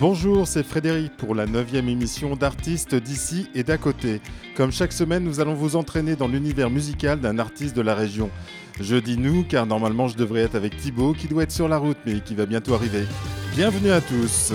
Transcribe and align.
Bonjour, 0.00 0.46
c'est 0.46 0.62
Frédéric 0.62 1.16
pour 1.16 1.34
la 1.34 1.46
9 1.46 1.74
émission 1.74 2.36
d'artistes 2.36 2.94
d'ici 2.94 3.48
et 3.54 3.62
d'à 3.62 3.76
côté. 3.76 4.20
Comme 4.56 4.72
chaque 4.72 4.92
semaine, 4.92 5.24
nous 5.24 5.40
allons 5.40 5.54
vous 5.54 5.76
entraîner 5.76 6.16
dans 6.16 6.28
l'univers 6.28 6.70
musical 6.70 7.20
d'un 7.20 7.38
artiste 7.38 7.76
de 7.76 7.82
la 7.82 7.94
région. 7.94 8.30
Je 8.80 8.96
dis 8.96 9.18
nous 9.18 9.44
car 9.44 9.66
normalement 9.66 10.08
je 10.08 10.16
devrais 10.16 10.42
être 10.42 10.54
avec 10.54 10.76
Thibaut 10.76 11.12
qui 11.12 11.28
doit 11.28 11.42
être 11.42 11.52
sur 11.52 11.68
la 11.68 11.78
route 11.78 11.98
mais 12.06 12.20
qui 12.20 12.34
va 12.34 12.46
bientôt 12.46 12.74
arriver. 12.74 13.04
Bienvenue 13.54 13.90
à 13.90 14.00
tous. 14.00 14.52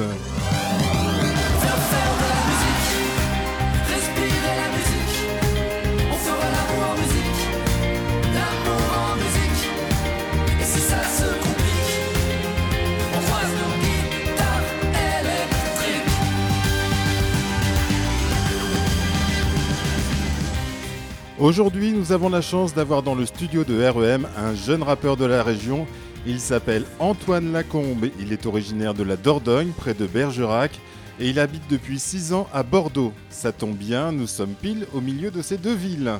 Aujourd'hui, 21.41 21.91
nous 21.91 22.11
avons 22.11 22.29
la 22.29 22.43
chance 22.43 22.75
d'avoir 22.75 23.01
dans 23.01 23.15
le 23.15 23.25
studio 23.25 23.63
de 23.63 23.83
REM 23.83 24.27
un 24.37 24.53
jeune 24.53 24.83
rappeur 24.83 25.17
de 25.17 25.25
la 25.25 25.41
région. 25.41 25.87
Il 26.27 26.39
s'appelle 26.39 26.85
Antoine 26.99 27.51
Lacombe. 27.51 28.09
Il 28.19 28.31
est 28.31 28.45
originaire 28.45 28.93
de 28.93 29.01
la 29.01 29.17
Dordogne, 29.17 29.71
près 29.75 29.95
de 29.95 30.05
Bergerac, 30.05 30.79
et 31.19 31.31
il 31.31 31.39
habite 31.39 31.67
depuis 31.67 31.97
6 31.97 32.33
ans 32.33 32.47
à 32.53 32.61
Bordeaux. 32.61 33.11
Ça 33.31 33.51
tombe 33.51 33.75
bien, 33.75 34.11
nous 34.11 34.27
sommes 34.27 34.53
pile 34.53 34.85
au 34.93 35.01
milieu 35.01 35.31
de 35.31 35.41
ces 35.41 35.57
deux 35.57 35.73
villes. 35.73 36.13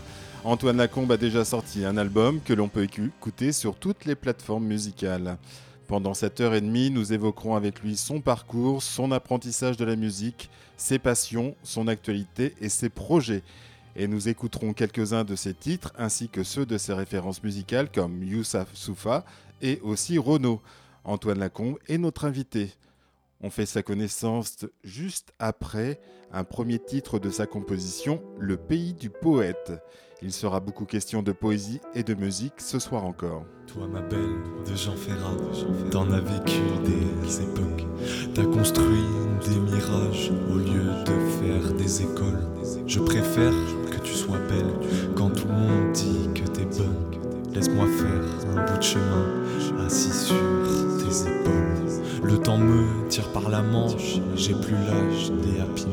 Antoine 0.44 0.77
Lacombe 0.77 1.11
a 1.11 1.17
déjà 1.17 1.45
sorti 1.45 1.85
un 1.85 1.97
album 1.97 2.39
que 2.44 2.53
l'on 2.53 2.67
peut 2.67 2.85
écouter 2.85 3.52
sur 3.52 3.75
toutes 3.75 4.05
les 4.05 4.16
plateformes 4.16 4.66
musicales. 4.66 5.38
Pendant 5.85 6.16
cette 6.16 6.41
heure 6.41 6.55
et 6.55 6.61
demie, 6.61 6.89
nous 6.89 7.13
évoquerons 7.13 7.55
avec 7.55 7.81
lui 7.81 7.95
son 7.95 8.22
parcours, 8.22 8.81
son 8.81 9.11
apprentissage 9.11 9.77
de 9.77 9.86
la 9.86 9.97
musique, 9.97 10.49
ses 10.77 10.97
passions, 10.97 11.53
son 11.61 11.88
actualité 11.88 12.55
et 12.59 12.69
ses 12.69 12.89
projets 12.89 13.44
et 13.95 14.08
nous 14.08 14.30
écouterons 14.30 14.73
quelques-uns 14.73 15.23
de 15.23 15.36
ses 15.36 15.53
titres 15.53 15.94
ainsi 15.97 16.30
que 16.30 16.44
ceux 16.44 16.66
de 16.66 16.78
ses 16.78 16.94
références 16.94 17.44
musicales 17.44 17.92
comme 17.92 18.23
Youssef 18.23 18.67
Soufa 18.73 19.25
et 19.61 19.80
aussi 19.83 20.17
Renaud. 20.17 20.61
Antoine 21.03 21.39
Lacombe 21.39 21.78
est 21.88 21.98
notre 21.98 22.25
invité. 22.25 22.73
On 23.42 23.50
fait 23.50 23.66
sa 23.66 23.81
connaissance 23.81 24.66
juste 24.83 25.33
après 25.39 26.00
un 26.31 26.44
premier 26.44 26.80
titre 26.80 27.20
de 27.20 27.30
sa 27.30 27.48
composition, 27.48 28.22
Le 28.39 28.56
pays 28.56 28.94
du 28.94 29.09
poète. 29.09 29.72
Il 30.23 30.31
sera 30.31 30.59
beaucoup 30.59 30.86
question 30.86 31.23
de 31.23 31.31
poésie 31.31 31.81
et 31.95 32.03
de 32.03 32.14
musique 32.14 32.53
ce 32.59 32.77
soir 32.77 33.05
encore. 33.05 33.44
Toi, 33.66 33.88
ma 33.88 34.02
belle, 34.02 34.38
de 34.69 34.75
Jean 34.75 34.95
Ferrat, 34.95 35.36
t'en 35.89 36.11
as 36.11 36.19
vécu 36.19 36.61
des 36.86 37.41
époques. 37.41 37.88
T'as 38.36 38.45
construit 38.45 39.03
des 39.47 39.59
mirages 39.59 40.31
au 40.52 40.58
lieu 40.58 40.92
de 41.05 41.19
faire 41.42 41.73
des 41.73 42.03
écoles. 42.03 42.47
Je 42.86 42.99
préfère 42.99 43.53
que 43.89 43.97
tu 44.03 44.14
sois 44.14 44.38
belle 44.47 45.14
quand 45.16 45.31
tout 45.31 45.47
le 45.47 45.53
monde 45.53 45.92
dit 45.94 46.30
que 46.36 46.47
t'es 46.47 46.66
bonne. 46.66 47.53
Laisse-moi 47.55 47.88
faire 47.88 48.55
un 48.55 48.72
bout 48.72 48.77
de 48.77 48.83
chemin 48.83 49.86
assis 49.88 50.14
sur 50.14 50.36
tes 50.99 51.30
épaules. 51.30 52.22
Le 52.23 52.38
temps 52.38 52.59
me 52.59 53.08
tire 53.09 53.31
par 53.33 53.49
la 53.49 53.64
manche, 53.64 54.19
j'ai 54.36 54.53
plus 54.53 54.75
l'âge 54.75 55.31
des 55.31 55.59
happy 55.59 55.88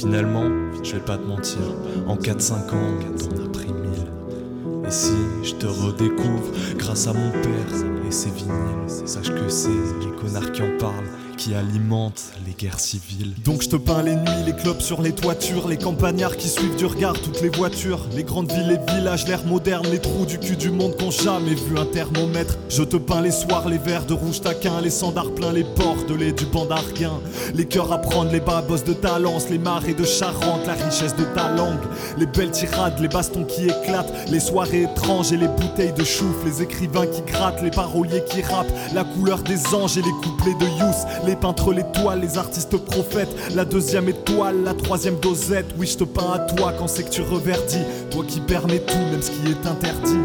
Finalement, 0.00 0.48
je 0.82 0.94
vais 0.94 1.04
pas 1.04 1.18
te 1.18 1.26
mentir, 1.26 1.58
en 2.06 2.16
4-5 2.16 2.54
ans, 2.54 2.98
t'en 3.18 3.44
as 3.44 3.48
pris 3.50 3.70
mille. 3.70 4.86
Et 4.86 4.90
si 4.90 5.12
je 5.42 5.54
te 5.56 5.66
redécouvre 5.66 6.50
grâce 6.78 7.06
à 7.06 7.12
mon 7.12 7.30
père 7.30 8.08
et 8.08 8.10
ses 8.10 8.30
vinyles, 8.30 8.88
sache 8.88 9.28
que 9.28 9.46
c'est 9.50 9.68
les 9.68 10.10
connards 10.18 10.52
qui 10.52 10.62
en 10.62 10.74
parlent 10.78 11.04
qui 11.40 11.54
alimente 11.54 12.20
les 12.46 12.52
guerres 12.52 12.78
civiles. 12.78 13.32
Donc 13.42 13.62
je 13.62 13.70
te 13.70 13.76
peins 13.76 14.02
les 14.02 14.14
nuits, 14.14 14.44
les 14.44 14.52
clopes 14.52 14.82
sur 14.82 15.00
les 15.00 15.12
toitures, 15.12 15.68
les 15.68 15.78
campagnards 15.78 16.36
qui 16.36 16.48
suivent 16.48 16.76
du 16.76 16.84
regard 16.84 17.14
toutes 17.14 17.40
les 17.40 17.48
voitures, 17.48 18.06
les 18.14 18.24
grandes 18.24 18.52
villes, 18.52 18.68
les 18.68 18.94
villages, 18.94 19.26
l'air 19.26 19.46
moderne, 19.46 19.86
les 19.90 20.00
trous 20.00 20.26
du 20.26 20.38
cul 20.38 20.56
du 20.56 20.70
monde 20.70 20.94
qu'ont 20.98 21.10
jamais 21.10 21.54
vu 21.54 21.78
un 21.78 21.86
thermomètre. 21.86 22.58
Je 22.68 22.82
te 22.82 22.98
peins 22.98 23.22
les 23.22 23.30
soirs, 23.30 23.70
les 23.70 23.78
verres 23.78 24.04
de 24.04 24.12
rouge 24.12 24.42
taquin, 24.42 24.82
les 24.82 24.90
sandards 24.90 25.34
pleins, 25.34 25.52
les 25.52 25.64
ports 25.64 26.04
de 26.06 26.14
lait 26.14 26.32
du 26.32 26.44
bandarguin, 26.44 27.18
les 27.54 27.64
cœurs 27.64 27.90
à 27.90 27.98
prendre, 27.98 28.30
les 28.30 28.40
babos 28.40 28.84
de 28.86 28.92
Talence, 28.92 29.48
les 29.48 29.58
marées 29.58 29.94
de 29.94 30.04
Charente, 30.04 30.66
la 30.66 30.74
richesse 30.74 31.16
de 31.16 31.24
ta 31.24 31.48
langue, 31.48 31.80
les 32.18 32.26
belles 32.26 32.50
tirades, 32.50 33.00
les 33.00 33.08
bastons 33.08 33.44
qui 33.44 33.64
éclatent, 33.64 34.12
les 34.28 34.40
soirées 34.40 34.82
étranges 34.82 35.32
et 35.32 35.38
les 35.38 35.48
bouteilles 35.48 35.94
de 35.94 36.04
chouf, 36.04 36.44
les 36.44 36.60
écrivains 36.60 37.06
qui 37.06 37.22
grattent, 37.22 37.62
les 37.62 37.70
paroliers 37.70 38.24
qui 38.28 38.42
rappent, 38.42 38.72
la 38.92 39.04
couleur 39.04 39.38
des 39.38 39.74
anges 39.74 39.96
et 39.96 40.02
les 40.02 40.12
couplets 40.22 40.54
de 40.60 40.66
Youss, 40.66 41.06
les 41.30 41.36
peintres, 41.36 41.72
les 41.72 41.84
toiles, 41.84 42.20
les 42.20 42.38
artistes 42.38 42.76
prophètes. 42.76 43.34
La 43.54 43.64
deuxième 43.64 44.08
étoile, 44.08 44.64
la 44.64 44.74
troisième 44.74 45.16
dosette. 45.20 45.66
Oui, 45.78 45.86
je 45.86 45.96
te 45.98 46.04
peins 46.04 46.32
à 46.34 46.38
toi 46.40 46.72
quand 46.76 46.88
c'est 46.88 47.04
que 47.04 47.10
tu 47.10 47.22
reverdis. 47.22 47.84
Toi 48.10 48.24
qui 48.26 48.40
permets 48.40 48.80
tout, 48.80 48.98
même 48.98 49.22
ce 49.22 49.30
qui 49.30 49.48
est 49.48 49.66
interdit. 49.66 50.24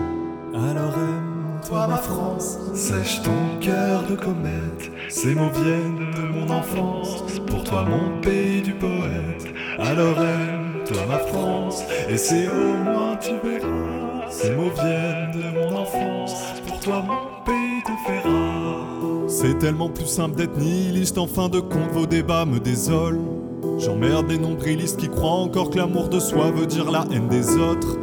Alors 0.56 0.96
aime-toi 0.98 1.88
ma 1.88 1.98
France, 1.98 2.58
sèche 2.74 3.22
ton 3.22 3.60
cœur 3.60 4.04
de 4.10 4.16
comète. 4.16 4.92
Ces 5.10 5.36
mots 5.36 5.52
viennent 5.52 6.12
de 6.18 6.40
mon 6.40 6.50
enfance, 6.52 7.24
pour 7.46 7.64
toi 7.64 7.84
mon 7.84 8.20
pays 8.22 8.62
du 8.64 8.74
poète. 8.74 9.46
Alors 9.78 10.18
aime-toi 10.20 11.06
ma 11.08 11.20
France, 11.20 11.84
et 12.10 12.18
c'est 12.18 12.48
au 12.48 12.84
moins 12.84 13.16
tu 13.18 13.34
verras. 13.44 14.32
Ces 14.32 14.52
mots 14.56 14.72
viennent 14.74 15.32
de 15.34 15.60
mon 15.60 15.78
enfance, 15.78 16.36
pour 16.68 16.80
toi 16.80 17.04
mon 17.06 17.44
pays 17.46 17.84
te 17.84 17.92
fera. 18.08 19.15
C'est 19.38 19.59
tellement 19.59 19.90
plus 19.90 20.06
simple 20.06 20.38
d'être 20.38 20.57
nihiliste, 20.57 21.18
en 21.18 21.28
fin 21.28 21.50
de 21.50 21.59
compte 21.59 21.91
vos 21.91 22.06
débats 22.06 22.46
me 22.46 22.57
désolent. 22.57 23.19
J'emmerde 23.79 24.28
des 24.28 24.38
nombrilistes 24.38 24.97
qui 24.97 25.09
croient 25.09 25.29
encore 25.29 25.72
que 25.72 25.78
l'amour 25.78 26.07
de 26.07 26.22
soi 26.22 26.51
veut 26.51 26.66
dire 26.66 26.90
la 26.90 27.06
haine 27.12 27.28
des 27.28 27.57
autres. 27.57 27.97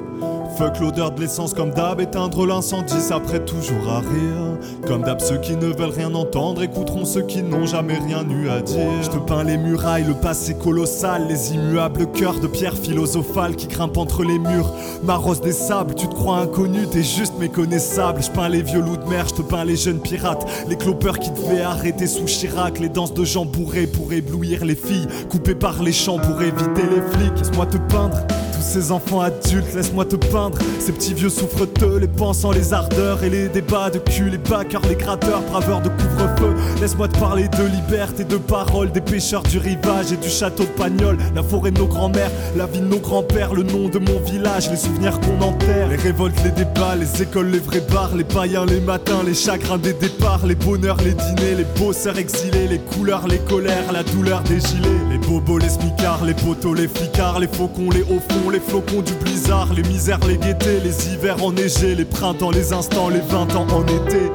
Fuck 0.56 0.80
l'odeur 0.80 1.12
de 1.12 1.20
l'essence 1.20 1.54
comme 1.54 1.70
d'hab, 1.70 2.00
éteindre 2.00 2.46
l'incendie, 2.46 3.00
ça 3.00 3.18
prête 3.20 3.46
toujours 3.46 3.88
à 3.88 4.00
rire. 4.00 4.58
Comme 4.86 5.02
d'hab, 5.02 5.20
ceux 5.20 5.38
qui 5.38 5.56
ne 5.56 5.66
veulent 5.66 5.94
rien 5.96 6.14
entendre 6.14 6.62
écouteront 6.62 7.06
ceux 7.06 7.22
qui 7.22 7.42
n'ont 7.42 7.64
jamais 7.64 7.98
rien 7.98 8.24
eu 8.28 8.48
à 8.50 8.60
dire. 8.60 9.02
Je 9.02 9.08
te 9.08 9.16
peins 9.16 9.44
les 9.44 9.56
murailles, 9.56 10.04
le 10.04 10.14
passé 10.14 10.54
colossal, 10.54 11.26
les 11.28 11.54
immuables 11.54 12.06
cœurs 12.12 12.38
de 12.40 12.46
pierre 12.46 12.76
philosophale 12.76 13.56
qui 13.56 13.66
grimpent 13.66 13.96
entre 13.96 14.24
les 14.24 14.38
murs. 14.38 14.72
Maros 15.02 15.36
des 15.36 15.52
sables, 15.52 15.94
tu 15.94 16.06
te 16.06 16.14
crois 16.14 16.38
inconnu, 16.38 16.86
t'es 16.86 17.02
juste 17.02 17.38
méconnaissable. 17.38 18.22
Je 18.22 18.30
peins 18.30 18.48
les 18.48 18.62
vieux 18.62 18.80
loups 18.80 18.98
de 18.98 19.08
mer, 19.08 19.26
je 19.28 19.34
te 19.34 19.42
peins 19.42 19.64
les 19.64 19.76
jeunes 19.76 20.00
pirates, 20.00 20.46
les 20.68 20.76
clopeurs 20.76 21.18
qui 21.18 21.30
devaient 21.30 21.62
arrêter 21.62 22.06
sous 22.06 22.26
Chirac, 22.26 22.78
les 22.78 22.90
danses 22.90 23.14
de 23.14 23.24
gens 23.24 23.46
bourrés 23.46 23.86
pour 23.86 24.12
éblouir 24.12 24.64
les 24.64 24.76
filles, 24.76 25.08
coupées 25.30 25.54
par 25.54 25.82
les 25.82 25.92
champs 25.92 26.18
pour 26.18 26.42
éviter 26.42 26.82
les 26.82 27.02
flics. 27.10 27.38
Laisse-moi 27.38 27.66
te 27.66 27.78
peindre 27.78 28.18
ces 28.62 28.92
enfants 28.92 29.20
adultes, 29.20 29.74
laisse-moi 29.74 30.04
te 30.04 30.16
peindre. 30.16 30.58
Ces 30.78 30.92
petits 30.92 31.14
vieux 31.14 31.28
souffreteux, 31.28 31.98
les 31.98 32.08
pensants, 32.08 32.52
les 32.52 32.72
ardeurs 32.72 33.22
et 33.24 33.30
les 33.30 33.48
débats 33.48 33.90
de 33.90 33.98
cul, 33.98 34.30
les 34.30 34.38
backers, 34.38 34.82
les 34.88 34.94
gratteurs, 34.94 35.42
braveurs 35.42 35.82
de 35.82 35.88
couvre-feu. 35.88 36.54
Laisse-moi 36.80 37.08
te 37.08 37.18
parler 37.18 37.48
de 37.48 37.64
liberté, 37.64 38.24
de 38.24 38.36
parole, 38.36 38.90
des 38.92 39.00
pêcheurs 39.00 39.42
du 39.42 39.58
rivage 39.58 40.12
et 40.12 40.16
du 40.16 40.28
château 40.28 40.64
de 40.64 40.68
Pagnol, 40.68 41.18
la 41.34 41.42
forêt 41.42 41.70
de 41.70 41.78
nos 41.78 41.86
grands-mères, 41.86 42.30
la 42.56 42.66
vie 42.66 42.80
de 42.80 42.86
nos 42.86 42.98
grands-pères, 42.98 43.54
le 43.54 43.62
nom 43.62 43.88
de 43.88 43.98
mon 43.98 44.20
village, 44.20 44.70
les 44.70 44.76
souvenirs 44.76 45.18
qu'on 45.20 45.40
enterre, 45.44 45.88
les 45.88 45.96
révoltes, 45.96 46.42
les 46.44 46.50
débats, 46.50 46.94
les 46.96 47.22
écoles, 47.22 47.50
les 47.50 47.58
vrais 47.58 47.82
bars, 47.92 48.14
les 48.14 48.24
païens, 48.24 48.64
les 48.66 48.80
matins, 48.80 49.22
les 49.26 49.34
chagrins 49.34 49.78
des 49.78 49.92
départs, 49.92 50.46
les 50.46 50.54
bonheurs, 50.54 50.98
les 50.98 51.14
dîners, 51.14 51.56
les 51.56 51.66
bosseurs 51.78 52.18
exilés, 52.18 52.68
les 52.68 52.78
couleurs, 52.78 53.26
les 53.28 53.38
colères, 53.38 53.92
la 53.92 54.02
douleur 54.02 54.42
des 54.42 54.60
gilets, 54.60 54.88
les 55.10 55.18
bobos, 55.18 55.58
les 55.58 55.68
smicards, 55.68 56.24
les 56.24 56.34
poteaux, 56.34 56.74
les 56.74 56.88
flicards, 56.88 57.40
les 57.40 57.48
faucons, 57.48 57.90
les 57.90 58.02
hauts 58.02 58.22
fonds, 58.28 58.50
les 58.52 58.60
flocons 58.60 59.00
du 59.00 59.14
blizzard, 59.14 59.72
les 59.74 59.82
misères, 59.82 60.20
les 60.28 60.36
gaietés, 60.36 60.78
les 60.84 61.08
hivers 61.08 61.42
enneigés, 61.42 61.94
les 61.94 62.04
printemps, 62.04 62.50
les 62.50 62.72
instants, 62.72 63.08
les 63.08 63.20
vingt 63.20 63.50
ans 63.56 63.66
en 63.72 63.82
été. 63.84 64.30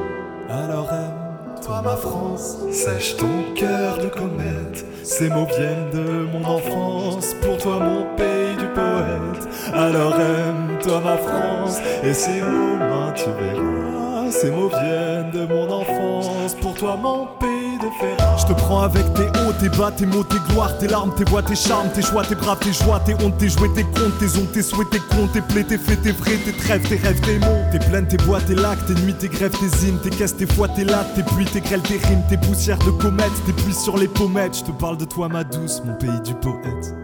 Alors 0.50 0.90
aime-toi 0.92 1.82
ma 1.82 1.96
France, 1.96 2.56
sèche 2.72 3.16
ton 3.16 3.54
cœur 3.54 3.98
de 3.98 4.08
comète. 4.08 4.84
Ces 5.04 5.28
mots 5.28 5.46
viennent 5.46 5.90
de 5.92 6.26
mon 6.32 6.44
enfance, 6.44 7.34
pour 7.40 7.56
toi 7.58 7.78
mon 7.78 8.16
pays 8.16 8.56
du 8.58 8.66
poète. 8.74 9.48
Alors 9.72 10.14
aime-toi 10.14 11.00
ma 11.00 11.16
France, 11.16 11.78
et 12.02 12.12
c'est 12.12 12.42
au 12.42 12.76
moins 12.76 13.12
tu 13.14 13.24
verras. 13.40 13.87
Ces 14.30 14.50
mots 14.50 14.68
viennent 14.68 15.30
de 15.32 15.46
mon 15.46 15.70
enfance, 15.70 16.54
pour 16.60 16.74
toi 16.74 16.96
mon 16.96 17.26
pays 17.40 17.78
de 17.78 17.90
fer. 17.98 18.16
Je 18.38 18.46
te 18.46 18.52
prends 18.52 18.82
avec 18.82 19.02
tes 19.14 19.22
hauts, 19.22 19.52
tes 19.58 19.68
bas, 19.70 19.90
tes 19.90 20.06
mots, 20.06 20.22
tes 20.22 20.38
gloires, 20.50 20.76
tes 20.78 20.86
larmes, 20.86 21.14
tes 21.16 21.24
voix, 21.24 21.42
tes 21.42 21.54
charmes, 21.54 21.88
tes 21.94 22.02
choix, 22.02 22.24
tes 22.24 22.34
bras, 22.34 22.56
tes 22.56 22.72
joies, 22.72 23.00
tes 23.00 23.14
hontes, 23.14 23.38
tes 23.38 23.48
jouets, 23.48 23.72
tes 23.74 23.84
comptes, 23.84 24.18
tes 24.18 24.38
ondes, 24.38 24.52
tes 24.52 24.62
souhaits, 24.62 24.90
tes 24.90 24.98
comptes, 24.98 25.32
tes 25.32 25.40
plaies, 25.40 25.64
tes 25.64 25.78
faits, 25.78 26.02
tes 26.02 26.12
vrais, 26.12 26.36
tes 26.36 26.52
trêves, 26.52 26.88
tes 26.88 26.96
rêves, 26.96 27.20
tes 27.22 27.38
mots. 27.38 27.64
Tes 27.72 27.78
plaines, 27.78 28.06
tes 28.06 28.18
bois, 28.18 28.40
tes 28.40 28.54
lacs, 28.54 28.84
tes 28.86 28.94
nuits, 29.02 29.14
tes 29.14 29.28
grèves, 29.28 29.56
tes 29.58 29.86
hymnes, 29.86 29.98
tes 30.02 30.10
caisses, 30.10 30.36
tes 30.36 30.46
fois, 30.46 30.68
tes 30.68 30.84
lattes, 30.84 31.14
tes 31.14 31.22
pluies, 31.22 31.46
tes 31.46 31.60
grêles, 31.60 31.82
tes 31.82 31.98
rimes, 31.98 32.22
tes 32.28 32.36
poussières 32.36 32.78
de 32.78 32.90
comètes, 32.90 33.32
tes 33.46 33.52
pluies 33.52 33.74
sur 33.74 33.96
les 33.96 34.08
pommettes. 34.08 34.58
Je 34.58 34.64
te 34.64 34.72
parle 34.72 34.98
de 34.98 35.04
toi, 35.04 35.28
ma 35.28 35.42
douce, 35.42 35.82
mon 35.84 35.94
pays 35.94 36.20
du 36.24 36.34
poète. 36.34 36.94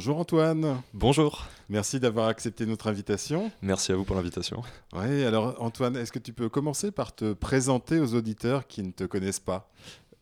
Bonjour 0.00 0.18
Antoine. 0.18 0.80
Bonjour. 0.94 1.46
Merci 1.68 2.00
d'avoir 2.00 2.28
accepté 2.28 2.64
notre 2.64 2.86
invitation. 2.86 3.52
Merci 3.60 3.92
à 3.92 3.96
vous 3.96 4.04
pour 4.04 4.16
l'invitation. 4.16 4.62
Oui, 4.94 5.24
alors 5.24 5.56
Antoine, 5.58 5.94
est-ce 5.94 6.10
que 6.10 6.18
tu 6.18 6.32
peux 6.32 6.48
commencer 6.48 6.90
par 6.90 7.14
te 7.14 7.34
présenter 7.34 8.00
aux 8.00 8.14
auditeurs 8.14 8.66
qui 8.66 8.82
ne 8.82 8.92
te 8.92 9.04
connaissent 9.04 9.40
pas? 9.40 9.68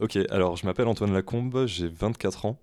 Ok, 0.00 0.18
alors 0.30 0.56
je 0.56 0.66
m'appelle 0.66 0.88
Antoine 0.88 1.12
Lacombe, 1.12 1.66
j'ai 1.66 1.86
24 1.86 2.46
ans. 2.46 2.58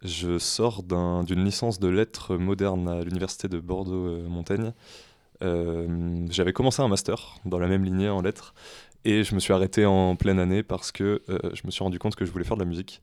Je 0.00 0.38
sors 0.38 0.82
d'une 0.82 1.44
licence 1.44 1.80
de 1.80 1.88
lettres 1.88 2.38
modernes 2.38 2.88
à 2.88 3.04
l'université 3.04 3.46
de 3.46 3.60
Bordeaux-Montaigne. 3.60 4.72
Euh, 5.42 6.26
j'avais 6.30 6.54
commencé 6.54 6.80
un 6.80 6.88
master 6.88 7.34
dans 7.44 7.58
la 7.58 7.66
même 7.66 7.84
lignée 7.84 8.08
en 8.08 8.22
lettres 8.22 8.54
et 9.04 9.22
je 9.22 9.34
me 9.34 9.40
suis 9.40 9.52
arrêté 9.52 9.84
en 9.84 10.16
pleine 10.16 10.38
année 10.38 10.62
parce 10.62 10.92
que 10.92 11.20
euh, 11.28 11.38
je 11.52 11.60
me 11.66 11.70
suis 11.70 11.84
rendu 11.84 11.98
compte 11.98 12.16
que 12.16 12.24
je 12.24 12.30
voulais 12.30 12.46
faire 12.46 12.56
de 12.56 12.62
la 12.62 12.68
musique. 12.68 13.02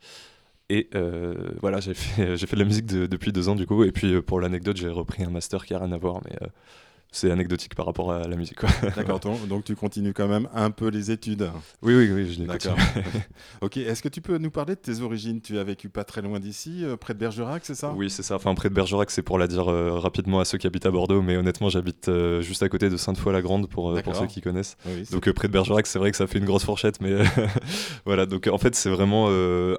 Et 0.72 0.88
euh, 0.96 1.34
voilà, 1.62 1.82
j'ai 1.82 1.94
fait, 1.94 2.38
de 2.56 2.56
la 2.56 2.64
musique 2.64 2.86
depuis 2.86 3.34
deux 3.34 3.50
ans 3.50 3.56
du 3.56 3.68
coup. 3.68 3.84
Et 3.84 3.92
puis 3.92 4.14
euh, 4.14 4.22
pour 4.22 4.40
l'anecdote, 4.40 4.78
j'ai 4.78 4.88
repris 4.88 5.22
un 5.22 5.30
master 5.30 5.66
qui 5.66 5.74
a 5.74 5.80
rien 5.80 5.92
à 5.92 5.98
voir, 5.98 6.22
euh, 6.42 6.48
c'est 7.14 7.30
anecdotique 7.30 7.76
par 7.76 7.86
rapport 7.86 8.14
à 8.14 8.26
la 8.26 8.36
musique. 8.38 8.58
D'accord, 8.96 9.20
donc 9.20 9.66
tu 9.66 9.76
continues 9.76 10.14
quand 10.14 10.30
même 10.30 10.48
un 10.54 10.72
peu 10.72 10.88
les 10.88 11.12
études. 11.12 11.52
Oui, 11.82 11.94
oui, 11.94 12.10
oui, 12.10 12.32
je 12.32 12.40
l'ai 12.40 12.46
D'accord. 12.46 12.78
ok, 13.62 13.78
est-ce 13.78 14.02
que 14.02 14.08
tu 14.08 14.22
peux 14.22 14.38
nous 14.38 14.50
parler 14.50 14.76
de 14.76 14.80
tes 14.80 15.02
origines? 15.02 15.42
Tu 15.42 15.60
as 15.60 15.64
vécu 15.66 15.90
pas 15.90 16.06
très 16.06 16.22
loin 16.22 16.40
d'ici, 16.40 16.86
euh, 16.86 16.96
près 16.96 17.14
de 17.14 17.20
Bergerac, 17.20 17.66
c'est 17.66 17.76
ça? 17.76 17.94
Oui, 17.94 18.10
c'est 18.10 18.24
ça. 18.24 18.36
Enfin, 18.36 18.56
près 18.56 18.70
de 18.70 18.74
Bergerac, 18.74 19.12
c'est 19.12 19.24
pour 19.24 19.38
la 19.38 19.48
dire 19.48 19.70
euh, 19.70 20.00
rapidement 20.00 20.40
à 20.40 20.46
ceux 20.46 20.58
qui 20.58 20.68
habitent 20.68 20.86
à 20.86 20.92
Bordeaux, 20.92 21.22
mais 21.22 21.36
honnêtement, 21.36 21.68
j'habite 21.68 22.08
euh, 22.08 22.42
juste 22.42 22.64
à 22.64 22.70
côté 22.70 22.90
de 22.90 22.96
Sainte-Foy-la-Grande 22.96 23.68
pour, 23.68 24.02
pour 24.02 24.16
ceux 24.16 24.28
qui 24.28 24.40
connaissent. 24.40 24.78
donc 25.12 25.30
près 25.32 25.50
de 25.50 25.54
Bergerac, 25.54 25.88
c'est 25.88 26.00
vrai 26.00 26.12
que 26.12 26.18
ça 26.18 26.28
fait 26.28 26.40
une 26.40 26.46
grosse 26.46 26.64
fourchette, 26.64 27.02
mais 27.02 27.12
voilà. 28.06 28.26
Donc 28.26 28.48
en 28.48 28.58
fait, 28.58 28.74
c'est 28.74 28.90
vraiment 28.90 29.28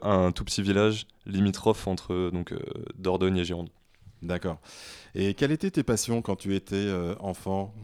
un 0.02 0.32
tout 0.32 0.44
petit 0.44 0.60
village 0.60 1.06
limitrophe 1.24 1.86
entre 1.86 2.30
donc 2.30 2.52
Dordogne 2.98 3.38
et 3.38 3.44
Gironde. 3.44 3.70
D'accord. 4.22 4.60
Et 5.14 5.34
quelles 5.34 5.52
étaient 5.52 5.70
tes 5.70 5.82
passions 5.82 6.22
quand 6.22 6.36
tu 6.36 6.54
étais 6.54 6.76
euh, 6.76 7.14
enfant? 7.20 7.74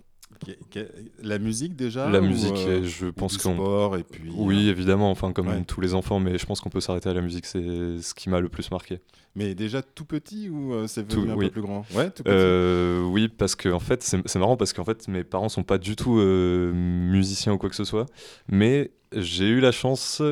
La 1.20 1.40
musique 1.40 1.75
déjà 1.75 2.08
La 2.08 2.20
musique, 2.20 2.52
euh, 2.58 2.85
je 2.85 3.06
pense 3.06 3.38
qu'on. 3.38 3.55
sport 3.55 3.96
et 3.96 4.05
puis. 4.05 4.31
Oui, 4.32 4.69
euh, 4.69 4.70
évidemment, 4.70 5.11
enfin 5.11 5.32
comme 5.32 5.64
tous 5.64 5.81
les 5.81 5.94
enfants, 5.94 6.20
mais 6.20 6.38
je 6.38 6.46
pense 6.46 6.61
qu'on 6.61 6.70
peut 6.70 6.81
s'arrêter 6.81 7.08
à 7.08 7.14
la 7.14 7.23
musique, 7.23 7.44
c'est 7.44 8.00
ce 8.00 8.14
qui 8.14 8.31
m'a 8.31 8.38
le 8.38 8.49
plus 8.49 8.70
marqué. 8.70 9.00
Mais 9.35 9.56
déjà 9.56 9.82
tout 9.82 10.05
petit 10.05 10.49
ou 10.49 10.87
c'est 10.87 11.12
venu 11.12 11.32
un 11.32 11.37
peu 11.37 11.50
plus 11.50 11.62
grand? 11.62 11.85
Ouais, 11.93 12.11
tout 12.11 12.23
petit. 12.23 13.11
oui, 13.11 13.29
parce 13.29 13.56
que 13.56 13.69
en 13.69 13.81
fait, 13.81 14.02
c'est 14.02 14.38
marrant 14.38 14.56
parce 14.56 14.73
qu'en 14.73 14.85
fait, 14.85 15.08
mes 15.08 15.25
parents 15.25 15.49
sont 15.49 15.64
pas 15.64 15.79
du 15.79 15.96
tout 15.96 16.14
musiciens 16.14 17.55
ou 17.55 17.58
quoi 17.58 17.69
que 17.69 17.76
ce 17.76 17.85
soit, 17.85 18.06
mais 18.46 18.93
j'ai 19.12 19.49
eu 19.49 19.58
la 19.58 19.73
chance 19.73 20.23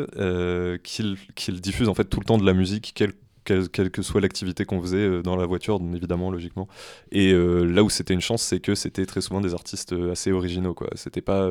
qu'ils 0.84 1.60
diffusent 1.60 1.88
en 1.88 1.94
fait 1.94 2.04
tout 2.04 2.20
le 2.20 2.26
temps 2.26 2.38
de 2.38 2.46
la 2.46 2.54
musique, 2.54 2.92
quel 2.94 3.12
quelle, 3.46 3.90
que 3.90 4.02
soit 4.02 4.20
l'activité 4.20 4.64
qu'on 4.64 4.80
faisait 4.82 4.98
euh, 4.98 5.22
dans 5.22 5.36
la 5.36 5.46
voiture, 5.46 5.80
évidemment, 5.94 6.30
logiquement. 6.30 6.68
Et 7.12 7.32
euh, 7.32 7.64
là 7.64 7.82
où 7.82 7.90
c'était 7.90 8.14
une 8.14 8.20
chance, 8.20 8.42
c'est 8.42 8.60
que 8.60 8.74
c'était 8.74 9.06
très 9.06 9.20
souvent 9.20 9.40
des 9.40 9.54
artistes 9.54 9.92
euh, 9.92 10.12
assez 10.12 10.32
originaux, 10.32 10.74
quoi. 10.74 10.88
C'était 10.94 11.20
pas 11.20 11.48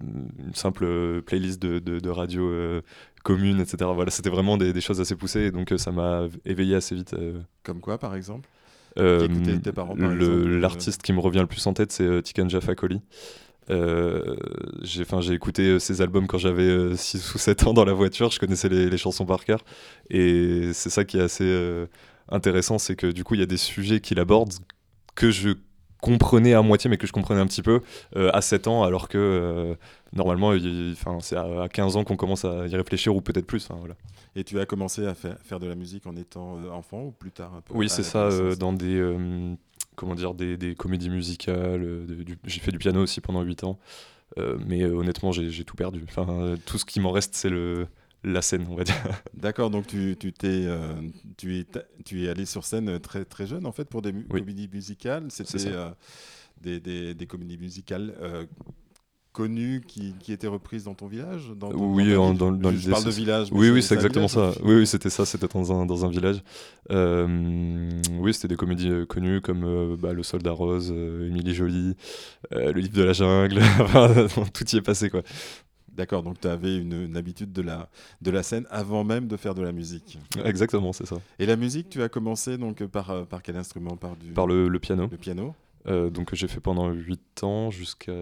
une 0.00 0.54
simple 0.54 1.22
playlist 1.22 1.60
de, 1.60 1.78
de, 1.78 2.10
radio 2.10 2.52
commune, 3.22 3.60
etc. 3.60 3.90
Voilà, 3.94 4.10
c'était 4.10 4.30
vraiment 4.30 4.56
des, 4.56 4.80
choses 4.80 5.00
assez 5.00 5.16
poussées, 5.16 5.46
et 5.46 5.50
donc 5.50 5.72
ça 5.76 5.92
m'a 5.92 6.26
éveillé 6.44 6.76
assez 6.76 6.94
vite. 6.94 7.14
Comme 7.62 7.80
quoi, 7.80 7.98
par 7.98 8.14
exemple? 8.14 8.48
L'artiste 10.60 11.02
qui 11.02 11.12
me 11.12 11.20
revient 11.20 11.40
le 11.40 11.46
plus 11.46 11.66
en 11.66 11.72
tête, 11.72 11.92
c'est 11.92 12.22
Tikan 12.22 12.48
Jaffa 12.48 12.74
euh, 13.70 14.36
j'ai 14.82 15.32
écouté 15.32 15.78
ses 15.80 16.00
euh, 16.00 16.04
albums 16.04 16.26
quand 16.26 16.38
j'avais 16.38 16.96
6 16.96 17.16
euh, 17.16 17.34
ou 17.34 17.38
7 17.38 17.66
ans 17.66 17.74
dans 17.74 17.84
la 17.84 17.92
voiture, 17.92 18.30
je 18.30 18.38
connaissais 18.38 18.68
les, 18.68 18.96
chansons 18.98 19.26
par 19.26 19.44
cœur. 19.44 19.60
Et 20.10 20.70
c'est 20.72 20.90
ça 20.90 21.04
qui 21.04 21.18
est 21.18 21.22
assez 21.22 21.86
intéressant, 22.28 22.78
c'est 22.78 22.96
que 22.96 23.06
du 23.06 23.24
coup, 23.24 23.34
il 23.34 23.40
y 23.40 23.42
a 23.42 23.46
des 23.46 23.56
sujets 23.56 24.00
qu'il 24.00 24.20
aborde 24.20 24.52
que 25.14 25.30
je 25.30 25.50
comprenais 26.00 26.52
à 26.52 26.60
moitié, 26.60 26.90
mais 26.90 26.98
que 26.98 27.06
je 27.06 27.12
comprenais 27.12 27.40
un 27.40 27.46
petit 27.46 27.62
peu 27.62 27.80
à 28.14 28.40
7 28.40 28.68
ans, 28.68 28.84
alors 28.84 29.08
que 29.08 29.76
normalement, 30.12 30.52
c'est 31.20 31.36
à, 31.36 31.68
15 31.72 31.96
ans 31.96 32.04
qu'on 32.04 32.16
commence 32.16 32.44
à 32.44 32.66
y 32.66 32.76
réfléchir, 32.76 33.14
ou 33.14 33.20
peut-être 33.20 33.46
plus. 33.46 33.68
voilà. 33.70 33.94
Et 34.36 34.44
tu 34.44 34.58
as 34.58 34.66
commencé 34.66 35.06
à 35.06 35.14
faire, 35.14 35.38
faire 35.42 35.60
de 35.60 35.66
la 35.66 35.74
musique 35.74 36.06
en 36.06 36.16
étant 36.16 36.58
enfant 36.72 37.04
ou 37.04 37.10
plus 37.12 37.30
tard 37.30 37.54
un 37.54 37.60
peu 37.60 37.74
Oui, 37.74 37.88
c'est 37.88 38.02
ça, 38.02 38.28
dans 38.56 38.72
des 38.72 39.00
comment 39.96 40.14
dire, 40.14 40.34
des, 40.34 40.56
des 40.56 40.74
comédies 40.74 41.10
musicales. 41.10 41.82
Euh, 41.82 42.24
j'ai 42.44 42.60
fait 42.60 42.72
du 42.72 42.78
piano 42.78 43.02
aussi 43.02 43.20
pendant 43.20 43.42
8 43.42 43.64
ans. 43.64 43.78
Euh, 44.38 44.58
mais 44.66 44.82
euh, 44.82 44.96
honnêtement, 44.96 45.32
j'ai 45.32 45.64
tout 45.64 45.76
perdu. 45.76 46.04
Enfin, 46.08 46.56
tout 46.66 46.78
ce 46.78 46.84
qui 46.84 47.00
m'en 47.00 47.12
reste, 47.12 47.34
c'est 47.34 47.50
le, 47.50 47.86
la 48.22 48.42
scène, 48.42 48.66
on 48.68 48.74
va 48.74 48.84
dire. 48.84 48.94
D'accord, 49.34 49.70
donc 49.70 49.86
tu, 49.86 50.16
tu, 50.18 50.32
t'es, 50.32 50.66
tu, 51.36 51.58
es, 51.58 51.66
tu 52.04 52.24
es 52.24 52.28
allé 52.28 52.46
sur 52.46 52.64
scène 52.64 52.98
très, 53.00 53.24
très 53.24 53.46
jeune, 53.46 53.66
en 53.66 53.72
fait, 53.72 53.84
pour 53.84 54.02
des 54.02 54.12
comédies 54.12 54.68
musicales. 54.72 55.26
C'était 55.30 55.70
des, 56.60 56.80
des, 56.80 57.14
des, 57.14 57.26
comédies 57.26 57.58
musicales 57.58 58.14
connues 59.34 59.82
qui, 59.86 60.14
qui 60.20 60.32
étaient 60.32 60.46
reprises 60.46 60.84
dans 60.84 60.94
ton 60.94 61.08
village 61.08 61.50
dans 61.56 61.72
Oui, 61.72 62.14
dans, 62.14 62.32
dans, 62.32 62.52
dans 62.52 62.70
Je 62.70 62.88
parle 62.88 63.04
de 63.04 63.10
village. 63.10 63.48
Oui, 63.50 63.68
oui, 63.68 63.82
c'est 63.82 63.96
exactement 63.96 64.28
ça. 64.28 64.52
Oui, 64.62 64.76
oui, 64.76 64.86
c'était 64.86 65.10
ça, 65.10 65.26
c'était 65.26 65.48
dans 65.48 65.72
un, 65.72 65.84
dans 65.84 66.06
un 66.06 66.08
village. 66.08 66.40
Euh, 66.90 67.90
oui, 68.20 68.32
c'était 68.32 68.48
des 68.48 68.56
comédies 68.56 68.90
euh, 68.90 69.04
connues 69.04 69.40
comme 69.40 69.64
euh, 69.64 69.96
bah, 69.98 70.12
Le 70.12 70.22
Soldat 70.22 70.52
Rose, 70.52 70.90
Émilie 70.90 71.52
Jolie, 71.52 71.96
Le 72.52 72.72
Livre 72.72 72.94
de 72.94 73.02
la 73.02 73.12
Jungle, 73.12 73.60
tout 74.54 74.64
y 74.68 74.76
est 74.76 74.82
passé, 74.82 75.10
quoi. 75.10 75.22
D'accord, 75.92 76.22
donc 76.22 76.40
tu 76.40 76.48
avais 76.48 76.76
une, 76.76 77.16
habitude 77.16 77.52
de 77.52 77.62
la, 77.62 77.88
de 78.22 78.30
la 78.30 78.42
scène 78.44 78.66
avant 78.70 79.02
même 79.02 79.26
de 79.26 79.36
faire 79.36 79.54
de 79.54 79.62
la 79.62 79.72
musique. 79.72 80.18
Exactement, 80.44 80.92
c'est 80.92 81.06
ça. 81.06 81.16
Et 81.40 81.46
la 81.46 81.56
musique, 81.56 81.88
tu 81.88 82.02
as 82.02 82.08
commencé 82.08 82.56
donc 82.56 82.84
par, 82.86 83.26
par 83.26 83.42
quel 83.42 83.56
instrument? 83.56 83.96
Par, 83.96 84.16
du... 84.16 84.30
par 84.30 84.46
le, 84.46 84.68
le 84.68 84.78
piano. 84.78 85.08
Le 85.10 85.16
piano 85.16 85.54
euh, 85.86 86.10
donc 86.10 86.34
j'ai 86.34 86.48
fait 86.48 86.60
pendant 86.60 86.90
8 86.90 87.44
ans 87.44 87.70
jusqu'à 87.70 88.12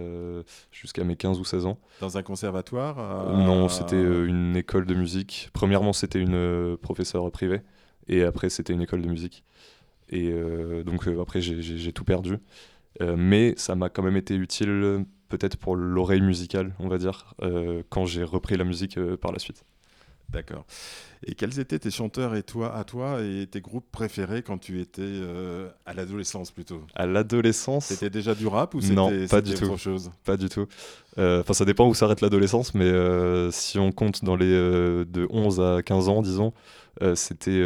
jusqu'à 0.71 1.05
mes 1.05 1.17
15 1.17 1.39
ou 1.39 1.45
16 1.45 1.67
ans. 1.67 1.79
Dans 2.01 2.19
un 2.19 2.23
conservatoire 2.23 2.99
euh, 2.99 3.37
Non, 3.37 3.69
c'était 3.69 3.97
euh, 3.97 4.27
une 4.27 4.57
école 4.57 4.87
de 4.87 4.95
musique. 4.95 5.51
Premièrement, 5.53 5.93
c'était 5.93 6.21
une 6.21 6.77
professeure 6.79 7.31
privée 7.31 7.63
et 8.09 8.25
après 8.25 8.51
c'était 8.51 8.73
une 8.73 8.83
école 8.83 9.03
de 9.03 9.09
musique. 9.09 9.45
Et 10.09 10.35
donc 10.85 11.07
après 11.07 11.41
j'ai 11.41 11.93
tout 11.93 12.05
perdu. 12.05 12.37
mais 13.01 13.55
ça 13.57 13.75
m'a 13.75 13.89
quand 13.89 14.03
même 14.03 14.17
été 14.17 14.35
utile 14.35 15.07
peut-être 15.31 15.57
pour 15.57 15.75
l'oreille 15.75 16.21
musicale, 16.21 16.75
on 16.79 16.89
va 16.89 16.99
dire, 16.99 17.33
quand 17.89 18.05
j'ai 18.05 18.23
repris 18.23 18.59
la 18.59 18.65
musique 18.65 19.01
par 19.23 19.33
la 19.33 19.39
suite. 19.39 19.65
D'accord. 20.33 20.65
Et 21.25 21.35
quels 21.35 21.61
étaient 21.61 21.79
tes 21.79 21.91
chanteurs 21.91 22.35
et 22.35 22.43
toi, 22.43 22.75
à 22.75 22.85
toi 22.85 23.23
et 23.23 23.47
tes 23.47 23.61
groupes 23.61 23.87
préférés 23.93 24.43
quand 24.43 24.59
tu 24.59 24.81
étais 24.81 25.03
euh, 25.03 25.69
à 25.87 25.95
l'adolescence 25.95 26.51
plutôt? 26.51 26.83
À 26.95 27.07
l'adolescence 27.07 27.87
C'était 27.87 28.11
déjà 28.11 28.35
du 28.35 28.47
rap 28.47 28.75
ou 28.75 28.81
c'était 28.81 28.95
tout. 29.55 29.77
chose? 29.77 30.11
Pas 30.25 30.37
du 30.37 30.49
tout. 30.49 30.67
Euh, 31.19 31.43
enfin, 31.43 31.53
ça 31.53 31.65
dépend 31.65 31.87
où 31.87 31.95
s'arrête 31.95 32.23
l'adolescence, 32.23 32.75
mais 32.75 32.87
euh, 32.87 33.51
si 33.51 33.79
on 33.79 33.93
compte 33.93 34.25
dans 34.25 34.35
les 34.35 34.47
de 34.47 35.27
11 35.31 35.61
à 35.61 35.83
15 35.83 36.09
ans, 36.09 36.23
disons, 36.23 36.53
c'était 37.15 37.63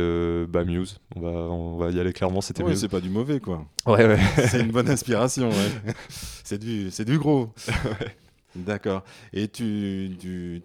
bah, 0.46 0.64
Muse. 0.64 0.98
On 1.14 1.20
va, 1.20 1.30
on 1.30 1.76
va 1.78 1.90
y 1.90 2.00
aller 2.00 2.12
clairement, 2.12 2.40
c'était 2.40 2.62
ouais, 2.62 2.70
Muse. 2.70 2.80
C'est 2.80 2.88
pas 2.88 3.00
du 3.00 3.10
mauvais, 3.10 3.40
quoi. 3.40 3.64
Ouais, 3.86 4.06
ouais. 4.06 4.18
c'est 4.50 4.60
une 4.60 4.72
bonne 4.72 4.90
inspiration, 4.90 5.48
ouais. 5.48 5.94
c'est 6.44 6.58
du, 6.58 6.90
du 6.90 7.18
gros. 7.18 7.54
ouais. 7.68 8.16
D'accord. 8.56 9.02
Et 9.32 9.48
tu, 9.48 10.10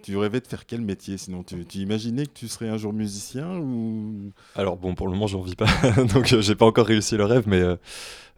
tu, 0.03 0.17
rêvais 0.17 0.39
de 0.39 0.47
faire 0.47 0.65
quel 0.65 0.81
métier 0.81 1.17
sinon 1.17 1.43
tu, 1.43 1.65
tu, 1.65 1.79
imaginais 1.79 2.25
que 2.25 2.31
tu 2.33 2.47
serais 2.47 2.69
un 2.69 2.77
jour 2.77 2.93
musicien 2.93 3.57
ou? 3.57 4.31
Alors 4.55 4.77
bon, 4.77 4.95
pour 4.95 5.07
le 5.07 5.13
moment, 5.13 5.27
j'en 5.27 5.41
vis 5.41 5.55
pas, 5.55 5.67
donc 6.13 6.31
euh, 6.33 6.41
j'ai 6.41 6.55
pas 6.55 6.65
encore 6.65 6.87
réussi 6.87 7.17
le 7.17 7.25
rêve. 7.25 7.43
Mais 7.47 7.61
euh, 7.61 7.75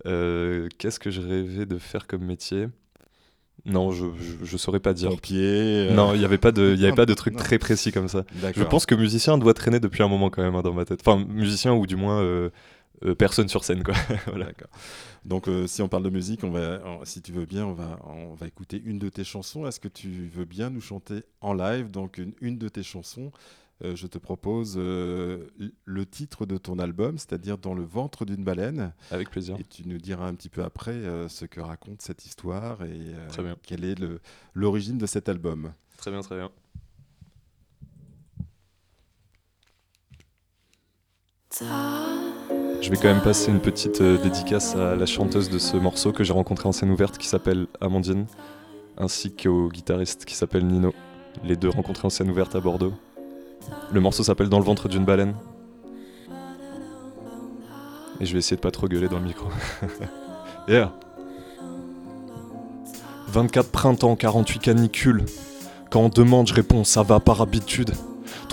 euh, 0.05 0.67
qu'est-ce 0.77 0.99
que 0.99 1.11
je 1.11 1.21
rêvais 1.21 1.65
de 1.65 1.77
faire 1.77 2.07
comme 2.07 2.23
métier? 2.23 2.67
Non, 3.65 3.91
je, 3.91 4.07
je, 4.43 4.57
saurais 4.57 4.81
pas 4.81 4.93
dire. 4.93 5.09
Pompier. 5.09 5.89
Non, 5.93 6.13
il 6.13 6.19
n'y 6.19 6.25
avait 6.25 6.37
pas 6.37 6.51
de, 6.51 6.75
il 6.77 6.83
avait 6.85 6.95
pas 6.95 7.05
de 7.05 7.13
truc 7.13 7.35
très 7.37 7.59
précis 7.59 7.93
comme 7.93 8.09
ça. 8.09 8.25
Je 8.55 8.63
pense 8.63 8.85
que 8.85 8.95
musicien 8.95 9.37
doit 9.37 9.53
traîner 9.53 9.79
depuis 9.79 10.03
un 10.03 10.09
moment 10.09 10.29
quand 10.29 10.41
même 10.41 10.55
hein, 10.55 10.63
dans 10.63 10.73
ma 10.73 10.83
tête. 10.83 10.99
Enfin, 11.05 11.23
musicien 11.29 11.73
ou 11.73 11.87
du 11.87 11.95
moins 11.95 12.21
personne 13.17 13.49
sur 13.49 13.63
scène 13.63 13.83
quoi. 13.83 13.95
voilà. 14.27 14.47
Donc, 15.25 15.47
euh, 15.47 15.67
si 15.67 15.81
on 15.81 15.87
parle 15.87 16.03
de 16.03 16.09
musique, 16.09 16.43
on 16.43 16.51
va, 16.51 16.81
si 17.03 17.21
tu 17.21 17.31
veux 17.31 17.45
bien, 17.45 17.65
on 17.65 17.73
va, 17.73 17.99
on 18.05 18.33
va 18.33 18.47
écouter 18.47 18.81
une 18.83 18.99
de 18.99 19.09
tes 19.09 19.23
chansons. 19.23 19.65
Est-ce 19.65 19.79
que 19.79 19.87
tu 19.87 20.29
veux 20.33 20.45
bien 20.45 20.69
nous 20.69 20.81
chanter 20.81 21.23
en 21.41 21.53
live? 21.53 21.91
Donc, 21.91 22.17
une, 22.17 22.33
une 22.41 22.57
de 22.57 22.67
tes 22.67 22.83
chansons. 22.83 23.31
Euh, 23.83 23.95
je 23.95 24.05
te 24.05 24.17
propose 24.17 24.75
euh, 24.77 25.47
le 25.85 26.05
titre 26.05 26.45
de 26.45 26.57
ton 26.57 26.77
album, 26.77 27.17
c'est-à-dire 27.17 27.57
Dans 27.57 27.73
le 27.73 27.83
ventre 27.83 28.25
d'une 28.25 28.43
baleine. 28.43 28.93
Avec 29.11 29.29
plaisir. 29.29 29.55
Et 29.59 29.63
tu 29.63 29.87
nous 29.87 29.97
diras 29.97 30.27
un 30.27 30.35
petit 30.35 30.49
peu 30.49 30.63
après 30.63 31.01
ce 31.27 31.45
que 31.45 31.61
raconte 31.61 32.01
cette 32.01 32.25
histoire 32.25 32.83
et 32.83 33.15
quelle 33.63 33.85
est 33.85 33.95
l'origine 34.53 34.97
de 34.97 35.05
cet 35.05 35.29
album. 35.29 35.73
Très 35.97 36.11
bien, 36.11 36.21
très 36.21 36.35
bien. 36.35 36.51
Je 42.83 42.89
vais 42.89 42.97
quand 42.97 43.07
même 43.07 43.21
passer 43.21 43.49
une 43.49 43.61
petite 43.61 44.01
euh, 44.01 44.17
dédicace 44.17 44.75
à 44.75 44.97
la 44.97 45.05
chanteuse 45.05 45.49
de 45.49 45.57
ce 45.57 45.77
morceau 45.77 46.11
que 46.11 46.25
j'ai 46.25 46.33
rencontré 46.33 46.67
en 46.67 46.73
scène 46.73 46.91
ouverte 46.91 47.17
qui 47.17 47.29
s'appelle 47.29 47.67
Amandine, 47.79 48.25
ainsi 48.97 49.33
qu'au 49.33 49.69
guitariste 49.69 50.25
qui 50.25 50.35
s'appelle 50.35 50.67
Nino, 50.67 50.93
les 51.45 51.55
deux 51.55 51.69
rencontrés 51.69 52.05
en 52.05 52.09
scène 52.09 52.29
ouverte 52.29 52.55
à 52.55 52.59
Bordeaux. 52.59 52.91
Le 53.93 54.01
morceau 54.01 54.21
s'appelle 54.23 54.49
Dans 54.49 54.59
le 54.59 54.65
ventre 54.65 54.89
d'une 54.89 55.05
baleine. 55.05 55.33
Et 58.19 58.25
je 58.25 58.33
vais 58.33 58.39
essayer 58.39 58.57
de 58.57 58.61
pas 58.61 58.71
trop 58.71 58.89
gueuler 58.89 59.07
dans 59.07 59.19
le 59.19 59.27
micro. 59.27 59.47
yeah 60.67 60.91
24 63.29 63.71
printemps, 63.71 64.17
48 64.17 64.59
canicules. 64.59 65.23
Quand 65.89 66.01
on 66.01 66.09
demande, 66.09 66.47
je 66.49 66.53
réponds, 66.53 66.83
ça 66.83 67.01
va 67.01 67.21
par 67.21 67.41
habitude. 67.41 67.93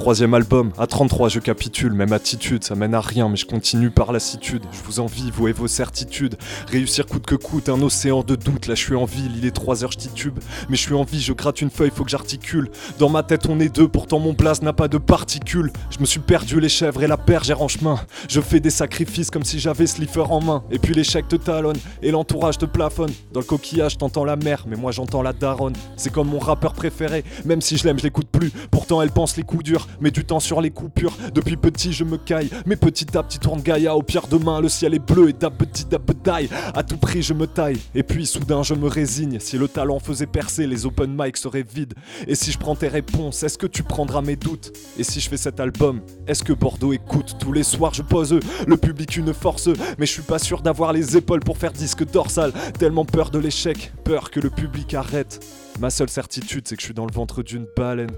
Troisième 0.01 0.33
album, 0.33 0.73
à 0.79 0.87
33 0.87 1.29
je 1.29 1.41
capitule, 1.41 1.93
même 1.93 2.15
attitude, 2.15 2.65
ça 2.65 2.75
mène 2.75 2.95
à 2.95 3.03
rien, 3.03 3.29
mais 3.29 3.37
je 3.37 3.45
continue 3.45 3.91
par 3.91 4.13
lassitude. 4.13 4.63
Je 4.73 4.83
vous 4.83 4.99
envie, 4.99 5.31
vous 5.31 5.47
et 5.47 5.53
vos 5.53 5.69
certitudes. 5.69 6.37
Réussir 6.69 7.05
coûte 7.05 7.27
que 7.27 7.35
coûte, 7.35 7.69
un 7.69 7.83
océan 7.83 8.23
de 8.23 8.35
doute. 8.35 8.67
Là 8.67 8.75
je 8.75 8.81
suis 8.81 8.95
en 8.95 9.05
ville, 9.05 9.33
il 9.37 9.45
est 9.45 9.51
3 9.51 9.85
heures, 9.85 9.93
je 9.93 9.99
titube. 9.99 10.39
Mais 10.71 10.77
je 10.77 10.81
suis 10.81 10.95
en 10.95 11.05
vie, 11.05 11.21
je 11.21 11.35
gratte 11.35 11.61
une 11.61 11.69
feuille, 11.69 11.91
faut 11.95 12.05
que 12.05 12.11
j'articule. 12.11 12.71
Dans 12.99 13.11
ma 13.11 13.23
tête 13.23 13.47
on 13.47 13.61
est 13.61 13.69
deux, 13.69 13.89
pourtant 13.89 14.21
mon 14.21 14.33
place 14.33 14.63
n'a 14.63 14.73
pas 14.73 14.89
de 14.89 14.97
particules. 14.97 15.71
Je 15.91 15.99
me 15.99 16.07
suis 16.07 16.21
perdu 16.21 16.61
les 16.61 16.71
chèvres 16.71 17.03
et 17.03 17.07
la 17.07 17.19
perge 17.19 17.51
en 17.51 17.69
chemin. 17.69 18.01
Je 18.27 18.41
fais 18.41 18.59
des 18.59 18.71
sacrifices 18.71 19.31
comme 19.31 19.45
si 19.45 19.59
j'avais 19.59 19.87
Slipper 19.87 20.25
en 20.31 20.41
main. 20.41 20.65
Et 20.71 20.79
puis 20.79 20.95
l'échec 20.95 21.29
te 21.29 21.37
talonne 21.37 21.77
et 22.01 22.11
l'entourage 22.11 22.57
te 22.57 22.65
plafonne. 22.65 23.13
Dans 23.35 23.41
le 23.41 23.47
coquillage 23.47 23.99
t'entends 23.99 24.25
la 24.25 24.37
mer, 24.37 24.65
mais 24.67 24.77
moi 24.77 24.93
j'entends 24.93 25.21
la 25.21 25.35
daronne. 25.35 25.75
C'est 25.99 26.11
comme 26.11 26.29
mon 26.29 26.39
rappeur 26.39 26.73
préféré, 26.73 27.23
même 27.45 27.61
si 27.61 27.77
je 27.77 27.85
l'aime, 27.85 27.99
je 27.99 28.05
l'écoute 28.05 28.29
plus. 28.29 28.51
Pourtant 28.71 29.03
elle 29.03 29.11
pense 29.11 29.37
les 29.37 29.43
coups 29.43 29.65
durs 29.65 29.89
mais 30.01 30.11
du 30.11 30.25
temps 30.25 30.41
sur 30.41 30.61
les 30.61 30.71
coupures. 30.71 31.17
Depuis 31.35 31.57
petit, 31.57 31.93
je 31.93 32.05
me 32.05 32.17
caille, 32.17 32.51
mais 32.67 32.77
petit 32.77 33.17
à 33.17 33.23
petit 33.23 33.39
tourne 33.39 33.63
Gaïa. 33.63 33.97
Au 33.97 34.03
pire 34.03 34.27
demain, 34.29 34.61
le 34.61 34.69
ciel 34.69 34.95
est 34.95 34.99
bleu 34.99 35.29
et 35.29 35.33
d'ab 35.33 35.55
petit 35.55 35.87
taille. 36.23 36.49
À 36.75 36.83
tout 36.83 36.97
prix, 36.97 37.23
je 37.23 37.35
me 37.35 37.47
taille, 37.47 37.79
et 37.95 38.03
puis 38.03 38.27
soudain, 38.27 38.63
je 38.63 38.75
me 38.75 38.89
résigne. 38.89 39.39
Si 39.41 39.59
le 39.59 39.69
talent 39.69 39.99
faisait 39.99 40.27
percer, 40.27 40.67
les 40.67 40.87
open 40.87 41.15
mic 41.17 41.37
seraient 41.37 41.65
vides. 41.65 41.95
Et 42.27 42.35
si 42.35 42.53
je 42.53 42.59
prends 42.59 42.77
tes 42.77 42.89
réponses, 42.89 43.43
est-ce 43.43 43.59
que 43.59 43.67
tu 43.67 43.83
prendras 43.83 44.23
mes 44.23 44.37
doutes? 44.37 44.73
Et 44.99 45.05
si 45.05 45.21
je 45.21 45.29
fais 45.29 45.37
cet 45.37 45.61
album, 45.61 46.01
est-ce 46.27 46.45
que 46.45 46.53
Bordeaux 46.53 46.93
écoute? 46.93 47.37
Tous 47.39 47.53
les 47.53 47.63
soirs, 47.63 47.95
je 47.95 48.03
pose 48.03 48.39
le 48.67 48.77
public 48.77 49.17
une 49.17 49.33
force, 49.33 49.69
mais 49.99 50.07
je 50.07 50.13
suis 50.13 50.23
pas 50.23 50.39
sûr 50.39 50.63
d'avoir 50.63 50.93
les 50.93 51.17
épaules 51.17 51.41
pour 51.41 51.59
faire 51.59 51.73
disque 51.73 52.05
dorsal. 52.11 52.53
Tellement 52.79 53.05
peur 53.05 53.31
de 53.31 53.39
l'échec, 53.39 53.93
peur 54.05 54.31
que 54.31 54.41
le 54.41 54.51
public 54.51 54.95
arrête. 54.95 55.41
Ma 55.81 55.91
seule 55.91 56.11
certitude, 56.11 56.67
c'est 56.69 56.77
que 56.77 56.83
je 56.83 56.87
suis 56.87 56.95
dans 56.95 57.07
le 57.07 57.13
ventre 57.13 57.43
d'une 57.43 57.67
baleine. 57.77 58.11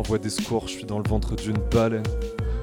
Envoie 0.00 0.16
des 0.16 0.30
secours, 0.30 0.66
je 0.66 0.72
suis 0.72 0.84
dans 0.84 0.96
le 0.96 1.06
ventre 1.06 1.36
d'une 1.36 1.58
baleine. 1.70 2.06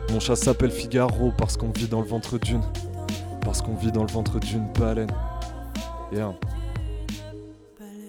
Mon 0.09 0.19
chat 0.19 0.35
s'appelle 0.35 0.71
Figaro 0.71 1.31
parce 1.37 1.55
qu'on 1.55 1.69
vit 1.69 1.87
dans 1.87 2.01
le 2.01 2.07
ventre 2.07 2.39
d'une. 2.39 2.63
Parce 3.41 3.61
qu'on 3.61 3.75
vit 3.75 3.91
dans 3.91 4.01
le 4.01 4.11
ventre 4.11 4.39
d'une 4.39 4.65
baleine. 4.73 5.11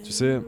Tu 0.03 0.13
sais, 0.13 0.41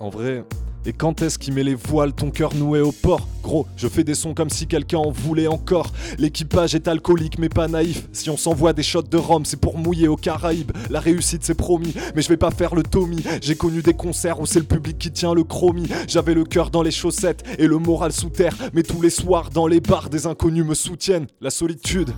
en 0.00 0.08
vrai, 0.08 0.44
et 0.86 0.92
quand 0.92 1.20
est-ce 1.20 1.38
qu'il 1.38 1.52
met 1.52 1.64
les 1.64 1.74
voiles, 1.74 2.12
ton 2.12 2.30
cœur 2.30 2.54
noué 2.54 2.80
au 2.80 2.92
port? 2.92 3.26
Gros, 3.42 3.66
je 3.76 3.88
fais 3.88 4.04
des 4.04 4.14
sons 4.14 4.34
comme 4.34 4.50
si 4.50 4.68
quelqu'un 4.68 4.98
en 4.98 5.10
voulait 5.10 5.48
encore. 5.48 5.92
L'équipage 6.16 6.76
est 6.76 6.86
alcoolique 6.86 7.38
mais 7.40 7.48
pas 7.48 7.66
naïf. 7.66 8.08
Si 8.12 8.30
on 8.30 8.36
s'envoie 8.36 8.72
des 8.72 8.84
shots 8.84 9.02
de 9.02 9.16
rhum, 9.16 9.44
c'est 9.44 9.60
pour 9.60 9.78
mouiller 9.78 10.06
aux 10.06 10.16
Caraïbes. 10.16 10.70
La 10.88 11.00
réussite 11.00 11.42
c'est 11.44 11.56
promis, 11.56 11.92
mais 12.14 12.22
je 12.22 12.28
vais 12.28 12.36
pas 12.36 12.52
faire 12.52 12.76
le 12.76 12.84
Tommy. 12.84 13.22
J'ai 13.42 13.56
connu 13.56 13.82
des 13.82 13.94
concerts 13.94 14.40
où 14.40 14.46
c'est 14.46 14.60
le 14.60 14.64
public 14.64 14.96
qui 14.96 15.10
tient 15.10 15.34
le 15.34 15.42
chromie. 15.42 15.88
J'avais 16.06 16.34
le 16.34 16.44
cœur 16.44 16.70
dans 16.70 16.82
les 16.82 16.92
chaussettes 16.92 17.42
et 17.58 17.66
le 17.66 17.78
moral 17.78 18.12
sous 18.12 18.30
terre. 18.30 18.56
Mais 18.72 18.84
tous 18.84 19.02
les 19.02 19.10
soirs 19.10 19.50
dans 19.50 19.66
les 19.66 19.80
bars, 19.80 20.08
des 20.08 20.26
inconnus 20.26 20.64
me 20.64 20.74
soutiennent. 20.74 21.26
La 21.40 21.50
solitude. 21.50 22.10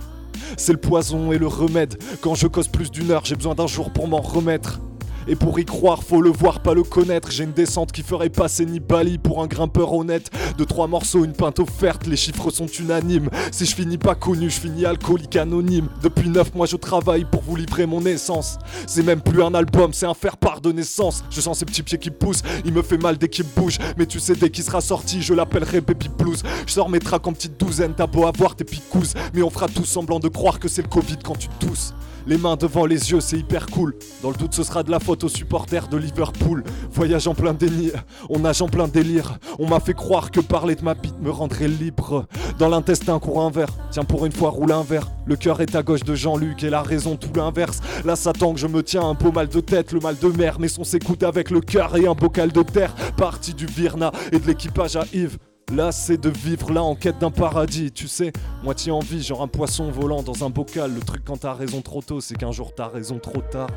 C'est 0.57 0.73
le 0.73 0.79
poison 0.79 1.31
et 1.31 1.39
le 1.39 1.47
remède. 1.47 1.97
Quand 2.21 2.35
je 2.35 2.47
cause 2.47 2.67
plus 2.67 2.91
d'une 2.91 3.09
heure, 3.11 3.25
j'ai 3.25 3.35
besoin 3.35 3.55
d'un 3.55 3.67
jour 3.67 3.91
pour 3.91 4.07
m'en 4.07 4.21
remettre. 4.21 4.79
Et 5.27 5.35
pour 5.35 5.59
y 5.59 5.65
croire, 5.65 6.03
faut 6.03 6.21
le 6.21 6.29
voir, 6.29 6.61
pas 6.61 6.73
le 6.73 6.83
connaître. 6.83 7.31
J'ai 7.31 7.43
une 7.43 7.51
descente 7.51 7.91
qui 7.91 8.03
ferait 8.03 8.29
passer 8.29 8.65
Nibali 8.65 9.17
pour 9.17 9.41
un 9.41 9.47
grimpeur 9.47 9.93
honnête. 9.93 10.31
De 10.57 10.63
trois 10.63 10.87
morceaux, 10.87 11.23
une 11.23 11.33
pinte 11.33 11.59
offerte, 11.59 12.07
les 12.07 12.15
chiffres 12.15 12.49
sont 12.51 12.67
unanimes. 12.67 13.29
Si 13.51 13.65
je 13.65 13.75
finis 13.75 13.97
pas 13.97 14.15
connu, 14.15 14.49
je 14.49 14.59
finis 14.59 14.85
alcoolique 14.85 15.35
anonyme. 15.35 15.89
Depuis 16.01 16.29
neuf 16.29 16.53
mois, 16.55 16.65
je 16.65 16.77
travaille 16.77 17.25
pour 17.25 17.41
vous 17.41 17.55
livrer 17.55 17.85
mon 17.85 18.05
essence. 18.05 18.57
C'est 18.87 19.03
même 19.03 19.21
plus 19.21 19.43
un 19.43 19.53
album, 19.53 19.93
c'est 19.93 20.05
un 20.05 20.13
faire-part 20.13 20.61
de 20.61 20.71
naissance. 20.71 21.23
Je 21.29 21.41
sens 21.41 21.59
ces 21.59 21.65
petits 21.65 21.83
pieds 21.83 21.99
qui 21.99 22.11
poussent, 22.11 22.43
il 22.65 22.73
me 22.73 22.81
fait 22.81 22.97
mal 22.97 23.17
dès 23.17 23.29
qu'il 23.29 23.45
bouge. 23.55 23.77
Mais 23.97 24.05
tu 24.05 24.19
sais, 24.19 24.35
dès 24.35 24.49
qu'il 24.49 24.63
sera 24.63 24.81
sorti, 24.81 25.21
je 25.21 25.33
l'appellerai 25.33 25.81
Baby 25.81 26.09
Blues. 26.17 26.43
Je 26.65 26.73
sors 26.73 26.89
mes 26.89 26.99
tracks 26.99 27.25
en 27.27 27.33
petite 27.33 27.59
douzaine, 27.59 27.93
t'as 27.95 28.07
beau 28.07 28.25
avoir 28.25 28.55
tes 28.55 28.63
picouses. 28.63 29.13
Mais 29.33 29.41
on 29.41 29.49
fera 29.49 29.67
tout 29.67 29.85
semblant 29.85 30.19
de 30.19 30.27
croire 30.27 30.59
que 30.59 30.67
c'est 30.67 30.81
le 30.81 30.87
Covid 30.87 31.17
quand 31.23 31.37
tu 31.37 31.47
tousses. 31.59 31.93
Les 32.29 32.37
mains 32.37 32.55
devant 32.55 32.85
les 32.85 33.09
yeux, 33.09 33.21
c'est 33.21 33.39
hyper 33.39 33.65
cool. 33.65 33.95
Dans 34.21 34.29
le 34.29 34.35
doute, 34.35 34.53
ce 34.53 34.61
sera 34.61 34.83
de 34.83 34.91
la 34.91 34.99
faute 34.99 35.23
aux 35.23 35.29
supporters 35.29 35.87
de 35.87 35.97
Liverpool. 35.97 36.63
Voyage 36.91 37.27
en 37.27 37.33
plein 37.33 37.55
déni, 37.55 37.89
on 38.29 38.37
nage 38.37 38.61
en 38.61 38.67
plein 38.67 38.87
délire. 38.87 39.39
On 39.57 39.67
m'a 39.67 39.79
fait 39.79 39.95
croire 39.95 40.29
que 40.29 40.39
parler 40.39 40.75
de 40.75 40.83
ma 40.83 40.93
bite 40.93 41.19
me 41.19 41.31
rendrait 41.31 41.67
libre. 41.67 42.27
Dans 42.59 42.69
l'intestin 42.69 43.17
court 43.17 43.41
un 43.41 43.49
verre, 43.49 43.75
tiens 43.89 44.03
pour 44.03 44.27
une 44.27 44.31
fois 44.31 44.51
roule 44.51 44.71
un 44.73 44.83
verre. 44.83 45.09
Le 45.25 45.37
cœur 45.37 45.59
est 45.59 45.73
à 45.73 45.81
gauche 45.81 46.03
de 46.03 46.13
Jean-Luc 46.13 46.63
et 46.63 46.69
la 46.69 46.83
raison 46.83 47.15
tout 47.15 47.31
l'inverse. 47.35 47.79
Là, 48.05 48.15
ça 48.15 48.31
que 48.31 48.57
je 48.57 48.67
me 48.67 48.83
tiens 48.83 49.09
un 49.09 49.15
peu 49.15 49.31
mal 49.31 49.47
de 49.47 49.59
tête, 49.59 49.91
le 49.91 49.99
mal 49.99 50.15
de 50.21 50.27
mer, 50.27 50.57
mais 50.59 50.67
son 50.67 50.83
s'écoute 50.83 51.23
avec 51.23 51.49
le 51.49 51.61
cœur 51.61 51.97
et 51.97 52.05
un 52.05 52.13
bocal 52.13 52.51
de 52.51 52.61
terre. 52.61 52.93
Parti 53.17 53.55
du 53.55 53.65
Virna 53.65 54.11
et 54.31 54.37
de 54.37 54.45
l'équipage 54.45 54.95
à 54.95 55.05
Yves. 55.13 55.39
Là, 55.71 55.91
c'est 55.91 56.17
de 56.17 56.29
vivre 56.29 56.71
là 56.71 56.81
en 56.81 56.95
quête 56.95 57.19
d'un 57.19 57.29
paradis, 57.29 57.91
tu 57.91 58.07
sais. 58.07 58.33
Moitié 58.63 58.91
en 58.91 58.99
vie, 58.99 59.21
genre 59.21 59.43
un 59.43 59.47
poisson 59.47 59.91
volant 59.91 60.23
dans 60.23 60.43
un 60.43 60.49
bocal. 60.49 60.95
Le 60.95 60.99
truc 60.99 61.21
quand 61.23 61.37
t'as 61.37 61.53
raison 61.53 61.81
trop 61.81 62.01
tôt, 62.01 62.21
c'est 62.21 62.35
qu'un 62.35 62.51
jour 62.51 62.73
t'as 62.73 62.87
raison 62.87 63.19
trop 63.19 63.41
tard. 63.41 63.69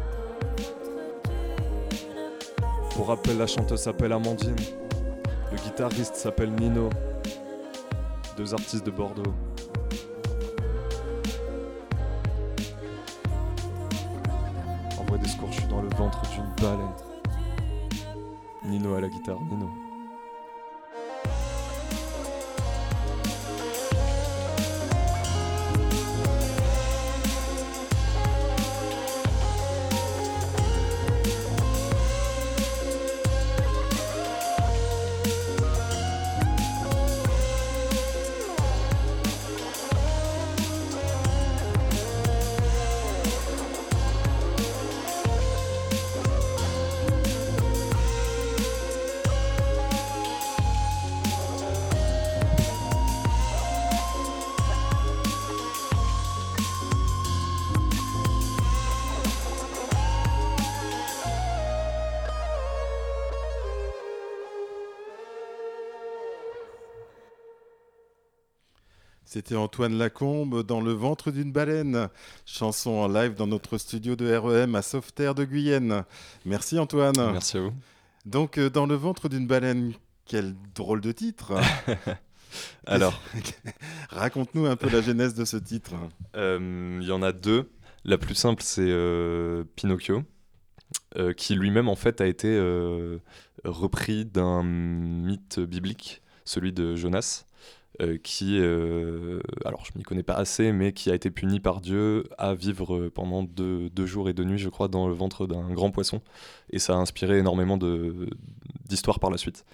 Pour 2.95 3.09
rappel, 3.09 3.37
la 3.37 3.47
chanteuse 3.47 3.81
s'appelle 3.81 4.13
Amandine. 4.13 4.57
Le 5.51 5.59
guitariste 5.59 6.15
s'appelle 6.17 6.53
Nino. 6.53 6.89
Deux 8.39 8.55
artistes 8.55 8.87
de 8.87 8.91
Bordeaux. 8.91 9.35
Envoie 14.99 15.19
des 15.19 15.29
secours, 15.29 15.53
je 15.53 15.61
suis 15.61 15.69
dans 15.69 15.83
le 15.83 15.91
ventre 15.91 16.23
d'une 16.31 16.67
baleine. 16.67 16.89
Nino 18.65 18.95
à 18.95 19.01
la 19.03 19.09
guitare, 19.09 19.41
Nino. 19.51 19.82
C'était 69.33 69.57
Antoine 69.57 69.97
Lacombe 69.97 70.63
dans 70.63 70.83
le 70.83 70.93
ventre 70.93 71.31
d'une 71.31 71.53
baleine, 71.53 72.11
chanson 72.45 72.91
en 72.91 73.09
live 73.09 73.33
dans 73.33 73.47
notre 73.47 73.79
studio 73.79 74.15
de 74.15 74.31
REM 74.31 74.75
à 74.75 74.83
Sauveterre 74.83 75.35
de 75.35 75.47
Guyenne. 75.47 76.05
Merci 76.45 76.79
Antoine. 76.79 77.17
Merci 77.17 77.57
à 77.57 77.61
vous. 77.61 77.73
Donc 78.27 78.59
euh, 78.59 78.69
dans 78.69 78.85
le 78.85 78.95
ventre 78.95 79.31
d'une 79.31 79.47
baleine, 79.47 79.95
quel 80.27 80.55
drôle 80.75 81.01
de 81.01 81.13
titre. 81.13 81.55
Alors, 82.87 83.19
raconte-nous 84.11 84.67
un 84.67 84.77
peu 84.77 84.91
la 84.91 85.01
genèse 85.01 85.33
de 85.33 85.47
ce 85.47 85.57
titre. 85.57 85.95
Euh, 86.37 86.99
il 87.01 87.09
y 87.09 87.13
en 87.13 87.23
a 87.23 87.33
deux. 87.33 87.71
La 88.05 88.19
plus 88.19 88.35
simple, 88.35 88.63
c'est 88.63 88.83
euh, 88.87 89.65
Pinocchio, 89.77 90.25
qui 91.39 91.55
lui-même 91.55 91.89
en 91.89 91.97
fait 91.97 92.21
a 92.21 92.27
été 92.27 92.51
repris 93.65 94.27
d'un 94.27 94.63
mythe 94.63 95.59
biblique, 95.59 96.21
celui 96.45 96.75
de 96.75 96.97
Jonas. 96.97 97.47
Euh, 98.01 98.17
qui, 98.23 98.59
euh, 98.59 99.41
alors 99.67 99.85
je 99.85 99.91
m'y 99.97 100.03
connais 100.03 100.23
pas 100.23 100.35
assez, 100.35 100.73
mais 100.73 100.93
qui 100.93 101.11
a 101.11 101.15
été 101.15 101.31
puni 101.31 101.61
par 101.61 101.83
Dieu 101.83 102.25
à 102.39 102.55
vivre 102.55 103.09
pendant 103.09 103.43
deux, 103.43 104.07
jours 104.07 104.31
et 104.31 104.33
deux 104.33 104.45
nuits, 104.45 104.59
je 104.59 104.71
crois, 104.71 104.89
dans 104.89 105.09
le 105.09 105.15
ventre 105.15 105.47
d'un 105.47 105.71
grand 105.73 105.91
poisson. 105.91 106.23
Et 106.71 106.79
ça 106.79 106.95
a 106.95 106.97
inspiré 106.97 107.39
énormément 107.39 107.79
d'histoires 108.89 109.21
par 109.21 109.31
la 109.31 109.37
suite. 109.37 109.65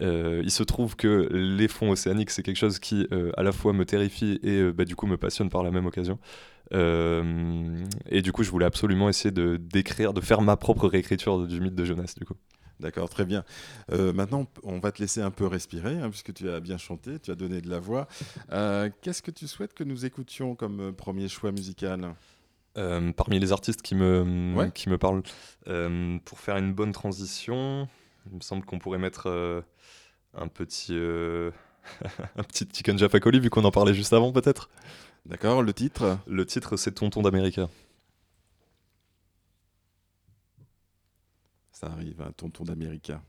Euh, 0.00 0.40
il 0.44 0.50
se 0.50 0.62
trouve 0.62 0.96
que 0.96 1.28
les 1.32 1.68
fonds 1.68 1.90
océaniques, 1.90 2.30
c'est 2.30 2.42
quelque 2.42 2.56
chose 2.56 2.78
qui 2.78 3.06
à 3.36 3.42
la 3.42 3.52
fois 3.52 3.72
me 3.72 3.84
terrifie 3.84 4.40
et 4.42 4.72
bah, 4.72 4.84
du 4.84 4.96
coup 4.96 5.06
me 5.06 5.16
passionne 5.18 5.50
par 5.50 5.62
la 5.62 5.70
même 5.70 5.86
occasion. 5.86 6.18
et 6.72 8.22
du 8.22 8.32
coup, 8.32 8.44
je 8.44 8.50
voulais 8.50 8.66
absolument 8.66 9.10
essayer 9.10 9.30
de 9.30 9.56
d'écrire, 9.58 10.14
de 10.14 10.22
faire 10.22 10.40
ma 10.40 10.56
propre 10.56 10.88
réécriture 10.88 11.46
du 11.46 11.60
mythe 11.60 11.74
de 11.74 11.84
Jonas, 11.84 12.14
du 12.16 12.24
coup. 12.24 12.34
D'accord, 12.80 13.08
très 13.08 13.24
bien. 13.24 13.44
Euh, 13.92 14.12
maintenant, 14.12 14.46
on 14.62 14.78
va 14.78 14.92
te 14.92 15.00
laisser 15.00 15.20
un 15.20 15.32
peu 15.32 15.46
respirer, 15.46 15.98
hein, 15.98 16.10
puisque 16.10 16.32
tu 16.32 16.48
as 16.48 16.60
bien 16.60 16.78
chanté, 16.78 17.18
tu 17.18 17.30
as 17.30 17.34
donné 17.34 17.60
de 17.60 17.68
la 17.68 17.80
voix. 17.80 18.06
Euh, 18.52 18.88
qu'est-ce 19.02 19.20
que 19.20 19.32
tu 19.32 19.48
souhaites 19.48 19.74
que 19.74 19.82
nous 19.82 20.04
écoutions 20.04 20.54
comme 20.54 20.80
euh, 20.80 20.92
premier 20.92 21.28
choix 21.28 21.52
musical? 21.52 22.14
Parmi 23.16 23.40
les 23.40 23.50
artistes 23.50 23.82
qui 23.82 23.96
me, 23.96 24.70
qui 24.70 24.88
me 24.88 24.98
parlent, 24.98 25.22
pour 26.24 26.38
faire 26.38 26.58
une 26.58 26.72
bonne 26.72 26.92
transition, 26.92 27.88
il 28.30 28.36
me 28.36 28.40
semble 28.40 28.64
qu'on 28.64 28.78
pourrait 28.78 28.98
mettre 28.98 29.64
un 30.32 30.46
petit, 30.46 30.94
un 32.36 32.42
petit 32.44 32.68
Chicken 32.72 32.96
Jaffa 32.96 33.18
vu 33.18 33.50
qu'on 33.50 33.64
en 33.64 33.72
parlait 33.72 33.94
juste 33.94 34.12
avant, 34.12 34.30
peut-être? 34.30 34.70
D'accord, 35.26 35.64
le 35.64 35.72
titre? 35.72 36.18
Le 36.28 36.46
titre, 36.46 36.76
c'est 36.76 36.92
Tonton 36.92 37.22
d'América. 37.22 37.68
Ça 41.78 41.86
arrive, 41.92 42.20
un 42.22 42.32
tonton 42.32 42.64
d'Américain. 42.64 43.22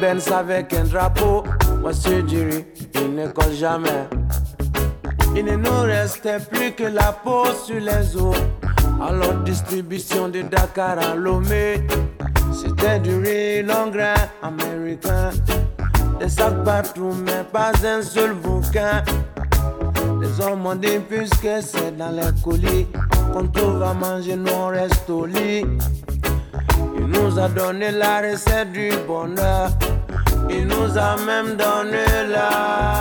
Benz 0.00 0.32
avec 0.32 0.72
un 0.72 0.84
drapeau. 0.84 1.44
Moi, 1.82 1.92
c'est 1.92 2.26
Jerry, 2.26 2.64
il 2.94 3.14
ne 3.14 3.26
colle 3.28 3.52
jamais. 3.52 4.08
Il 5.36 5.44
ne 5.44 5.56
nous 5.56 5.80
restait 5.82 6.38
plus 6.38 6.72
que 6.72 6.84
la 6.84 7.12
peau 7.12 7.44
sur 7.66 7.78
les 7.78 8.16
os. 8.16 8.36
Alors, 9.06 9.34
distribution 9.44 10.28
de 10.28 10.40
Dakar 10.42 10.98
à 10.98 11.14
Lomé. 11.14 11.86
C'était 12.52 12.98
du 12.98 13.14
riz 13.18 13.62
grain 13.64 14.14
américain. 14.42 15.30
Des 16.18 16.28
sacs 16.28 16.64
partout, 16.64 17.14
mais 17.24 17.44
pas 17.52 17.72
un 17.84 18.02
seul 18.02 18.32
bouquin. 18.32 19.02
Les 20.20 20.40
hommes 20.40 20.64
ont 20.64 20.74
dit, 20.74 20.98
puisque 21.08 21.62
c'est 21.62 21.96
dans 21.96 22.10
les 22.10 22.40
colis, 22.42 22.86
quand 23.34 23.58
on 23.62 23.72
va 23.72 23.92
manger, 23.92 24.36
nous 24.36 24.50
on 24.50 24.68
reste 24.68 25.10
au 25.10 25.26
lit. 25.26 25.64
Il 26.96 27.06
nous 27.06 27.38
a 27.38 27.48
donné 27.48 27.90
la 27.90 28.20
recette 28.20 28.72
du 28.72 28.90
bonheur. 29.06 29.70
Il 30.52 30.66
nous 30.66 30.98
a 30.98 31.16
même 31.24 31.56
donné 31.56 32.04
la. 32.28 33.00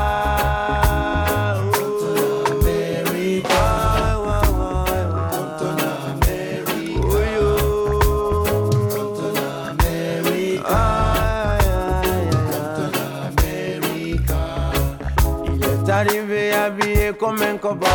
Il 15.51 15.65
est 15.65 15.89
arrivé 15.89 16.53
habillé 16.53 17.13
comme 17.20 17.41
un 17.41 17.58
cowboy. 17.58 17.89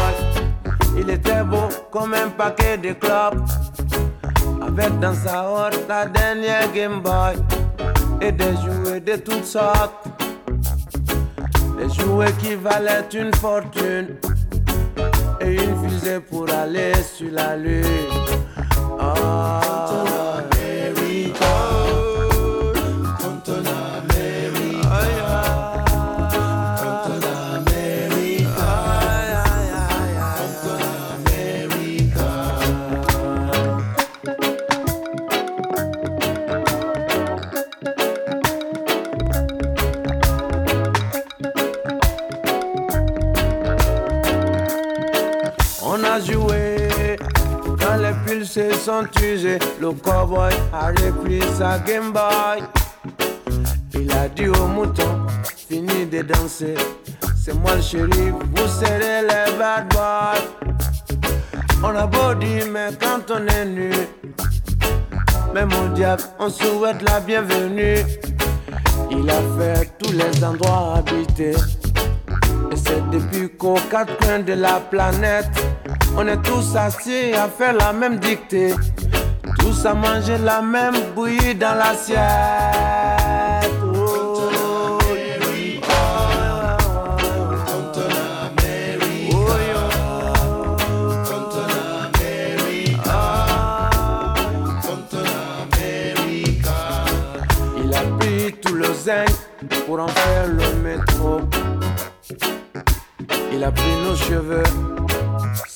Il 0.96 1.11
était 1.11 1.42
beau 1.42 1.68
comme 1.90 2.14
un 2.14 2.28
paquet 2.28 2.76
de 2.78 2.92
clopes 2.92 3.38
avec 4.66 4.99
dans 5.00 5.14
sa 5.14 5.44
horte 5.44 5.80
la 5.88 6.06
dernière 6.06 6.73
Game 6.73 7.00
Boy 7.00 7.34
des 8.32 8.54
jouets 8.56 9.00
de 9.00 9.16
toutes 9.16 9.44
sortes. 9.44 10.06
Des 11.78 11.92
jouets 11.92 12.32
qui 12.40 12.54
valaient 12.54 13.08
une 13.12 13.34
fortune 13.34 14.16
et 15.40 15.54
une 15.54 15.88
fusée 15.88 16.20
pour 16.20 16.48
aller 16.50 16.94
sur 16.94 17.30
la 17.32 17.56
lune. 17.56 17.84
Oh. 19.00 19.93
Se 48.54 48.72
sont 48.72 49.04
usés. 49.20 49.58
Le 49.80 49.90
cowboy 49.90 50.52
a 50.72 50.86
repris 50.90 51.42
sa 51.58 51.76
Game 51.80 52.12
Boy. 52.12 52.62
Il 53.94 54.12
a 54.12 54.28
dit 54.28 54.46
au 54.46 54.66
mouton, 54.68 55.26
fini 55.68 56.06
de 56.06 56.22
danser. 56.22 56.76
C'est 57.36 57.54
moi 57.54 57.74
le 57.74 57.82
shérif, 57.82 58.34
vous 58.54 58.68
serez 58.68 59.22
les 59.22 59.58
bad 59.58 59.92
boys. 59.92 60.44
On 61.82 61.96
a 61.96 62.06
beau 62.06 62.34
dire, 62.34 62.66
mais 62.70 62.90
quand 63.00 63.28
on 63.34 63.44
est 63.48 63.64
nu, 63.64 63.90
même 65.52 65.70
au 65.84 65.88
diable, 65.88 66.22
on 66.38 66.48
souhaite 66.48 67.02
la 67.02 67.18
bienvenue. 67.18 67.96
Il 69.10 69.28
a 69.30 69.40
fait 69.58 69.90
tous 69.98 70.12
les 70.12 70.44
endroits 70.44 70.98
habités. 70.98 71.56
Et 72.70 72.76
c'est 72.76 73.10
depuis 73.10 73.48
qu'aux 73.58 73.80
quatre 73.90 74.16
coins 74.18 74.38
de 74.38 74.52
la 74.52 74.78
planète, 74.78 75.50
on 76.16 76.27
est 76.27 76.42
tous 76.42 76.77
assis 76.77 77.33
à 77.35 77.48
faire 77.48 77.74
la 77.74 77.92
même 77.92 78.18
dictée. 78.18 78.74
Tous 79.59 79.87
à 79.87 79.94
manger 79.94 80.38
la 80.38 80.62
même 80.62 80.94
bouillie 81.14 81.55
dans 81.55 81.74
l'assiette. 81.74 82.18
Il 97.83 97.94
a 97.94 98.03
pris 98.18 98.53
tout 98.61 98.74
le 98.74 98.92
zinc 98.92 99.29
pour 99.87 100.00
en 100.00 100.09
faire 100.09 100.46
le 100.48 100.83
métro. 100.83 101.40
Il 103.53 103.62
a 103.62 103.70
pris 103.70 103.96
nos 104.05 104.16
cheveux 104.16 104.62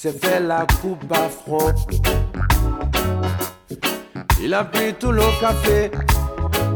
s'est 0.00 0.12
fait 0.12 0.38
la 0.38 0.64
coupe 0.80 1.12
afro. 1.12 1.72
Il 4.40 4.54
a 4.54 4.62
pris 4.62 4.94
tout 4.94 5.10
le 5.10 5.24
café, 5.40 5.90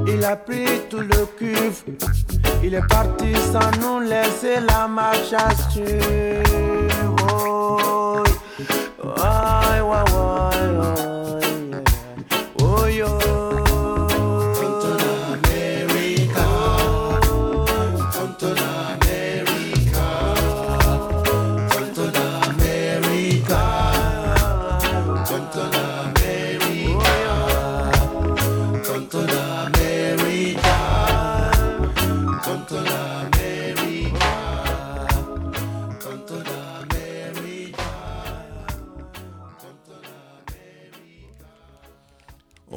il 0.09 0.25
a 0.25 0.35
pris 0.35 0.67
tout 0.91 0.99
le 0.99 1.27
cuve. 1.39 1.85
Il 2.65 2.75
est 2.75 2.89
parti 2.89 3.33
sans 3.53 3.71
nous 3.81 4.01
laisser 4.01 4.59
la 4.67 4.89
marche 4.89 5.33
à 5.35 5.55
suivre. 5.71 6.83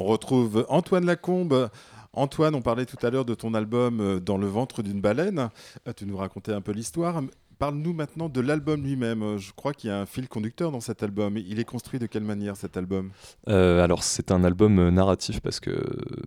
Retrouve 0.05 0.65
Antoine 0.69 1.05
Lacombe. 1.05 1.69
Antoine, 2.15 2.55
on 2.55 2.61
parlait 2.61 2.85
tout 2.85 2.97
à 3.05 3.09
l'heure 3.09 3.25
de 3.25 3.35
ton 3.35 3.53
album 3.53 3.99
euh, 3.99 4.19
Dans 4.21 4.37
le 4.37 4.47
ventre 4.47 4.81
d'une 4.81 5.01
baleine. 5.01 5.49
Euh, 5.87 5.93
tu 5.93 6.05
nous 6.05 6.15
racontais 6.15 6.53
un 6.53 6.61
peu 6.61 6.71
l'histoire. 6.71 7.21
Parle-nous 7.59 7.93
maintenant 7.93 8.29
de 8.29 8.39
l'album 8.39 8.83
lui-même. 8.83 9.21
Euh, 9.21 9.37
je 9.37 9.51
crois 9.53 9.73
qu'il 9.73 9.89
y 9.89 9.93
a 9.93 9.99
un 9.99 10.05
fil 10.05 10.29
conducteur 10.29 10.71
dans 10.71 10.79
cet 10.79 11.03
album. 11.03 11.37
Il 11.37 11.59
est 11.59 11.65
construit 11.65 11.99
de 11.99 12.05
quelle 12.05 12.23
manière 12.23 12.55
cet 12.55 12.77
album? 12.77 13.11
Alors 13.47 14.03
c'est 14.03 14.31
un 14.31 14.45
album 14.45 14.89
narratif 14.89 15.41
parce 15.41 15.59
que, 15.59 15.71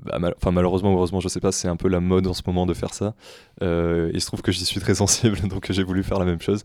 bah, 0.04 0.18
malheureusement, 0.52 0.92
heureusement, 0.92 1.20
je 1.20 1.28
sais 1.28 1.40
pas, 1.40 1.52
c'est 1.52 1.68
un 1.68 1.76
peu 1.76 1.88
la 1.88 2.00
mode 2.00 2.26
en 2.26 2.34
ce 2.34 2.42
moment 2.46 2.66
de 2.66 2.74
faire 2.74 2.92
ça. 2.92 3.14
il 3.60 4.20
se 4.20 4.26
trouve 4.26 4.42
que 4.42 4.52
j'y 4.52 4.64
suis 4.66 4.80
très 4.80 4.96
sensible, 4.96 5.40
donc 5.48 5.70
j'ai 5.72 5.82
voulu 5.82 6.02
faire 6.02 6.18
la 6.18 6.26
même 6.26 6.40
chose. 6.40 6.64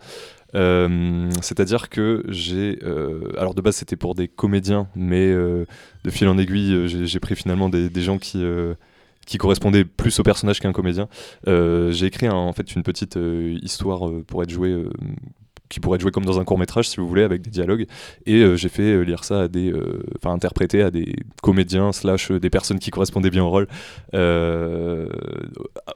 C'est-à-dire 0.53 1.89
que 1.89 2.23
j'ai. 2.27 2.79
Alors 3.37 3.55
de 3.55 3.61
base, 3.61 3.77
c'était 3.77 3.97
pour 3.97 4.15
des 4.15 4.27
comédiens, 4.27 4.87
mais 4.95 5.33
de 5.33 6.09
fil 6.09 6.27
en 6.27 6.37
aiguille, 6.37 6.87
j'ai 6.87 7.19
pris 7.19 7.35
finalement 7.35 7.69
des, 7.69 8.01
gens 8.01 8.17
qui, 8.17 8.43
qui 9.25 9.37
correspondait 9.37 9.85
plus 9.85 10.19
au 10.19 10.23
personnage 10.23 10.59
qu'un 10.59 10.73
comédien. 10.73 11.07
j'ai 11.45 12.05
écrit 12.05 12.29
en 12.29 12.53
fait 12.53 12.75
une 12.75 12.83
petite 12.83 13.17
histoire 13.61 14.09
pour 14.27 14.43
être 14.43 14.49
jouée 14.49 14.85
qui 15.73 15.79
pourrait 15.79 15.95
être 15.95 16.01
joué 16.01 16.11
comme 16.11 16.25
dans 16.25 16.39
un 16.39 16.43
court 16.43 16.59
métrage 16.59 16.87
si 16.87 16.97
vous 16.97 17.07
voulez 17.07 17.23
avec 17.23 17.41
des 17.41 17.49
dialogues. 17.49 17.87
Et 18.27 18.41
euh, 18.41 18.55
j'ai 18.55 18.69
fait 18.69 18.83
euh, 18.83 19.01
lire 19.01 19.23
ça 19.23 19.41
à 19.41 19.47
des 19.47 19.71
euh, 19.71 20.03
enfin 20.17 20.31
interpréter 20.31 20.83
à 20.83 20.91
des 20.91 21.15
comédiens 21.41 21.91
slash 21.91 22.31
des 22.31 22.49
personnes 22.51 22.77
qui 22.77 22.91
correspondaient 22.91 23.31
bien 23.31 23.43
au 23.43 23.49
rôle 23.49 23.67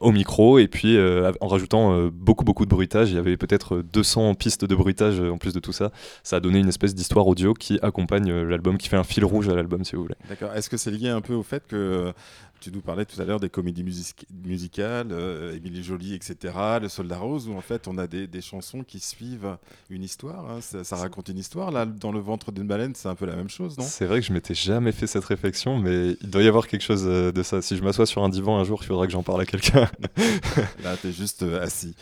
au 0.00 0.12
micro. 0.12 0.58
Et 0.58 0.66
puis 0.66 0.98
en 1.40 1.46
rajoutant 1.46 2.08
beaucoup 2.12 2.44
beaucoup 2.44 2.64
de 2.64 2.70
bruitage 2.70 3.10
il 3.10 3.16
y 3.16 3.18
avait 3.18 3.36
peut-être 3.36 3.82
200 3.92 4.34
pistes 4.34 4.64
de 4.64 4.74
bruitage 4.74 5.20
en 5.20 5.38
plus 5.38 5.52
de 5.54 5.60
tout 5.60 5.72
ça 5.72 5.92
ça 6.22 6.36
a 6.36 6.40
donné 6.40 6.58
une 6.58 6.68
espèce 6.68 6.94
d'histoire 6.94 7.26
audio 7.26 7.54
qui 7.54 7.78
accompagne 7.82 8.32
l'album 8.42 8.78
qui 8.78 8.88
fait 8.88 8.96
un 8.96 9.04
fil 9.04 9.24
rouge 9.24 9.48
à 9.48 9.54
l'album 9.54 9.84
si 9.84 9.94
vous 9.94 10.02
voulez. 10.02 10.16
D'accord. 10.28 10.52
Est-ce 10.54 10.68
que 10.68 10.76
c'est 10.76 10.90
lié 10.90 11.08
un 11.08 11.20
peu 11.20 11.34
au 11.34 11.42
fait 11.42 11.62
que 11.68 12.12
tu 12.60 12.72
nous 12.72 12.80
parlais 12.80 13.04
tout 13.04 13.20
à 13.20 13.24
l'heure 13.24 13.40
des 13.40 13.48
comédies 13.48 13.84
musicales, 13.84 15.08
euh, 15.10 15.56
Émilie 15.56 15.82
Jolie, 15.82 16.14
etc., 16.14 16.54
Le 16.80 16.88
Soldat 16.88 17.18
Rose, 17.18 17.48
où 17.48 17.54
en 17.54 17.60
fait 17.60 17.88
on 17.88 17.98
a 17.98 18.06
des, 18.06 18.28
chansons 18.40 18.84
qui 18.84 19.00
suivent 19.00 19.56
une 19.90 20.02
histoire. 20.02 20.50
Hein. 20.50 20.60
Ça, 20.60 20.96
raconte 20.96 21.28
une 21.28 21.38
histoire. 21.38 21.70
Là, 21.70 21.86
dans 21.86 22.12
le 22.12 22.20
ventre 22.20 22.52
d'une 22.52 22.66
baleine, 22.66 22.92
c'est 22.94 23.08
un 23.08 23.14
peu 23.14 23.26
la 23.26 23.36
même 23.36 23.48
chose, 23.48 23.76
non? 23.76 23.84
C'est 23.84 24.06
vrai 24.06 24.20
que 24.20 24.26
je 24.26 24.32
m'étais 24.32 24.54
jamais 24.54 24.92
fait 24.92 25.06
cette 25.06 25.24
réflexion, 25.24 25.78
mais 25.78 26.16
il 26.20 26.30
doit 26.30 26.42
y 26.42 26.48
avoir 26.48 26.66
quelque 26.66 26.82
chose 26.82 27.04
euh, 27.06 27.32
de 27.32 27.42
ça. 27.42 27.62
Si 27.62 27.76
je 27.76 27.82
m'assois 27.82 28.06
sur 28.06 28.22
un 28.22 28.28
divan 28.28 28.58
un 28.58 28.64
jour, 28.64 28.80
il 28.82 28.86
faudra 28.86 29.06
que 29.06 29.12
j'en 29.12 29.22
parle 29.22 29.42
à 29.42 29.46
quelqu'un. 29.46 29.88
là, 30.84 30.96
tu 30.96 31.08
es 31.08 31.12
juste 31.12 31.42
euh, 31.42 31.62
assis. 31.62 31.94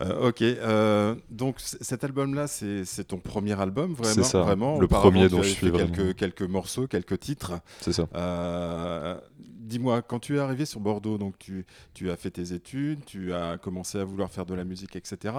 ok. 0.00 0.42
donc 1.30 1.56
cet 1.58 2.04
album-là, 2.04 2.46
c'est 2.46 3.04
ton 3.06 3.18
premier 3.18 3.58
album, 3.60 3.94
vraiment? 3.94 4.14
C'est 4.14 4.24
ça. 4.24 4.42
Vraiment. 4.42 4.78
Le 4.78 4.88
premier 4.88 5.28
dont 5.28 5.42
je 5.42 5.48
suis 5.48 5.70
quelques, 5.70 6.16
quelques 6.16 6.42
morceaux, 6.42 6.86
quelques 6.86 7.20
titres. 7.20 7.52
C'est 7.80 7.92
ça 7.92 8.08
dis-moi, 9.64 10.02
quand 10.02 10.20
tu 10.20 10.36
es 10.36 10.38
arrivé 10.38 10.64
sur 10.64 10.80
Bordeaux, 10.80 11.18
donc 11.18 11.34
tu, 11.38 12.10
as 12.10 12.16
fait 12.16 12.30
tes 12.30 12.52
études, 12.52 13.04
tu 13.04 13.32
as 13.32 13.58
commencé 13.58 13.98
à 13.98 14.04
vouloir 14.04 14.30
faire 14.30 14.46
de 14.46 14.54
la 14.54 14.64
musique, 14.64 14.96
etc. 14.96 15.34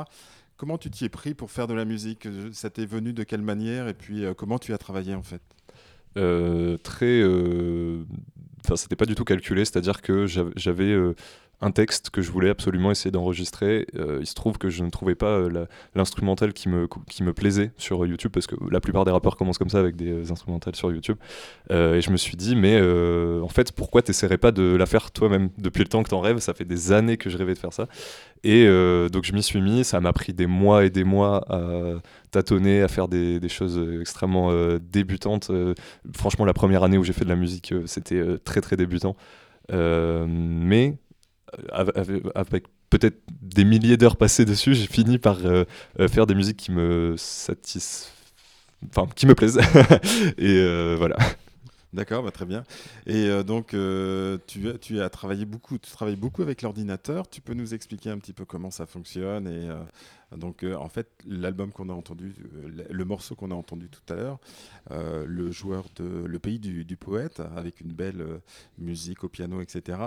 Comment 0.58 0.78
tu 0.78 0.90
t'y 0.90 1.06
es 1.06 1.10
pris 1.10 1.34
pour 1.34 1.52
faire 1.52 1.68
de 1.68 1.74
la 1.74 1.86
musique? 1.86 2.28
Ça 2.52 2.70
t'est 2.70 2.86
venu 2.86 3.14
de 3.14 3.24
quelle 3.24 3.42
manière? 3.42 3.88
Et 3.88 3.94
puis, 3.94 4.26
euh, 4.26 4.34
comment 4.34 4.58
tu 4.58 4.74
as 4.74 4.78
travaillé 4.78 5.14
en 5.16 5.24
fait? 5.24 5.42
Euh, 6.18 6.78
Très. 6.78 7.22
Euh... 7.22 8.04
Enfin, 8.64 8.76
c'était 8.76 8.96
pas 8.96 9.06
du 9.06 9.16
tout 9.16 9.26
calculé, 9.26 9.64
c'est-à-dire 9.64 10.02
que 10.02 10.26
j'avais 10.26 10.96
un 11.66 11.72
texte 11.72 12.12
que 12.12 12.22
je 12.22 12.32
voulais 12.32 12.50
absolument 12.50 12.92
essayer 12.92 13.10
d'enregistrer. 13.10 13.88
Euh, 13.96 14.20
il 14.22 14.28
se 14.28 14.36
trouve 14.36 14.60
que 14.60 14.70
je 14.70 14.84
ne 14.84 14.92
trouvais 14.92 15.16
pas 15.16 15.32
euh, 15.32 15.66
l'instrumental 15.96 16.54
qui 16.54 16.70
me, 16.70 16.88
plaisait 17.34 17.72
sur 17.78 18.06
YouTube, 18.06 18.32
parce 18.32 18.46
que 18.46 18.56
la 18.70 18.80
plupart 18.80 19.04
des 19.04 19.12
rappeurs 19.12 19.36
commencent 19.36 19.58
comme 19.58 19.70
ça 19.70 19.80
avec 19.80 19.96
des 19.96 20.12
euh, 20.12 20.32
instrumentales 20.32 20.76
sur 20.76 20.92
YouTube. 20.92 21.18
et 21.72 22.02
je 22.02 22.12
me 22.12 22.18
suis 22.18 22.38
dit, 22.38 22.56
mais 22.56 22.80
en 23.42 23.48
fait, 23.48 23.72
pourquoi 23.72 24.02
t'essaierais 24.04 24.38
pas 24.38 24.52
de 24.52 24.76
la 24.76 24.86
faire 24.86 25.12
toi-même 25.12 25.50
Depuis 25.58 25.82
le 25.82 25.90
temps 25.90 26.04
que 26.04 26.10
t'en 26.10 26.22
rêves, 26.22 26.38
ça 26.38 26.54
fait 26.54 26.66
des 26.66 26.92
années 26.92 27.18
que 27.18 27.30
je 27.30 27.38
rêvais 27.38 27.56
de 27.56 27.60
faire 27.60 27.74
ça. 27.74 27.88
Et 28.44 28.66
donc 29.12 29.24
je 29.26 29.34
m'y 29.34 29.42
suis 29.42 29.62
mis, 29.62 29.84
ça 29.84 30.00
m'a 30.00 30.14
pris 30.14 30.34
des 30.34 30.46
mois 30.46 30.86
et 30.86 30.90
des 30.90 31.04
mois 31.04 31.46
à 31.50 32.00
tâtonner, 32.32 32.82
à 32.82 32.88
faire 32.88 33.08
des 33.08 33.50
choses 33.50 33.80
extrêmement 34.00 34.52
débutantes. 34.80 35.52
franchement, 36.16 36.46
la 36.46 36.54
première 36.54 36.84
année 36.84 36.98
où 36.98 37.04
j'ai 37.04 37.14
fait 37.14 37.26
de 37.26 37.30
la 37.30 37.36
musique, 37.36 37.74
c'était 37.86 38.24
très 38.44 38.62
très 38.62 38.78
débutant. 38.78 39.16
mais 39.72 40.96
avec 41.72 42.66
peut-être 42.90 43.22
des 43.42 43.66
milliers 43.66 43.98
d'heures 43.98 44.18
passées 44.18 44.46
dessus, 44.46 44.74
j'ai 44.74 44.88
fini 44.88 45.18
par 45.18 45.46
euh, 45.46 45.64
euh, 46.00 46.08
faire 46.08 46.28
des 46.28 46.36
musiques 46.36 46.58
qui 46.58 46.72
me 46.72 47.16
satisfont, 47.18 48.12
enfin 48.90 49.08
qui 49.16 49.26
me 49.26 49.36
plaisent. 49.36 49.60
et 50.38 50.58
euh, 50.60 50.96
voilà. 50.98 51.18
D'accord, 51.94 52.24
bah, 52.24 52.32
très 52.32 52.46
bien. 52.46 52.64
Et 53.08 53.30
donc, 53.46 53.68
tu, 54.48 54.80
tu, 54.82 55.02
as 55.02 55.10
travaillé 55.10 55.46
beaucoup, 55.46 55.78
tu 55.78 55.90
travailles 55.90 56.18
beaucoup 56.18 56.42
avec 56.42 56.62
l'ordinateur. 56.62 57.30
Tu 57.30 57.40
peux 57.40 57.54
nous 57.54 57.74
expliquer 57.74 58.10
un 58.10 58.18
petit 58.18 58.34
peu 58.34 58.44
comment 58.44 58.70
ça 58.70 58.86
fonctionne 58.86 59.48
et 59.48 59.70
donc, 60.38 60.64
euh, 60.64 60.76
en 60.76 60.90
fait, 60.90 61.08
l'album 61.26 61.72
qu'on 61.72 61.90
a 61.90 61.94
entendu, 61.94 62.36
euh, 62.56 62.86
le 62.90 63.06
morceau 63.06 63.36
qu'on 63.36 63.52
a 63.52 63.56
entendu 63.56 63.90
tout 63.90 64.14
à 64.14 64.16
l'heure, 64.16 64.40
euh, 64.92 65.26
le 65.28 65.52
joueur 65.52 65.86
de 65.96 66.26
Le 66.26 66.40
Pays 66.40 66.60
du, 66.60 66.98
poète, 66.98 67.42
avec 67.56 67.82
une 67.82 67.92
belle 67.92 68.24
musique 68.78 69.24
au 69.24 69.30
piano, 69.30 69.62
etc. 69.62 70.00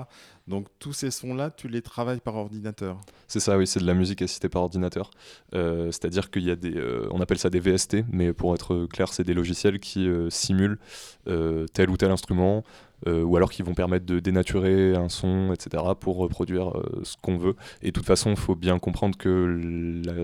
Donc, 0.47 0.69
tous 0.79 0.93
ces 0.93 1.11
sons-là, 1.11 1.51
tu 1.51 1.69
les 1.69 1.83
travailles 1.83 2.21
par 2.21 2.37
ordinateur 2.37 3.01
C'est 3.27 3.41
ça, 3.41 3.59
oui, 3.59 3.67
c'est 3.67 3.81
de 3.81 3.87
la 3.87 3.95
musique 3.95 4.23
assistée 4.23 4.49
par 4.49 4.63
ordinateur. 4.63 5.11
C'est-à-dire 5.53 6.31
qu'il 6.31 6.45
y 6.45 6.51
a 6.51 6.57
des. 6.57 6.81
on 7.11 7.21
appelle 7.21 7.39
ça 7.39 7.51
des 7.51 7.61
VST, 7.61 8.05
mais 8.11 8.33
pour 8.33 8.55
être 8.55 8.87
clair, 8.87 9.13
c'est 9.13 9.25
des 9.25 9.35
logiciels 9.35 9.81
qui 9.81 10.09
simulent 10.31 10.79
tel 11.25 11.91
ou 11.91 11.97
tel 11.97 12.11
instrument. 12.11 12.65
Euh, 13.07 13.23
ou 13.23 13.37
alors 13.37 13.51
qui 13.51 13.63
vont 13.63 13.75
permettre 13.75 14.07
de 14.07 14.19
dénaturer 14.19 14.97
un 14.97 15.09
son, 15.09 15.53
etc., 15.53 15.85
pour 16.01 16.17
reproduire 16.17 16.77
euh, 16.77 17.01
ce 17.05 17.15
qu'on 17.23 17.37
veut. 17.37 17.55
Et 17.81 17.89
de 17.89 17.93
toute 17.93 18.05
façon, 18.07 18.31
il 18.31 18.37
faut 18.37 18.57
bien 18.57 18.79
comprendre 18.81 19.17
que 19.17 20.03
la 20.05 20.15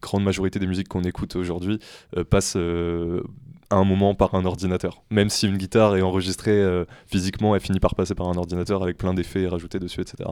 grande 0.00 0.22
majorité 0.22 0.60
des 0.60 0.68
musiques 0.68 0.88
qu'on 0.88 1.02
écoute 1.02 1.34
aujourd'hui 1.34 1.80
euh, 2.16 2.22
passent 2.22 2.56
à 2.56 3.76
un 3.76 3.84
moment 3.84 4.14
par 4.14 4.34
un 4.34 4.44
ordinateur. 4.44 5.02
Même 5.10 5.28
si 5.28 5.48
une 5.48 5.56
guitare 5.56 5.96
est 5.96 6.02
enregistrée 6.02 6.84
physiquement, 7.06 7.54
elle 7.54 7.60
finit 7.60 7.80
par 7.80 7.94
passer 7.94 8.14
par 8.14 8.28
un 8.28 8.36
ordinateur 8.36 8.82
avec 8.82 8.96
plein 8.96 9.14
d'effets 9.14 9.46
rajoutés 9.46 9.78
dessus, 9.78 10.00
etc. 10.00 10.30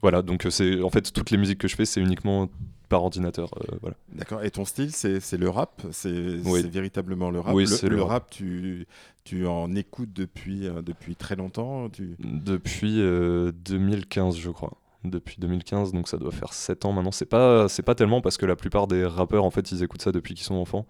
voilà, 0.00 0.22
donc 0.22 0.46
c'est 0.50 0.82
en 0.82 0.90
fait 0.90 1.12
toutes 1.12 1.30
les 1.30 1.36
musiques 1.36 1.58
que 1.58 1.68
je 1.68 1.76
fais, 1.76 1.84
c'est 1.84 2.00
uniquement 2.00 2.48
par 2.88 3.04
ordinateur. 3.04 3.50
voilà. 3.80 3.96
D'accord. 4.12 4.42
Et 4.42 4.50
ton 4.50 4.64
style, 4.64 4.92
c'est 4.92 5.36
le 5.36 5.48
rap? 5.48 5.82
C'est 5.92 6.10
véritablement 6.10 7.30
le 7.30 7.40
rap? 7.40 7.54
Oui, 7.54 7.64
le, 7.64 7.88
le, 7.88 7.96
le, 7.96 8.02
rap, 8.02 8.30
tu, 8.30 8.86
tu 9.28 9.46
en 9.46 9.74
écoutes 9.74 10.14
depuis, 10.14 10.66
euh, 10.66 10.80
depuis 10.80 11.14
très 11.14 11.36
longtemps? 11.36 11.90
Tu... 11.90 12.16
Depuis 12.18 12.94
2015, 12.96 14.36
euh, 14.36 14.40
je 14.40 14.50
crois. 14.50 14.72
Depuis 15.04 15.36
2015, 15.38 15.92
donc 15.92 16.08
ça 16.08 16.16
doit 16.16 16.32
faire 16.32 16.54
7 16.54 16.86
ans 16.86 16.92
maintenant. 16.92 17.12
C'est 17.12 17.26
pas, 17.26 17.68
c'est 17.68 17.82
pas 17.82 17.94
tellement 17.94 18.22
parce 18.22 18.38
que 18.38 18.46
la 18.46 18.56
plupart 18.56 18.86
des 18.86 19.04
rappeurs, 19.04 19.44
en 19.44 19.50
fait, 19.50 19.70
ils 19.70 19.82
écoutent 19.82 20.00
ça 20.00 20.12
depuis 20.12 20.32
qu'ils 20.34 20.46
sont 20.46 20.54
enfants. 20.54 20.86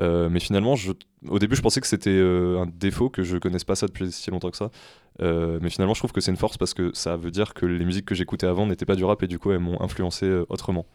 Euh, 0.00 0.28
mais 0.30 0.38
finalement, 0.38 0.76
je, 0.76 0.92
au 1.28 1.40
début, 1.40 1.56
je 1.56 1.60
pensais 1.60 1.80
que 1.80 1.88
c'était 1.88 2.18
un 2.20 2.66
défaut, 2.66 3.10
que 3.10 3.24
je 3.24 3.36
connaisse 3.36 3.64
pas 3.64 3.74
ça 3.74 3.88
depuis 3.88 4.12
si 4.12 4.30
longtemps 4.30 4.50
que 4.52 4.56
ça. 4.56 4.70
mais 5.18 5.68
finalement, 5.68 5.94
je 5.94 6.00
trouve 6.00 6.12
que 6.12 6.20
c'est 6.20 6.30
une 6.30 6.36
force 6.36 6.56
parce 6.56 6.74
que 6.74 6.92
ça 6.94 7.16
veut 7.16 7.32
dire 7.32 7.52
que 7.52 7.66
les 7.66 7.84
musiques 7.84 8.06
que 8.06 8.14
j'écoutais 8.14 8.46
avant 8.46 8.64
n'étaient 8.66 8.86
pas 8.86 8.96
du 8.96 9.04
rap 9.04 9.20
et 9.24 9.26
du 9.26 9.40
coup, 9.40 9.50
elles 9.50 9.58
m'ont 9.58 9.80
influencé 9.82 10.32
autrement. 10.48 10.86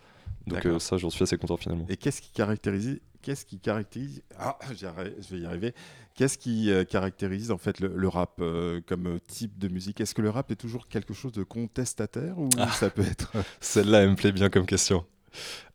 Donc 0.48 0.82
ça, 0.82 0.98
j'en 0.98 1.10
suis 1.10 1.24
assez 1.24 1.38
content 1.38 1.58
finalement. 1.58 1.86
Et 1.90 1.98
qu'est-ce 1.98 2.22
qui 2.22 2.32
caractérise 2.32 3.00
Qu'est-ce 3.22 3.46
qui 3.46 3.60
caractérise 3.60 4.22
Ah, 4.40 4.58
je 4.70 5.36
vais 5.36 5.42
y 5.42 5.46
arriver. 5.46 5.74
Qu'est-ce 6.16 6.38
qui 6.38 6.72
euh, 6.72 6.84
caractérise 6.84 7.52
en 7.52 7.58
fait 7.58 7.80
le, 7.80 8.08
rap 8.08 8.40
euh, 8.40 8.82
comme 8.88 9.20
type 9.28 9.60
de 9.60 9.68
musique? 9.68 10.02
Est-ce 10.02 10.16
que 10.16 10.22
le 10.22 10.30
rap 10.30 10.50
est 10.50 10.56
toujours 10.56 10.88
quelque 10.88 11.14
chose 11.14 11.32
de 11.32 11.44
contestataire 11.44 12.40
ou 12.40 12.50
ah. 12.58 12.70
ça 12.70 12.90
peut 12.90 13.04
être 13.04 13.34
Celle-là, 13.60 14.04
elle 14.04 14.12
me 14.12 14.16
plaît 14.16 14.32
bien 14.32 14.50
comme 14.50 14.66
question. 14.66 15.06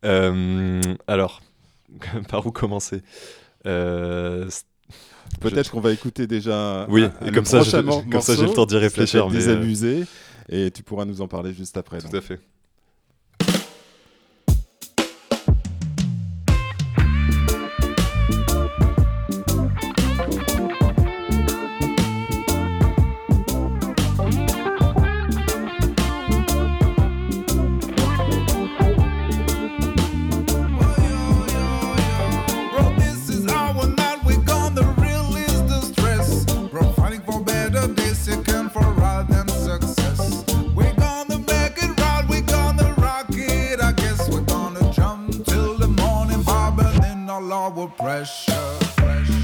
Euh, 0.03 0.81
alors, 1.07 1.41
par 2.29 2.45
où 2.45 2.51
commencer? 2.51 3.01
Peut-être 3.63 5.71
qu'on 5.71 5.79
va 5.79 5.93
écouter 5.93 6.27
déjà. 6.27 6.87
Oui, 6.89 7.05
et 7.25 7.31
comme 7.31 7.45
ça, 7.45 7.59
comme 7.59 8.21
ça, 8.21 8.35
j'ai 8.35 8.45
le 8.45 8.53
temps 8.53 8.65
d'y 8.65 8.77
réfléchir. 8.77 9.29
Mais 9.29 9.35
Désamuser, 9.35 10.05
et 10.49 10.71
tu 10.71 10.83
pourras 10.83 11.05
nous 11.05 11.21
en 11.21 11.27
parler 11.27 11.53
juste 11.53 11.77
après. 11.77 11.99
Tout 11.99 12.15
à 12.15 12.21
fait. 12.21 12.39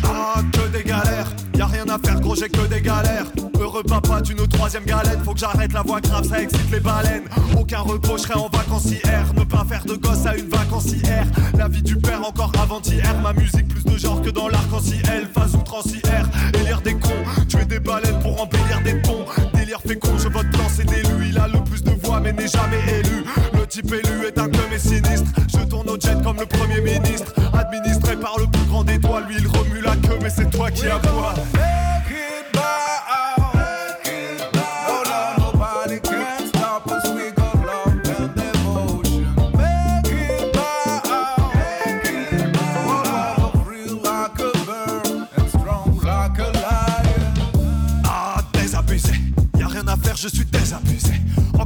Ah, 0.04 0.42
que 0.54 0.68
des 0.70 0.84
galères, 0.84 1.28
y 1.56 1.62
a 1.62 1.66
rien 1.66 1.88
à 1.90 2.00
faire, 2.00 2.20
gros, 2.20 2.36
j'ai 2.36 2.48
que 2.50 2.66
des 2.68 2.82
galères. 2.82 3.26
Heureux 3.60 3.84
papa 3.84 4.22
d'une 4.22 4.48
troisième 4.48 4.86
galette, 4.86 5.20
faut 5.26 5.34
que 5.34 5.40
j'arrête 5.40 5.74
la 5.74 5.82
voix 5.82 6.00
grave, 6.00 6.28
ça 6.28 6.42
excite 6.42 6.72
les 6.72 6.80
baleines. 6.80 7.26
Aucun 7.60 7.80
repos, 7.80 8.18
je 8.18 8.32
en 8.34 8.48
vacances 8.48 8.86
hier. 8.86 9.26
Ne 9.36 9.44
pas 9.44 9.66
faire 9.68 9.84
de 9.86 9.96
gosse 9.96 10.26
à 10.26 10.38
une 10.38 10.48
vacance 10.48 10.86
hier. 10.86 11.26
La 11.58 11.68
vie 11.68 11.84
du 11.84 11.98
père 11.98 12.26
encore 12.26 12.52
avant-hier. 12.62 13.20
Ma 13.22 13.34
musique 13.34 13.68
plus 13.68 13.84
de 13.84 13.98
genre 13.98 14.22
que 14.22 14.30
dans 14.30 14.48
l'arc-en-ciel. 14.48 15.28
Phase 15.34 15.56
outrancière, 15.56 16.30
élire 16.54 16.82
des 16.82 16.94
cons. 16.94 17.46
Tuer 17.50 17.66
des 17.66 17.80
baleines 17.80 18.20
pour 18.22 18.42
embellir 18.42 18.82
des 18.84 19.02
tons. 19.02 19.26
Délire 19.54 19.82
fécond, 19.86 20.18
je 20.18 20.30
vote 20.30 20.50
blanc, 20.52 20.68
c'est 20.70 20.86
d'élu. 20.86 21.28
Il 21.30 21.38
a 21.38 21.48
le 21.48 21.62
plus 21.64 21.84
de 21.84 21.92
voix, 21.92 22.20
mais 22.22 22.32
n'est 22.32 22.48
jamais 22.48 22.82
élu. 23.00 23.26
Type 23.70 23.94
élu 23.94 24.26
est 24.26 24.40
un 24.40 24.50
peu 24.50 24.68
mes 24.72 24.80
sinistre. 24.80 25.30
Je 25.48 25.64
tourne 25.66 25.88
au 25.90 26.00
jet 26.00 26.20
comme 26.24 26.38
le 26.40 26.46
premier 26.48 26.82
ministre. 26.82 27.34
Administré 27.54 28.16
par 28.16 28.40
le 28.40 28.48
plus 28.48 28.66
grand 28.66 28.84
des 28.84 28.98
doigts. 28.98 29.22
Lui, 29.22 29.36
il 29.38 29.48
remue 29.48 29.82
la 29.82 29.96
queue, 29.96 30.18
mais 30.24 30.30
c'est 30.32 30.50
toi 30.50 30.72
qui 30.72 30.88
aboies. 30.88 31.36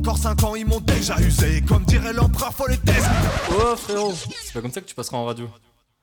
Encore 0.03 0.17
5 0.17 0.43
ans, 0.43 0.55
ils 0.55 0.65
m'ont 0.65 0.81
déjà 0.81 1.17
usé. 1.21 1.61
Comme 1.61 1.85
dirait 1.85 2.11
l'empereur, 2.11 2.53
faut 2.53 2.67
les 2.67 2.77
taiser. 2.77 3.07
Oh 3.51 3.73
frérot, 3.77 4.13
c'est 4.13 4.51
pas 4.51 4.59
comme 4.59 4.73
ça 4.73 4.81
que 4.81 4.85
tu 4.85 4.93
passeras 4.93 5.15
en 5.15 5.23
radio. 5.23 5.49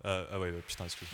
ah 0.03 0.25
ouais, 0.41 0.51
ouais 0.51 0.63
putain, 0.67 0.85
excuse. 0.85 1.07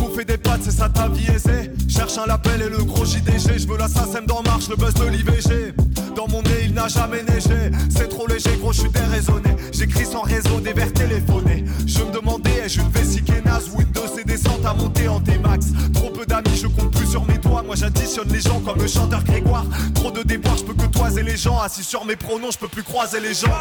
Bouffer 0.00 0.24
des 0.24 0.38
pâtes, 0.38 0.62
c'est 0.64 0.70
ça 0.70 0.88
ta 0.88 1.08
vie 1.08 1.30
aisée. 1.30 1.70
Cherche 1.88 2.16
un 2.16 2.26
label 2.26 2.62
et 2.62 2.70
le 2.70 2.82
gros 2.84 3.04
JDG. 3.04 3.58
Je 3.58 3.68
veux 3.68 3.76
la 3.76 3.86
SACEM 3.86 4.24
dans 4.24 4.42
marche, 4.42 4.68
le 4.70 4.76
buzz 4.76 4.94
de 4.94 5.04
l'IVG. 5.04 5.74
Dans 6.16 6.26
mon 6.26 6.40
nez, 6.42 6.64
il 6.64 6.72
n'a 6.72 6.88
jamais 6.88 7.22
neigé. 7.22 7.70
C'est 7.90 8.08
trop 8.08 8.26
léger, 8.26 8.56
gros, 8.58 8.72
je 8.72 8.80
suis 8.80 8.90
déraisonné. 8.90 9.50
J'écris 9.72 10.06
sans 10.06 10.22
réseau, 10.22 10.58
des 10.60 10.72
verres 10.72 10.92
téléphonés. 10.94 11.64
Je 11.86 11.98
me 12.02 12.12
demandais, 12.12 12.62
ai-je 12.64 12.80
une 12.80 12.88
vessie 12.88 13.22
qui 13.22 13.32
est 13.32 13.44
naze 13.44 13.70
ou 13.74 13.80
une 13.82 13.90
des 14.16 14.24
descentes 14.24 14.64
à 14.64 14.72
monter 14.72 15.06
en 15.06 15.20
T-Max? 15.20 15.66
Trop 15.92 16.10
peu 16.10 16.24
d'amis, 16.24 16.56
je 16.56 16.66
compte 16.66 16.90
plus 16.92 17.06
sur 17.06 17.24
mes 17.26 17.38
doigts. 17.38 17.62
Moi, 17.62 17.76
j'additionne 17.76 18.28
les 18.28 18.40
gens 18.40 18.60
comme 18.60 18.78
le 18.78 18.88
chanteur 18.88 19.22
Grégoire. 19.22 19.66
Trop 19.94 20.10
de 20.10 20.22
déboires, 20.22 20.56
je 20.56 20.64
peux 20.64 20.74
que 20.74 20.86
toiser 20.86 21.22
les 21.22 21.36
gens. 21.36 21.60
Assis 21.60 21.84
sur 21.84 22.04
mes 22.06 22.16
pronoms, 22.16 22.50
je 22.50 22.58
peux 22.58 22.68
plus 22.68 22.82
croiser 22.82 23.20
les 23.20 23.34
gens. 23.34 23.52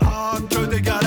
Ah, 0.00 0.38
que 0.50 0.66
des 0.66 0.80
galères. 0.80 1.05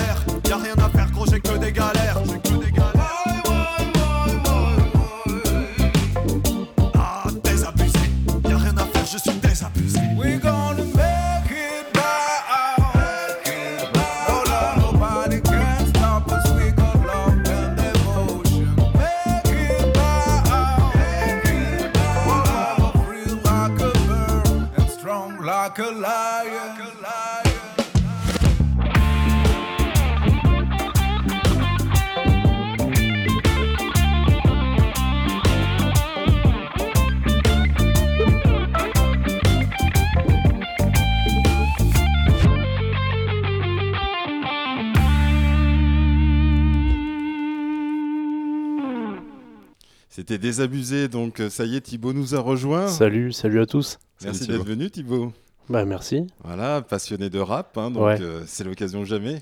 C'était 50.30 50.38
désabusé, 50.48 51.08
donc 51.08 51.40
euh, 51.40 51.50
ça 51.50 51.66
y 51.66 51.76
est, 51.76 51.82
Thibaut 51.82 52.14
nous 52.14 52.36
a 52.36 52.40
rejoint. 52.40 52.88
Salut, 52.88 53.34
salut 53.34 53.60
à 53.62 53.66
tous. 53.66 53.98
Merci 54.24 54.46
d'être 54.46 54.64
venu, 54.64 54.92
Thibaut. 54.92 55.34
Bah 55.70 55.86
merci. 55.86 56.28
Voilà, 56.44 56.84
passionné 56.84 57.32
de 57.32 57.40
rap, 57.40 57.76
hein, 57.80 57.90
donc 57.90 58.04
Ouais. 58.04 58.22
euh, 58.22 58.44
c'est 58.46 58.64
l'occasion 58.64 59.04
jamais. 59.06 59.42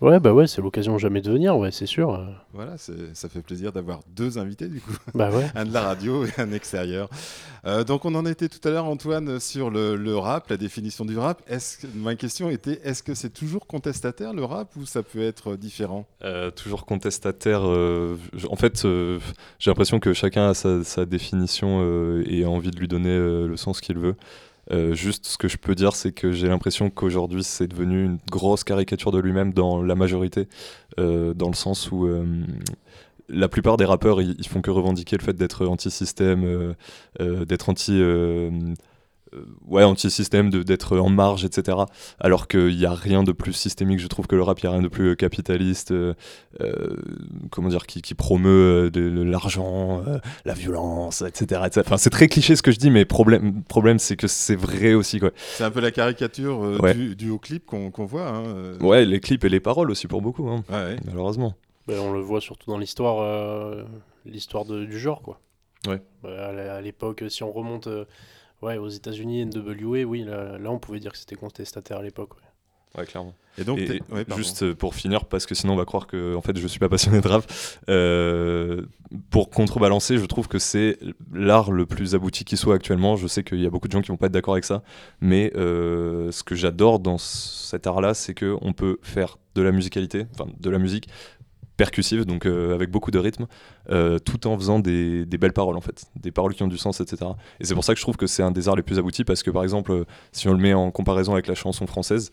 Ouais, 0.00 0.18
bah 0.20 0.34
ouais, 0.34 0.46
c'est 0.48 0.60
l'occasion 0.60 0.98
jamais 0.98 1.20
de 1.22 1.30
venir, 1.30 1.56
ouais, 1.56 1.70
c'est 1.70 1.86
sûr. 1.86 2.12
euh. 2.12 2.26
Voilà, 2.52 2.76
c'est- 2.76 3.14
ça 3.14 3.28
fait 3.28 3.40
plaisir 3.40 3.72
d'avoir 3.72 4.00
deux 4.14 4.38
invités 4.38 4.66
du 4.68 4.80
coup, 4.80 4.92
Bah 5.14 5.30
ouais. 5.30 5.46
un 5.54 5.64
de 5.64 5.72
la 5.72 5.80
radio 5.82 6.26
et 6.26 6.30
un 6.36 6.52
extérieur. 6.52 7.08
Euh, 7.64 7.84
donc 7.84 8.04
on 8.04 8.14
en 8.16 8.26
était 8.26 8.48
tout 8.48 8.66
à 8.68 8.70
l'heure, 8.72 8.84
Antoine, 8.86 9.38
sur 9.40 9.70
le, 9.70 9.94
le 9.96 10.16
rap, 10.18 10.50
la 10.50 10.56
définition 10.56 11.04
du 11.04 11.16
rap. 11.16 11.40
Est-ce 11.48 11.86
ma 11.94 12.16
question 12.16 12.50
était, 12.50 12.80
est-ce 12.84 13.02
que 13.02 13.14
c'est 13.14 13.30
toujours 13.30 13.66
contestataire 13.66 14.34
le 14.34 14.44
rap 14.44 14.74
ou 14.76 14.84
ça 14.84 15.02
peut 15.02 15.22
être 15.22 15.54
différent? 15.56 16.06
Euh, 16.24 16.50
toujours 16.50 16.84
contestataire. 16.86 17.60
euh, 17.64 18.16
en 18.50 18.56
fait, 18.56 18.84
euh, 18.84 19.20
j'ai 19.60 19.70
l'impression 19.70 20.00
que 20.00 20.12
chacun 20.12 20.48
a 20.50 20.54
sa, 20.54 20.82
sa 20.84 21.06
définition 21.06 21.78
euh, 21.82 22.24
et 22.26 22.44
a 22.44 22.50
envie 22.50 22.72
de 22.72 22.78
lui 22.78 22.88
donner 22.88 23.10
euh, 23.10 23.46
le 23.46 23.56
sens 23.56 23.80
qu'il 23.80 23.98
veut. 23.98 24.16
Euh, 24.72 24.94
juste, 24.94 25.26
ce 25.26 25.38
que 25.38 25.48
je 25.48 25.56
peux 25.56 25.74
dire, 25.74 25.94
c'est 25.94 26.12
que 26.12 26.32
j'ai 26.32 26.48
l'impression 26.48 26.90
qu'aujourd'hui, 26.90 27.44
c'est 27.44 27.66
devenu 27.66 28.04
une 28.04 28.18
grosse 28.30 28.64
caricature 28.64 29.12
de 29.12 29.18
lui-même 29.18 29.52
dans 29.52 29.82
la 29.82 29.94
majorité, 29.94 30.48
euh, 30.98 31.34
dans 31.34 31.48
le 31.48 31.54
sens 31.54 31.90
où 31.90 32.06
euh, 32.06 32.24
la 33.28 33.48
plupart 33.48 33.76
des 33.76 33.84
rappeurs, 33.84 34.20
ils, 34.22 34.46
font 34.48 34.60
que 34.60 34.70
revendiquer 34.70 35.16
le 35.16 35.22
fait 35.22 35.34
d'être 35.34 35.66
anti-système, 35.66 36.74
d'être 37.18 37.68
anti. 37.68 38.00
Ouais, 39.66 39.82
anti-système, 39.84 40.50
de- 40.50 40.62
d'être 40.62 40.98
en 40.98 41.08
marge, 41.08 41.44
etc. 41.44 41.78
Alors 42.20 42.48
qu'il 42.48 42.76
n'y 42.76 42.84
a 42.86 42.94
rien 42.94 43.22
de 43.22 43.32
plus 43.32 43.52
systémique, 43.52 43.98
je 43.98 44.06
trouve, 44.06 44.26
que 44.26 44.36
le 44.36 44.42
rap, 44.42 44.60
il 44.60 44.66
n'y 44.66 44.70
a 44.70 44.72
rien 44.72 44.82
de 44.82 44.88
plus 44.88 45.10
euh, 45.10 45.14
capitaliste, 45.14 45.90
euh, 45.92 46.14
euh, 46.60 46.96
comment 47.50 47.68
dire, 47.68 47.86
qui, 47.86 48.02
qui 48.02 48.14
promeut 48.14 48.84
euh, 48.86 48.90
de, 48.90 49.08
de 49.10 49.22
l'argent, 49.22 50.02
euh, 50.06 50.18
la 50.44 50.54
violence, 50.54 51.22
etc. 51.22 51.62
etc. 51.66 51.82
Enfin, 51.86 51.96
c'est 51.96 52.10
très 52.10 52.28
cliché 52.28 52.56
ce 52.56 52.62
que 52.62 52.70
je 52.72 52.78
dis, 52.78 52.90
mais 52.90 53.04
problème, 53.04 53.62
problème 53.64 53.98
c'est 53.98 54.16
que 54.16 54.26
c'est 54.26 54.56
vrai 54.56 54.94
aussi, 54.94 55.20
quoi. 55.20 55.30
C'est 55.36 55.64
un 55.64 55.70
peu 55.70 55.80
la 55.80 55.90
caricature 55.90 56.64
euh, 56.64 56.78
Ouais. 56.78 56.94
du, 56.94 57.16
du 57.16 57.30
haut 57.30 57.38
clip 57.38 57.64
qu'on 57.66 57.90
qu'on 57.90 58.04
voit. 58.06 58.28
hein, 58.28 58.44
euh. 58.46 58.78
Ouais, 58.80 59.04
les 59.04 59.20
clips 59.20 59.44
et 59.44 59.48
les 59.48 59.60
paroles 59.60 59.90
aussi 59.90 60.06
pour 60.06 60.22
beaucoup, 60.22 60.48
hein, 60.48 60.64
Ouais, 60.70 60.74
ouais. 60.76 60.96
malheureusement. 61.06 61.54
Bah, 61.86 61.94
on 62.00 62.12
le 62.12 62.20
voit 62.20 62.40
surtout 62.40 62.70
dans 62.70 62.78
l'histoire 62.78 63.20
euh, 63.20 63.84
l'histoire 64.24 64.64
du 64.64 64.98
genre, 64.98 65.20
quoi. 65.20 65.40
Ouais. 65.86 66.00
Bah, 66.22 66.48
à 66.76 66.80
l'époque, 66.80 67.24
si 67.28 67.42
on 67.42 67.52
remonte 67.52 67.88
euh, 67.88 68.04
ouais, 68.62 68.76
aux 68.78 68.88
États-Unis, 68.88 69.46
NWA, 69.46 70.04
oui, 70.04 70.24
là, 70.24 70.58
là, 70.58 70.70
on 70.70 70.78
pouvait 70.78 71.00
dire 71.00 71.12
que 71.12 71.18
c'était 71.18 71.36
contestataire 71.36 71.98
à 71.98 72.02
l'époque. 72.02 72.34
ouais. 72.36 72.40
Ouais, 73.00 73.06
clairement. 73.06 73.34
Et 73.58 73.64
donc, 73.64 73.80
Et- 73.80 74.00
ouais, 74.12 74.24
juste 74.36 74.62
euh, 74.62 74.72
pour 74.74 74.94
finir, 74.94 75.24
parce 75.24 75.46
que 75.46 75.54
sinon 75.56 75.72
on 75.72 75.76
va 75.76 75.84
croire 75.84 76.06
que 76.06 76.36
en 76.36 76.40
fait 76.42 76.56
je 76.56 76.66
suis 76.68 76.78
pas 76.78 76.88
passionné 76.88 77.20
de 77.20 77.26
rap. 77.26 77.44
euh, 77.88 78.82
pour 79.30 79.50
contrebalancer, 79.50 80.16
je 80.18 80.24
trouve 80.26 80.46
que 80.46 80.60
c'est 80.60 80.98
l'art 81.32 81.72
le 81.72 81.86
plus 81.86 82.14
abouti 82.14 82.44
qui 82.44 82.56
soit 82.56 82.76
actuellement. 82.76 83.16
Je 83.16 83.26
sais 83.26 83.42
qu'il 83.42 83.60
y 83.60 83.66
a 83.66 83.70
beaucoup 83.70 83.88
de 83.88 83.92
gens 83.92 84.00
qui 84.00 84.08
vont 84.08 84.16
pas 84.16 84.26
être 84.26 84.32
d'accord 84.32 84.54
avec 84.54 84.64
ça, 84.64 84.84
mais 85.20 85.52
euh, 85.56 86.30
ce 86.30 86.44
que 86.44 86.54
j'adore 86.54 87.00
dans 87.00 87.18
cet 87.18 87.86
art-là, 87.88 88.14
c'est 88.14 88.34
que 88.34 88.56
on 88.60 88.72
peut 88.72 88.98
faire 89.02 89.38
de 89.56 89.62
la 89.62 89.72
musicalité, 89.72 90.26
enfin 90.32 90.48
de 90.58 90.70
la 90.70 90.78
musique 90.78 91.08
percussive, 91.76 92.24
donc 92.24 92.46
euh, 92.46 92.74
avec 92.74 92.90
beaucoup 92.90 93.10
de 93.10 93.18
rythme, 93.18 93.46
euh, 93.90 94.18
tout 94.18 94.46
en 94.46 94.56
faisant 94.56 94.78
des, 94.78 95.24
belles 95.26 95.52
paroles 95.52 95.76
en 95.76 95.80
fait, 95.80 96.06
des 96.16 96.30
paroles 96.30 96.54
qui 96.54 96.62
ont 96.62 96.68
du 96.68 96.78
sens, 96.78 97.00
etc. 97.00 97.32
Et 97.60 97.64
c'est 97.64 97.74
pour 97.74 97.84
ça 97.84 97.94
que 97.94 97.98
je 97.98 98.04
trouve 98.04 98.16
que 98.16 98.26
c'est 98.26 98.42
un 98.42 98.50
des 98.50 98.68
arts 98.68 98.76
les 98.76 98.82
plus 98.82 98.98
aboutis 98.98 99.24
parce 99.24 99.42
que 99.42 99.50
par 99.50 99.62
exemple, 99.62 99.92
euh, 99.92 100.04
si 100.32 100.48
on 100.48 100.52
le 100.52 100.58
met 100.58 100.74
en 100.74 100.90
comparaison 100.90 101.32
avec 101.32 101.46
la 101.46 101.54
chanson 101.54 101.86
française, 101.86 102.32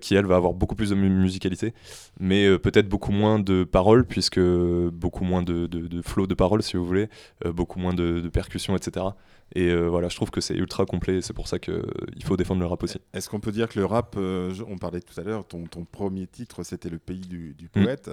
qui 0.00 0.14
elle 0.14 0.26
va 0.26 0.36
avoir 0.36 0.52
beaucoup 0.52 0.76
plus 0.76 0.90
de 0.90 0.94
mu- 0.94 1.08
musicalité, 1.10 1.74
mais 2.20 2.56
peut-être 2.56 2.88
beaucoup 2.88 3.10
moins 3.10 3.40
de 3.40 3.64
paroles, 3.64 4.04
puisque 4.06 4.38
beaucoup 4.38 5.24
moins 5.24 5.42
de, 5.42 5.66
de, 5.66 5.88
de 5.88 6.02
flow 6.02 6.28
de 6.28 6.34
paroles, 6.34 6.62
si 6.62 6.76
vous 6.76 6.86
voulez, 6.86 7.08
beaucoup 7.44 7.80
moins 7.80 7.92
de, 7.92 8.20
de 8.20 8.28
percussions, 8.28 8.76
etc. 8.76 9.06
Et 9.54 9.68
euh, 9.68 9.86
voilà, 9.88 10.08
je 10.08 10.16
trouve 10.16 10.30
que 10.30 10.40
c'est 10.40 10.54
ultra 10.54 10.86
complet, 10.86 11.16
et 11.18 11.22
c'est 11.22 11.32
pour 11.34 11.46
ça 11.48 11.58
qu'il 11.58 11.82
faut 12.24 12.36
défendre 12.36 12.60
le 12.60 12.66
rap 12.66 12.82
aussi. 12.82 12.98
Est-ce 13.12 13.28
qu'on 13.28 13.40
peut 13.40 13.52
dire 13.52 13.68
que 13.68 13.78
le 13.78 13.84
rap, 13.84 14.14
euh, 14.16 14.52
on 14.68 14.78
parlait 14.78 15.00
tout 15.00 15.18
à 15.20 15.24
l'heure, 15.24 15.46
ton, 15.46 15.64
ton 15.64 15.84
premier 15.84 16.26
titre 16.26 16.62
c'était 16.62 16.88
le 16.88 16.98
pays 16.98 17.20
du, 17.20 17.54
du 17.54 17.66
Mm. 17.66 17.68
poète. 17.84 18.10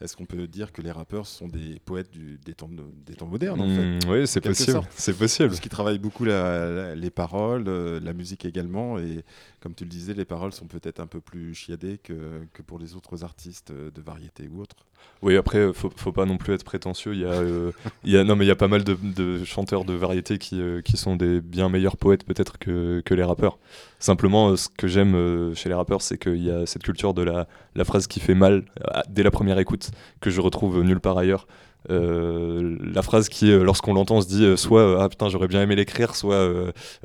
Est-ce 0.00 0.16
qu'on 0.16 0.24
peut 0.26 0.46
dire 0.46 0.72
que 0.72 0.80
les 0.82 0.90
rappeurs 0.90 1.26
sont 1.26 1.48
des 1.48 1.78
poètes 1.84 2.10
du- 2.10 2.38
des, 2.44 2.54
temps, 2.54 2.68
de- 2.68 2.82
des 3.06 3.14
temps 3.14 3.26
modernes 3.26 3.60
en 3.60 3.68
fait? 3.68 3.84
Mm, 3.84 4.10
oui, 4.10 4.26
c'est 4.26 4.40
possible. 4.40 4.80
C'est 4.90 5.16
possible. 5.16 5.48
Parce 5.48 5.60
qu'ils 5.60 5.70
travaillent 5.70 5.98
beaucoup 5.98 6.24
la- 6.24 6.68
la- 6.70 6.94
les 6.94 7.10
paroles, 7.10 7.64
euh, 7.68 8.00
la 8.00 8.12
musique 8.12 8.44
également, 8.44 8.98
et 8.98 9.24
comme 9.60 9.74
tu 9.74 9.84
le 9.84 9.90
disais, 9.90 10.14
les 10.14 10.24
paroles 10.24 10.52
sont 10.52 10.66
peut-être 10.66 11.00
un 11.00 11.06
peu 11.06 11.20
plus 11.20 11.54
chiadées 11.54 11.98
que, 11.98 12.42
que 12.52 12.62
pour 12.62 12.78
les 12.78 12.94
autres 12.94 13.24
artistes 13.24 13.70
euh, 13.70 13.90
de 13.90 14.00
variété 14.00 14.48
ou 14.52 14.60
autres. 14.60 14.76
Oui, 15.22 15.36
après, 15.36 15.58
euh, 15.58 15.72
faut, 15.72 15.90
faut 15.94 16.12
pas 16.12 16.26
non 16.26 16.38
plus 16.38 16.54
être 16.54 16.64
prétentieux. 16.64 17.14
Il 17.14 17.20
y 17.20 17.24
a, 17.24 17.32
euh, 17.32 17.72
il 18.04 18.12
y 18.12 18.16
a, 18.16 18.24
non, 18.24 18.36
mais 18.36 18.44
il 18.44 18.48
y 18.48 18.52
a 18.52 18.56
pas 18.56 18.68
mal 18.68 18.84
de, 18.84 19.44
chanteurs 19.44 19.84
de 19.84 19.94
variété 19.94 20.38
qui, 20.38 20.60
qui 20.84 20.96
sont 20.96 21.16
des 21.16 21.40
bien 21.40 21.68
meilleurs 21.68 21.96
poètes 21.96 22.24
peut-être 22.24 22.58
que, 22.58 23.02
que 23.04 23.14
les 23.14 23.24
rappeurs. 23.24 23.58
Simplement, 23.98 24.56
ce 24.56 24.68
que 24.68 24.86
j'aime 24.86 25.54
chez 25.54 25.68
les 25.68 25.74
rappeurs, 25.74 26.02
c'est 26.02 26.18
qu'il 26.18 26.42
y 26.42 26.50
a 26.50 26.66
cette 26.66 26.82
culture 26.82 27.14
de 27.14 27.22
la, 27.22 27.48
la 27.74 27.84
phrase 27.84 28.06
qui 28.06 28.20
fait 28.20 28.34
mal 28.34 28.64
dès 29.08 29.22
la 29.22 29.30
première 29.30 29.58
écoute 29.58 29.90
que 30.20 30.30
je 30.30 30.40
retrouve 30.40 30.82
nulle 30.82 31.00
part 31.00 31.18
ailleurs. 31.18 31.46
Euh, 31.90 32.76
la 32.80 33.02
phrase 33.02 33.28
qui, 33.28 33.50
euh, 33.50 33.62
lorsqu'on 33.62 33.94
l'entend, 33.94 34.16
on 34.16 34.20
se 34.20 34.28
dit 34.28 34.44
euh, 34.44 34.56
soit 34.56 35.02
ah 35.02 35.08
putain 35.08 35.28
j'aurais 35.28 35.48
bien 35.48 35.62
aimé 35.62 35.76
l'écrire, 35.76 36.14
soit 36.16 36.52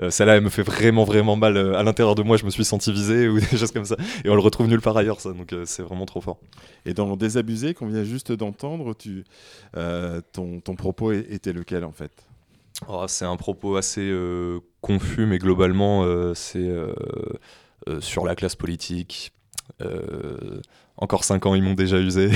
celle-là 0.10 0.36
elle 0.36 0.44
me 0.44 0.50
fait 0.50 0.64
vraiment 0.64 1.04
vraiment 1.04 1.36
mal 1.36 1.58
à 1.58 1.84
l'intérieur 1.84 2.16
de 2.16 2.24
moi, 2.24 2.38
je 2.38 2.46
me 2.46 2.50
suis 2.50 2.66
senti 2.66 2.92
visé 2.92 3.28
ou 3.28 3.40
des 3.52 3.58
choses 3.58 3.72
comme 3.72 3.86
ça. 3.86 3.96
Et 4.26 4.30
on 4.30 4.36
le 4.36 4.42
retrouve 4.42 4.68
nulle 4.68 4.82
part 4.82 4.98
ailleurs, 4.98 5.22
ça. 5.22 5.32
Donc 5.32 5.56
c'est 5.66 5.84
vraiment 5.84 6.06
trop 6.06 6.22
fort. 6.22 6.40
Et 6.86 6.94
dans 6.94 7.16
Désabusé, 7.16 7.74
qu'on 7.74 7.88
vient 7.88 8.04
juste 8.04 8.32
d'entendre, 8.32 8.94
tu, 8.94 9.24
ton, 9.74 10.60
ton 10.60 10.76
propos 10.76 11.12
était 11.12 11.54
lequel 11.54 11.84
en 11.84 11.92
fait? 11.92 12.12
Oh, 12.88 13.06
c'est 13.08 13.26
un 13.26 13.38
propos 13.38 13.76
assez 13.76 14.14
confus, 14.82 15.26
mais 15.26 15.38
globalement, 15.38 16.34
c'est 16.34 16.70
sur 18.00 18.26
la 18.26 18.36
classe 18.36 18.56
politique. 18.56 19.32
Euh, 19.82 20.62
encore 20.98 21.24
5 21.24 21.46
ans, 21.46 21.56
ils 21.56 21.64
m'ont 21.64 21.74
déjà 21.74 22.00
usé. 22.00 22.30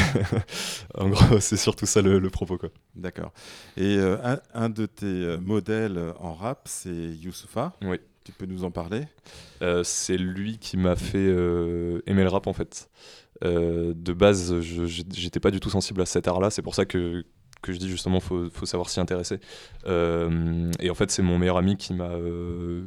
en 0.95 1.09
gros, 1.09 1.39
c'est 1.39 1.57
surtout 1.57 1.85
ça 1.85 2.01
le, 2.01 2.19
le 2.19 2.29
propos. 2.29 2.57
Quoi. 2.57 2.69
D'accord. 2.95 3.31
Et 3.77 3.97
euh, 3.97 4.17
un, 4.23 4.39
un 4.53 4.69
de 4.69 4.85
tes 4.85 5.05
euh, 5.05 5.37
modèles 5.39 6.13
en 6.19 6.33
rap, 6.33 6.61
c'est 6.65 6.89
Youssoufa. 6.91 7.73
Oui. 7.83 7.97
Tu 8.23 8.31
peux 8.33 8.45
nous 8.45 8.63
en 8.65 8.71
parler? 8.71 9.03
Euh, 9.61 9.83
c'est 9.85 10.17
lui 10.17 10.57
qui 10.57 10.75
m'a 10.75 10.95
fait 10.97 11.17
euh, 11.17 12.01
aimer 12.07 12.23
le 12.23 12.29
rap, 12.29 12.47
en 12.47 12.53
fait. 12.53 12.89
De 13.43 14.13
base, 14.13 14.59
je- 14.61 14.85
j'étais 14.85 15.39
pas 15.39 15.51
du 15.51 15.59
tout 15.59 15.69
sensible 15.69 16.01
à 16.01 16.05
cet 16.07 16.27
art-là. 16.27 16.49
C'est 16.49 16.63
pour 16.63 16.73
ça 16.75 16.85
que 16.85 17.23
que 17.61 17.71
je 17.71 17.77
dis 17.77 17.89
justement, 17.89 18.19
faut, 18.19 18.49
faut 18.51 18.65
savoir 18.65 18.89
s'y 18.89 18.99
intéresser. 18.99 19.39
Euh, 19.87 20.71
et 20.79 20.89
en 20.89 20.95
fait, 20.95 21.11
c'est 21.11 21.21
mon 21.21 21.37
meilleur 21.37 21.57
ami 21.57 21.77
qui 21.77 21.93
m'a 21.93 22.11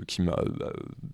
qui 0.07 0.23
m'a 0.23 0.39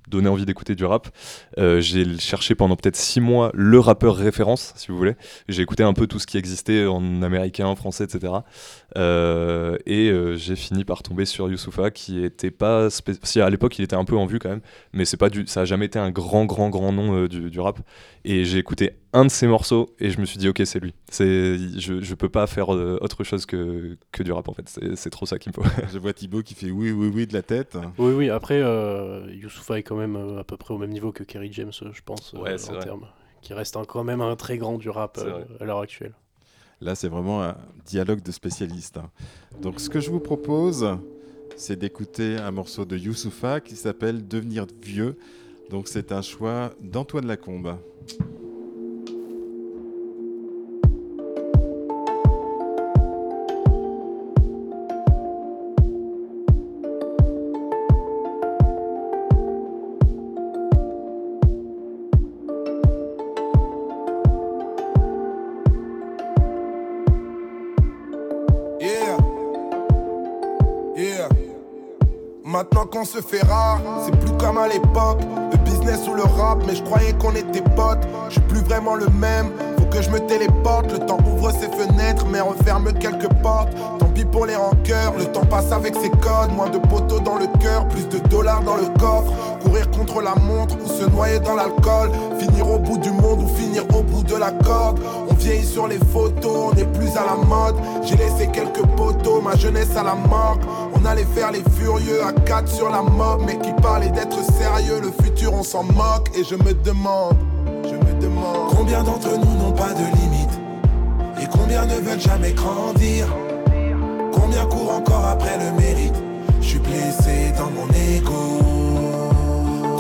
donné 0.09 0.29
envie 0.29 0.47
d'écouter 0.47 0.75
du 0.75 0.85
rap. 0.85 1.09
j'ai 1.57 2.19
cherché 2.19 2.55
pendant 2.55 2.77
peut-être 2.77 2.97
six 2.97 3.21
mois 3.21 3.51
le 3.55 3.79
rappeur 3.79 4.17
référence, 4.17 4.73
si 4.77 4.89
vous 4.89 4.97
voulez. 4.97 5.15
J'ai 5.49 5.63
écouté 5.63 5.83
un 5.83 5.93
peu 5.93 6.07
tout 6.07 6.19
ce 6.19 6.27
qui 6.27 6.39
existait 6.39 6.87
en 6.87 7.23
américain, 7.23 7.75
français, 7.75 8.05
etc. 8.05 8.33
et 8.97 10.13
j'ai 10.37 10.57
fini 10.57 10.85
par 10.85 11.03
tomber 11.03 11.25
sur 11.25 11.51
Youssoufa, 11.51 11.91
qui 11.91 12.25
était 12.25 12.51
pas 12.51 12.89
si 13.23 13.41
à 13.41 13.51
l'époque 13.51 13.79
il 13.79 13.83
était 13.83 13.97
un 13.97 14.05
peu 14.05 14.17
en 14.17 14.27
vue 14.27 14.39
quand 14.39 14.51
même, 14.51 14.63
mais 14.93 15.05
c'est 15.05 15.17
pas 15.17 15.29
ça 15.47 15.63
a 15.63 15.65
jamais 15.65 15.87
été 15.87 15.99
un 15.99 16.11
grand, 16.11 16.45
grand, 16.45 16.71
grand 16.71 16.93
nom 16.93 17.27
du 17.27 17.61
rap. 17.61 17.81
Et 18.29 18.45
j'ai 18.45 18.59
écouté 18.59 18.91
un 19.13 19.25
de 19.25 19.31
ses 19.31 19.47
morceaux 19.47 19.95
et 20.01 20.11
je 20.11 20.21
me 20.21 20.27
suis 20.27 20.37
dit 20.37 20.49
ok 20.49 20.61
c'est 20.65 20.81
lui. 20.81 20.95
C'est 21.09 21.57
je, 21.79 22.03
je 22.03 22.15
peux 22.17 22.29
pas 22.29 22.49
faire 22.49 22.75
euh, 22.75 22.99
autre 23.01 23.23
chose 23.23 23.47
que, 23.47 23.97
que 24.11 24.25
du 24.25 24.33
rap 24.33 24.49
en 24.49 24.53
fait. 24.53 24.69
C'est 24.97 25.11
trop 25.11 25.27
ça 25.27 25.39
qu'il 25.39 25.53
me 25.53 25.63
faut. 25.63 25.71
je 25.93 25.97
vois 26.01 26.13
Thibaut 26.13 26.43
qui 26.43 26.55
fait 26.55 26.73
oui 26.73 26.91
oui 26.91 27.09
oui 27.15 27.29
de 27.29 27.35
la 27.35 27.43
tête. 27.43 27.79
Oui 27.99 28.13
oui 28.13 28.29
après 28.29 28.61
euh, 28.61 29.33
Youssoufa 29.33 29.79
est 29.79 29.85
quand 29.85 29.95
même 29.95 30.17
euh, 30.17 30.41
à 30.41 30.45
peu 30.45 30.57
près 30.57 30.75
au 30.75 30.79
même 30.79 30.91
niveau 30.91 31.13
que 31.13 31.23
Kerry 31.23 31.53
James 31.53 31.71
je 31.73 32.03
pense 32.05 32.33
ouais, 32.33 32.57
en 32.69 32.79
termes. 32.81 33.07
Qui 33.43 33.55
reste 33.55 33.79
quand 33.87 34.03
même 34.03 34.21
un 34.21 34.35
très 34.35 34.59
grand 34.59 34.77
du 34.77 34.91
rap 34.91 35.21
à 35.61 35.65
l'heure 35.65 35.79
actuelle. 35.79 36.15
Là 36.81 36.97
c'est 36.97 37.09
vraiment 37.09 37.45
un 37.45 37.57
dialogue 37.85 38.23
de 38.23 38.33
spécialistes. 38.33 38.97
Hein. 38.97 39.09
Donc 39.63 39.79
ce 39.79 39.89
que 39.89 40.01
je 40.01 40.11
vous 40.11 40.19
propose 40.19 40.99
c'est 41.55 41.79
d'écouter 41.79 42.39
un 42.39 42.51
morceau 42.51 42.85
de 42.85 42.97
Youssoufa 42.97 43.61
qui 43.61 43.77
s'appelle 43.77 44.27
Devenir 44.27 44.67
vieux. 44.83 45.17
Donc 45.71 45.89
c'est 45.89 46.13
un 46.13 46.23
choix 46.23 46.71
d'Antoine 46.81 47.27
Lacombe. 47.27 47.77
Maintenant 72.57 72.87
qu'on 72.87 73.05
se 73.05 73.21
fait 73.21 73.43
rare, 73.43 73.81
c'est 74.05 74.19
plus 74.19 74.35
comme 74.39 74.57
à 74.57 74.67
l'époque. 74.67 75.21
Ou 75.87 76.15
le 76.15 76.25
rap, 76.25 76.59
mais 76.67 76.75
je 76.75 76.83
croyais 76.83 77.13
qu'on 77.13 77.31
était 77.31 77.63
potes. 77.63 78.07
Je 78.29 78.33
suis 78.33 78.41
plus 78.43 78.61
vraiment 78.61 78.97
le 78.97 79.07
même, 79.07 79.53
faut 79.79 79.87
que 79.87 80.03
je 80.03 80.11
me 80.11 80.19
téléporte. 80.19 80.91
Le 80.91 80.99
temps 80.99 81.19
ouvre 81.33 81.53
ses 81.53 81.69
fenêtres, 81.69 82.27
mais 82.29 82.41
referme 82.41 82.93
quelques 82.93 83.33
portes. 83.41 83.73
Tant 83.99 84.07
pis 84.07 84.25
pour 84.25 84.47
les 84.47 84.57
rancœurs, 84.57 85.15
le 85.17 85.27
temps 85.27 85.45
passe 85.45 85.71
avec 85.71 85.95
ses 85.95 86.11
codes. 86.11 86.53
Moins 86.55 86.71
de 86.71 86.79
poteaux 86.79 87.21
dans 87.21 87.37
le 87.37 87.47
cœur, 87.61 87.87
plus 87.87 88.09
de 88.09 88.19
dollars 88.29 88.63
dans 88.63 88.75
le 88.77 88.87
coffre. 88.99 89.33
Courir 89.63 89.89
contre 89.93 90.21
la 90.23 90.35
montre 90.35 90.77
ou 90.85 90.89
se 90.89 91.09
noyer 91.09 91.39
dans 91.39 91.55
l'alcool. 91.55 92.11
Finir 92.39 92.69
au 92.69 92.79
bout 92.79 92.99
du 92.99 93.11
monde 93.11 93.43
ou 93.43 93.49
finir 93.57 93.85
au 93.97 94.03
bout 94.03 94.25
de 94.25 94.35
la 94.35 94.51
corde. 94.51 95.01
On 95.31 95.35
vieillit 95.35 95.65
sur 95.65 95.87
les 95.87 95.99
photos, 96.13 96.73
on 96.73 96.75
n'est 96.75 96.85
plus 96.85 97.11
à 97.17 97.25
la 97.25 97.37
mode. 97.37 97.77
J'ai 98.03 98.17
laissé 98.17 98.49
quelques 98.53 98.85
poteaux, 98.97 99.41
ma 99.41 99.55
jeunesse 99.55 99.97
à 99.97 100.03
la 100.03 100.15
mort. 100.15 100.59
Allait 101.09 101.25
faire 101.37 101.53
les 101.53 101.63
furieux 101.79 102.21
à 102.25 102.33
quatre 102.33 102.67
sur 102.67 102.91
la 102.91 103.01
mob, 103.01 103.43
mais 103.47 103.57
qui 103.59 103.73
parlait 103.81 104.11
d'être 104.11 104.43
sérieux. 104.43 105.01
Le 105.01 105.13
futur, 105.25 105.55
on 105.55 105.63
s'en 105.63 105.85
moque 105.85 106.29
et 106.37 106.43
je 106.43 106.57
me 106.57 106.75
demande, 106.75 107.37
je 107.85 107.95
me 107.95 108.21
demande 108.21 108.75
combien 108.77 109.05
d'entre 109.05 109.29
nous 109.39 109.55
n'ont 109.57 109.71
pas 109.71 109.93
de 109.93 110.05
limite 110.21 110.51
et 111.41 111.47
combien 111.47 111.87
ne 111.87 111.95
veulent 111.95 112.21
jamais 112.21 112.53
grandir? 112.53 113.29
Combien 114.33 114.67
courent 114.67 114.97
encore 114.97 115.27
après 115.27 115.57
le 115.59 115.81
mérite? 115.81 116.17
Je 116.61 116.67
suis 116.67 116.81
blessé 116.81 117.53
dans 117.57 117.71
mon 117.71 117.87
ego. 117.95 118.59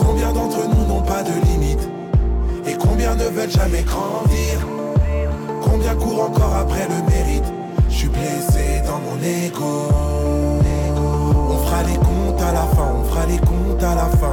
Combien 0.04 0.32
d'entre 0.32 0.58
nous 0.68 0.86
n'ont 0.92 1.02
pas 1.02 1.22
de 1.22 1.32
limite 1.46 1.88
et 2.66 2.74
combien 2.74 3.14
ne 3.14 3.24
veulent 3.24 3.48
jamais 3.48 3.82
grandir? 3.82 4.58
Combien 5.62 5.94
courent 5.94 6.30
encore 6.30 6.56
après 6.56 6.88
le 6.88 7.08
mérite? 7.08 7.44
Je 7.90 7.94
suis 7.94 8.08
blessé 8.08 8.82
dans 8.84 8.98
mon 8.98 9.22
ego 9.22 10.15
fera 11.66 11.82
les 11.82 11.96
comptes 11.96 12.40
à 12.40 12.52
la 12.52 12.62
fin, 12.62 12.88
on 12.94 13.04
fera 13.04 13.26
les 13.26 13.38
comptes 13.38 13.82
à 13.82 13.94
la 13.94 14.06
fin. 14.16 14.32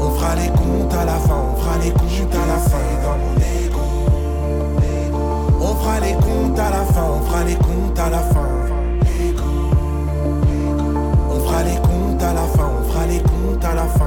On 0.00 0.10
fera 0.10 0.34
les 0.36 0.48
comptes 0.48 0.94
à 0.94 1.04
la 1.04 1.14
fin, 1.14 1.36
on 1.52 1.56
fera 1.60 1.78
les 1.78 1.90
comptes 1.90 2.34
à 2.34 2.46
la 2.46 2.58
fin 2.58 2.78
dans 3.02 3.18
mon. 3.18 3.34
On 5.60 5.76
fera 5.76 6.00
les 6.00 6.12
comptes 6.12 6.58
à 6.58 6.70
la 6.70 6.84
fin, 6.84 7.04
on 7.04 7.26
fera 7.26 7.44
les 7.44 7.54
comptes 7.54 7.98
à 7.98 8.10
la 8.10 8.18
fin. 8.18 8.48
On 11.30 11.40
fera 11.40 11.62
les 11.62 11.76
comptes 11.76 12.22
à 12.22 12.32
la 12.34 12.42
fin, 12.42 12.70
on 12.80 12.92
fera 12.92 13.06
les 13.06 13.18
comptes 13.20 13.34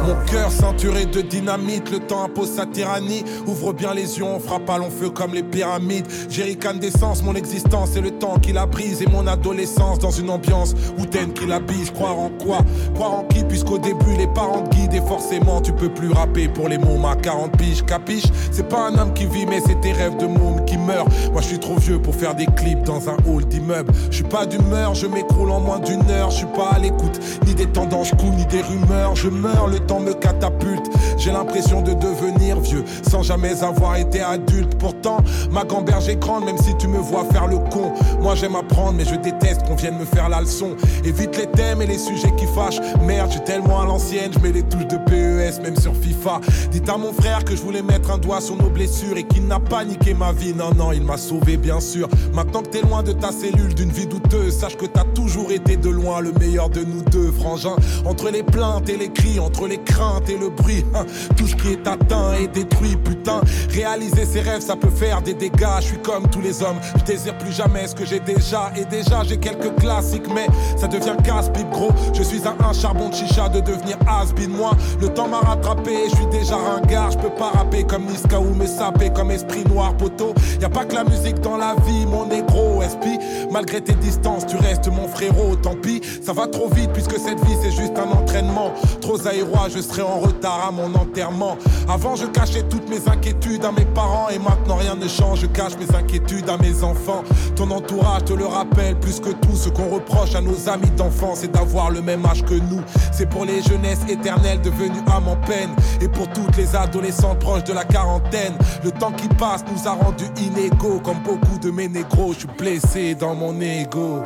mon 0.05 0.15
cœur 0.25 0.51
ceinturé 0.51 1.05
de 1.05 1.21
dynamite, 1.21 1.91
le 1.91 1.99
temps 1.99 2.23
impose 2.23 2.51
sa 2.51 2.65
tyrannie. 2.65 3.23
Ouvre 3.45 3.73
bien 3.73 3.93
les 3.93 4.17
yeux, 4.17 4.23
on 4.23 4.39
frappe 4.39 4.69
à 4.69 4.77
long 4.77 4.89
feu 4.89 5.09
comme 5.09 5.33
les 5.33 5.43
pyramides. 5.43 6.07
Jerrycan 6.29 6.75
d'essence, 6.75 7.23
mon 7.23 7.33
existence 7.33 7.95
et 7.95 8.01
le 8.01 8.11
temps 8.19 8.39
qui 8.39 8.53
la 8.53 8.65
brise. 8.65 9.01
Et 9.01 9.07
mon 9.07 9.27
adolescence 9.27 9.99
dans 9.99 10.11
une 10.11 10.29
ambiance 10.29 10.73
hautaine 10.99 11.33
qui 11.33 11.45
la 11.45 11.59
bise. 11.59 11.91
Croire 11.91 12.17
en 12.17 12.29
quoi? 12.29 12.59
Croire 12.95 13.13
en 13.13 13.23
qui 13.23 13.43
Puisqu'au 13.43 13.77
début 13.77 14.15
les 14.17 14.27
parents 14.27 14.63
te 14.63 14.75
guident 14.75 14.95
et 14.95 15.01
forcément 15.01 15.61
tu 15.61 15.71
peux 15.71 15.89
plus 15.89 16.11
rapper 16.11 16.47
pour 16.47 16.67
les 16.67 16.77
mômes 16.77 17.05
à 17.05 17.15
40 17.15 17.57
piges. 17.57 17.85
Capiche? 17.85 18.25
C'est 18.51 18.67
pas 18.67 18.87
un 18.87 18.97
homme 18.97 19.13
qui 19.13 19.25
vit, 19.25 19.45
mais 19.45 19.61
c'est 19.65 19.79
tes 19.81 19.91
rêves 19.91 20.17
de 20.17 20.25
môme 20.25 20.65
qui 20.65 20.77
meurent. 20.77 21.07
Moi 21.31 21.41
je 21.41 21.47
suis 21.47 21.59
trop 21.59 21.75
vieux 21.75 21.99
pour 21.99 22.15
faire 22.15 22.35
des 22.35 22.45
clips 22.45 22.83
dans 22.83 23.09
un 23.09 23.17
hall 23.27 23.45
d'immeuble. 23.45 23.91
Je 24.09 24.15
suis 24.15 24.23
pas 24.23 24.45
d'humeur, 24.45 24.95
je 24.95 25.07
m'écroule 25.07 25.51
en 25.51 25.59
moins 25.59 25.79
d'une 25.79 26.09
heure. 26.09 26.31
Je 26.31 26.37
suis 26.37 26.47
pas 26.55 26.71
à 26.75 26.79
l'écoute 26.79 27.19
ni 27.45 27.53
des 27.53 27.67
tendances 27.67 28.11
cool 28.11 28.31
ni 28.35 28.45
des 28.45 28.61
rumeurs. 28.61 29.15
Je 29.15 29.29
meurs 29.29 29.67
le 29.67 29.79
temps 29.79 29.99
me 29.99 30.13
catapulte. 30.13 30.89
J'ai 31.17 31.31
l'impression 31.31 31.81
de 31.81 31.93
devenir 31.93 32.59
vieux 32.59 32.83
sans 33.09 33.23
jamais 33.23 33.63
avoir 33.63 33.95
été 33.95 34.21
adulte. 34.21 34.75
Pourtant, 34.77 35.17
ma 35.51 35.63
gamberge 35.63 36.09
est 36.09 36.17
grande, 36.17 36.45
même 36.45 36.57
si 36.57 36.75
tu 36.77 36.87
me 36.87 36.97
vois 36.97 37.25
faire 37.31 37.47
le 37.47 37.57
con. 37.57 37.93
Moi 38.21 38.35
j'aime 38.35 38.55
apprendre, 38.55 38.93
mais 38.93 39.05
je 39.05 39.15
déteste 39.15 39.63
qu'on 39.67 39.75
vienne 39.75 39.97
me 39.97 40.05
faire 40.05 40.29
la 40.29 40.41
leçon. 40.41 40.75
Évite 41.03 41.37
les 41.37 41.47
thèmes 41.47 41.81
et 41.81 41.87
les 41.87 41.97
sujets 41.97 42.33
qui 42.37 42.45
fâchent. 42.45 42.79
Merde, 43.01 43.31
j'ai 43.31 43.43
tellement 43.43 43.81
à 43.81 43.85
l'ancienne, 43.85 44.31
je 44.33 44.39
mets 44.39 44.51
les 44.51 44.63
touches 44.63 44.87
de 44.87 44.97
PES, 44.97 45.61
même 45.61 45.75
sur 45.75 45.95
FIFA. 45.95 46.41
Dites 46.71 46.89
à 46.89 46.97
mon 46.97 47.13
frère 47.13 47.43
que 47.45 47.55
je 47.55 47.61
voulais 47.61 47.81
mettre 47.81 48.11
un 48.11 48.17
doigt 48.17 48.41
sur 48.41 48.55
nos 48.55 48.69
blessures 48.69 49.17
et 49.17 49.23
qu'il 49.23 49.47
n'a 49.47 49.59
pas 49.59 49.85
niqué 49.85 50.13
ma 50.13 50.31
vie. 50.31 50.53
Non, 50.53 50.73
non, 50.73 50.91
il 50.91 51.03
m'a 51.03 51.17
sauvé, 51.17 51.57
bien 51.57 51.79
sûr. 51.79 52.07
Maintenant 52.33 52.61
que 52.61 52.69
t'es 52.69 52.81
loin 52.81 53.03
de 53.03 53.11
ta 53.11 53.31
cellule, 53.31 53.73
d'une 53.73 53.91
vie 53.91 54.07
douteuse, 54.07 54.57
sache 54.57 54.77
que 54.77 54.85
t'as 54.85 55.05
toujours 55.15 55.51
été 55.51 55.77
de 55.77 55.89
loin 55.89 56.21
le 56.21 56.31
meilleur 56.33 56.69
de 56.69 56.81
nous 56.81 57.03
deux, 57.03 57.31
frangin. 57.31 57.75
Entre 58.05 58.29
les 58.29 58.43
plaintes 58.43 58.89
et 58.89 58.97
les 58.97 59.09
cris, 59.09 59.39
entre 59.39 59.67
les 59.67 59.77
craintes 59.77 60.29
et 60.29 60.37
le 60.37 60.49
bruit. 60.49 60.85
Hein. 60.93 61.05
tout 61.35 61.47
ce 61.47 61.55
qui 61.55 61.69
est 61.69 61.87
atteint 61.87 62.33
est 62.33 62.47
détruit, 62.47 62.95
putain. 62.95 63.41
Réaliser 63.69 64.25
ses 64.25 64.41
rêves, 64.41 64.61
ça 64.61 64.75
peut 64.75 64.89
faire 64.89 65.21
des 65.21 65.33
dégâts. 65.33 65.79
Je 65.79 65.85
suis 65.85 66.01
comme 66.01 66.27
tous 66.29 66.41
les 66.41 66.61
hommes, 66.61 66.77
je 66.97 67.03
désire 67.03 67.37
plus 67.37 67.51
jamais 67.51 67.87
ce 67.87 67.95
que 67.97 68.05
j'ai 68.05 68.19
déjà. 68.19 68.71
Et 68.75 68.85
déjà, 68.85 69.23
j'ai 69.23 69.37
quelques 69.37 69.75
classiques, 69.75 70.27
mais 70.33 70.47
ça 70.77 70.87
devient 70.87 71.15
casse-pipe, 71.23 71.69
gros. 71.69 71.91
Je 72.13 72.23
suis 72.23 72.41
un, 72.47 72.55
un 72.65 72.73
charbon 72.73 73.09
de 73.09 73.15
chicha 73.15 73.49
de 73.49 73.59
devenir 73.59 73.97
has 74.07 74.33
Moi, 74.47 74.71
le 75.01 75.09
temps 75.09 75.27
m'a 75.27 75.39
rattrapé, 75.39 76.09
je 76.09 76.15
suis 76.15 76.27
déjà 76.27 76.55
ringard. 76.55 77.11
Je 77.11 77.17
peux 77.17 77.29
pas 77.29 77.49
rapper 77.49 77.83
comme 77.83 78.05
Niska 78.05 78.39
ou 78.39 78.53
me 78.53 78.65
saper 78.65 79.09
comme 79.11 79.31
esprit 79.31 79.63
noir, 79.65 79.95
poteau. 79.97 80.33
Y 80.61 80.65
a 80.65 80.69
pas 80.69 80.85
que 80.85 80.95
la 80.95 81.03
musique 81.03 81.39
dans 81.41 81.57
la 81.57 81.75
vie, 81.85 82.05
mon 82.05 82.27
négro, 82.27 82.81
SP. 82.83 83.19
Malgré 83.51 83.81
tes 83.81 83.95
distances, 83.95 84.45
tu 84.45 84.57
restes 84.57 84.87
mon 84.89 85.07
frérot, 85.07 85.55
tant 85.55 85.75
pis. 85.75 86.01
Ça 86.21 86.33
va 86.33 86.47
trop 86.47 86.69
vite 86.69 86.91
puisque 86.93 87.17
cette 87.17 87.39
vie 87.45 87.55
c'est 87.61 87.71
juste 87.71 87.97
un 87.97 88.11
entraînement. 88.11 88.71
Trop 89.01 89.25
aéro 89.27 89.47
je 89.73 89.81
serai 89.81 90.01
en 90.01 90.19
retard 90.19 90.65
à 90.67 90.71
mon 90.71 90.93
enterrement. 90.95 91.57
Avant, 91.89 92.15
je 92.15 92.25
cachais 92.25 92.63
toutes 92.63 92.87
mes 92.89 93.07
inquiétudes 93.09 93.65
à 93.65 93.71
mes 93.71 93.85
parents 93.85 94.29
et 94.29 94.39
maintenant 94.39 94.75
rien 94.75 94.95
ne 94.95 95.07
change. 95.07 95.41
Je 95.41 95.47
cache 95.47 95.73
mes 95.77 95.95
inquiétudes 95.95 96.49
à 96.49 96.57
mes 96.57 96.83
enfants. 96.83 97.23
Ton 97.55 97.71
entourage 97.87 98.25
te 98.25 98.33
le 98.33 98.45
rappelle 98.45 98.99
plus 98.99 99.19
que 99.19 99.29
tout. 99.29 99.55
Ce 99.55 99.69
qu'on 99.69 99.89
reproche 99.89 100.35
à 100.35 100.41
nos 100.41 100.69
amis 100.69 100.89
d'enfance, 100.91 101.39
c'est 101.41 101.51
d'avoir 101.51 101.89
le 101.89 102.01
même 102.01 102.25
âge 102.25 102.43
que 102.43 102.53
nous. 102.53 102.81
C'est 103.11 103.29
pour 103.29 103.45
les 103.45 103.61
jeunesses 103.61 104.03
éternelles 104.09 104.61
devenues 104.61 105.03
âmes 105.07 105.27
en 105.27 105.37
peine 105.37 105.69
et 106.01 106.07
pour 106.07 106.27
toutes 106.29 106.57
les 106.57 106.75
adolescentes 106.75 107.39
proches 107.39 107.63
de 107.63 107.73
la 107.73 107.85
quarantaine. 107.85 108.53
Le 108.83 108.91
temps 108.91 109.11
qui 109.11 109.27
passe 109.29 109.63
nous 109.71 109.87
a 109.87 109.91
rendus 109.93 110.29
inégaux 110.37 110.99
comme 111.03 111.19
beaucoup 111.23 111.57
de 111.61 111.71
mes 111.71 111.87
négros. 111.87 112.33
Je 112.33 112.39
suis 112.39 112.49
blessé 112.57 113.15
dans 113.15 113.35
mon 113.35 113.59
ego. 113.61 114.21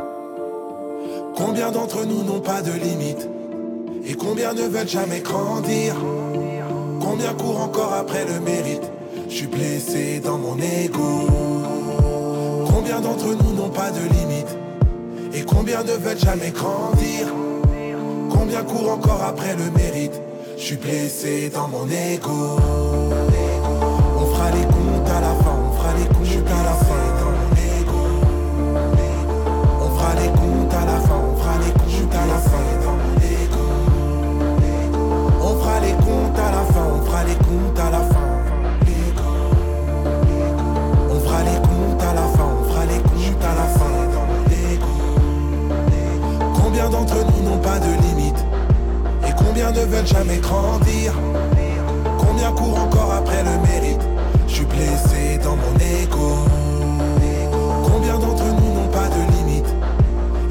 Combien 1.35 1.71
d'entre 1.71 2.05
nous 2.05 2.23
n'ont 2.23 2.41
pas 2.41 2.61
de 2.61 2.71
limite 2.71 3.29
et 4.05 4.15
combien 4.15 4.53
ne 4.53 4.63
veulent 4.63 4.87
jamais 4.87 5.21
grandir? 5.21 5.95
Combien 6.99 7.33
courent 7.33 7.61
encore 7.61 7.93
après 7.93 8.25
le 8.25 8.39
mérite? 8.39 8.91
Je 9.29 9.35
suis 9.35 9.47
blessé 9.47 10.19
dans 10.19 10.37
mon 10.37 10.57
ego 10.57 11.80
Combien 12.81 12.99
d'entre 12.99 13.27
nous 13.27 13.53
n'ont 13.53 13.69
pas 13.69 13.91
de 13.91 13.99
limite 13.99 14.57
Et 15.35 15.43
combien 15.43 15.83
ne 15.83 15.91
veulent 15.91 16.17
jamais 16.17 16.49
grandir 16.49 17.27
Combien 18.31 18.63
courent 18.63 18.93
encore 18.93 19.21
après 19.21 19.55
le 19.55 19.69
mérite 19.69 20.19
Je 20.57 20.63
suis 20.63 20.77
blessé 20.77 21.51
dans 21.53 21.67
mon 21.67 21.85
ego. 21.85 22.57
On 24.17 24.25
fera 24.25 24.49
les 24.49 24.63
comptes 24.63 25.09
à 25.15 25.21
la 25.21 25.35
fin, 25.43 25.55
on 25.63 25.71
fera 25.77 25.93
les 25.93 26.07
comptes 26.07 26.49
à 26.49 26.63
la 26.63 26.73
fin. 26.73 27.05
Dans 27.19 27.33
mon 27.37 27.51
ego 27.77 28.01
On 29.79 29.89
fera 29.95 30.15
les 30.15 30.29
comptes 30.29 30.73
à 30.73 30.85
la 30.85 30.99
fin, 31.01 31.21
on 31.31 31.37
fera 31.37 31.53
les 31.59 31.73
comptes 31.73 32.15
à 32.15 32.25
la 32.25 32.39
fin. 32.39 32.65
Dans 32.83 32.97
mon 32.97 33.15
ego 33.43 33.65
On 35.39 35.55
fera 35.59 35.79
les 35.81 35.93
comptes 35.93 36.39
à 36.39 36.51
la 36.51 36.63
fin, 36.73 36.85
on 36.97 37.05
fera 37.05 37.23
les 37.25 37.35
comptes 37.35 37.79
à 37.79 37.91
la 37.91 37.99
fin. 37.99 38.30
D'entre 46.91 47.15
nous 47.15 47.49
n'ont 47.49 47.57
pas 47.57 47.79
de 47.79 47.91
limite 48.03 48.45
Et 49.27 49.31
combien 49.37 49.71
ne 49.71 49.79
veulent 49.79 50.05
jamais 50.05 50.37
grandir? 50.37 51.13
Combien 52.19 52.51
courent 52.51 52.79
encore 52.79 53.13
après 53.13 53.43
le 53.43 53.57
mérite? 53.67 54.01
Je 54.47 54.53
suis 54.53 54.65
blessé 54.65 55.39
dans 55.43 55.55
mon 55.55 55.75
ego 55.79 56.35
Combien 57.83 58.19
d'entre 58.19 58.43
nous 58.43 58.73
n'ont 58.75 58.89
pas 58.89 59.07
de 59.07 59.21
limite 59.37 59.73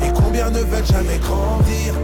Et 0.03 0.11
combien 0.12 0.51
ne 0.51 0.61
veulent 0.61 0.86
jamais 0.86 1.18
grandir? 1.18 1.95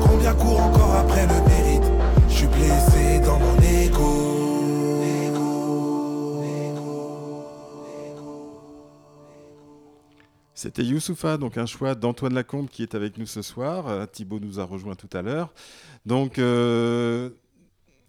Combien 0.00 0.32
courent 0.32 0.62
encore 0.62 0.96
après 1.00 1.26
le 1.26 1.38
mérite? 1.48 1.90
Je 2.28 2.34
suis 2.34 2.46
blessé 2.46 3.20
dans 3.24 3.38
mon 3.38 3.56
ego 3.62 4.23
C'était 10.64 10.82
Youssoufa, 10.82 11.36
donc 11.36 11.58
un 11.58 11.66
choix 11.66 11.94
d'Antoine 11.94 12.32
Lacombe 12.32 12.70
qui 12.70 12.80
est 12.82 12.94
avec 12.94 13.18
nous 13.18 13.26
ce 13.26 13.42
soir. 13.42 13.86
Euh, 13.86 14.06
Thibaut 14.06 14.40
nous 14.40 14.60
a 14.60 14.64
rejoint 14.64 14.94
tout 14.94 15.10
à 15.12 15.20
l'heure. 15.20 15.52
Donc, 16.06 16.38
euh, 16.38 17.28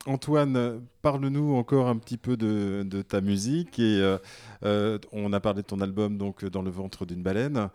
Antoine, 0.08 0.82
parle-nous 1.02 1.56
encore 1.56 1.88
un 1.88 1.98
petit 1.98 2.18
peu 2.18 2.38
de, 2.38 3.02
ta 3.02 3.22
musique. 3.22 3.80
Et 3.80 4.18
euh, 4.64 4.98
on 5.12 5.34
a 5.34 5.40
parlé 5.40 5.62
de 5.62 5.68
ton 5.68 5.82
album 5.82 6.18
donc 6.18 6.46
dans 6.46 6.62
le 6.62 6.70
ventre 6.70 7.06
d'une 7.06 7.24
baleine. 7.24 7.70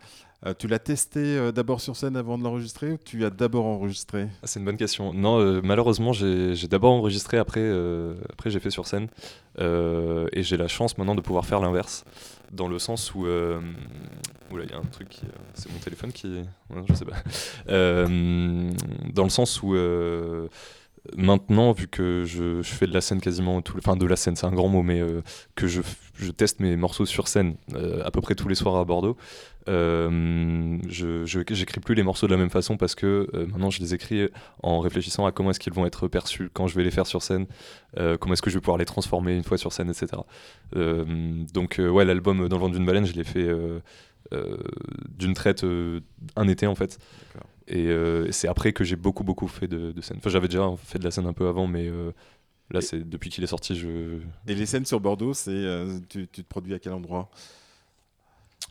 tu 0.57 0.67
l'as 0.67 0.79
testé 0.79 1.51
d'abord 1.51 1.81
sur 1.81 1.95
scène 1.95 2.15
avant 2.15 2.37
de 2.37 2.43
l'enregistrer 2.43 2.93
ou 2.93 2.97
tu 2.97 3.25
as 3.25 3.29
d'abord 3.29 3.65
enregistré? 3.65 4.27
Ah, 4.41 4.47
C'est 4.47 4.59
une 4.59 4.65
bonne 4.65 4.77
question. 4.77 5.13
Non, 5.13 5.61
malheureusement, 5.61 6.13
j'ai 6.13 6.67
d'abord 6.69 6.93
enregistré, 6.93 7.37
après, 7.37 7.69
après 8.29 8.49
j'ai 8.49 8.59
fait 8.59 8.71
sur 8.71 8.87
scène. 8.87 9.07
et 9.59 10.43
j'ai 10.43 10.57
la 10.57 10.67
chance 10.67 10.97
maintenant 10.97 11.15
de 11.15 11.21
pouvoir 11.21 11.45
faire 11.45 11.59
l'inverse 11.59 12.05
dans 12.51 12.67
le 12.67 12.79
sens 12.79 13.13
où. 13.15 13.25
Euh, 13.25 13.59
oula, 14.51 14.63
il 14.65 14.71
y 14.71 14.73
a 14.73 14.77
un 14.77 14.83
truc. 14.83 15.19
Euh, 15.23 15.27
c'est 15.53 15.71
mon 15.71 15.79
téléphone 15.79 16.11
qui. 16.11 16.43
je 16.87 16.93
sais 16.93 17.05
pas. 17.05 17.17
Euh, 17.69 18.71
dans 19.13 19.23
le 19.23 19.29
sens 19.29 19.61
où. 19.63 19.75
Euh, 21.07 21.15
maintenant, 21.15 21.71
vu 21.71 21.87
que 21.87 22.23
je, 22.25 22.61
fais 22.63 22.87
de 22.87 22.93
la 22.93 23.01
scène 23.01 23.21
quasiment 23.21 23.61
tout, 23.61 23.77
enfin 23.77 23.95
de 23.95 24.05
la 24.05 24.15
scène, 24.15 24.35
c'est 24.35 24.45
un 24.45 24.51
grand 24.51 24.69
mot, 24.69 24.83
mais 24.83 25.01
que 25.55 25.67
je, 25.67 25.81
teste 26.37 26.59
mes 26.59 26.75
morceaux 26.75 27.05
sur 27.05 27.27
scène 27.27 27.55
à 28.03 28.11
peu 28.11 28.21
près 28.21 28.35
tous 28.35 28.47
les 28.47 28.55
soirs 28.55 28.75
à 28.75 28.85
Bordeaux, 28.85 29.17
euh, 29.69 30.77
je 30.89 31.23
j'écris 31.25 31.79
plus 31.79 31.93
les 31.93 32.01
morceaux 32.01 32.25
de 32.25 32.31
la 32.31 32.37
même 32.37 32.49
façon 32.49 32.77
parce 32.77 32.95
que 32.95 33.29
euh, 33.33 33.45
maintenant 33.45 33.69
je 33.69 33.79
les 33.79 33.93
écris 33.93 34.27
en 34.63 34.79
réfléchissant 34.79 35.25
à 35.25 35.31
comment 35.31 35.51
est-ce 35.51 35.59
qu'ils 35.59 35.73
vont 35.73 35.85
être 35.85 36.07
perçus 36.07 36.49
quand 36.51 36.65
je 36.65 36.75
vais 36.75 36.83
les 36.83 36.89
faire 36.89 37.05
sur 37.05 37.21
scène, 37.21 37.45
euh, 37.97 38.17
comment 38.17 38.33
est-ce 38.33 38.41
que 38.41 38.49
je 38.49 38.55
vais 38.55 38.61
pouvoir 38.61 38.77
les 38.77 38.85
transformer 38.85 39.35
une 39.35 39.43
fois 39.43 39.57
sur 39.57 39.71
scène, 39.71 39.89
etc. 39.89 40.21
donc 40.73 41.79
ouais, 41.79 42.05
l'album 42.05 42.47
Dans 42.47 42.55
le 42.57 42.61
ventre 42.61 42.75
d'une 42.75 42.85
baleine, 42.85 43.05
je 43.05 43.13
l'ai 43.13 43.23
fait 43.23 43.49
d'une 45.17 45.33
traite 45.33 45.65
un 46.35 46.47
été 46.47 46.67
en 46.67 46.75
fait. 46.75 46.97
Et 47.73 48.31
c'est 48.31 48.47
après 48.47 48.73
que 48.73 48.83
j'ai 48.83 48.97
beaucoup 48.97 49.23
beaucoup 49.23 49.47
fait 49.47 49.67
de, 49.67 49.99
scène. 50.01 50.17
Enfin 50.17 50.29
j'avais 50.29 50.47
déjà 50.47 50.69
fait 50.83 50.99
de 50.99 51.03
la 51.03 51.11
scène 51.11 51.25
un 51.25 51.33
peu 51.33 51.47
avant, 51.47 51.67
mais 51.67 51.89
là 52.69 52.81
c'est 52.81 53.07
depuis 53.07 53.29
qu'il 53.29 53.43
est 53.43 53.47
sorti. 53.47 53.75
Je... 53.75 54.19
Et 54.47 54.55
les 54.55 54.65
scènes 54.65 54.85
sur 54.85 54.99
Bordeaux, 54.99 55.33
c'est 55.33 55.65
tu, 56.09 56.27
tu 56.27 56.43
te 56.43 56.49
produis 56.49 56.73
à 56.73 56.79
quel 56.79 56.93
endroit? 56.93 57.29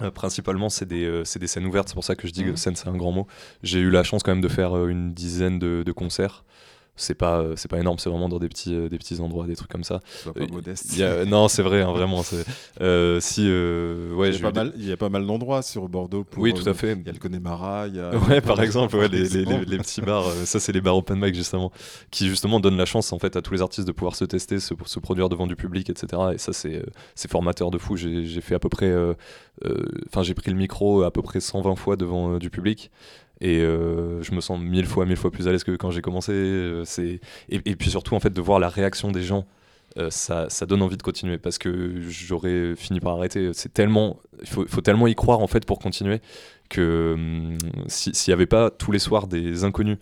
Euh, 0.02 0.10
principalement, 0.10 0.68
c'est 0.68 0.86
des, 0.86 1.04
euh, 1.04 1.24
des, 1.38 1.46
scènes 1.46 1.66
ouvertes, 1.66 1.88
c'est 1.88 1.94
pour 1.94 2.04
ça 2.04 2.14
que 2.14 2.26
je 2.26 2.32
dis 2.32 2.44
que 2.44 2.50
mhm. 2.50 2.56
scène, 2.56 2.76
c'est 2.76 2.88
un 2.88 2.96
grand 2.96 3.12
mot. 3.12 3.26
J'ai 3.62 3.80
eu 3.80 3.90
la 3.90 4.02
chance 4.02 4.22
quand 4.22 4.32
même 4.32 4.40
de 4.40 4.48
faire 4.48 4.76
euh, 4.76 4.88
une 4.88 5.12
dizaine 5.12 5.58
de, 5.58 5.82
de 5.84 5.92
concerts 5.92 6.44
c'est 6.96 7.14
pas 7.14 7.40
euh, 7.40 7.54
c'est 7.56 7.68
pas 7.68 7.78
énorme 7.78 7.98
c'est 7.98 8.10
vraiment 8.10 8.28
dans 8.28 8.38
des 8.38 8.48
petits 8.48 8.74
euh, 8.74 8.88
des 8.88 8.98
petits 8.98 9.20
endroits 9.20 9.46
des 9.46 9.56
trucs 9.56 9.70
comme 9.70 9.84
ça. 9.84 10.00
Pas 10.24 10.46
modeste. 10.46 11.00
non 11.26 11.48
c'est 11.48 11.62
vrai 11.62 11.82
hein, 11.82 11.92
vraiment 11.92 12.22
euh, 12.80 13.20
si 13.20 13.42
ouais 13.42 14.30
il 14.30 14.40
y 14.40 14.44
a 14.44 14.50
pas 14.50 14.52
mal 14.52 14.72
il 14.76 14.88
y 14.88 14.92
a 14.92 14.96
pas 14.96 15.08
mal 15.08 15.26
d'endroits 15.26 15.62
sur 15.62 15.88
Bordeaux 15.88 16.24
oui 16.36 16.52
tout 16.52 16.68
à 16.68 16.74
fait. 16.74 16.92
il 16.92 17.06
y 17.06 17.08
a 17.08 17.12
le 17.12 17.18
Connemara 17.18 17.86
il 17.88 17.96
y 17.96 18.00
a 18.00 18.16
ouais 18.16 18.40
par 18.40 18.60
exemple 18.62 18.96
ouais, 18.96 19.08
les, 19.08 19.28
les, 19.28 19.44
les, 19.44 19.78
petits 19.78 20.02
bars 20.02 20.30
ça 20.44 20.60
c'est 20.60 20.72
les 20.72 20.80
bars 20.80 20.96
open 20.96 21.18
mic 21.18 21.34
justement 21.34 21.72
qui 22.10 22.28
justement 22.28 22.60
donnent 22.60 22.76
la 22.76 22.86
chance 22.86 23.12
en 23.12 23.18
fait 23.18 23.36
à 23.36 23.42
tous 23.42 23.54
les 23.54 23.62
artistes 23.62 23.86
de 23.86 23.92
pouvoir 23.92 24.14
se 24.14 24.24
tester 24.24 24.60
se, 24.60 24.74
se 24.84 25.00
produire 25.00 25.28
devant 25.28 25.46
du 25.46 25.56
public 25.56 25.88
etc 25.90 26.22
et 26.34 26.38
ça 26.38 26.52
c'est 26.52 26.84
c'est 27.14 27.30
formateur 27.30 27.70
de 27.70 27.78
fou. 27.78 27.96
J'ai 27.96 28.40
fait 28.40 28.54
à 28.54 28.58
peu 28.58 28.68
près 28.68 28.92
enfin 30.08 30.22
j'ai 30.22 30.34
pris 30.34 30.50
le 30.50 30.56
micro 30.56 31.02
à 31.02 31.10
peu 31.10 31.22
près 31.22 31.40
120 31.40 31.76
fois 31.76 31.96
devant 31.96 32.38
du 32.38 32.50
public 32.50 32.90
et 33.40 33.60
euh, 33.60 34.22
je 34.22 34.32
me 34.34 34.40
sens 34.40 34.60
mille 34.60 34.86
fois 34.86 35.06
mille 35.06 35.16
fois 35.16 35.30
plus 35.30 35.48
à 35.48 35.52
l'aise 35.52 35.64
que 35.64 35.72
quand 35.72 35.90
j'ai 35.90 36.02
commencé 36.02 36.32
euh, 36.32 36.84
et, 37.48 37.76
puis 37.76 37.90
surtout 37.90 38.14
en 38.14 38.20
fait 38.20 38.32
de 38.32 38.40
voir 38.40 38.58
la 38.58 38.68
réaction 38.68 39.10
des 39.10 39.22
gens 39.22 39.46
euh, 39.98 40.08
ça, 40.10 40.48
ça, 40.50 40.66
donne 40.66 40.82
envie 40.82 40.96
de 40.96 41.02
continuer 41.02 41.36
parce 41.36 41.58
que 41.58 42.00
j'aurais 42.08 42.76
fini 42.76 43.00
par 43.00 43.16
arrêter. 43.16 43.50
C'est 43.54 43.74
tellement 43.74 44.20
il 44.40 44.48
faut, 44.48 44.64
faut, 44.68 44.82
tellement 44.82 45.08
y 45.08 45.16
croire 45.16 45.40
en 45.40 45.48
fait 45.48 45.66
pour 45.66 45.80
continuer 45.80 46.20
que 46.68 47.14
hum, 47.14 47.58
s'il 47.88 48.12
n'y 48.28 48.32
avait 48.32 48.46
pas 48.46 48.70
tous 48.70 48.92
les 48.92 49.00
soirs 49.00 49.26
des 49.26 49.64
inconnus 49.64 49.98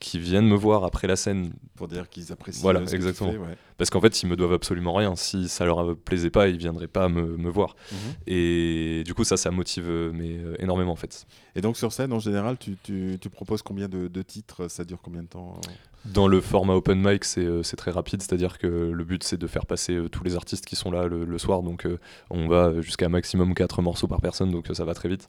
qui 0.00 0.18
viennent 0.18 0.48
me 0.48 0.56
voir 0.56 0.84
après 0.84 1.06
la 1.06 1.14
scène. 1.14 1.52
Pour 1.76 1.86
dire 1.86 2.08
qu'ils 2.08 2.32
apprécient. 2.32 2.62
Voilà, 2.62 2.80
exactement. 2.80 3.32
Parce 3.76 3.90
qu'en 3.90 4.00
fait, 4.00 4.22
ils 4.22 4.26
me 4.26 4.34
doivent 4.34 4.54
absolument 4.54 4.94
rien. 4.94 5.14
Si 5.14 5.48
ça 5.48 5.64
leur 5.66 5.96
plaisait 5.96 6.30
pas, 6.30 6.48
ils 6.48 6.56
viendraient 6.56 6.88
pas 6.88 7.08
me, 7.08 7.36
me 7.36 7.50
voir. 7.50 7.76
Mhm. 7.92 7.98
Et 8.26 9.02
du 9.04 9.14
coup, 9.14 9.24
ça, 9.24 9.36
ça 9.36 9.50
motive 9.50 9.88
euh, 9.88 10.10
mais, 10.12 10.38
euh, 10.38 10.56
énormément 10.58 10.92
en 10.92 10.96
fait. 10.96 11.26
Et 11.54 11.60
donc 11.60 11.76
sur 11.76 11.92
scène, 11.92 12.12
en 12.12 12.18
général, 12.18 12.56
tu, 12.58 12.76
tu, 12.82 13.18
tu 13.20 13.30
proposes 13.30 13.62
combien 13.62 13.88
de, 13.88 14.08
de, 14.08 14.22
titres? 14.22 14.68
Ça 14.68 14.84
dure 14.84 15.00
combien 15.02 15.22
de 15.22 15.28
temps? 15.28 15.60
Dans 16.06 16.28
le 16.28 16.40
format 16.40 16.74
open 16.74 16.98
mic, 16.98 17.24
euh, 17.36 17.62
c'est 17.62 17.76
très 17.76 17.90
rapide, 17.90 18.22
c'est-à-dire 18.22 18.58
que 18.58 18.66
le 18.66 19.04
but 19.04 19.22
c'est 19.22 19.36
de 19.36 19.46
faire 19.46 19.66
passer 19.66 19.94
euh, 19.94 20.08
tous 20.08 20.24
les 20.24 20.34
artistes 20.34 20.64
qui 20.64 20.74
sont 20.74 20.90
là 20.90 21.06
le, 21.06 21.38
soir, 21.38 21.62
donc 21.62 21.84
euh, 21.84 21.98
on 22.30 22.48
va 22.48 22.80
jusqu'à 22.80 23.10
maximum 23.10 23.54
4 23.54 23.82
morceaux 23.82 24.06
par 24.06 24.22
personne, 24.22 24.50
donc 24.50 24.66
ça 24.72 24.84
va 24.84 24.94
très 24.94 25.10
vite. 25.10 25.28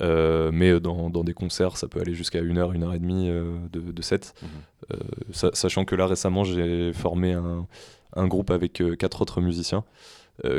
mais 0.00 0.78
dans, 0.78 1.08
dans, 1.08 1.24
des 1.24 1.32
concerts, 1.32 1.76
ça 1.78 1.88
peut 1.88 2.00
aller 2.00 2.14
jusqu'à 2.14 2.40
1 2.40 2.56
heure, 2.58 2.72
1 2.72 2.82
heure 2.82 2.94
et 2.94 2.98
demie 2.98 3.28
de, 3.28 3.80
de 3.80 4.02
set. 4.02 4.34
Mhm. 4.42 5.32
sachant 5.32 5.84
que 5.84 5.94
là 5.94 6.06
récemment, 6.06 6.44
j'ai 6.44 6.92
formé 6.92 7.32
un, 7.32 7.66
un, 8.14 8.26
groupe 8.26 8.50
avec 8.50 8.82
4 8.98 9.22
autres 9.22 9.40
musiciens. 9.40 9.84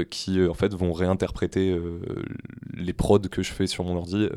qui 0.10 0.44
en 0.46 0.54
fait 0.54 0.74
vont 0.74 0.94
réinterpréter 0.94 1.80
les 2.74 2.94
prods 2.94 3.20
que 3.20 3.44
je 3.44 3.52
fais 3.52 3.68
sur 3.68 3.84
mon 3.84 3.96
ordi 3.96 4.28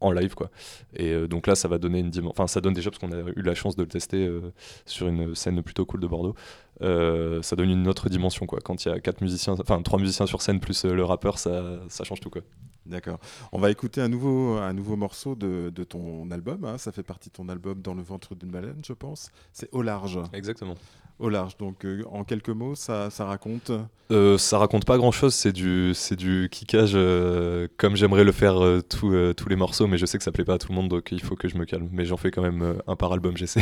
en 0.00 0.10
live 0.12 0.34
quoi. 0.34 0.50
Et 0.94 1.12
euh, 1.12 1.28
donc 1.28 1.46
là 1.46 1.54
ça 1.54 1.68
va 1.68 1.78
donner 1.78 2.00
une 2.00 2.10
dimension, 2.10 2.32
enfin 2.32 2.46
ça 2.46 2.60
donne 2.60 2.74
déjà 2.74 2.90
parce 2.90 2.98
qu'on 2.98 3.12
a 3.12 3.30
eu 3.36 3.42
la 3.42 3.54
chance 3.54 3.76
de 3.76 3.82
le 3.82 3.88
tester 3.88 4.26
euh, 4.26 4.52
sur 4.86 5.08
une 5.08 5.34
scène 5.34 5.62
plutôt 5.62 5.84
cool 5.84 6.00
de 6.00 6.06
Bordeaux. 6.06 6.34
Euh, 6.82 7.42
ça 7.42 7.56
donne 7.56 7.70
une 7.70 7.88
autre 7.88 8.08
dimension 8.08 8.46
quoi. 8.46 8.60
Quand 8.62 8.84
il 8.84 8.88
y 8.88 8.92
a 8.92 9.00
quatre 9.00 9.20
musiciens, 9.20 9.54
enfin 9.60 9.82
trois 9.82 9.98
musiciens 9.98 10.26
sur 10.26 10.42
scène 10.42 10.60
plus 10.60 10.84
le 10.84 11.04
rappeur, 11.04 11.38
ça, 11.38 11.80
ça 11.88 12.04
change 12.04 12.20
tout 12.20 12.30
quoi. 12.30 12.42
D'accord. 12.86 13.18
On 13.52 13.58
va 13.58 13.70
écouter 13.70 14.00
un 14.00 14.08
nouveau, 14.08 14.56
un 14.56 14.72
nouveau 14.72 14.96
morceau 14.96 15.34
de, 15.34 15.70
de 15.74 15.84
ton 15.84 16.30
album. 16.30 16.64
Hein. 16.64 16.78
Ça 16.78 16.92
fait 16.92 17.02
partie 17.02 17.28
de 17.28 17.34
ton 17.34 17.48
album 17.48 17.82
Dans 17.82 17.94
le 17.94 18.02
ventre 18.02 18.34
d'une 18.34 18.50
baleine, 18.50 18.80
je 18.84 18.92
pense. 18.92 19.30
C'est 19.52 19.68
Au 19.72 19.82
large. 19.82 20.18
Exactement 20.32 20.76
au 21.20 21.28
large. 21.28 21.56
Donc, 21.58 21.84
euh, 21.84 22.02
en 22.10 22.24
quelques 22.24 22.48
mots, 22.48 22.74
ça, 22.74 23.10
ça 23.10 23.26
raconte 23.26 23.70
euh, 24.10 24.38
Ça 24.38 24.58
raconte 24.58 24.84
pas 24.84 24.96
grand-chose. 24.96 25.34
C'est 25.34 25.52
du, 25.52 25.92
c'est 25.94 26.16
du 26.16 26.48
kickage 26.50 26.92
euh, 26.94 27.68
comme 27.76 27.94
j'aimerais 27.94 28.24
le 28.24 28.32
faire 28.32 28.60
tous 28.88 29.10
les 29.48 29.56
morceaux, 29.56 29.86
mais 29.86 29.98
je 29.98 30.06
sais 30.06 30.18
que 30.18 30.24
ça 30.24 30.32
plaît 30.32 30.44
pas 30.44 30.54
à 30.54 30.58
tout 30.58 30.68
le 30.70 30.74
monde, 30.74 30.88
donc 30.88 31.12
il 31.12 31.22
faut 31.22 31.36
que 31.36 31.48
je 31.48 31.56
me 31.56 31.64
calme. 31.64 31.88
Mais 31.92 32.04
j'en 32.04 32.16
fais 32.16 32.30
quand 32.30 32.42
même 32.42 32.80
un 32.86 32.96
par 32.96 33.12
album, 33.12 33.36
j'essaie. 33.36 33.60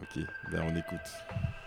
ok, 0.00 0.22
ben 0.52 0.62
on 0.66 0.76
écoute. 0.76 1.57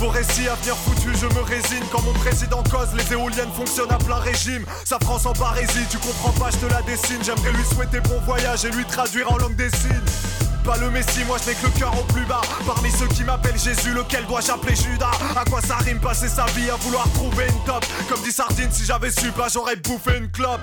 Vos 0.00 0.08
récits 0.08 0.48
à 0.48 0.54
venir 0.54 0.74
foutu, 0.76 1.10
je 1.14 1.26
me 1.26 1.42
résine 1.42 1.84
Quand 1.92 2.00
mon 2.00 2.14
président 2.14 2.62
cause, 2.62 2.88
les 2.96 3.12
éoliennes 3.12 3.52
fonctionnent 3.54 3.92
à 3.92 3.98
plein 3.98 4.16
régime. 4.16 4.64
Sa 4.86 4.98
France 4.98 5.26
en 5.26 5.32
barésie, 5.32 5.84
tu 5.90 5.98
comprends 5.98 6.32
pas, 6.32 6.50
je 6.50 6.56
te 6.56 6.72
la 6.72 6.80
dessine. 6.80 7.22
J'aimerais 7.22 7.52
lui 7.52 7.64
souhaiter 7.66 8.00
bon 8.00 8.18
voyage 8.24 8.64
et 8.64 8.70
lui 8.70 8.86
traduire 8.86 9.30
en 9.30 9.36
langue 9.36 9.56
des 9.56 9.68
signes. 9.68 10.00
Pas 10.64 10.78
le 10.78 10.90
messie, 10.90 11.22
moi 11.26 11.36
je 11.44 11.50
n'ai 11.50 11.54
que 11.54 11.66
le 11.66 11.78
cœur 11.78 11.92
au 12.00 12.04
plus 12.14 12.24
bas. 12.24 12.40
Parmi 12.66 12.90
ceux 12.90 13.08
qui 13.08 13.24
m'appellent 13.24 13.58
Jésus, 13.58 13.92
lequel 13.92 14.24
dois-je 14.24 14.50
appeler 14.50 14.74
Judas? 14.74 15.10
À 15.36 15.44
quoi 15.44 15.60
ça 15.60 15.76
rime 15.76 16.00
passer 16.00 16.28
sa 16.28 16.46
vie 16.46 16.70
à 16.70 16.76
vouloir 16.76 17.06
trouver 17.12 17.44
une 17.48 17.64
top? 17.66 17.84
Comme 18.08 18.22
dit 18.22 18.32
Sardine, 18.32 18.72
si 18.72 18.86
j'avais 18.86 19.10
su 19.10 19.30
pas 19.32 19.48
j'aurais 19.52 19.76
bouffé 19.76 20.16
une 20.16 20.30
clope 20.30 20.62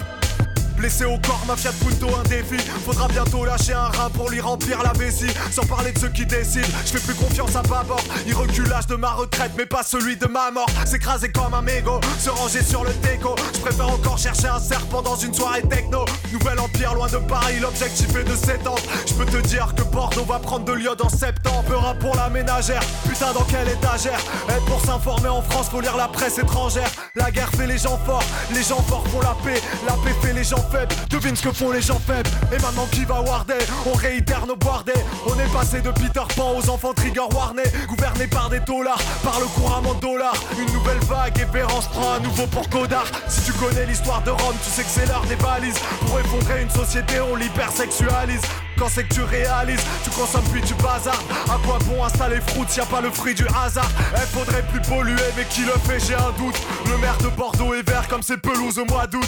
Blessé 0.77 1.05
au 1.05 1.17
corps, 1.17 1.43
ma 1.47 1.55
Fiat 1.55 1.71
Punto 1.79 2.07
un 2.15 2.23
défi. 2.29 2.57
Faudra 2.85 3.07
bientôt 3.07 3.43
lâcher 3.43 3.73
un 3.73 3.87
rein 3.87 4.09
pour 4.11 4.29
lui 4.29 4.39
remplir 4.39 4.81
la 4.83 4.93
vessie. 4.93 5.33
Sans 5.51 5.65
parler 5.65 5.91
de 5.91 5.97
ceux 5.97 6.09
qui 6.09 6.25
décident, 6.25 6.67
je 6.85 6.91
fais 6.91 6.99
plus 6.99 7.15
confiance 7.15 7.55
à 7.55 7.63
Babor 7.63 7.99
Il 8.27 8.35
recule 8.35 8.69
l'âge 8.69 8.85
de 8.85 8.95
ma 8.95 9.09
retraite 9.09 9.51
mais 9.57 9.65
pas 9.65 9.81
celui 9.81 10.17
de 10.17 10.27
ma 10.27 10.51
mort. 10.51 10.69
S'écraser 10.85 11.31
comme 11.31 11.55
un 11.55 11.63
mégot, 11.63 11.99
se 12.19 12.29
ranger 12.29 12.61
sur 12.61 12.83
le 12.83 12.91
déco. 13.01 13.35
Je 13.55 13.59
préfère 13.59 13.89
encore 13.89 14.19
chercher 14.19 14.49
un 14.49 14.59
serpent 14.59 15.01
dans 15.01 15.15
une 15.15 15.33
soirée 15.33 15.63
techno. 15.63 16.05
Nouvel 16.31 16.59
empire 16.59 16.93
loin 16.93 17.07
de 17.07 17.17
Paris, 17.17 17.59
l'objectif 17.59 18.15
est 18.15 18.23
de 18.23 18.35
s'étendre. 18.35 18.81
Je 19.07 19.13
peux 19.15 19.25
te 19.25 19.37
dire 19.47 19.73
que 19.75 19.81
Bordeaux 19.81 20.25
va 20.25 20.37
prendre 20.37 20.65
de 20.65 20.73
l'iode 20.73 21.01
en 21.01 21.09
septembre. 21.09 21.63
Peur 21.67 21.95
pour 21.99 22.15
la 22.15 22.29
ménagère, 22.29 22.81
putain 23.09 23.33
dans 23.33 23.43
quelle 23.45 23.67
étagère. 23.67 24.19
Et 24.49 24.69
pour 24.69 24.79
s'informer 24.81 25.29
en 25.29 25.41
France 25.41 25.69
faut 25.69 25.81
lire 25.81 25.97
la 25.97 26.07
presse 26.07 26.37
étrangère. 26.37 26.89
La 27.15 27.31
guerre 27.31 27.49
fait 27.49 27.65
les 27.65 27.79
gens 27.79 27.99
forts, 28.05 28.23
les 28.53 28.61
gens 28.61 28.81
forts 28.83 29.07
font 29.07 29.21
la 29.21 29.35
paix. 29.43 29.59
La 29.87 29.93
paix 29.93 30.15
fait 30.21 30.33
les 30.33 30.43
gens 30.43 30.66
Devine 31.09 31.35
ce 31.35 31.43
que 31.43 31.51
font 31.51 31.71
les 31.71 31.81
gens 31.81 31.99
faibles. 31.99 32.29
Et 32.51 32.61
maintenant 32.61 32.87
qui 32.91 33.05
va 33.05 33.21
warder 33.21 33.57
On 33.85 33.93
réitère 33.93 34.45
nos 34.45 34.55
boardés. 34.55 34.91
On 35.25 35.39
est 35.39 35.53
passé 35.53 35.81
de 35.81 35.91
Peter 35.91 36.21
Pan 36.35 36.53
aux 36.57 36.69
enfants 36.69 36.93
Trigger 36.93 37.27
Warner. 37.33 37.63
Gouvernés 37.87 38.27
par 38.27 38.49
des 38.49 38.59
dollars, 38.59 38.99
par 39.23 39.39
le 39.39 39.45
couramment 39.47 39.93
dollars. 39.95 40.35
Une 40.59 40.71
nouvelle 40.73 40.99
vague 41.07 41.39
et 41.39 41.45
Vérance 41.45 41.87
prend 41.87 42.13
un 42.13 42.19
nouveau 42.19 42.47
pour 42.47 42.69
Codard. 42.69 43.07
Si 43.27 43.43
tu 43.45 43.53
connais 43.53 43.85
l'histoire 43.85 44.21
de 44.23 44.31
Rome, 44.31 44.55
tu 44.63 44.69
sais 44.69 44.83
que 44.83 44.89
c'est 44.89 45.05
l'heure 45.07 45.25
des 45.27 45.35
valises. 45.35 45.79
Pour 46.05 46.19
effondrer 46.19 46.61
une 46.63 46.69
société, 46.69 47.19
on 47.21 47.35
l'hypersexualise. 47.35 48.41
Quand 48.77 48.89
c'est 48.89 49.05
que 49.05 49.13
tu 49.13 49.21
réalises, 49.21 49.81
tu 50.03 50.09
consommes 50.11 50.47
puis 50.51 50.61
tu 50.61 50.73
bazardes. 50.75 51.23
À 51.49 51.57
quoi 51.65 51.79
bon 51.85 52.03
installer 52.03 52.41
fruits 52.41 52.67
y 52.75 52.79
a 52.79 52.85
pas 52.85 53.01
le 53.01 53.09
fruit 53.09 53.33
du 53.33 53.45
hasard? 53.47 53.89
Elle 54.13 54.27
faudrait 54.27 54.63
plus 54.63 54.81
polluer, 54.81 55.15
mais 55.35 55.45
qui 55.45 55.61
le 55.61 55.73
fait, 55.87 55.99
j'ai 56.05 56.15
un 56.15 56.31
doute. 56.37 56.55
Le 56.85 56.97
maire 56.97 57.17
de 57.17 57.29
Bordeaux 57.29 57.73
est 57.73 57.87
vert 57.87 58.07
comme 58.07 58.21
ses 58.21 58.37
pelouses 58.37 58.77
au 58.77 58.85
mois 58.85 59.07
d'août. 59.07 59.27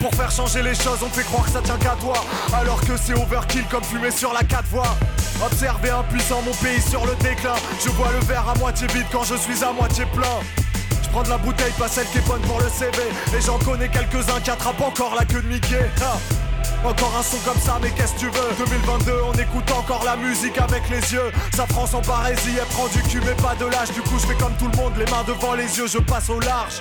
Pour 0.00 0.14
faire 0.14 0.30
changer 0.30 0.62
les 0.62 0.74
choses, 0.74 1.00
on 1.02 1.10
fait 1.10 1.24
croire 1.24 1.44
que 1.44 1.50
ça 1.50 1.60
tient 1.60 1.76
qu'à 1.76 1.94
toi. 2.00 2.24
Alors 2.54 2.80
que 2.80 2.96
c'est 2.96 3.12
overkill 3.12 3.64
comme 3.70 3.84
fumer 3.84 4.10
sur 4.10 4.32
la 4.32 4.42
4 4.42 4.64
voies. 4.68 4.96
Observer 5.44 5.90
impuissant 5.90 6.40
mon 6.40 6.54
pays 6.54 6.80
sur 6.80 7.04
le 7.04 7.14
déclin. 7.16 7.54
Je 7.84 7.90
vois 7.90 8.10
le 8.12 8.24
verre 8.26 8.48
à 8.48 8.58
moitié 8.58 8.86
vide 8.88 9.06
quand 9.12 9.24
je 9.24 9.34
suis 9.34 9.62
à 9.62 9.72
moitié 9.72 10.06
plein. 10.06 10.40
Je 11.02 11.08
prends 11.10 11.22
de 11.22 11.28
la 11.28 11.36
bouteille, 11.36 11.72
pas 11.78 11.88
celle 11.88 12.06
qui 12.06 12.18
est 12.18 12.26
bonne 12.26 12.40
pour 12.42 12.60
le 12.60 12.68
CV. 12.70 12.96
Et 13.36 13.42
j'en 13.42 13.58
connais 13.58 13.90
quelques-uns 13.90 14.40
qui 14.42 14.50
attrapent 14.50 14.80
encore 14.80 15.14
la 15.14 15.26
queue 15.26 15.42
de 15.42 15.48
Mickey. 15.48 15.90
Ah. 16.02 16.16
Encore 16.82 17.14
un 17.18 17.22
son 17.22 17.36
comme 17.38 17.60
ça, 17.60 17.78
mais 17.82 17.90
qu'est-ce 17.90 18.14
que 18.14 18.20
tu 18.20 18.26
veux? 18.26 18.66
2022, 18.66 19.12
on 19.26 19.32
écoute 19.34 19.70
encore 19.72 20.02
la 20.04 20.16
musique 20.16 20.56
avec 20.58 20.88
les 20.88 21.12
yeux. 21.12 21.30
Ça 21.54 21.66
prend 21.66 21.86
son 21.86 22.00
parésie, 22.00 22.56
elle 22.58 22.66
prend 22.68 22.86
du 22.86 23.02
cul, 23.02 23.20
mais 23.20 23.34
pas 23.34 23.54
de 23.54 23.66
l'âge. 23.66 23.90
Du 23.92 24.00
coup, 24.00 24.18
je 24.18 24.26
fais 24.26 24.36
comme 24.36 24.54
tout 24.54 24.68
le 24.68 24.76
monde, 24.78 24.94
les 24.96 25.04
mains 25.10 25.24
devant 25.26 25.52
les 25.52 25.76
yeux, 25.76 25.88
je 25.88 25.98
passe 25.98 26.30
au 26.30 26.40
large. 26.40 26.80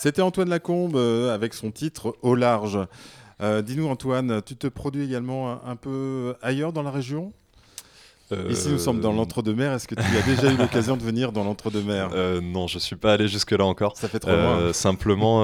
C'était 0.00 0.22
Antoine 0.22 0.48
Lacombe 0.48 0.96
euh, 0.96 1.34
avec 1.34 1.52
son 1.52 1.70
titre 1.70 2.16
Au 2.22 2.34
large. 2.34 2.78
Euh, 3.42 3.60
dis-nous 3.60 3.86
Antoine, 3.86 4.40
tu 4.40 4.56
te 4.56 4.66
produis 4.66 5.04
également 5.04 5.62
un 5.62 5.76
peu 5.76 6.36
ailleurs 6.40 6.72
dans 6.72 6.82
la 6.82 6.90
région? 6.90 7.34
Ici, 8.48 8.68
nous 8.68 8.78
sommes 8.78 9.00
dans 9.00 9.12
euh, 9.12 9.16
l'entre-deux-mer. 9.16 9.72
Est-ce 9.72 9.88
que 9.88 9.94
tu 9.94 10.00
as 10.00 10.22
déjà 10.22 10.52
eu 10.52 10.56
l'occasion 10.58 10.96
de 10.96 11.02
venir 11.02 11.32
dans 11.32 11.42
l'entre-deux-mer 11.42 12.10
euh, 12.14 12.40
Non, 12.40 12.66
je 12.66 12.78
suis 12.78 12.96
pas 12.96 13.14
allé 13.14 13.26
jusque-là 13.26 13.64
encore. 13.64 13.96
Ça 13.96 14.08
fait 14.08 14.20
trop 14.20 14.30
loin. 14.30 14.60
Euh, 14.60 14.72
simplement, 14.72 15.40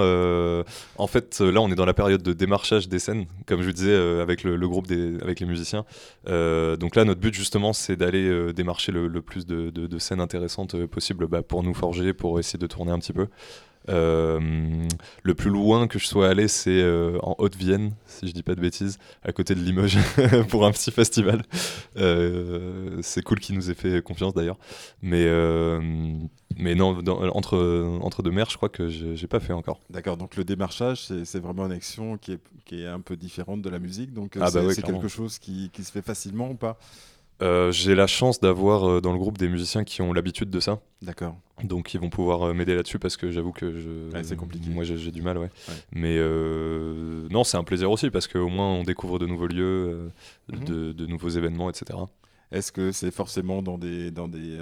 en 0.96 1.06
fait, 1.06 1.40
là, 1.40 1.60
on 1.60 1.70
est 1.70 1.74
dans 1.74 1.84
la 1.84 1.94
période 1.94 2.22
de 2.22 2.32
démarchage 2.32 2.88
des 2.88 2.98
scènes, 2.98 3.26
comme 3.46 3.60
je 3.60 3.66
vous 3.66 3.72
disais, 3.72 3.94
avec 4.20 4.44
le, 4.44 4.68
groupe, 4.68 4.86
des, 4.86 5.20
avec 5.20 5.40
les 5.40 5.46
musiciens. 5.46 5.84
donc 6.26 6.96
là, 6.96 7.04
notre 7.04 7.20
but, 7.20 7.34
justement, 7.34 7.72
c'est 7.72 7.96
d'aller 7.96 8.52
démarcher 8.52 8.92
le, 8.92 9.20
plus 9.20 9.46
de, 9.46 9.98
scènes 9.98 10.20
intéressantes 10.20 10.86
possible 10.86 11.26
bah, 11.26 11.42
pour 11.42 11.62
nous 11.62 11.74
forger, 11.74 12.12
pour 12.12 12.38
essayer 12.38 12.58
de 12.58 12.66
tourner 12.66 12.92
un 12.92 12.98
petit 12.98 13.12
peu. 13.12 13.26
Euh, 13.88 14.88
le 15.22 15.34
plus 15.34 15.50
loin 15.50 15.86
que 15.86 15.98
je 15.98 16.06
sois 16.06 16.28
allé, 16.28 16.48
c'est 16.48 16.70
euh, 16.70 17.18
en 17.22 17.34
Haute-Vienne, 17.38 17.92
si 18.06 18.26
je 18.28 18.32
dis 18.32 18.42
pas 18.42 18.54
de 18.54 18.60
bêtises, 18.60 18.98
à 19.22 19.32
côté 19.32 19.54
de 19.54 19.60
Limoges, 19.60 19.98
pour 20.48 20.66
un 20.66 20.72
petit 20.72 20.90
festival. 20.90 21.42
Euh, 21.96 22.98
c'est 23.02 23.22
cool 23.22 23.40
qu'il 23.40 23.54
nous 23.54 23.70
ait 23.70 23.74
fait 23.74 24.02
confiance 24.02 24.34
d'ailleurs. 24.34 24.58
Mais, 25.02 25.26
mais 26.56 26.74
non, 26.74 26.98
entre, 27.32 27.98
entre 28.00 28.22
deux 28.22 28.30
mers, 28.30 28.50
je 28.50 28.56
crois 28.56 28.68
que 28.68 28.88
j'ai 28.88 29.26
pas 29.26 29.40
fait 29.40 29.52
encore. 29.52 29.80
D'accord, 29.90 30.16
donc 30.16 30.36
le 30.36 30.44
démarchage, 30.44 31.06
c'est 31.24 31.40
vraiment 31.40 31.66
une 31.66 31.72
action 31.72 32.16
qui 32.18 32.32
est, 32.32 32.40
qui 32.64 32.82
est, 32.82 32.86
un 32.86 33.00
peu 33.00 33.16
différente 33.16 33.62
de 33.62 33.70
la 33.70 33.78
musique. 33.78 34.12
Donc 34.12 34.36
ah 34.40 34.50
bah 34.50 34.62
c'est 34.72 34.82
quelque 34.82 35.08
chose 35.08 35.38
qui, 35.38 35.70
qui 35.72 35.84
se 35.84 35.92
fait 35.92 36.02
facilement 36.02 36.50
ou 36.50 36.54
pas? 36.54 36.78
Euh, 37.42 37.70
j'ai 37.70 37.94
la 37.94 38.06
chance 38.06 38.40
d'avoir 38.40 38.88
euh, 38.88 39.00
dans 39.00 39.12
le 39.12 39.18
groupe 39.18 39.36
des 39.36 39.48
musiciens 39.48 39.84
qui 39.84 40.00
ont 40.00 40.12
l'habitude 40.12 40.48
de 40.48 40.60
ça. 40.60 40.80
D'accord. 41.02 41.36
Donc 41.62 41.92
ils 41.92 42.00
vont 42.00 42.08
pouvoir 42.08 42.42
euh, 42.42 42.54
m'aider 42.54 42.74
là-dessus 42.74 42.98
parce 42.98 43.16
que 43.16 43.30
j'avoue 43.30 43.52
que 43.52 43.78
je... 43.78 44.22
c'est 44.22 44.36
compliqué. 44.36 44.70
Moi 44.70 44.84
j'ai 44.84 45.10
du 45.10 45.22
mal, 45.22 45.38
ouais. 45.38 45.50
Mais 45.92 46.18
non, 47.30 47.44
c'est 47.44 47.56
un 47.56 47.64
plaisir 47.64 47.90
aussi 47.90 48.10
parce 48.10 48.26
qu'au 48.26 48.48
moins 48.48 48.68
on 48.68 48.84
découvre 48.84 49.18
de 49.18 49.26
nouveaux 49.26 49.48
lieux, 49.48 50.10
mhm. 50.48 50.64
de, 50.94 51.06
nouveaux 51.06 51.28
événements, 51.28 51.68
etc. 51.68 51.98
Est-ce 52.52 52.70
que 52.70 52.92
c'est 52.92 53.10
forcément 53.10 53.60
dans 53.60 53.76
des, 53.76 54.12
dans 54.12 54.28
des, 54.28 54.58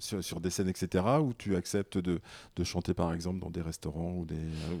sur, 0.00 0.40
des 0.40 0.50
scènes, 0.50 0.68
etc., 0.68 1.04
où 1.20 1.32
tu 1.32 1.54
acceptes 1.54 1.96
de, 1.96 2.20
de, 2.56 2.64
chanter 2.64 2.94
par 2.94 3.14
exemple 3.14 3.38
dans 3.38 3.50
des 3.50 3.62
restaurants 3.62 4.12
ou 4.18 4.24
des, 4.24 4.34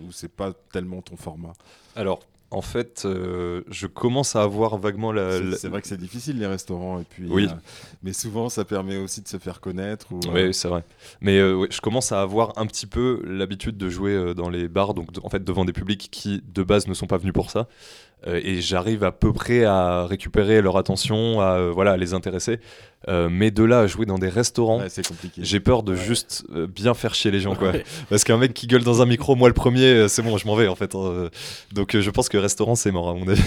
où 0.06 0.10
c'est 0.10 0.28
pas 0.28 0.52
tellement 0.72 1.02
ton 1.02 1.16
format? 1.16 1.52
Alors, 1.94 2.20
en 2.52 2.60
fait, 2.60 3.04
euh, 3.06 3.62
je 3.70 3.86
commence 3.86 4.36
à 4.36 4.42
avoir 4.42 4.76
vaguement 4.76 5.10
la. 5.10 5.56
C'est 5.56 5.68
vrai 5.68 5.80
que 5.80 5.88
c'est 5.88 5.98
difficile 5.98 6.38
les 6.38 6.46
restaurants 6.46 7.00
et 7.00 7.04
puis. 7.04 7.26
Oui. 7.28 7.46
Euh, 7.50 7.54
mais 8.02 8.12
souvent, 8.12 8.50
ça 8.50 8.64
permet 8.64 8.98
aussi 8.98 9.22
de 9.22 9.28
se 9.28 9.38
faire 9.38 9.60
connaître. 9.60 10.12
Ou, 10.12 10.20
oui, 10.32 10.40
euh, 10.40 10.52
c'est 10.52 10.68
vrai. 10.68 10.84
Mais 11.22 11.38
je 11.38 11.80
commence 11.80 12.12
à 12.12 12.20
avoir 12.20 12.52
un 12.58 12.66
petit 12.66 12.86
peu 12.86 13.22
l'habitude 13.24 13.78
de 13.78 13.88
jouer 13.88 14.34
dans 14.34 14.50
les 14.50 14.68
bars, 14.68 14.92
donc 14.92 15.08
en 15.22 15.30
fait 15.30 15.42
devant 15.42 15.64
des 15.64 15.72
publics 15.72 16.08
qui 16.10 16.42
de 16.54 16.62
base 16.62 16.86
ne 16.86 16.94
sont 16.94 17.06
pas 17.06 17.16
venus 17.16 17.32
pour 17.32 17.50
ça. 17.50 17.68
Euh, 18.26 18.40
et 18.42 18.60
j'arrive 18.60 19.04
à 19.04 19.12
peu 19.12 19.32
près 19.32 19.64
à 19.64 20.06
récupérer 20.06 20.62
leur 20.62 20.76
attention, 20.76 21.40
à 21.40 21.58
euh, 21.58 21.72
voilà, 21.72 21.96
les 21.96 22.14
intéresser. 22.14 22.60
Euh, 23.08 23.28
mais 23.28 23.50
de 23.50 23.64
là 23.64 23.80
à 23.80 23.86
jouer 23.86 24.06
dans 24.06 24.18
des 24.18 24.28
restaurants, 24.28 24.80
j'ai 25.38 25.58
peur 25.58 25.82
de 25.82 25.96
juste 25.96 26.44
bien 26.68 26.94
faire 26.94 27.14
chier 27.14 27.30
les 27.30 27.40
gens. 27.40 27.56
Quoi. 27.56 27.72
Parce 28.08 28.22
qu'un 28.22 28.38
mec 28.38 28.54
qui 28.54 28.66
gueule 28.68 28.84
dans 28.84 29.02
un 29.02 29.06
micro, 29.06 29.34
moi 29.34 29.48
le 29.48 29.54
premier, 29.54 30.08
c'est 30.08 30.22
bon, 30.22 30.38
je 30.38 30.46
m'en 30.46 30.54
vais 30.54 30.68
en 30.68 30.76
fait. 30.76 30.94
Hein. 30.94 31.28
Donc 31.72 31.98
je 31.98 32.10
pense 32.10 32.28
que 32.28 32.38
restaurant, 32.38 32.76
c'est 32.76 32.92
mort 32.92 33.08
à 33.08 33.14
mon 33.14 33.26
avis. 33.26 33.42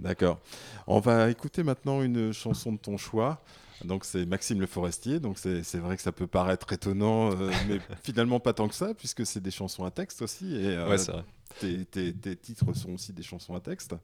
D'accord. 0.00 0.38
On 0.86 1.00
va 1.00 1.30
écouter 1.30 1.62
maintenant 1.62 2.02
une 2.02 2.32
chanson 2.32 2.72
de 2.72 2.78
ton 2.78 2.96
choix. 2.98 3.40
Donc 3.84 4.04
c'est 4.04 4.26
Maxime 4.26 4.60
Le 4.60 4.66
Forestier, 4.66 5.20
donc 5.20 5.38
c'est 5.38 5.78
vrai 5.78 5.96
que 5.96 6.02
ça 6.02 6.12
peut 6.12 6.26
paraître 6.26 6.72
étonnant, 6.72 7.30
mais 7.68 7.78
finalement 8.02 8.40
pas 8.40 8.52
tant 8.52 8.68
que 8.68 8.74
ça, 8.74 8.94
puisque 8.94 9.24
c'est 9.24 9.40
des 9.40 9.50
chansons 9.50 9.84
à 9.84 9.90
texte 9.90 10.22
aussi. 10.22 10.56
Et, 10.56 10.78
ouais, 10.78 10.98
c'est 10.98 11.12
vrai 11.12 11.24
tes, 11.58 12.36
titres 12.36 12.72
sont 12.74 12.92
aussi 12.92 13.12
des 13.12 13.22
chansons 13.22 13.54
à 13.54 13.60
texte. 13.60 13.94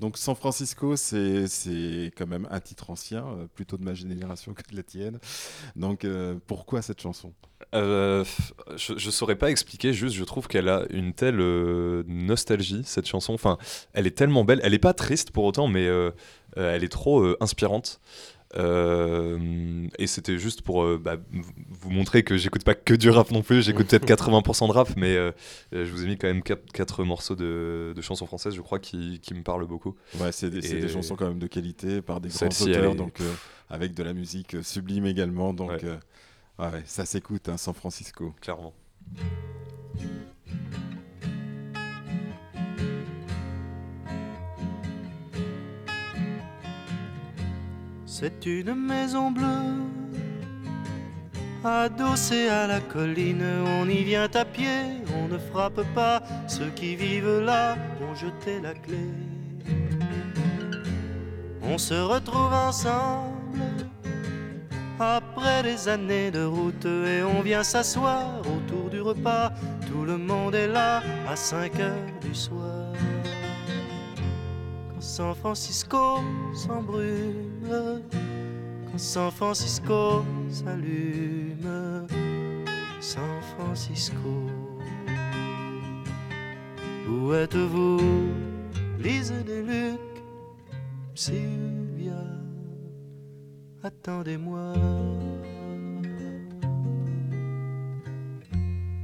Donc 0.00 0.16
San 0.16 0.34
Francisco, 0.34 0.96
c'est 0.96 2.12
quand 2.16 2.26
même 2.26 2.46
un 2.50 2.60
titre 2.60 2.90
ancien, 2.90 3.26
euh, 3.26 3.46
plutôt 3.54 3.76
de 3.76 3.84
ma 3.84 3.94
génération 3.94 4.54
que 4.54 4.62
de 4.70 4.76
la 4.76 4.82
tienne. 4.82 5.18
Donc 5.76 6.04
euh, 6.04 6.36
pourquoi 6.46 6.82
cette 6.82 7.00
chanson? 7.00 7.32
Euh, 7.74 8.24
je, 8.76 8.94
ne 8.94 8.98
saurais 8.98 9.36
pas 9.36 9.50
expliquer, 9.50 9.92
juste 9.92 10.14
je 10.14 10.24
trouve 10.24 10.48
qu'elle 10.48 10.68
a 10.68 10.84
une 10.90 11.12
telle 11.12 11.38
nostalgie, 12.06 12.82
cette 12.84 13.06
chanson. 13.06 13.34
Enfin, 13.34 13.58
elle 13.92 14.06
est 14.06 14.16
tellement 14.16 14.44
belle. 14.44 14.60
Elle 14.62 14.74
est 14.74 14.78
pas 14.78 14.94
triste 14.94 15.30
pour 15.30 15.44
autant, 15.44 15.68
mais 15.68 15.88
elle 16.56 16.84
est 16.84 16.92
trop 16.92 17.24
inspirante. 17.42 18.00
Euh, 18.56 19.86
et 19.98 20.06
c'était 20.08 20.38
juste 20.38 20.62
pour 20.62 20.82
euh, 20.82 20.98
bah, 20.98 21.16
vous 21.68 21.90
montrer 21.90 22.24
que 22.24 22.36
j'écoute 22.36 22.64
pas 22.64 22.74
que 22.74 22.94
du 22.94 23.08
rap 23.08 23.30
non 23.30 23.42
plus, 23.42 23.62
j'écoute 23.62 23.86
peut-être 23.88 24.06
80% 24.08 24.66
de 24.66 24.72
rap, 24.72 24.88
mais 24.96 25.14
euh, 25.14 25.30
je 25.72 25.90
vous 25.90 26.04
ai 26.04 26.06
mis 26.06 26.18
quand 26.18 26.26
même 26.26 26.42
4, 26.42 27.04
morceaux 27.04 27.36
de, 27.36 27.94
chansons 28.00 28.26
françaises, 28.26 28.54
je 28.54 28.60
crois, 28.60 28.80
qui, 28.80 29.20
qui 29.20 29.34
me 29.34 29.42
parlent 29.42 29.66
beaucoup. 29.66 29.94
Ouais, 30.18 30.32
c'est 30.32 30.50
des, 30.50 30.60
des, 30.60 30.88
chansons 30.88 31.14
quand 31.14 31.28
même 31.28 31.38
de 31.38 31.46
qualité 31.46 32.02
par 32.02 32.20
des 32.20 32.28
grands 32.28 32.48
auteurs, 32.48 32.94
donc 32.96 33.18
avec 33.68 33.94
de 33.94 34.02
la 34.02 34.14
musique 34.14 34.56
sublime 34.62 35.06
également, 35.06 35.54
donc 35.54 35.70
ouais. 35.70 36.82
ça 36.84 37.04
s'écoute, 37.04 37.48
hein, 37.48 37.56
San 37.56 37.74
Francisco. 37.74 38.34
Clairement. 38.40 38.74
C'est 48.12 48.44
une 48.44 48.74
maison 48.74 49.30
bleue, 49.30 49.84
adossée 51.64 52.48
à 52.48 52.66
la 52.66 52.80
colline. 52.80 53.44
On 53.78 53.88
y 53.88 54.02
vient 54.02 54.28
à 54.34 54.44
pied, 54.44 55.04
on 55.16 55.28
ne 55.28 55.38
frappe 55.38 55.82
pas. 55.94 56.20
Ceux 56.48 56.70
qui 56.70 56.96
vivent 56.96 57.38
là 57.38 57.76
ont 58.02 58.14
jeté 58.16 58.58
la 58.60 58.74
clé. 58.74 58.98
On 61.62 61.78
se 61.78 61.94
retrouve 61.94 62.52
ensemble 62.52 63.62
après 64.98 65.62
des 65.62 65.86
années 65.86 66.32
de 66.32 66.42
route 66.42 66.84
et 66.86 67.22
on 67.22 67.42
vient 67.42 67.62
s'asseoir 67.62 68.40
autour 68.40 68.90
du 68.90 69.00
repas. 69.00 69.52
Tout 69.86 70.04
le 70.04 70.18
monde 70.18 70.56
est 70.56 70.66
là 70.66 71.00
à 71.28 71.36
5 71.36 71.78
heures 71.78 72.18
du 72.20 72.34
soir. 72.34 72.79
San 75.20 75.34
Francisco 75.34 76.22
s'embrume, 76.54 78.00
quand 78.90 78.98
San 78.98 79.30
Francisco 79.30 80.24
s'allume, 80.48 82.06
San 83.00 83.42
Francisco. 83.54 84.48
Où 87.06 87.34
êtes-vous, 87.34 88.00
Lise 88.98 89.34
des 89.44 89.62
Luc, 89.62 90.00
Sylvia, 91.14 92.24
attendez-moi. 93.84 94.72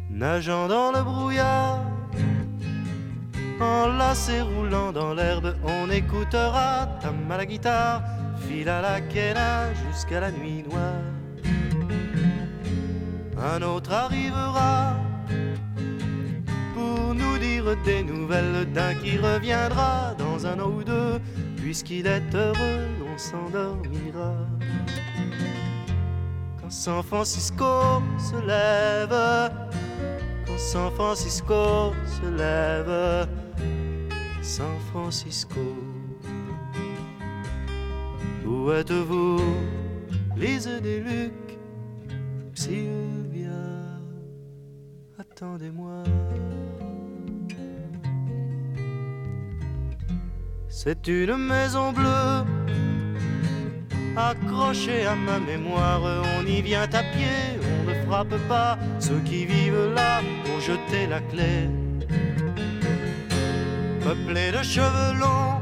Nageant 0.09 0.67
dans 0.67 0.93
le 0.93 1.03
brouillard 1.03 1.96
Enlacé 3.61 4.43
roulant 4.43 4.93
dans 4.93 5.15
l'herbe, 5.15 5.57
on 5.65 5.91
écoutera 5.91 6.89
ta 7.01 7.09
à 7.09 7.37
la 7.39 7.47
guitare, 7.47 8.03
file 8.47 8.69
à 8.69 8.83
la 8.83 9.01
quena 9.01 9.73
jusqu'à 9.75 10.21
la 10.21 10.31
nuit 10.31 10.63
noire. 10.63 11.03
Un 13.39 13.63
autre 13.63 13.93
arrivera 13.93 14.97
pour 16.75 17.15
nous 17.15 17.39
dire 17.39 17.77
des 17.85 18.03
nouvelles 18.03 18.71
d'un 18.73 18.95
qui 18.95 19.17
reviendra 19.17 20.15
dans 20.19 20.47
un 20.47 20.61
an 20.61 20.71
ou 20.71 20.85
deux. 20.85 21.21
Puisqu'il 21.57 22.07
est 22.07 22.35
heureux, 22.35 22.87
on 23.13 23.19
s'endormira. 23.19 24.35
Quand 26.61 26.71
San 26.71 27.03
Francisco 27.03 28.03
se 28.19 28.37
lève, 28.47 29.51
quand 30.47 30.59
San 30.59 30.91
Francisco 30.93 31.93
se 32.07 32.29
lève, 32.29 33.29
San 34.47 34.79
Francisco. 34.93 35.61
Où 38.47 38.71
êtes-vous, 38.71 39.41
Lise 40.37 40.71
des 40.85 41.01
Lucs, 41.01 41.59
Sylvia, 42.55 43.51
attendez-moi. 45.19 46.05
C'est 50.69 51.09
une 51.09 51.37
maison 51.37 51.93
bleue, 51.93 52.45
accrochée 54.17 55.07
à 55.07 55.17
ma 55.17 55.41
mémoire. 55.41 56.03
On 56.39 56.47
y 56.47 56.63
vient 56.63 56.89
à 56.93 57.03
pied, 57.03 57.59
on 57.81 57.91
ne 57.91 57.95
frappe 58.07 58.37
pas 58.47 58.79
ceux 59.01 59.19
qui 59.25 59.45
vivent 59.45 59.93
là 59.93 60.23
pour 60.45 60.61
jeter 60.61 61.09
la 61.09 61.21
clé. 61.21 61.69
Peuplée 64.07 64.53
de 64.53 64.63
cheveux 64.63 65.19
longs 65.19 65.61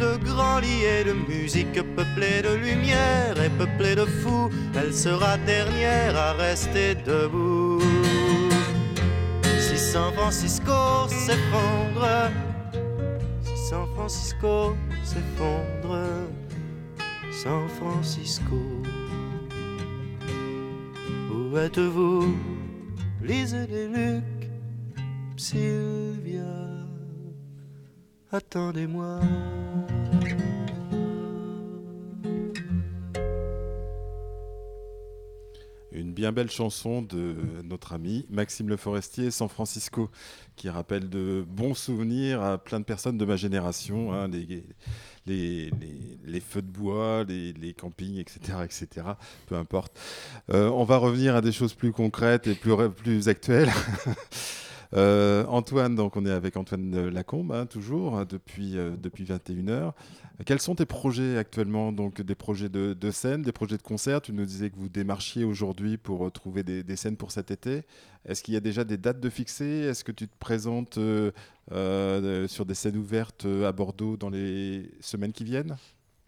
de 0.00 0.16
grands 0.24 0.58
lits 0.58 1.04
de 1.06 1.12
musique 1.12 1.80
peuplée 1.94 2.42
de 2.42 2.56
lumière 2.56 3.40
et 3.40 3.50
peuplée 3.50 3.94
de 3.94 4.04
fous, 4.04 4.50
elle 4.74 4.92
sera 4.92 5.38
dernière 5.38 6.16
à 6.16 6.32
rester 6.32 6.96
debout. 6.96 7.80
Si 9.60 9.78
San 9.78 10.12
Francisco 10.14 11.06
s'effondre, 11.06 12.32
si 13.44 13.56
San 13.68 13.86
Francisco 13.94 14.74
s'effondre, 15.04 16.00
San 17.30 17.68
Francisco, 17.78 18.60
où 21.30 21.56
êtes-vous, 21.56 22.36
Lise 23.22 23.54
des 23.70 23.86
Lucs, 23.86 24.35
Sylvia? 25.36 26.66
attendez-moi. 28.36 29.20
Une 35.92 36.12
bien 36.12 36.32
belle 36.32 36.50
chanson 36.50 37.00
de 37.00 37.36
notre 37.64 37.94
ami 37.94 38.26
Maxime 38.28 38.68
Le 38.68 38.76
Forestier, 38.76 39.30
San 39.30 39.48
Francisco, 39.48 40.10
qui 40.54 40.68
rappelle 40.68 41.08
de 41.08 41.44
bons 41.48 41.74
souvenirs 41.74 42.42
à 42.42 42.58
plein 42.58 42.80
de 42.80 42.84
personnes 42.84 43.16
de 43.16 43.24
ma 43.24 43.36
génération, 43.36 44.12
hein, 44.12 44.28
les, 44.28 45.60
feux 46.40 46.60
de 46.62 46.70
bois, 46.70 47.24
les, 47.24 47.74
campings, 47.74 48.18
etc., 48.18 48.58
etc. 48.64 49.06
Peu 49.46 49.54
importe. 49.54 49.98
Euh, 50.50 50.68
on 50.68 50.84
va 50.84 50.98
revenir 50.98 51.34
à 51.34 51.40
des 51.40 51.52
choses 51.52 51.72
plus 51.72 51.92
concrètes 51.92 52.46
et 52.46 52.54
plus 52.54 53.28
actuelles. 53.28 53.72
Euh, 54.94 55.44
Antoine, 55.46 55.94
donc 55.94 56.16
on 56.16 56.24
est 56.26 56.30
avec 56.30 56.56
Antoine 56.56 57.08
Lacombe, 57.08 57.52
hein, 57.52 57.66
toujours, 57.66 58.18
hein, 58.18 58.26
depuis, 58.28 58.76
euh, 58.76 58.90
depuis 58.96 59.24
21h. 59.24 59.92
Quels 60.44 60.60
sont 60.60 60.74
tes 60.74 60.86
projets 60.86 61.38
actuellement 61.38 61.92
Donc 61.92 62.20
des 62.20 62.34
projets 62.34 62.68
de, 62.68 63.10
scène, 63.10 63.42
des 63.42 63.52
projets 63.52 63.76
de 63.76 63.82
concert? 63.82 64.20
Tu 64.20 64.32
nous 64.32 64.44
disais 64.44 64.70
que 64.70 64.76
vous 64.76 64.88
démarchiez 64.88 65.44
aujourd'hui 65.44 65.96
pour 65.96 66.30
trouver 66.30 66.62
des, 66.62 66.96
scènes 66.96 67.16
pour 67.16 67.32
cet 67.32 67.50
été. 67.50 67.82
Est-ce 68.26 68.42
qu'il 68.42 68.54
y 68.54 68.56
a 68.56 68.60
déjà 68.60 68.84
des 68.84 68.98
dates 68.98 69.20
de 69.20 69.30
fixées? 69.30 69.80
Est-ce 69.80 70.04
que 70.04 70.12
tu 70.12 70.28
te 70.28 70.36
présentes 70.38 70.98
euh, 70.98 72.48
sur 72.48 72.66
des 72.66 72.74
scènes 72.74 72.96
ouvertes 72.96 73.46
à 73.64 73.72
Bordeaux 73.72 74.16
dans 74.16 74.30
les 74.30 74.90
semaines 75.00 75.32
qui 75.32 75.44
viennent? 75.44 75.76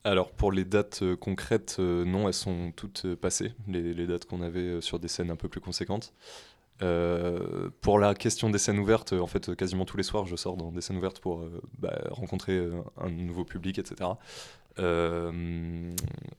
Alors 0.04 0.30
pour 0.30 0.52
les 0.52 0.64
dates 0.64 1.02
concrètes, 1.16 1.78
non, 1.78 2.28
elles 2.28 2.34
sont 2.34 2.72
toutes 2.74 3.14
passées, 3.16 3.52
les 3.66 4.06
dates 4.06 4.24
qu'on 4.24 4.40
avait 4.40 4.80
sur 4.80 4.98
des 4.98 5.08
scènes 5.08 5.30
un 5.30 5.36
peu 5.36 5.48
plus 5.48 5.60
conséquentes. 5.60 6.14
Euh, 6.82 7.70
pour 7.80 7.98
la 7.98 8.14
question 8.14 8.50
des 8.50 8.58
scènes 8.58 8.78
ouvertes, 8.78 9.12
en 9.12 9.26
fait, 9.26 9.54
quasiment 9.56 9.84
tous 9.84 9.96
les 9.96 10.02
soirs, 10.02 10.26
je 10.26 10.36
sors 10.36 10.56
dans 10.56 10.70
des 10.70 10.80
scènes 10.80 10.96
ouvertes 10.96 11.20
pour 11.20 11.40
euh, 11.40 11.60
bah, 11.78 11.98
rencontrer 12.10 12.56
euh, 12.56 12.80
un 13.00 13.10
nouveau 13.10 13.44
public, 13.44 13.78
etc. 13.78 14.10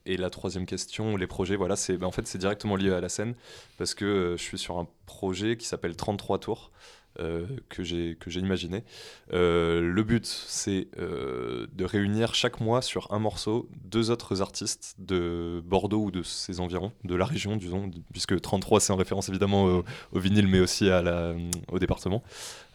et 0.06 0.16
la 0.16 0.30
troisième 0.30 0.64
question, 0.64 1.18
les 1.18 1.26
projets, 1.26 1.56
voilà, 1.56 1.76
c'est 1.76 1.98
bah, 1.98 2.06
en 2.06 2.10
fait 2.10 2.26
c'est 2.26 2.38
directement 2.38 2.74
lié 2.74 2.90
à 2.90 3.02
la 3.02 3.10
scène 3.10 3.34
parce 3.76 3.92
que 3.92 4.34
je 4.38 4.42
suis 4.42 4.56
sur 4.56 4.78
un 4.78 4.88
projet 5.04 5.58
qui 5.58 5.66
s'appelle 5.66 5.94
33 5.94 6.38
tours. 6.38 6.70
Euh, 7.18 7.44
que 7.68 7.82
j'ai 7.82 8.16
imaginé. 8.36 8.84
Euh, 9.32 9.80
le 9.80 10.02
but, 10.04 10.24
c'est 10.24 10.86
euh, 10.96 11.66
de 11.72 11.84
réunir 11.84 12.36
chaque 12.36 12.60
mois 12.60 12.82
sur 12.82 13.12
un 13.12 13.18
morceau 13.18 13.68
deux 13.84 14.12
autres 14.12 14.42
artistes 14.42 14.94
de 14.98 15.60
Bordeaux 15.66 16.04
ou 16.04 16.10
de 16.12 16.22
ses 16.22 16.60
environs, 16.60 16.92
de 17.02 17.16
la 17.16 17.24
région, 17.24 17.56
disons, 17.56 17.90
puisque 18.12 18.40
33 18.40 18.78
c'est 18.78 18.92
en 18.92 18.96
référence 18.96 19.28
évidemment 19.28 19.82
au, 20.12 20.18
vinyle, 20.18 20.46
mais 20.46 20.60
aussi 20.60 20.88
à 20.88 21.02
la, 21.02 21.34
au 21.72 21.80
département. 21.80 22.22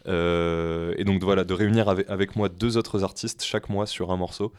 et 0.06 1.04
donc 1.04 1.24
voilà, 1.24 1.44
de 1.44 1.54
réunir 1.54 1.88
avec, 1.88 2.08
avec, 2.10 2.36
moi 2.36 2.50
deux 2.50 2.76
autres 2.76 3.04
artistes 3.04 3.42
chaque 3.42 3.70
mois 3.70 3.86
sur 3.86 4.12
un 4.12 4.18
morceau. 4.18 4.52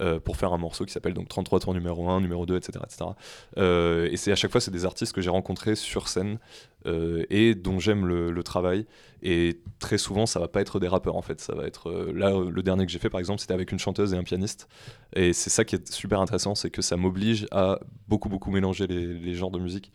Euh, 0.00 0.18
pour 0.18 0.38
faire 0.38 0.54
un 0.54 0.58
morceau 0.58 0.86
qui 0.86 0.92
s'appelle 0.92 1.12
donc 1.12 1.28
33 1.28 1.60
tours 1.60 1.74
numéro 1.74 2.08
1, 2.08 2.22
numéro 2.22 2.46
2, 2.46 2.56
etc. 2.56 2.78
etc. 2.82 3.10
Euh, 3.58 4.08
et 4.10 4.16
c'est 4.16 4.32
à 4.32 4.34
chaque 4.34 4.50
fois 4.50 4.60
c'est 4.60 4.70
des 4.70 4.86
artistes 4.86 5.12
que 5.12 5.20
j'ai 5.20 5.28
rencontrés 5.28 5.74
sur 5.74 6.08
scène 6.08 6.38
euh, 6.86 7.24
et 7.28 7.54
dont 7.54 7.78
j'aime 7.78 8.06
le, 8.06 8.42
travail. 8.42 8.86
Et 9.22 9.60
très 9.80 9.98
souvent 9.98 10.24
ça 10.24 10.40
va 10.40 10.48
pas 10.48 10.62
être 10.62 10.80
des 10.80 10.88
rappeurs 10.88 11.16
en 11.16 11.20
fait, 11.20 11.42
ça 11.42 11.54
va 11.54 11.66
être 11.66 11.92
là 12.14 12.32
le 12.40 12.62
dernier 12.62 12.86
que 12.86 12.90
j'ai 12.90 12.98
fait 12.98 13.10
par 13.10 13.20
exemple 13.20 13.40
c'était 13.40 13.52
avec 13.52 13.70
une 13.70 13.78
chanteuse 13.78 14.14
et 14.14 14.16
un 14.16 14.24
pianiste. 14.24 14.66
Et 15.14 15.34
c'est 15.34 15.50
ça 15.50 15.64
qui 15.64 15.74
est 15.76 15.92
super 15.92 16.20
intéressant, 16.22 16.54
c'est 16.54 16.70
que 16.70 16.80
ça 16.80 16.96
m'oblige 16.96 17.46
à 17.50 17.78
beaucoup 18.08 18.30
beaucoup 18.30 18.50
mélanger 18.50 18.86
les, 18.86 19.06
les 19.06 19.34
genres 19.34 19.50
de 19.50 19.58
musique. 19.58 19.92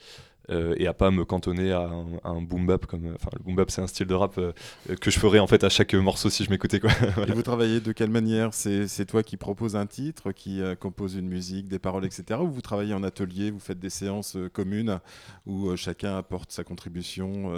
Euh, 0.49 0.75
et 0.77 0.87
à 0.87 0.93
pas 0.93 1.11
me 1.11 1.25
cantonner 1.25 1.73
à 1.73 1.89
un, 2.23 2.41
boom 2.41 2.67
bap 2.67 2.85
comme 2.85 3.13
enfin 3.15 3.29
le 3.37 3.43
boom 3.43 3.55
bap 3.55 3.69
c'est 3.69 3.81
un 3.81 3.87
style 3.87 4.07
de 4.07 4.13
rap 4.13 4.37
euh, 4.37 4.53
que 5.01 5.11
je 5.11 5.19
ferais 5.19 5.39
en 5.39 5.47
fait 5.47 5.65
à 5.65 5.69
chaque 5.69 5.93
morceau 5.93 6.29
si 6.29 6.45
je 6.45 6.49
m'écoutais 6.49 6.79
quoi. 6.79 6.91
Et 7.27 7.33
vous 7.33 7.41
travaillez 7.41 7.81
de 7.81 7.91
quelle 7.91 8.09
manière? 8.09 8.53
C'est 8.53 9.05
toi 9.05 9.23
qui 9.23 9.35
propose 9.35 9.75
un 9.75 9.85
titre, 9.85 10.31
qui 10.31 10.61
euh, 10.61 10.75
compose 10.75 11.15
une 11.15 11.27
musique, 11.27 11.67
des 11.67 11.79
paroles, 11.79 12.05
etc. 12.05 12.39
Ou 12.41 12.49
vous 12.49 12.61
travaillez 12.61 12.93
en 12.93 13.03
atelier, 13.03 13.51
vous 13.51 13.59
faites 13.59 13.79
des 13.79 13.89
séances 13.89 14.37
communes 14.53 14.99
où 15.45 15.75
chacun 15.75 16.17
apporte 16.17 16.51
sa 16.51 16.63
contribution 16.63 17.51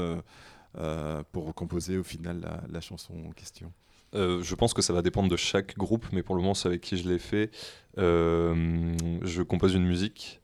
pour 1.31 1.53
composer 1.53 1.97
au 1.97 2.03
final 2.03 2.39
la, 2.41 2.63
la 2.71 2.81
chanson 2.81 3.13
en 3.27 3.31
question? 3.31 3.71
Je 4.13 4.55
pense 4.55 4.73
que 4.73 4.81
ça 4.81 4.93
va 4.93 5.01
dépendre 5.03 5.29
de 5.29 5.35
chaque 5.35 5.77
groupe, 5.77 6.07
mais 6.11 6.23
pour 6.23 6.35
le 6.35 6.41
moment, 6.41 6.55
c'est 6.55 6.67
avec 6.67 6.81
qui 6.81 6.97
je 6.97 7.07
l'ai 7.07 7.19
fait. 7.19 7.51
je 7.97 9.41
compose 9.43 9.75
une 9.75 9.85
musique 9.85 10.38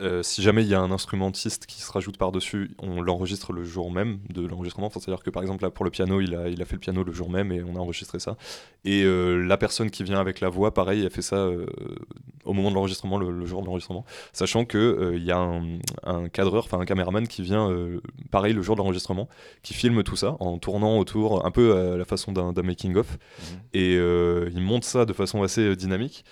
euh, 0.00 0.24
si 0.24 0.42
jamais 0.42 0.62
il 0.62 0.68
y 0.68 0.74
a 0.74 0.80
un 0.80 0.90
instrumentiste 0.90 1.66
qui 1.66 1.80
se 1.80 1.92
rajoute 1.92 2.18
par-dessus, 2.18 2.72
on 2.80 3.00
l'enregistre 3.00 3.52
le 3.52 3.62
jour 3.62 3.92
même 3.92 4.18
de 4.28 4.44
l'enregistrement. 4.44 4.90
C'est-à-dire 4.90 5.22
que 5.22 5.30
par 5.30 5.42
exemple, 5.42 5.62
là, 5.62 5.70
pour 5.70 5.84
le 5.84 5.90
piano, 5.92 6.20
il 6.20 6.34
a, 6.34 6.48
il 6.48 6.60
a 6.60 6.64
fait 6.64 6.74
le 6.74 6.80
piano 6.80 7.04
le 7.04 7.12
jour 7.12 7.30
même 7.30 7.52
et 7.52 7.62
on 7.62 7.76
a 7.76 7.78
enregistré 7.78 8.18
ça. 8.18 8.36
Et 8.84 9.04
euh, 9.04 9.36
la 9.36 9.56
personne 9.56 9.90
qui 9.90 10.02
vient 10.02 10.18
avec 10.18 10.40
la 10.40 10.48
voix, 10.48 10.74
pareil, 10.74 11.06
a 11.06 11.10
fait 11.10 11.22
ça 11.22 11.36
euh, 11.36 11.66
au 12.44 12.52
moment 12.52 12.70
de 12.70 12.74
l'enregistrement, 12.74 13.18
le, 13.18 13.46
jour 13.46 13.60
de 13.60 13.66
l'enregistrement. 13.66 14.04
Sachant 14.32 14.64
qu'il 14.64 15.12
il 15.14 15.24
y 15.24 15.30
a 15.30 15.38
un, 15.38 16.28
cadreur, 16.28 16.64
enfin 16.64 16.80
un 16.80 16.86
caméraman 16.86 17.28
qui 17.28 17.42
vient, 17.42 17.70
pareil, 18.32 18.52
le 18.52 18.62
jour 18.62 18.74
de 18.74 18.80
l'enregistrement, 18.80 19.28
qui 19.62 19.74
filme 19.74 20.02
tout 20.02 20.16
ça 20.16 20.36
en 20.40 20.58
tournant 20.58 20.98
autour, 20.98 21.46
un 21.46 21.50
peu 21.52 21.76
à 21.76 21.96
la 21.96 22.04
façon 22.04 22.32
d'un 22.32 22.52
making-of. 22.62 23.12
Mmh. 23.12 23.44
Et 23.74 23.94
il 23.94 24.60
monte 24.60 24.84
ça 24.84 25.04
de 25.04 25.12
façon 25.12 25.42
assez 25.42 25.76
dynamique. 25.76 26.24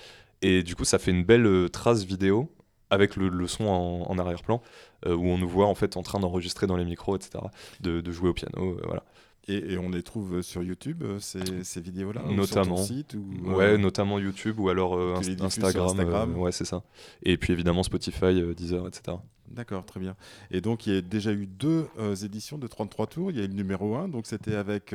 Et 0.43 0.65
du 0.65 0.75
coup, 0.75 0.85
ça 0.85 0.99
fait 0.99 1.13
une 1.13 1.25
belle 1.25 1.71
trace 1.71 2.05
vidéo 2.05 2.51
avec 2.93 3.17
le, 3.17 3.47
son 3.47 3.65
en, 3.65 4.19
arrière-plan, 4.19 4.61
euh, 5.07 5.17
où 5.17 5.25
on 5.25 5.39
nous 5.39 5.49
voit 5.49 5.67
en 5.67 5.75
fait 5.75 5.97
en 5.97 6.03
train 6.03 6.21
d'enregistrer 6.21 6.67
dans 6.67 6.77
les 6.77 6.85
micros, 6.85 7.17
etc., 7.17 7.43
de, 7.81 8.13
jouer 8.13 8.29
au 8.29 8.35
piano, 8.35 8.73
euh, 8.73 8.83
voilà. 8.85 9.03
Et, 9.49 9.77
on 9.79 9.89
les 9.89 10.03
trouve 10.03 10.43
sur 10.43 10.63
YouTube, 10.63 11.03
euh, 11.03 11.19
ces, 11.19 11.81
vidéos-là 11.81 12.23
Notamment. 12.29 12.77
Sur 12.77 12.87
ton 12.87 12.95
site, 12.95 13.15
ou, 13.15 13.55
ouais, 13.55 13.79
notamment 13.79 14.19
YouTube 14.19 14.61
ou 14.61 14.69
alors 14.69 14.97
Instagram. 15.17 15.87
Instagram. 15.87 16.37
ouais, 16.37 16.53
c'est 16.53 16.67
ça. 16.67 16.85
Et 17.25 17.37
puis 17.39 17.53
évidemment 17.53 17.83
Spotify, 17.83 18.41
Deezer, 18.55 18.87
etc. 18.87 19.17
D'accord, 19.49 19.85
très 19.85 19.99
bien. 19.99 20.15
Et 20.51 20.61
donc 20.61 20.87
il 20.87 20.95
y 20.95 20.97
a 20.97 21.01
déjà 21.01 21.33
eu 21.33 21.47
deux 21.47 21.89
éditions 22.23 22.59
de 22.59 22.67
33 22.67 23.07
tours. 23.09 23.31
Il 23.31 23.39
y 23.39 23.41
a 23.41 23.45
eu 23.45 23.49
le 23.49 23.55
numéro 23.55 23.97
1, 23.97 24.09
donc 24.09 24.27
c'était 24.27 24.55
avec 24.55 24.95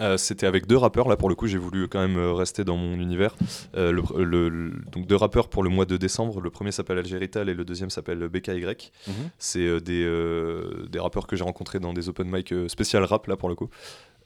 euh, 0.00 0.16
c'était 0.16 0.46
avec 0.46 0.66
deux 0.66 0.76
rappeurs, 0.76 1.08
là 1.08 1.16
pour 1.16 1.28
le 1.28 1.34
coup 1.34 1.46
j'ai 1.46 1.58
voulu 1.58 1.88
quand 1.88 2.00
même 2.00 2.18
euh, 2.18 2.32
rester 2.32 2.64
dans 2.64 2.76
mon 2.76 2.96
univers. 2.96 3.34
Euh, 3.76 3.92
le, 3.92 4.72
donc 4.92 5.06
deux 5.06 5.16
rappeurs 5.16 5.48
pour 5.48 5.62
le 5.62 5.70
mois 5.70 5.86
de 5.86 5.96
décembre, 5.96 6.40
le 6.40 6.50
premier 6.50 6.72
s'appelle 6.72 6.98
Algérital 6.98 7.48
et 7.48 7.54
le 7.54 7.64
deuxième 7.64 7.90
s'appelle 7.90 8.28
BKY. 8.28 8.64
Mhm. 9.06 9.14
C'est 9.38 9.80
des, 9.80 10.04
des 10.88 10.98
rappeurs 10.98 11.26
que 11.26 11.36
j'ai 11.36 11.44
rencontrés 11.44 11.80
dans 11.80 11.92
des 11.92 12.08
open 12.08 12.30
mic 12.30 12.52
spécial 12.68 13.04
rap 13.04 13.26
là 13.26 13.36
pour 13.36 13.48
le 13.48 13.54
coup. 13.54 13.70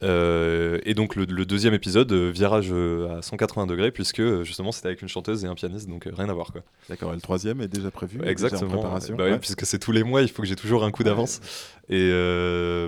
Euh, 0.03 0.79
et 0.83 0.93
donc 0.93 1.15
le, 1.15 1.25
deuxième 1.25 1.73
épisode, 1.73 2.11
euh, 2.11 2.31
virage 2.31 2.69
euh, 2.71 3.19
à 3.19 3.21
180 3.21 3.67
degrés, 3.67 3.91
puisque 3.91 4.21
justement 4.43 4.71
c'était 4.71 4.87
avec 4.87 5.01
une 5.01 5.07
chanteuse 5.07 5.45
et 5.45 5.47
un 5.47 5.55
pianiste, 5.55 5.87
donc 5.87 6.07
rien 6.11 6.29
à 6.29 6.33
voir 6.33 6.51
quoi. 6.51 6.61
D'accord, 6.89 7.11
et 7.11 7.15
le 7.15 7.21
troisième 7.21 7.61
est 7.61 7.67
déjà 7.67 7.91
prévu 7.91 8.19
Exactement, 8.25 8.97
bah 9.17 9.37
puisque 9.37 9.65
c'est 9.65 9.79
tous 9.79 9.91
les 9.91 10.03
mois, 10.03 10.21
il 10.21 10.29
faut 10.29 10.41
que 10.41 10.47
j'ai 10.47 10.55
toujours 10.55 10.83
un 10.83 10.91
coup 10.91 11.03
d'avance. 11.03 11.39
Et 11.89 12.09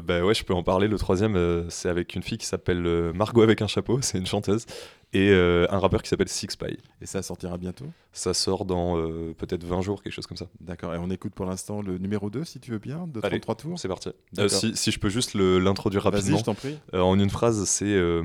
bah 0.04 0.24
ouais, 0.24 0.34
je 0.34 0.44
peux 0.44 0.54
en 0.54 0.64
parler. 0.64 0.88
Le 0.88 0.98
troisième, 0.98 1.66
c'est 1.70 1.90
avec 1.90 2.16
une 2.16 2.24
fille 2.24 2.38
qui 2.38 2.48
s'appelle 2.48 3.12
Margot 3.14 3.42
avec 3.42 3.62
un 3.62 3.68
chapeau, 3.68 4.00
c'est 4.02 4.18
une 4.18 4.28
chanteuse, 4.28 4.66
et 5.14 5.32
un 5.34 5.80
rappeur 5.80 6.02
qui 6.02 6.10
s'appelle 6.10 6.30
Six 6.30 6.56
Pie. 6.56 6.78
Et 7.02 7.06
ça 7.06 7.22
sortira 7.22 7.58
bientôt? 7.58 7.86
Ça 8.12 8.34
sort 8.34 8.66
dans 8.66 8.96
peut-être 9.38 9.64
20 9.64 9.82
jours, 9.82 10.02
quelque 10.02 10.14
chose 10.14 10.28
comme 10.28 10.38
ça. 10.38 10.48
D'accord, 10.60 10.94
et 10.94 10.98
on 10.98 11.10
écoute 11.10 11.34
pour 11.34 11.46
l'instant 11.46 11.82
le 11.82 11.98
numéro 11.98 12.30
2 12.30 12.44
si 12.44 12.60
tu 12.60 12.72
veux 12.72 12.80
bien, 12.80 13.08
de 13.08 13.22
33 13.22 13.56
tours. 13.56 13.80
C'est 13.80 13.88
parti. 13.88 14.10
si, 14.48 14.76
si, 14.76 14.92
je 14.92 15.00
peux 15.00 15.10
juste 15.10 15.36
l'introduire 15.36 16.04
rapidement. 16.04 16.38
je 16.38 16.44
t'en 16.44 16.56
prie 16.56 16.78
en 17.14 17.20
une 17.20 17.30
phrase, 17.30 17.64
c'est 17.66 17.86
euh, 17.86 18.24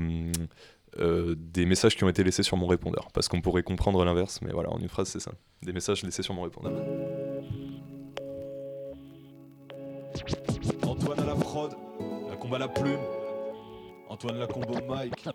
euh, 0.99 1.35
des 1.37 1.65
messages 1.65 1.95
qui 1.95 2.03
ont 2.03 2.09
été 2.09 2.23
laissés 2.23 2.43
sur 2.43 2.57
mon 2.57 2.67
répondeur. 2.67 3.09
Parce 3.13 3.27
qu'on 3.27 3.41
pourrait 3.41 3.63
comprendre 3.63 4.03
l'inverse, 4.03 4.39
mais 4.41 4.51
voilà, 4.51 4.71
en 4.71 4.79
une 4.79 4.89
phrase, 4.89 5.09
c'est 5.09 5.19
ça. 5.19 5.31
Des 5.61 5.73
messages 5.73 6.03
laissés 6.03 6.23
sur 6.23 6.33
mon 6.33 6.41
répondeur. 6.41 6.73
Antoine 10.83 11.19
à 11.19 11.25
la 11.25 11.35
fraude, 11.35 11.73
la 12.29 12.35
combat 12.35 12.57
à 12.57 12.59
la 12.59 12.67
plume. 12.67 12.99
Antoine 14.09 14.39
la 14.39 14.47
combo 14.47 14.73
Mike. 14.87 15.29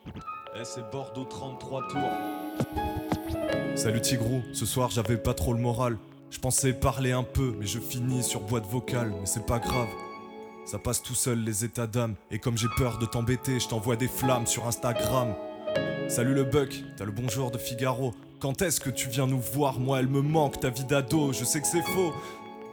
Eh, 0.57 0.65
c'est 0.65 0.89
Bordeaux 0.93 1.25
33 1.25 1.89
tours. 1.89 2.01
Salut 3.75 4.01
Tigrou, 4.01 4.41
ce 4.53 4.65
soir 4.65 4.89
j'avais 4.91 5.17
pas 5.17 5.35
trop 5.35 5.53
le 5.53 5.59
moral. 5.59 5.99
Je 6.31 6.39
pensais 6.39 6.73
parler 6.73 7.11
un 7.11 7.25
peu, 7.25 7.57
mais 7.59 7.67
je 7.67 7.81
finis 7.81 8.23
sur 8.23 8.41
boîte 8.41 8.67
vocale, 8.67 9.13
mais 9.19 9.27
c'est 9.27 9.47
pas 9.47 9.59
grave. 9.59 9.89
Ça 10.65 10.79
passe 10.79 11.03
tout 11.03 11.17
seul 11.17 11.41
les 11.41 11.65
états 11.65 11.89
d'âme. 11.89 12.15
Et 12.31 12.39
comme 12.39 12.57
j'ai 12.57 12.69
peur 12.77 12.99
de 12.99 13.07
t'embêter, 13.07 13.59
je 13.59 13.67
t'envoie 13.67 13.97
des 13.97 14.07
flammes 14.07 14.47
sur 14.47 14.67
Instagram. 14.69 15.35
Salut 16.07 16.35
le 16.35 16.45
Buck, 16.45 16.85
t'as 16.97 17.05
le 17.05 17.11
bonjour 17.11 17.51
de 17.51 17.59
Figaro. 17.59 18.15
Quand 18.39 18.63
est-ce 18.63 18.81
que 18.81 18.91
tu 18.91 19.09
viens 19.09 19.27
nous 19.27 19.41
voir 19.41 19.81
Moi, 19.81 19.99
elle 19.99 20.09
me 20.09 20.23
manque, 20.23 20.61
ta 20.61 20.71
vie 20.71 20.85
d'ado, 20.85 21.33
je 21.33 21.45
sais 21.45 21.61
que 21.61 21.67
c'est 21.67 21.83
faux. 21.83 22.13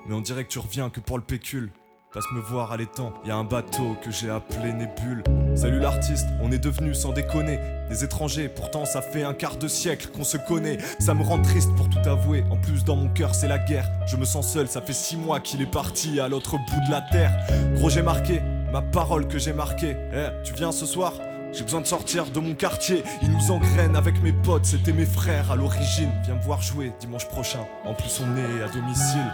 Mais 0.06 0.14
on 0.14 0.22
dirait 0.22 0.44
que 0.44 0.50
tu 0.50 0.60
reviens 0.60 0.92
que 0.92 1.00
pour 1.00 1.18
le 1.18 1.24
pécule. 1.24 1.72
Passe 2.14 2.30
me 2.34 2.42
voir 2.42 2.74
à 2.74 2.78
l'étang, 2.78 3.14
y 3.26 3.32
a 3.32 3.38
un 3.38 3.46
bateau 3.46 3.96
que 4.04 4.12
j'ai 4.12 4.30
appelé 4.30 4.74
Nébule. 4.74 5.24
Salut 5.56 5.80
l'artiste, 5.80 6.28
on 6.42 6.52
est 6.52 6.60
devenus 6.60 6.98
sans 6.98 7.14
déconner 7.14 7.58
des 7.88 8.04
étrangers, 8.04 8.50
pourtant 8.50 8.84
ça 8.84 9.02
fait 9.02 9.24
un 9.24 9.34
quart 9.34 9.56
de 9.56 9.70
siècle 9.70 10.10
qu'on 10.14 10.26
se 10.26 10.36
connaît. 10.36 10.78
Ça 11.00 11.14
me 11.14 11.24
rend 11.24 11.42
triste 11.42 11.74
pour 11.78 11.90
tout 11.90 12.10
avouer, 12.10 12.44
en 12.52 12.58
plus 12.58 12.84
dans 12.84 12.98
mon 12.98 13.08
cœur 13.08 13.34
c'est 13.34 13.48
la 13.48 13.60
guerre. 13.60 13.90
Je 14.08 14.18
me 14.18 14.26
sens 14.26 14.52
seul, 14.52 14.68
ça 14.68 14.82
fait 14.82 14.92
six 14.92 15.16
mois 15.16 15.40
qu'il 15.40 15.62
est 15.62 15.72
parti 15.72 16.20
à 16.20 16.28
l'autre 16.28 16.58
bout 16.58 16.86
de 16.86 16.92
la 16.92 17.00
terre. 17.00 17.32
Gros 17.76 17.90
j'ai 17.90 18.02
marqué, 18.02 18.42
ma 18.74 18.82
parole 18.82 19.30
que 19.30 19.40
j'ai 19.40 19.54
marquée. 19.54 19.96
Eh, 20.14 20.44
tu 20.44 20.54
viens 20.54 20.74
ce 20.74 20.86
soir? 20.86 21.14
J'ai 21.54 21.64
besoin 21.64 21.82
de 21.82 21.88
sortir 21.88 22.26
de 22.32 22.40
mon 22.40 22.54
quartier, 22.54 23.04
ils 23.22 23.32
nous 23.32 23.52
engrainent 23.52 23.96
avec 23.96 24.22
mes 24.24 24.32
potes, 24.32 24.66
c'était 24.66 24.94
mes 24.94 25.06
frères 25.06 25.52
à 25.52 25.56
l'origine. 25.56 26.10
Viens 26.24 26.36
me 26.36 26.42
voir 26.42 26.62
jouer 26.62 26.94
dimanche 27.00 27.28
prochain, 27.28 27.66
en 27.86 27.94
plus 27.94 28.22
on 28.22 28.38
est 28.38 28.64
à 28.64 28.70
domicile. 28.70 29.32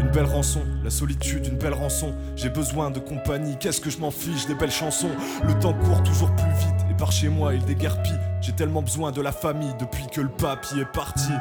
Une 0.00 0.10
belle 0.10 0.26
rançon, 0.26 0.62
la 0.84 0.90
solitude, 0.90 1.46
une 1.46 1.58
belle 1.58 1.74
rançon. 1.74 2.14
J'ai 2.36 2.50
besoin 2.50 2.90
de 2.90 2.98
compagnie, 2.98 3.56
qu'est-ce 3.58 3.80
que 3.80 3.90
je 3.90 3.98
m'en 3.98 4.10
fiche 4.10 4.46
des 4.46 4.54
belles 4.54 4.70
chansons? 4.70 5.10
Le 5.44 5.58
temps 5.58 5.74
court 5.74 6.02
toujours 6.02 6.30
plus 6.32 6.50
vite, 6.50 6.86
et 6.90 6.94
par 6.94 7.12
chez 7.12 7.28
moi 7.28 7.54
il 7.54 7.64
déguerpit. 7.64 8.12
J'ai 8.40 8.52
tellement 8.52 8.82
besoin 8.82 9.10
de 9.10 9.20
la 9.20 9.32
famille 9.32 9.74
depuis 9.80 10.06
que 10.06 10.20
le 10.20 10.28
papy 10.28 10.80
est 10.80 10.92
parti. 10.92 11.32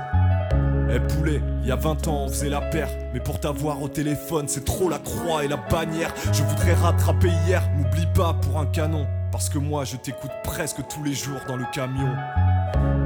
Eh 0.89 1.01
poulet, 1.01 1.41
il 1.63 1.67
y 1.67 1.71
a 1.71 1.75
20 1.75 2.07
ans 2.07 2.23
on 2.23 2.27
faisait 2.29 2.49
la 2.49 2.61
paire, 2.61 2.89
mais 3.13 3.19
pour 3.19 3.41
t'avoir 3.41 3.81
au 3.81 3.89
téléphone 3.89 4.45
c'est 4.47 4.63
trop 4.63 4.89
la 4.89 4.99
croix 4.99 5.43
et 5.43 5.49
la 5.49 5.57
bannière. 5.57 6.13
Je 6.31 6.43
voudrais 6.43 6.75
rattraper 6.75 7.29
hier, 7.45 7.61
m'oublie 7.75 8.07
pas 8.15 8.33
pour 8.33 8.57
un 8.57 8.65
canon. 8.65 9.05
Parce 9.37 9.49
que 9.49 9.59
moi 9.59 9.83
je 9.85 9.97
t'écoute 9.97 10.31
presque 10.43 10.77
tous 10.87 11.03
les 11.03 11.13
jours 11.13 11.39
dans 11.47 11.57
le 11.57 11.65
camion. 11.71 12.11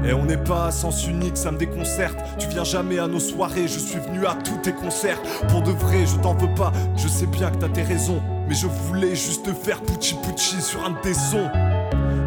Et 0.02 0.14
on 0.14 0.24
n'est 0.24 0.38
pas 0.38 0.68
à 0.68 0.70
sens 0.70 1.06
unique, 1.06 1.36
ça 1.36 1.52
me 1.52 1.58
déconcerte. 1.58 2.16
Tu 2.38 2.48
viens 2.48 2.64
jamais 2.64 2.98
à 2.98 3.06
nos 3.06 3.20
soirées, 3.20 3.68
je 3.68 3.78
suis 3.78 3.98
venu 3.98 4.24
à 4.24 4.34
tous 4.36 4.56
tes 4.62 4.72
concerts. 4.72 5.20
Pour 5.50 5.60
de 5.60 5.72
vrai, 5.72 6.06
je 6.06 6.16
t'en 6.16 6.32
veux 6.32 6.54
pas, 6.54 6.72
je 6.96 7.06
sais 7.06 7.26
bien 7.26 7.50
que 7.50 7.58
t'as 7.58 7.68
tes 7.68 7.82
raisons. 7.82 8.22
Mais 8.48 8.54
je 8.54 8.66
voulais 8.66 9.14
juste 9.14 9.44
te 9.44 9.52
faire 9.52 9.82
pucci 9.82 10.16
pucci 10.22 10.62
sur 10.62 10.82
un 10.82 10.92
de 10.92 11.00
tes 11.02 11.12
sons. 11.12 11.50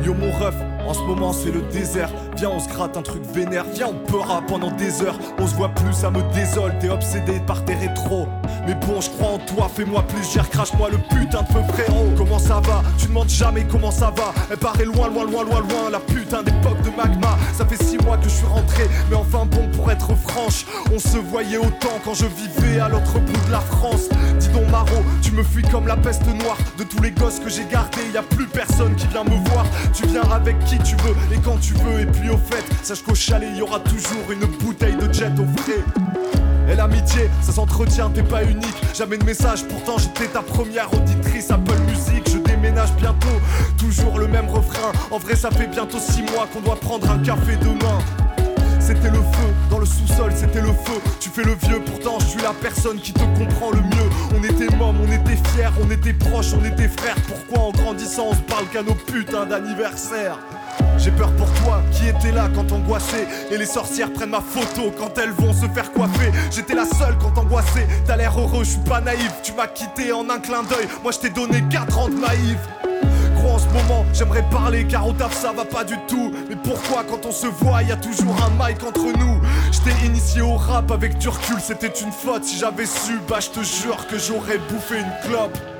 Yo 0.05 0.13
mon 0.13 0.31
ref, 0.33 0.53
en 0.87 0.93
ce 0.93 1.01
moment 1.01 1.33
c'est 1.33 1.51
le 1.51 1.61
désert. 1.61 2.09
Viens, 2.37 2.49
on 2.49 2.59
se 2.59 2.67
gratte 2.67 2.97
un 2.97 3.01
truc 3.01 3.23
vénère. 3.33 3.65
Viens, 3.73 3.87
on 3.87 4.11
peura 4.11 4.41
pendant 4.41 4.71
des 4.71 5.01
heures. 5.01 5.17
On 5.39 5.47
se 5.47 5.55
voit 5.55 5.69
plus, 5.69 5.93
ça 5.93 6.11
me 6.11 6.21
désole. 6.33 6.73
T'es 6.79 6.89
obsédé 6.89 7.39
par 7.47 7.63
tes 7.63 7.75
rétros. 7.75 8.27
Mais 8.67 8.73
bon, 8.73 8.99
je 8.99 9.09
crois 9.09 9.35
en 9.35 9.39
toi, 9.39 9.69
fais-moi 9.73 10.01
plaisir. 10.03 10.49
Crache-moi 10.49 10.89
le 10.89 10.97
putain 10.97 11.43
de 11.43 11.47
feu, 11.47 11.61
frérot. 11.73 12.09
Comment 12.17 12.39
ça 12.39 12.59
va? 12.59 12.81
Tu 12.97 13.07
demandes 13.07 13.29
jamais 13.29 13.63
comment 13.63 13.91
ça 13.91 14.11
va. 14.15 14.33
Elle 14.51 14.57
paraît 14.57 14.85
loin, 14.85 15.07
loin, 15.07 15.23
loin, 15.23 15.43
loin, 15.43 15.59
loin. 15.61 15.89
La 15.91 15.99
putain 15.99 16.43
d'époque 16.43 16.81
de 16.81 16.89
magma. 16.89 17.37
Ça 17.53 17.65
fait 17.65 17.81
six 17.81 17.97
mois 17.99 18.17
que 18.17 18.25
je 18.25 18.35
suis 18.35 18.47
rentré. 18.47 18.89
Mais 19.09 19.15
enfin, 19.15 19.45
bon, 19.45 19.69
pour 19.75 19.89
être 19.91 20.13
franche, 20.15 20.65
on 20.93 20.99
se 20.99 21.17
voyait 21.17 21.57
autant 21.57 21.95
quand 22.03 22.15
je 22.15 22.25
vivais 22.25 22.79
à 22.79 22.89
l'autre 22.89 23.19
bout 23.19 23.45
de 23.47 23.51
la 23.51 23.61
France. 23.61 24.09
Dis 24.39 24.49
donc, 24.49 24.69
Maro, 24.69 25.03
tu 25.21 25.31
me 25.31 25.43
fuis 25.43 25.63
comme 25.63 25.87
la 25.87 25.95
peste 25.95 26.25
noire. 26.27 26.57
De 26.77 26.83
tous 26.83 27.01
les 27.01 27.11
gosses 27.11 27.39
que 27.39 27.49
j'ai 27.49 27.65
gardés, 27.71 28.01
y 28.13 28.17
a 28.17 28.23
plus 28.23 28.47
personne 28.47 28.93
qui 28.95 29.07
vient 29.07 29.23
me 29.23 29.37
voir. 29.49 29.65
Tu 29.93 30.05
viens 30.07 30.29
avec 30.31 30.59
qui 30.65 30.74
tu 30.83 30.95
veux 30.97 31.15
et 31.33 31.39
quand 31.43 31.57
tu 31.57 31.73
veux. 31.73 32.01
Et 32.01 32.05
puis 32.05 32.29
au 32.29 32.37
fait, 32.37 32.63
sache 32.83 33.03
qu'au 33.03 33.15
chalet, 33.15 33.49
y 33.55 33.61
aura 33.61 33.79
toujours 33.79 34.31
une 34.31 34.45
bouteille 34.59 34.95
de 34.95 35.11
jet 35.11 35.31
au 35.39 35.61
frais. 35.61 35.83
Et 36.69 36.75
l'amitié, 36.75 37.29
ça 37.41 37.51
s'entretient, 37.51 38.09
t'es 38.09 38.23
pas 38.23 38.43
unique. 38.43 38.75
Jamais 38.95 39.17
de 39.17 39.25
message, 39.25 39.65
pourtant 39.65 39.97
j'étais 39.97 40.27
ta 40.27 40.41
première 40.41 40.91
auditrice 40.93 41.51
Apple 41.51 41.79
Music. 41.87 42.27
Je 42.27 42.37
déménage 42.39 42.93
bientôt, 42.93 43.39
toujours 43.77 44.17
le 44.17 44.27
même 44.27 44.49
refrain. 44.49 44.91
En 45.11 45.19
vrai, 45.19 45.35
ça 45.35 45.51
fait 45.51 45.67
bientôt 45.67 45.99
six 45.99 46.23
mois 46.23 46.47
qu'on 46.51 46.61
doit 46.61 46.79
prendre 46.79 47.09
un 47.09 47.19
café 47.19 47.55
demain. 47.57 47.99
C'était 48.85 49.09
le 49.09 49.17
feu, 49.17 49.49
dans 49.71 49.79
le 49.79 49.85
sous-sol 49.87 50.31
c'était 50.35 50.61
le 50.61 50.67
feu. 50.67 51.01
Tu 51.19 51.29
fais 51.29 51.43
le 51.43 51.55
vieux, 51.55 51.81
pourtant 51.83 52.19
je 52.19 52.25
suis 52.25 52.41
la 52.41 52.53
personne 52.53 52.99
qui 52.99 53.13
te 53.13 53.19
comprend 53.19 53.71
le 53.71 53.81
mieux. 53.81 54.09
On 54.37 54.43
était 54.43 54.75
mômes, 54.75 54.97
on 55.01 55.11
était 55.11 55.37
fiers, 55.49 55.71
on 55.83 55.89
était 55.89 56.13
proches, 56.13 56.53
on 56.53 56.63
était 56.63 56.87
frères. 56.87 57.15
Pourquoi 57.27 57.69
en 57.69 57.71
grandissant 57.71 58.27
on 58.29 58.35
se 58.35 58.41
parle 58.41 58.67
qu'à 58.67 58.83
nos 58.83 58.93
putains 58.93 59.47
d'anniversaire 59.47 60.37
j'ai 61.05 61.11
peur 61.11 61.31
pour 61.33 61.51
toi 61.63 61.83
qui 61.91 62.07
étais 62.07 62.31
là 62.31 62.49
quand 62.55 62.71
angoissé 62.71 63.27
Et 63.51 63.57
les 63.57 63.67
sorcières 63.67 64.11
prennent 64.11 64.31
ma 64.31 64.41
photo 64.41 64.91
quand 64.97 65.15
elles 65.19 65.31
vont 65.31 65.53
se 65.53 65.67
faire 65.67 65.91
coiffer 65.91 66.31
J'étais 66.51 66.73
la 66.73 66.85
seule 66.85 67.15
quand 67.21 67.39
angoissé 67.39 67.85
T'as 68.07 68.17
l'air 68.17 68.37
heureux, 68.39 68.63
je 68.63 68.71
suis 68.71 68.79
pas 68.79 69.01
naïf 69.01 69.31
Tu 69.43 69.53
m'as 69.53 69.67
quitté 69.67 70.11
en 70.11 70.27
un 70.31 70.39
clin 70.39 70.63
d'œil 70.63 70.87
Moi 71.03 71.11
je 71.11 71.19
t'ai 71.19 71.29
donné 71.29 71.63
4 71.69 71.99
ans 71.99 72.09
de 72.09 72.15
naïf 72.15 72.57
en 73.47 73.59
ce 73.59 73.67
moment, 73.67 74.03
j'aimerais 74.11 74.43
parler 74.49 74.85
car 74.85 75.07
au 75.07 75.13
taf 75.13 75.39
ça 75.39 75.51
va 75.51 75.65
pas 75.65 75.83
du 75.83 75.95
tout. 76.07 76.33
Mais 76.49 76.55
pourquoi 76.55 77.03
quand 77.07 77.27
on 77.27 77.31
se 77.31 77.45
voit, 77.45 77.83
y 77.83 77.91
a 77.91 77.95
toujours 77.95 78.35
un 78.43 78.49
mic 78.49 78.83
entre 78.83 79.05
nous? 79.17 79.39
Je 79.71 79.79
t'ai 79.81 80.05
initié 80.05 80.41
au 80.41 80.55
rap 80.55 80.91
avec 80.91 81.19
du 81.19 81.29
recul, 81.29 81.57
c'était 81.61 81.87
une 81.87 82.11
faute. 82.11 82.43
Si 82.43 82.57
j'avais 82.57 82.87
su, 82.87 83.19
bah 83.29 83.39
je 83.39 83.49
te 83.49 83.63
jure 83.63 84.07
que 84.07 84.17
j'aurais 84.17 84.57
bouffé 84.57 84.95
une 84.97 85.29
clope. 85.29 85.74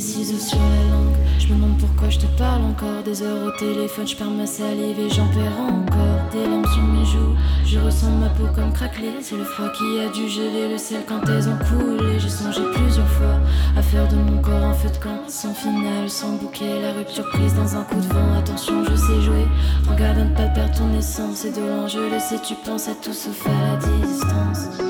Ciseaux 0.00 0.38
sur 0.38 0.58
la 0.58 0.90
langue, 0.90 1.14
je 1.38 1.48
me 1.48 1.56
demande 1.56 1.76
pourquoi 1.78 2.08
je 2.08 2.18
te 2.18 2.26
parle 2.38 2.62
encore. 2.64 3.02
Des 3.04 3.22
heures 3.22 3.46
au 3.46 3.50
téléphone, 3.58 4.08
je 4.08 4.16
perds 4.16 4.30
ma 4.30 4.46
salive 4.46 4.98
et 4.98 5.10
j'en 5.10 5.28
perds 5.28 5.60
encore. 5.60 6.30
Des 6.32 6.48
lampes 6.48 6.66
sur 6.68 6.82
mes 6.82 7.04
joues, 7.04 7.36
je 7.66 7.78
ressens 7.78 8.10
ma 8.12 8.30
peau 8.30 8.46
comme 8.54 8.72
craquelée. 8.72 9.12
C'est 9.20 9.36
le 9.36 9.44
froid 9.44 9.68
qui 9.72 10.00
a 10.00 10.08
dû 10.08 10.26
geler 10.26 10.70
le 10.70 10.78
ciel 10.78 11.02
quand 11.06 11.20
elles 11.28 11.48
ont 11.50 11.58
coulé. 11.68 12.18
J'ai 12.18 12.30
songé 12.30 12.62
plusieurs 12.72 13.08
fois 13.08 13.40
à 13.76 13.82
faire 13.82 14.08
de 14.08 14.16
mon 14.16 14.40
corps 14.40 14.64
un 14.64 14.72
feu 14.72 14.88
de 14.88 14.96
camp. 14.96 15.20
Sans 15.28 15.52
finale, 15.52 16.08
sans 16.08 16.36
bouquet, 16.36 16.80
la 16.80 16.92
rupture 16.94 17.28
prise 17.30 17.54
dans 17.54 17.76
un 17.76 17.82
coup 17.82 18.00
de 18.00 18.14
vent. 18.14 18.38
Attention, 18.38 18.82
je 18.84 18.96
sais 18.96 19.20
jouer. 19.20 19.46
Regarde 19.86 20.18
à 20.18 20.24
ne 20.24 20.34
pas 20.34 20.46
perdre 20.46 20.78
ton 20.78 20.98
essence. 20.98 21.44
Et 21.44 21.52
de 21.52 21.60
loin, 21.60 21.86
je 21.88 21.98
le 21.98 22.18
sais, 22.18 22.40
tu 22.42 22.54
penses 22.64 22.88
à 22.88 22.94
tout 22.94 23.12
sauf 23.12 23.46
à 23.46 23.50
la 23.50 23.76
distance. 23.76 24.89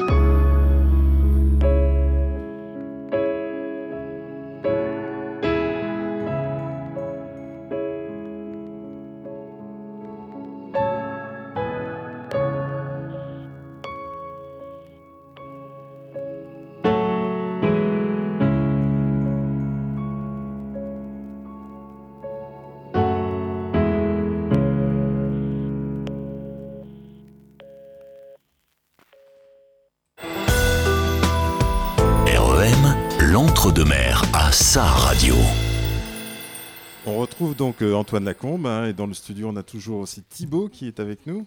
Retrouve 37.41 37.57
donc 37.57 37.81
euh, 37.83 37.95
Antoine 37.95 38.25
Lacombe 38.25 38.67
hein, 38.67 38.85
et 38.87 38.93
dans 38.93 39.07
le 39.07 39.15
studio 39.15 39.49
on 39.49 39.57
a 39.57 39.63
toujours 39.63 40.01
aussi 40.01 40.23
Thibaut 40.23 40.69
qui 40.69 40.87
est 40.87 41.01
avec 41.01 41.27
nous. 41.27 41.47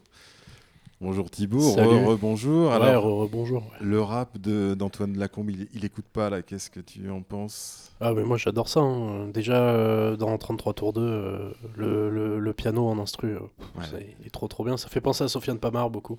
Bonjour 0.99 1.29
Thibaut, 1.29 1.59
re-bonjour. 1.59 2.69
Ouais, 2.69 2.73
Alors, 2.75 3.03
re-bonjour. 3.05 3.63
le 3.81 4.01
rap 4.01 4.37
d'Antoine 4.37 5.17
Lacombe, 5.17 5.49
il, 5.51 5.67
il 5.73 5.83
écoute 5.85 6.05
pas 6.11 6.29
là, 6.29 6.41
qu'est-ce 6.41 6.69
que 6.71 6.79
tu 6.79 7.09
en 7.11 7.21
penses? 7.21 7.91
Ah, 7.99 8.13
mais 8.13 8.23
moi 8.23 8.37
j'adore 8.37 8.69
ça. 8.69 8.79
hein. 8.79 9.27
Déjà 9.27 9.61
euh, 9.69 10.15
dans 10.15 10.35
33 10.37 10.73
tours 10.73 10.93
2, 10.93 11.01
euh, 11.01 11.51
le, 11.75 12.09
le- 12.09 12.39
le 12.39 12.53
piano 12.53 12.87
en 12.87 12.97
instru, 12.99 13.35
euh, 13.35 13.39
Ouais. 13.77 14.15
il 14.21 14.25
est 14.25 14.29
trop 14.31 14.47
trop 14.47 14.63
bien. 14.63 14.77
Ça 14.77 14.87
fait 14.87 15.01
penser 15.01 15.25
à 15.25 15.27
Sofiane 15.27 15.59
Pamar 15.59 15.89
beaucoup. 15.91 16.17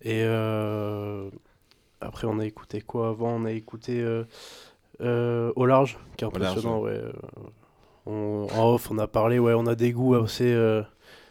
Et 0.00 0.24
après, 2.00 2.26
on 2.26 2.38
a 2.40 2.46
écouté 2.46 2.80
quoi 2.80 3.10
avant? 3.10 3.30
On 3.36 3.44
a 3.44 3.52
écouté 3.52 4.02
Au 5.00 5.66
large, 5.66 5.98
qui 6.16 6.24
est 6.24 6.38
large, 6.38 6.48
impressionnant. 6.48 6.80
ouais. 6.80 7.00
On- 8.06 8.46
en 8.54 8.74
off, 8.74 8.90
on 8.90 8.98
a 8.98 9.06
parlé, 9.06 9.38
ouais, 9.38 9.54
on 9.54 9.66
a 9.66 9.74
des 9.74 9.92
goûts 9.92 10.14
assez, 10.14 10.52
euh, 10.52 10.82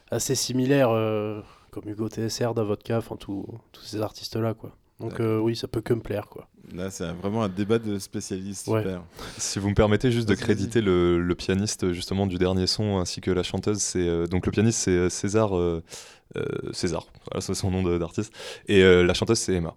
assez 0.10 0.36
similaires, 0.36 0.90
euh, 0.92 1.42
comme 1.72 1.88
Hugo 1.88 2.08
TSR, 2.10 2.54
Davodka, 2.54 2.98
enfin 3.00 3.16
tous 3.18 3.46
tous 3.72 3.84
ces 3.84 4.02
artistes-là, 4.02 4.54
quoi. 4.54 4.72
Donc 5.00 5.20
euh, 5.20 5.40
oui, 5.40 5.56
ça 5.56 5.68
peut 5.68 5.82
que 5.82 5.94
me 5.96 6.00
plaire, 6.02 6.28
quoi. 6.28 6.48
Là, 6.76 6.92
c'est 6.92 7.12
vraiment 7.14 7.44
un 7.44 7.50
débat 7.50 7.80
de 7.80 7.98
spécialistes. 7.98 8.68
Ouais. 8.68 8.84
Super. 8.84 9.02
Si 9.38 9.58
vous 9.58 9.70
me 9.70 9.74
permettez 9.74 10.12
juste 10.12 10.30
de 10.30 10.36
créditer 10.36 10.80
le, 10.80 11.20
le 11.20 11.36
pianiste 11.36 11.92
justement 11.92 12.28
du 12.28 12.38
dernier 12.38 12.68
son 12.68 13.00
ainsi 13.00 13.20
que 13.20 13.32
la 13.32 13.42
chanteuse, 13.44 13.80
c'est 13.80 14.08
euh, 14.08 14.28
donc 14.28 14.46
le 14.46 14.52
pianiste 14.52 14.78
c'est 14.80 15.10
César 15.10 15.58
euh, 15.58 15.82
euh, 16.38 16.44
César, 16.72 17.08
voilà 17.32 17.42
c'est 17.42 17.56
son 17.56 17.72
nom 17.72 17.98
d'artiste 17.98 18.32
et 18.68 18.84
euh, 18.84 19.04
la 19.04 19.14
chanteuse 19.16 19.40
c'est 19.40 19.54
Emma. 19.56 19.74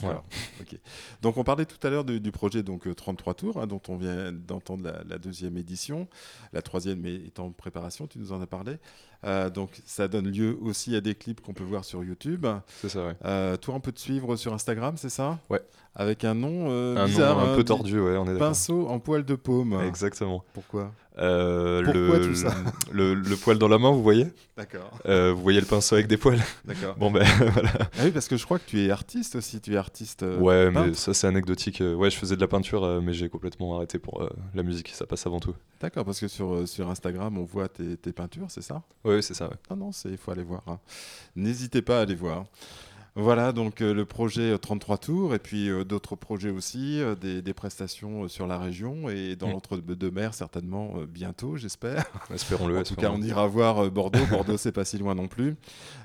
D'accord. 0.00 0.24
Donc 1.22 1.36
on 1.36 1.44
parlait 1.44 1.66
tout 1.66 1.84
à 1.86 1.90
l'heure 1.90 2.04
du, 2.04 2.32
projet 2.32 2.62
donc 2.62 2.86
euh, 2.86 2.94
33 2.94 3.34
tours 3.34 3.56
hein, 3.60 3.66
dont 3.66 3.80
on 3.88 3.96
vient 3.96 4.32
d'entendre 4.32 4.84
la, 4.84 5.02
la 5.08 5.18
deuxième 5.18 5.56
édition, 5.56 6.08
la 6.52 6.62
troisième 6.62 7.04
est 7.06 7.38
en 7.38 7.50
préparation. 7.50 8.06
Tu 8.06 8.18
nous 8.18 8.32
en 8.32 8.40
as 8.40 8.46
parlé. 8.46 8.78
Euh, 9.24 9.50
donc 9.50 9.80
ça 9.84 10.08
donne 10.08 10.28
lieu 10.28 10.58
aussi 10.62 10.96
à 10.96 11.00
des 11.00 11.14
clips 11.14 11.40
qu'on 11.40 11.52
peut 11.52 11.62
voir 11.62 11.84
sur 11.84 12.02
YouTube. 12.02 12.46
C'est 12.80 12.88
ça 12.88 13.06
ouais. 13.06 13.14
Euh, 13.24 13.56
toi 13.56 13.74
on 13.74 13.80
peut 13.80 13.92
te 13.92 14.00
suivre 14.00 14.34
sur 14.36 14.52
Instagram, 14.52 14.96
c'est 14.96 15.10
ça? 15.10 15.38
Ouais. 15.48 15.60
Avec 15.94 16.24
un 16.24 16.34
nom 16.34 16.66
euh, 16.70 16.96
Un 16.96 17.06
bizarre, 17.06 17.36
nom 17.36 17.42
un 17.42 17.52
hein, 17.52 17.54
peu 17.54 17.62
du- 17.62 17.64
tordu 17.66 18.00
ouais, 18.00 18.16
on 18.16 18.24
est 18.24 18.32
d'accord. 18.32 18.48
Pinceau 18.48 18.88
en 18.88 18.98
poil 18.98 19.24
de 19.24 19.34
paume. 19.36 19.80
Exactement. 19.86 20.42
Pourquoi? 20.54 20.92
Euh, 21.18 21.82
Pourquoi 21.84 22.18
le, 22.18 22.28
tout 22.28 22.34
ça 22.34 22.54
le, 22.92 23.12
le 23.14 23.36
poil 23.36 23.58
dans 23.58 23.68
la 23.68 23.76
main, 23.78 23.90
vous 23.90 24.02
voyez? 24.02 24.28
D'accord. 24.56 24.98
Euh, 25.06 25.32
Vous 25.34 25.42
voyez 25.42 25.60
le 25.60 25.66
pinceau 25.66 25.94
avec 25.96 26.06
des 26.06 26.16
poils? 26.16 26.40
D'accord. 26.64 26.94
Bon 26.96 27.10
ben 27.10 27.22
voilà. 27.52 27.70
Ah 27.98 28.04
oui, 28.04 28.10
parce 28.10 28.28
que 28.28 28.36
je 28.38 28.44
crois 28.44 28.58
que 28.58 28.64
tu 28.66 28.80
es 28.80 28.90
artiste 28.90 29.36
aussi. 29.36 29.60
Tu 29.60 29.74
es 29.74 29.76
artiste. 29.76 30.22
euh, 30.22 30.38
Ouais, 30.38 30.70
mais 30.70 30.94
ça 30.94 31.12
c'est 31.12 31.26
anecdotique. 31.26 31.82
Ouais, 31.82 32.08
je 32.10 32.16
faisais 32.16 32.34
de 32.36 32.40
la 32.40 32.48
peinture, 32.48 33.00
mais 33.02 33.12
j'ai 33.12 33.28
complètement 33.28 33.76
arrêté 33.76 33.98
pour 33.98 34.22
euh, 34.22 34.30
la 34.54 34.62
musique. 34.62 34.88
Ça 34.88 35.04
passe 35.06 35.26
avant 35.26 35.40
tout. 35.40 35.54
D'accord, 35.80 36.04
parce 36.06 36.18
que 36.20 36.28
sur, 36.28 36.66
sur 36.66 36.88
Instagram, 36.88 37.36
on 37.36 37.44
voit 37.44 37.68
tes, 37.68 37.96
tes 37.98 38.12
peintures, 38.12 38.46
c'est 38.48 38.62
ça? 38.62 38.82
Ouais, 39.04 39.20
c'est 39.20 39.34
ça. 39.34 39.48
Ouais. 39.48 39.56
Non, 39.70 39.76
non, 39.76 39.90
il 40.06 40.16
faut 40.16 40.30
aller 40.30 40.44
voir. 40.44 40.62
hein. 40.66 40.78
N'hésitez 41.36 41.82
pas 41.82 41.98
à 41.98 42.02
aller 42.02 42.14
voir. 42.14 42.44
Voilà, 43.14 43.52
donc 43.52 43.82
euh, 43.82 43.92
le 43.92 44.06
projet 44.06 44.52
euh, 44.52 44.56
33 44.58 44.96
tours, 44.96 45.34
et 45.34 45.38
puis 45.38 45.68
euh, 45.68 45.84
d'autres 45.84 46.16
projets 46.16 46.48
aussi, 46.48 46.98
euh, 46.98 47.14
des, 47.14 47.42
des 47.42 47.52
prestations 47.52 48.24
euh, 48.24 48.28
sur 48.28 48.46
la 48.46 48.58
région, 48.58 49.10
et 49.10 49.36
dans 49.36 49.48
Mm. 49.48 49.52
l'entre-deux-mer, 49.52 50.32
certainement 50.32 50.94
euh, 50.96 51.04
bientôt, 51.06 51.56
j'espère. 51.58 52.06
Espérons-le. 52.34 52.78
En 52.78 52.82
tout 52.84 52.94
cas, 52.94 53.10
on 53.12 53.20
ira 53.20 53.46
voir 53.46 53.84
euh, 53.84 53.90
Bordeaux. 53.90 54.24
Bordeaux, 54.30 54.56
c'est 54.56 54.72
pas 54.72 54.86
si 54.86 54.96
loin 54.96 55.14
non 55.14 55.28
plus. 55.28 55.56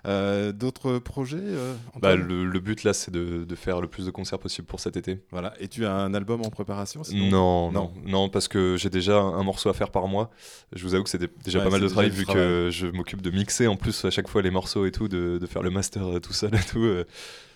Euh, 0.05 0.51
d'autres 0.51 0.99
projets 0.99 1.38
euh, 1.39 1.76
Bah, 2.01 2.18
le, 2.18 2.43
le 2.45 2.60
but 2.60 2.84
là, 2.84 2.91
c'est 2.91 3.12
de, 3.12 3.45
de 3.45 3.55
faire 3.55 3.80
le 3.80 3.88
plus 3.88 4.05
de 4.05 4.12
concerts 4.12 4.39
possible 4.39 4.68
pour 4.68 4.82
cet 4.82 4.97
été. 4.97 5.22
Voilà, 5.32 5.53
et 5.62 5.70
tu 5.70 5.86
as 5.86 5.93
un 5.93 6.14
album 6.14 6.41
en 6.41 6.49
préparation 6.49 7.03
Non, 7.14 7.72
Non. 7.72 7.72
non, 7.72 7.93
non, 8.05 8.30
parce 8.30 8.49
que 8.49 8.76
j'ai 8.78 8.89
déjà 8.89 9.18
un 9.22 9.43
morceau 9.43 9.70
à 9.70 9.74
faire 9.74 9.91
par 9.91 10.10
mois. 10.10 10.30
Je 10.74 10.84
vous 10.84 10.93
avoue 10.93 11.05
que 11.05 11.10
c'est 11.10 11.18
dé- 11.20 11.30
déjà 11.45 11.60
Ouais, 11.60 11.66
pas 11.66 11.72
mal 11.72 11.80
de 11.82 11.88
travail 11.88 12.10
vu 12.10 12.26
travail. 12.26 12.43
que 12.43 12.70
je 12.70 12.88
m'occupe 12.88 13.22
de 13.22 13.32
mixer 13.32 13.68
en 13.68 13.78
plus 13.78 14.03
à 14.03 14.10
chaque 14.10 14.28
fois 14.28 14.41
les 14.41 14.51
morceaux 14.51 14.86
et 14.86 14.91
tout, 14.91 15.08
de, 15.08 15.38
de 15.38 15.45
faire 15.45 15.64
le 15.64 15.70
master 15.70 16.05
euh, 16.05 16.20
tout 16.20 16.34
seul 16.34 16.53
et 16.53 16.60
tout. 16.70 16.84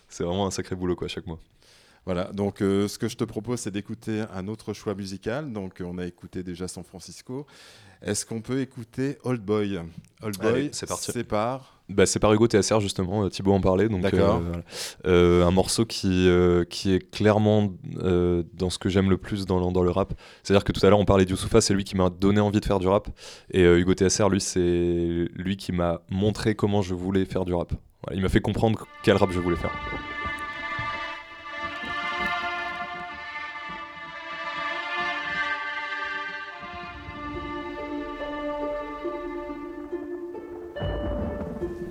C'est 0.10 0.24
vraiment 0.24 0.48
un 0.48 0.52
sacré 0.52 0.76
boulot 0.76 0.96
quoi 0.96 1.08
chaque 1.08 1.28
mois. 1.28 1.40
Voilà, 2.06 2.32
donc 2.34 2.62
euh, 2.64 2.88
ce 2.88 2.98
que 2.98 3.08
je 3.08 3.16
te 3.16 3.24
propose, 3.24 3.60
c'est 3.60 3.70
d'écouter 3.72 4.24
un 4.34 4.48
autre 4.48 4.74
choix 4.74 4.96
musical. 4.96 5.52
Donc 5.54 5.84
on 5.86 6.00
a 6.00 6.06
écouté 6.08 6.42
déjà 6.42 6.68
San 6.68 6.84
Francisco. 6.84 7.46
Est-ce 8.02 8.26
qu'on 8.26 8.42
peut 8.42 8.60
écouter 8.62 9.20
Old 9.24 9.42
Boy? 9.46 9.80
Old 10.24 10.38
Boy, 10.40 10.70
c'est 10.72 10.88
parti. 10.88 11.12
C'est 11.14 11.24
par. 11.24 11.78
Bah, 11.88 12.08
c'est 12.08 12.18
par 12.20 12.34
Hugo 12.34 12.48
TSR 12.48 12.80
justement, 12.80 13.26
euh, 13.26 13.30
Thibaut 13.30 13.52
en 13.54 13.62
parlait. 13.62 13.88
Donc, 13.90 14.02
D'accord. 14.02 14.42
euh. 14.42 14.62
Euh, 15.06 15.46
un 15.46 15.52
morceau 15.52 15.86
qui, 15.86 16.28
euh, 16.28 16.64
qui 16.64 16.94
est 16.94 17.12
clairement 17.12 17.72
dans 17.94 18.70
ce 18.72 18.80
que 18.80 18.90
j'aime 18.90 19.10
le 19.12 19.18
plus 19.18 19.46
dans, 19.46 19.64
le- 19.68 19.72
dans 19.72 19.84
le 19.84 19.92
rap. 19.92 20.14
C'est-à-dire 20.42 20.64
que 20.64 20.72
tout 20.72 20.84
à 20.84 20.90
l'heure 20.90 21.00
on 21.00 21.06
parlait 21.06 21.26
d'Youssoupha, 21.26 21.62
c'est 21.62 21.76
lui 21.76 21.84
qui 21.84 21.96
m'a 21.96 22.10
donné 22.10 22.40
envie 22.40 22.60
de 22.62 22.66
faire 22.66 22.80
du 22.80 22.88
rap. 22.88 23.10
Et 23.52 23.62
Hugo 23.62 23.94
TSR, 23.94 24.30
lui, 24.30 24.42
c'est 24.42 25.28
lui 25.36 25.56
qui 25.58 25.72
m'a 25.72 26.02
montré 26.10 26.56
comment 26.56 26.82
je 26.82 26.96
voulais 26.96 27.26
faire 27.26 27.46
du 27.46 27.54
rap. 27.54 27.74
Il 28.14 28.22
m'a 28.22 28.30
fait 28.30 28.42
comprendre 28.42 28.88
quel 29.04 29.16
rap 29.16 29.32
je 29.32 29.40
voulais 29.40 29.56
faire. 29.56 29.72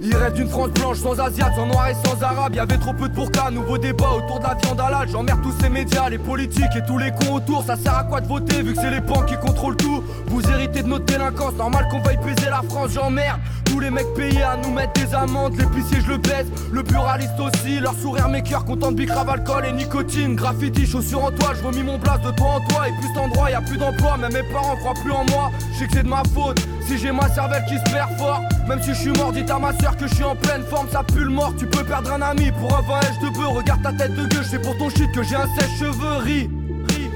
Il 0.02 0.16
rêve 0.16 0.32
d'une 0.32 0.48
France 0.48 0.70
blanche 0.70 0.96
sans 0.96 1.20
asiate, 1.20 1.54
sans 1.54 1.66
noir 1.66 1.88
et 1.88 1.94
sans 1.94 2.22
arabe. 2.22 2.54
Y'avait 2.54 2.78
trop 2.78 2.94
peu 2.94 3.06
de 3.06 3.14
burqa, 3.14 3.50
nouveau 3.50 3.76
débat 3.76 4.12
autour 4.16 4.38
de 4.38 4.44
la 4.44 4.54
viande 4.54 4.80
halal. 4.80 5.06
J'emmerde 5.10 5.42
tous 5.42 5.52
ces 5.60 5.68
médias, 5.68 6.08
les 6.08 6.18
politiques 6.18 6.74
et 6.74 6.82
tous 6.86 6.96
les 6.96 7.10
cons 7.10 7.34
autour. 7.34 7.62
Ça 7.64 7.76
sert 7.76 7.94
à 7.94 8.04
quoi 8.04 8.22
de 8.22 8.26
voter 8.26 8.62
vu 8.62 8.72
que 8.72 8.80
c'est 8.80 8.90
les 8.90 9.00
banques 9.00 9.26
qui 9.26 9.36
contrôlent 9.36 9.76
tout? 9.76 10.02
Vous 10.28 10.40
héritez 10.50 10.82
de 10.82 10.88
notre 10.88 11.04
délinquance, 11.04 11.52
normal 11.54 11.86
qu'on 11.90 12.00
veuille 12.00 12.16
baiser 12.16 12.48
la 12.48 12.62
France. 12.66 12.92
J'emmerde 12.94 13.40
tous 13.66 13.78
les 13.78 13.90
mecs 13.90 14.12
payés 14.14 14.42
à 14.42 14.56
nous 14.56 14.70
mettre 14.70 14.94
des 14.94 15.14
amendes. 15.14 15.54
L'épicier, 15.58 16.00
je 16.00 16.12
le 16.12 16.16
baisse, 16.16 16.46
le 16.72 16.82
pluraliste 16.82 17.38
aussi. 17.38 17.78
Leur 17.78 17.92
sourire, 17.92 18.28
mes 18.28 18.42
cœurs, 18.42 18.64
contents 18.64 18.92
de 18.92 18.96
bicrave, 18.96 19.28
alcool 19.28 19.66
et 19.66 19.72
nicotine. 19.72 20.34
Graffiti, 20.34 20.86
chaussures 20.86 21.24
en 21.24 21.30
toile, 21.30 21.56
je 21.56 21.62
vomis 21.62 21.82
mon 21.82 21.98
place 21.98 22.22
de 22.22 22.30
toi 22.30 22.52
en 22.56 22.60
toi. 22.68 22.88
Et 22.88 22.92
plus 22.92 23.08
cet 23.08 23.18
endroit, 23.18 23.50
y 23.50 23.54
a 23.54 23.60
plus 23.60 23.76
d'emploi, 23.76 24.16
même 24.16 24.32
mes 24.32 24.44
parents 24.44 24.76
croient 24.76 24.94
plus 24.94 25.12
en 25.12 25.26
moi. 25.26 25.50
Je 25.74 25.80
sais 25.80 25.86
que 25.88 25.92
c'est 25.92 26.04
de 26.04 26.08
ma 26.08 26.22
faute, 26.34 26.58
si 26.86 26.96
j'ai 26.96 27.12
ma 27.12 27.28
cervelle 27.28 27.64
qui 27.66 27.76
se 27.76 27.92
perd 27.92 28.08
fort. 28.18 28.40
Même 28.66 28.80
si 28.82 28.90
je 28.90 29.00
suis 29.00 29.10
mort, 29.10 29.32
dites 29.32 29.50
à 29.50 29.58
ma 29.58 29.72
soeur 29.78 29.89
que 29.96 30.06
je 30.06 30.14
suis 30.14 30.24
en 30.24 30.36
pleine 30.36 30.62
forme, 30.64 30.88
ça 30.90 31.02
pue 31.02 31.24
le 31.24 31.30
mort. 31.30 31.54
Tu 31.58 31.66
peux 31.66 31.84
perdre 31.84 32.12
un 32.12 32.22
ami 32.22 32.50
pour 32.52 32.76
un 32.76 32.82
20 32.82 33.00
de 33.22 33.34
bœuf. 33.36 33.48
Regarde 33.48 33.82
ta 33.82 33.92
tête 33.92 34.14
de 34.14 34.26
gueule, 34.26 34.44
c'est 34.48 34.60
pour 34.60 34.76
ton 34.78 34.90
shit 34.90 35.10
que 35.12 35.22
j'ai 35.22 35.36
un 35.36 35.46
sèche-cheveux. 35.58 36.16
Ris, 36.24 36.50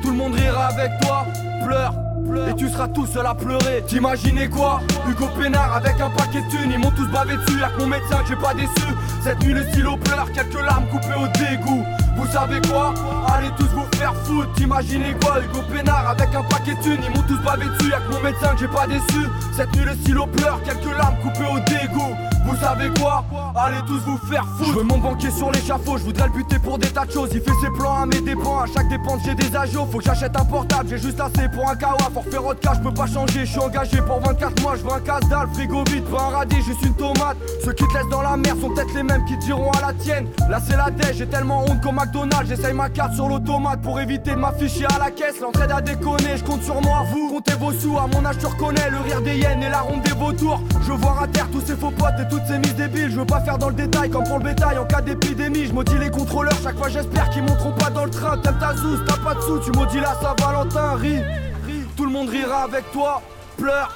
tout 0.03 0.11
le 0.11 0.17
monde 0.17 0.35
rira 0.35 0.67
avec 0.67 0.91
toi. 1.01 1.27
Pleure, 1.65 1.95
pleure, 2.29 2.49
et 2.49 2.55
tu 2.55 2.69
seras 2.69 2.89
tout 2.89 3.07
seul 3.07 3.27
à 3.27 3.35
pleurer. 3.35 3.83
T'imaginais 3.87 4.49
quoi? 4.49 4.81
Hugo 5.09 5.29
Pénard 5.39 5.77
avec 5.77 6.01
un 6.01 6.11
paquet 6.11 6.43
de 6.43 6.49
thunes, 6.49 6.71
ils 6.73 6.79
m'ont 6.79 6.91
tous 6.91 7.07
bavé 7.09 7.37
dessus. 7.37 7.59
Que 7.59 7.81
mon 7.81 7.87
médecin 7.87 8.19
j'ai 8.29 8.37
pas 8.37 8.55
déçu. 8.55 8.89
Cette 9.23 9.43
nuit, 9.43 9.55
le 9.55 9.65
stylo 9.71 9.97
pleure, 9.97 10.31
quelques 10.33 10.61
larmes 10.61 10.87
coupées 10.87 11.15
au 11.17 11.27
dégoût. 11.39 11.85
Vous 12.17 12.27
savez 12.29 12.61
quoi? 12.69 12.95
Allez 13.35 13.51
tous 13.57 13.69
vous 13.75 13.87
faire 13.97 14.15
foutre. 14.25 14.53
T'imaginez 14.55 15.17
quoi? 15.23 15.41
Hugo 15.43 15.61
Pénard 15.73 16.09
avec 16.09 16.35
un 16.35 16.43
paquet 16.43 16.75
de 16.75 16.83
thunes, 16.83 17.01
ils 17.03 17.17
m'ont 17.17 17.27
tous 17.27 17.39
bavé 17.43 17.67
dessus. 17.67 17.91
Que 17.91 18.15
mon 18.15 18.23
médecin 18.23 18.55
j'ai 18.59 18.69
pas 18.69 18.87
déçu. 18.87 19.27
Cette 19.57 19.75
nuit, 19.75 19.85
le 19.85 19.95
stylo 19.95 20.27
pleure, 20.27 20.63
quelques 20.63 20.97
larmes 20.99 21.17
coupées 21.23 21.49
au 21.51 21.59
dégoût. 21.61 22.15
Vous 22.45 22.57
savez 22.57 22.91
quoi 23.01 23.25
Allez 23.57 23.81
tous 23.87 24.01
vous 24.01 24.19
faire 24.19 24.45
foutre. 24.57 24.71
Je 24.71 24.79
veux 24.79 24.83
mon 24.83 24.99
banquier 24.99 25.31
sur 25.31 25.51
l'échafaud, 25.51 25.97
je 25.97 26.05
voudrais 26.05 26.27
le 26.27 26.33
buter 26.33 26.59
pour 26.59 26.79
des 26.79 26.89
tas 26.89 27.05
de 27.07 27.13
choses. 27.13 27.31
Il 27.33 27.41
fait 27.41 27.53
ses 27.63 27.71
plans 27.71 28.03
à 28.03 28.07
mes 28.07 28.21
dépens, 28.21 28.61
à 28.61 28.67
chaque 28.67 28.89
dépense 28.89 29.23
j'ai 29.25 29.35
des 29.35 29.55
agios. 29.57 29.87
Faut 29.91 29.99
que 29.99 30.05
j'achète 30.05 30.37
un 30.37 30.45
portable, 30.45 30.89
j'ai 30.89 30.99
juste 30.99 31.21
assez 31.21 31.49
pour 31.49 31.69
un 31.69 31.77
kawa. 31.77 31.97
Forfait 32.13 32.37
rodka, 32.37 32.73
je 32.75 32.81
peux 32.81 32.95
pas 32.95 33.07
changer, 33.07 33.41
je 33.47 33.51
suis 33.51 33.61
engagé 33.61 33.99
pour 34.03 34.21
24 34.21 34.63
mois. 34.63 34.77
Je 34.77 34.83
veux 34.83 34.93
un 34.93 35.01
casse 35.01 35.29
dalle, 35.29 35.49
frigo 35.55 35.85
vide, 35.85 36.05
pas 36.05 36.23
un 36.23 36.37
radis, 36.37 36.63
juste 36.63 36.83
une 36.83 36.95
tomate. 36.95 37.37
Ceux 37.65 37.73
qui 37.73 37.85
te 37.87 37.95
laissent 37.95 38.11
dans 38.11 38.23
la 38.23 38.37
mer 38.37 38.55
sont 38.61 38.71
peut-être 38.71 38.95
les 38.95 39.03
mêmes 39.03 39.25
qui 39.25 39.39
te 39.39 39.45
diront 39.45 39.71
à 39.73 39.81
la 39.81 39.93
tienne. 39.93 40.27
Là 40.51 40.61
c'est 40.67 40.77
la 40.77 40.91
dèche, 40.91 41.17
j'ai 41.17 41.27
tellement 41.27 41.65
honte 41.65 41.81
qu'au 41.81 41.93
McDonald's. 41.93 42.49
J'essaye 42.49 42.75
ma 42.75 42.91
carte 42.91 43.15
sur 43.15 43.29
l'automate 43.29 43.81
pour 43.81 43.99
éviter 44.01 44.33
de 44.33 44.37
m'afficher 44.37 44.87
à 44.87 44.99
la 44.99 45.11
caisse. 45.11 45.41
L'entraide 45.41 45.71
a 45.71 45.81
déconné, 45.81 46.37
je 46.37 46.45
compte 46.45 46.63
sur 46.63 46.81
moi. 46.83 47.05
Vous 47.13 47.29
comptez 47.29 47.55
vos 47.55 47.73
sous, 47.73 47.97
à 47.99 48.07
mon 48.07 48.25
âge 48.27 48.37
tu 48.39 48.47
reconnais 48.47 48.91
le 48.91 48.99
rire 48.99 49.23
des 49.23 49.39
hyènes 49.39 49.63
et 49.63 49.71
la 49.71 49.81
ronde 49.81 50.03
des 50.03 50.13
vautours. 50.13 50.61
Je 50.83 50.93
voir 50.93 51.23
à 51.23 51.29
terre 51.29 51.49
tous 51.51 51.63
ces 51.65 51.77
faux 51.77 51.91
potes 51.91 52.15
et 52.21 52.34
toutes 52.35 52.47
ces 52.49 52.59
mises 52.59 52.75
débiles. 52.75 53.11
Je 53.11 53.21
veux 53.21 53.27
pas 53.27 53.41
faire 53.41 53.59
dans 53.59 53.69
le 53.69 53.75
détail 53.75 54.11
comme 54.11 54.25
pour 54.25 54.39
le 54.39 54.45
bétail 54.45 54.79
en 54.79 54.85
cas 54.85 55.01
d'épidémie. 55.01 55.67
Je 55.67 55.73
maudis 55.73 55.99
les 55.99 56.11
contrôleurs, 56.11 56.57
chaque 56.63 56.77
fois 56.77 56.89
j'espère 56.89 57.31
qu'ils 57.31 57.43
monteront 57.43 57.73
pas 57.73 57.91
dans 57.91 58.05
le 58.05 58.11
train. 58.11 58.37
T'aimes 58.39 58.59
ta 58.59 58.75
zouze, 58.75 59.03
t'as 59.07 59.17
pas 59.19 59.35
de 59.35 59.41
sous, 59.41 59.59
tu 59.61 59.71
maudis 59.73 60.01
la 60.01 60.15
Saint-Valentin. 60.15 60.95
Ris, 60.97 61.21
ris, 61.67 61.85
tout 61.97 62.05
le 62.05 62.11
monde 62.11 62.29
rira 62.29 62.65
avec 62.65 62.91
toi. 62.93 63.23
Pleure. 63.57 63.91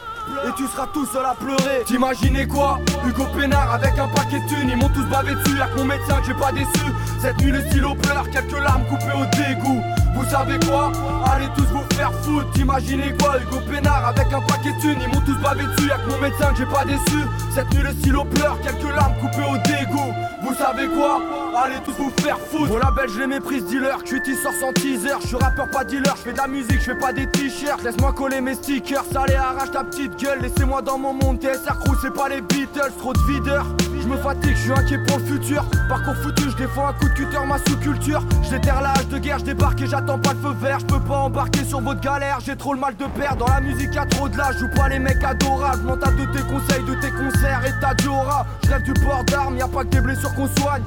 Et 0.47 0.53
tu 0.57 0.67
seras 0.67 0.87
tout 0.93 1.07
seul 1.07 1.25
à 1.25 1.35
pleurer 1.35 1.85
T'imaginais 1.87 2.47
quoi? 2.47 2.79
Hugo 3.07 3.25
Pénard 3.35 3.73
avec 3.73 3.99
un 3.99 4.09
paquet 4.09 4.39
de 4.41 4.47
thunes 4.47 4.69
Ils 4.69 4.77
m'ont 4.77 4.91
tous 4.91 5.07
bavé 5.07 5.35
dessus 5.35 5.57
Y'a 5.57 5.69
mon 5.75 5.87
médecin 5.87 6.21
j'ai 6.27 6.35
pas 6.35 6.53
déçu 6.53 6.85
Cette 7.19 7.41
nuit 7.41 7.51
le 7.51 7.63
stylo 7.63 7.95
pleure 7.95 8.29
Quelques 8.31 8.63
larmes 8.63 8.85
coupées 8.91 9.15
au 9.15 9.25
dégoût 9.25 9.83
Vous 10.15 10.25
savez 10.25 10.59
quoi 10.67 10.93
Allez 11.33 11.49
tous 11.57 11.67
vous 11.67 11.85
faire 11.97 12.13
foutre. 12.23 12.51
T'imaginez 12.53 13.15
quoi 13.21 13.37
Hugo 13.41 13.59
Pénard 13.71 14.07
avec 14.09 14.33
un 14.33 14.41
paquet 14.41 14.73
de 14.73 15.01
Ils 15.01 15.09
m'ont 15.09 15.21
tous 15.25 15.39
bavé 15.43 15.65
dessus 15.65 15.89
Y'a 15.89 15.99
que 15.99 16.11
mon 16.11 16.19
médecin 16.19 16.51
que 16.53 16.59
j'ai 16.59 16.67
pas 16.67 16.85
déçu. 16.85 17.25
Cette 17.55 17.73
nuit 17.75 17.83
le 17.83 17.91
stylo 17.93 18.25
pleure 18.25 18.59
Quelques 18.63 18.95
larmes 18.95 19.15
coupées 19.21 19.45
au 19.45 19.57
dégoût. 19.59 20.13
Vous 20.43 20.55
savez 20.55 20.89
quoi 20.89 21.21
Allez 21.65 21.77
tous 21.85 21.93
vous 21.93 22.13
faire 22.23 22.39
foutre. 22.39 22.69
Mon 22.73 22.79
label 22.79 23.09
je 23.09 23.21
les 23.21 23.27
méprise 23.27 23.65
dealer. 23.67 24.03
Cutie 24.05 24.37
sort 24.37 24.53
sans 24.61 24.73
teaser. 24.73 25.15
Je 25.23 25.27
suis 25.29 25.37
rappeur 25.37 25.71
pas 25.71 25.85
dealer. 25.85 26.15
Je 26.17 26.23
fais 26.23 26.33
de 26.33 26.39
la 26.39 26.47
musique 26.49 26.81
Je 26.81 26.93
fais 26.93 26.99
pas 26.99 27.13
des 27.13 27.27
t-shirts. 27.31 27.83
Laisse-moi 27.83 28.13
coller 28.13 28.41
mes 28.41 28.55
stickers. 28.55 29.05
Salé 29.13 29.35
arrache 29.35 29.71
ta 29.71 29.85
petite 29.85 30.17
gueule. 30.17 30.41
Laissez-moi 30.41 30.83
dans 30.83 30.99
mon 30.99 31.13
monde 31.15 31.41
TSR 31.41 31.79
Crew 31.81 31.97
c'est 32.03 32.15
pas 32.15 32.29
les 32.29 32.41
Beatles. 32.41 32.93
Trop 32.99 33.13
de 33.13 33.21
videurs 33.33 33.67
me 34.09 34.17
fatigue, 34.17 34.57
je 34.57 34.63
suis 34.63 34.73
inquiet 34.73 34.99
pour 34.99 35.19
le 35.19 35.25
futur. 35.25 35.65
Parcours 35.89 36.17
foutu, 36.17 36.51
je 36.51 36.57
défends 36.57 36.89
un 36.89 36.93
coup 36.95 37.09
de 37.09 37.15
cutter 37.15 37.39
ma 37.47 37.59
sous-culture. 37.59 38.23
Je 38.43 38.51
déterre 38.51 38.81
l'âge 38.81 39.07
de 39.09 39.19
guerre, 39.19 39.39
je 39.39 39.45
débarque 39.45 39.81
et 39.83 39.87
j'attends 39.87 40.19
pas 40.19 40.33
le 40.33 40.41
feu 40.41 40.55
vert. 40.61 40.79
Je 40.81 40.87
peux 40.87 41.01
pas 41.01 41.19
embarquer 41.19 41.65
sur 41.65 41.81
votre 41.81 42.01
galère, 42.01 42.39
j'ai 42.45 42.57
trop 42.57 42.75
le 42.75 42.81
mal 42.81 42.97
de 42.97 43.05
perdre. 43.19 43.47
Dans 43.47 43.53
la 43.53 43.61
musique, 43.61 43.95
y'a 43.95 44.07
trop 44.07 44.29
de 44.29 44.37
l'âge, 44.37 44.59
joue 44.59 44.71
pas 44.75 44.89
les 44.89 44.99
mecs 44.99 45.23
adorables. 45.23 45.83
M'en 45.85 45.97
de 45.97 46.33
tes 46.33 46.43
conseils, 46.43 46.85
de 46.85 46.95
tes 46.95 47.11
concerts 47.11 47.63
et 47.67 47.73
t'as 47.81 47.95
du 47.95 48.09
aura. 48.09 48.47
Je 48.65 48.71
rêve 48.71 48.83
du 48.83 48.95
port 48.95 49.25
d'armes, 49.25 49.57
y 49.57 49.63
a 49.63 49.69
pas 49.69 49.85
que 49.85 49.91
des 49.91 50.01
blessures 50.01 50.35
qu'on 50.35 50.49
soigne. 50.61 50.83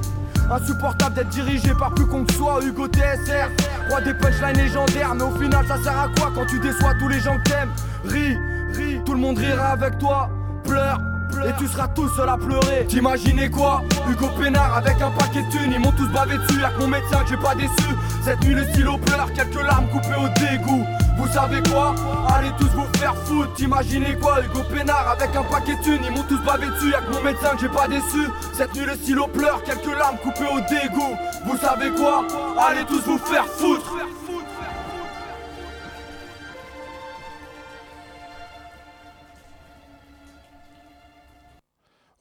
Insupportable 0.50 1.14
d'être 1.14 1.30
dirigé 1.30 1.72
par 1.78 1.94
plus 1.94 2.06
con 2.06 2.24
que 2.24 2.32
soit 2.34 2.62
Hugo 2.62 2.86
TSR 2.86 3.48
Roi 3.88 4.00
des 4.02 4.12
punchlines 4.12 4.56
légendaires 4.56 5.14
Mais 5.14 5.22
au 5.22 5.30
final 5.38 5.64
ça 5.66 5.76
sert 5.82 5.98
à 5.98 6.08
quoi 6.18 6.32
quand 6.34 6.44
tu 6.46 6.58
déçois 6.58 6.94
tous 6.98 7.08
les 7.08 7.20
gens 7.20 7.38
que 7.38 7.50
t'aimes? 7.50 7.70
Ris, 8.04 8.36
ris, 8.74 9.00
tout 9.06 9.14
le 9.14 9.20
monde 9.20 9.38
rira 9.38 9.68
avec 9.68 9.98
toi 9.98 10.28
Pleure, 10.64 10.98
et 11.46 11.52
tu 11.58 11.66
seras 11.66 11.88
tout 11.88 12.08
seul 12.10 12.28
à 12.28 12.36
pleurer. 12.36 12.86
T'imaginais 12.88 13.50
quoi? 13.50 13.82
Hugo 14.10 14.28
Pénard 14.40 14.76
avec 14.76 15.00
un 15.00 15.10
paquet 15.10 15.42
de 15.42 15.50
thunes, 15.50 15.72
ils 15.72 15.80
m'ont 15.80 15.92
tous 15.92 16.08
bavé 16.08 16.38
dessus. 16.38 16.60
Y'a 16.60 16.70
que 16.70 16.80
mon 16.80 16.88
médecin 16.88 17.20
que 17.24 17.30
j'ai 17.30 17.36
pas 17.36 17.54
déçu. 17.54 17.88
Cette 18.24 18.42
nuit, 18.44 18.54
le 18.54 18.64
stylo 18.68 18.98
pleure, 18.98 19.32
quelques 19.32 19.62
larmes 19.62 19.88
coupées 19.88 20.16
au 20.16 20.28
dégoût. 20.40 20.86
Vous 21.18 21.28
savez 21.28 21.62
quoi? 21.70 21.94
Allez 22.34 22.50
tous 22.58 22.68
vous 22.74 22.86
faire 22.98 23.14
foutre. 23.24 23.52
T'imaginez 23.54 24.16
quoi? 24.16 24.42
Hugo 24.44 24.62
Pénard 24.72 25.08
avec 25.10 25.34
un 25.36 25.42
paquet 25.44 25.76
de 25.76 25.82
thunes, 25.82 26.02
ils 26.04 26.10
m'ont 26.10 26.24
tous 26.24 26.42
bavé 26.42 26.66
dessus. 26.66 26.90
Y'a 26.90 27.00
que 27.00 27.12
mon 27.12 27.22
médecin 27.22 27.50
que 27.50 27.60
j'ai 27.60 27.68
pas 27.68 27.88
déçu. 27.88 28.28
Cette 28.52 28.74
nuit, 28.74 28.86
le 28.86 28.94
stylo 28.94 29.26
pleure, 29.26 29.62
quelques 29.64 29.98
larmes 29.98 30.18
coupées 30.22 30.48
au 30.52 30.60
dégoût. 30.60 31.16
Vous 31.46 31.56
savez 31.58 31.90
quoi? 31.90 32.24
Allez 32.68 32.84
tous 32.84 33.02
vous 33.06 33.18
faire 33.18 33.46
foutre. 33.46 33.92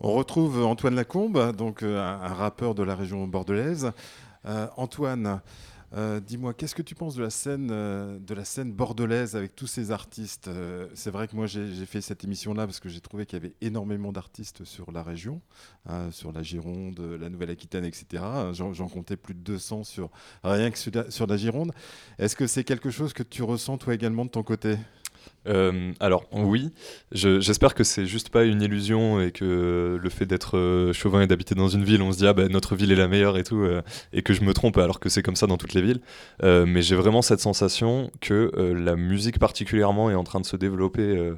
On 0.04 0.14
retrouve 0.14 0.64
Antoine 0.64 0.96
Lacombe, 0.96 1.56
donc 1.56 1.84
euh, 1.84 2.02
un, 2.02 2.34
rappeur 2.34 2.74
de 2.74 2.82
la 2.82 2.96
région 2.96 3.28
bordelaise. 3.28 3.92
Euh, 4.48 4.66
Antoine, 4.76 5.42
euh, 5.96 6.20
dis-moi, 6.20 6.56
qu'est-ce 6.56 6.74
que 6.74 6.82
tu 6.82 6.96
penses 6.96 7.14
de 7.14 7.22
la 7.22 7.30
scène, 7.30 7.68
de 7.68 8.34
la 8.34 8.44
scène 8.44 8.74
bordelaise 8.74 9.36
avec 9.36 9.56
tous 9.56 9.68
ces 9.68 9.92
artistes 9.92 10.50
C'est 10.96 11.12
vrai 11.12 11.28
que 11.28 11.36
moi 11.36 11.46
j'ai 11.46 11.86
fait 11.86 12.02
cette 12.02 12.24
émission-là 12.24 12.66
parce 12.66 12.80
que 12.80 12.90
j'ai 12.90 13.00
trouvé 13.00 13.28
qu'il 13.28 13.38
y 13.38 13.42
avait 13.44 13.54
énormément 13.62 14.12
d'artistes 14.12 14.64
sur 14.64 14.92
la 14.92 15.04
région, 15.04 15.40
hein, 15.86 16.10
sur 16.10 16.32
la 16.32 16.42
Gironde, 16.42 17.00
la 17.00 17.30
Nouvelle-Aquitaine, 17.30 17.86
etc. 17.86 18.24
J'en 18.54 18.88
comptais 18.88 19.18
plus 19.18 19.36
de 19.36 19.42
200 19.42 19.84
sur 19.84 20.10
rien 20.44 20.72
que 20.72 20.80
sur 21.12 21.28
la 21.28 21.38
Gironde. 21.38 21.74
Est-ce 22.18 22.36
que 22.36 22.48
c'est 22.48 22.64
quelque 22.64 22.90
chose 22.90 23.14
que 23.14 23.22
tu 23.22 23.44
ressens 23.44 23.78
toi 23.78 23.94
également 23.94 24.26
de 24.26 24.32
ton 24.32 24.42
côté? 24.42 24.80
Euh, 25.48 25.92
alors 26.00 26.26
oui, 26.32 26.72
j'espère 27.12 27.74
que 27.74 27.84
c'est 27.84 28.06
juste 28.06 28.30
pas 28.30 28.44
une 28.44 28.62
illusion 28.62 29.20
et 29.20 29.32
que 29.32 30.00
le 30.02 30.10
fait 30.10 30.26
d'être 30.26 30.58
euh, 30.58 30.94
chauvin 30.94 31.22
et 31.22 31.28
d'habiter 31.28 31.56
dans 31.56 31.68
une 31.68 31.84
ville, 31.84 32.02
on 32.02 32.12
se 32.12 32.18
dit 32.18 32.28
ah 32.28 32.34
ben 32.34 32.52
notre 32.52 32.76
ville 32.76 32.92
est 32.92 32.96
la 32.96 33.08
meilleure 33.08 33.38
et 33.38 33.44
tout, 33.44 33.62
euh, 33.62 33.82
et 34.14 34.22
que 34.22 34.34
je 34.34 34.44
me 34.44 34.54
trompe 34.54 34.78
alors 34.78 35.00
que 35.00 35.10
c'est 35.10 35.24
comme 35.24 35.36
ça 35.36 35.48
dans 35.48 35.58
toutes 35.58 35.74
les 35.74 35.82
villes. 35.82 36.02
mais 36.44 36.82
j'ai 36.82 36.96
vraiment 36.96 37.22
cette 37.22 37.40
sensation 37.40 38.12
que 38.22 38.52
la 38.76 38.96
musique 38.96 39.40
particulièrement 39.40 40.10
est 40.10 40.16
en 40.16 40.24
train 40.24 40.40
de 40.40 40.46
se 40.46 40.56
développer 40.56 41.32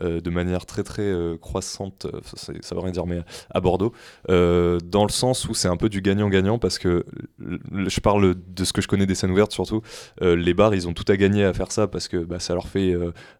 de 0.00 0.30
manière 0.30 0.66
très 0.66 0.82
très 0.82 1.02
euh, 1.02 1.36
croissante, 1.36 2.06
euh, 2.06 2.20
ça, 2.34 2.52
ça, 2.60 2.74
veut 2.74 2.80
rien 2.80 2.90
dire, 2.90 3.06
mais 3.06 3.20
à 3.50 3.60
Bordeaux, 3.60 3.92
dans 4.28 5.04
le 5.04 5.10
sens 5.10 5.48
où 5.48 5.54
c'est 5.54 5.68
un 5.68 5.76
peu 5.76 5.88
du 5.88 6.00
gagnant-gagnant 6.02 6.58
parce 6.58 6.78
que 6.78 7.04
je 7.38 8.00
parle 8.00 8.34
de 8.46 8.64
ce 8.64 8.72
que 8.72 8.82
je 8.82 8.88
connais 8.88 9.06
des 9.06 9.14
scènes 9.14 9.30
ouvertes 9.30 9.52
surtout. 9.52 9.82
les 10.20 10.54
bars, 10.54 10.74
ils 10.74 10.88
ont 10.88 10.92
tout 10.92 11.10
à 11.10 11.16
gagner 11.16 11.44
à 11.44 11.52
faire 11.52 11.72
ça 11.72 11.86
parce 11.86 12.08
que 12.08 12.18
bah, 12.18 12.38
ça 12.38 12.54
leur 12.54 12.68
fait 12.68 12.94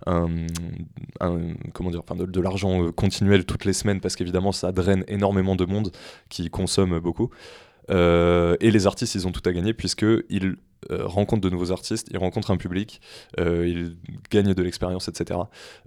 comment 0.05 1.91
dire, 1.91 2.03
enfin, 2.09 2.17
de, 2.17 2.41
l'argent 2.41 2.91
continuel 2.93 3.45
toutes 3.45 3.65
les 3.65 3.73
semaines 3.73 4.01
parce 4.01 4.17
qu'évidemment 4.17 4.53
ça 4.53 4.73
draine 4.73 5.05
énormément 5.09 5.57
de 5.57 5.65
monde 5.65 5.93
qui 6.29 6.49
consomme 6.51 6.99
beaucoup. 7.01 7.31
et 7.91 8.71
les 8.71 8.87
artistes, 8.87 9.15
ils 9.15 9.27
ont 9.27 9.33
tout 9.33 9.47
à 9.49 9.53
gagner 9.53 9.75
puisqu'ils 9.75 10.47
euh, 10.47 10.57
rencontre 10.91 11.43
de 11.43 11.51
nouveaux 11.51 11.73
artistes, 11.73 12.09
il 12.11 12.19
rencontre 12.19 12.51
un 12.51 12.57
public, 12.57 13.01
euh, 13.41 13.67
il 13.67 13.97
gagne 14.31 14.55
de 14.55 14.63
l'expérience, 14.63 15.09
etc. 15.09 15.41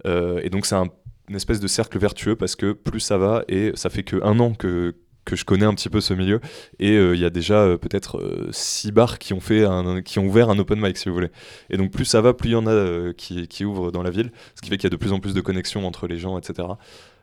Euh, 0.06 0.40
et 0.42 0.50
donc 0.50 0.66
c'est 0.66 0.74
un, 0.74 0.88
une 1.28 1.36
espèce 1.36 1.60
de 1.60 1.68
cercle 1.68 1.98
vertueux 1.98 2.36
parce 2.36 2.56
que 2.56 2.72
plus 2.72 3.00
ça 3.00 3.18
va, 3.18 3.44
et 3.48 3.72
ça 3.74 3.90
fait 3.90 4.02
que 4.02 4.22
un 4.22 4.38
an 4.40 4.52
que, 4.52 4.94
que 5.24 5.36
je 5.36 5.44
connais 5.44 5.64
un 5.64 5.74
petit 5.74 5.88
peu 5.88 6.00
ce 6.00 6.14
milieu, 6.14 6.40
et 6.78 6.96
il 6.96 7.18
y 7.18 7.24
a 7.24 7.30
déjà 7.30 7.78
peut-être 7.78 8.48
six 8.50 8.90
bars 8.90 9.18
qui 9.18 9.32
ont, 9.32 9.40
fait 9.40 9.64
qui 10.04 10.18
ont 10.18 10.26
ouvert 10.26 10.50
un 10.50 10.58
open 10.58 10.80
mic, 10.80 10.96
si 10.96 11.08
vous 11.08 11.14
voulez. 11.14 11.30
Et 11.68 11.76
donc 11.76 11.92
plus 11.92 12.04
ça 12.04 12.20
va, 12.20 12.34
plus 12.34 12.50
il 12.50 12.52
y 12.52 12.56
en 12.56 12.66
a 12.66 13.12
qui, 13.12 13.46
qui 13.46 13.64
ouvrent 13.64 13.92
dans 13.92 14.02
la 14.02 14.10
ville, 14.10 14.32
ce 14.56 14.62
qui 14.62 14.70
fait 14.70 14.76
qu'il 14.76 14.84
y 14.84 14.86
a 14.88 14.90
de 14.90 14.96
plus 14.96 15.12
en 15.12 15.20
plus 15.20 15.34
de 15.34 15.40
connexions 15.40 15.86
entre 15.86 16.08
les 16.08 16.18
gens, 16.18 16.36
etc. 16.36 16.68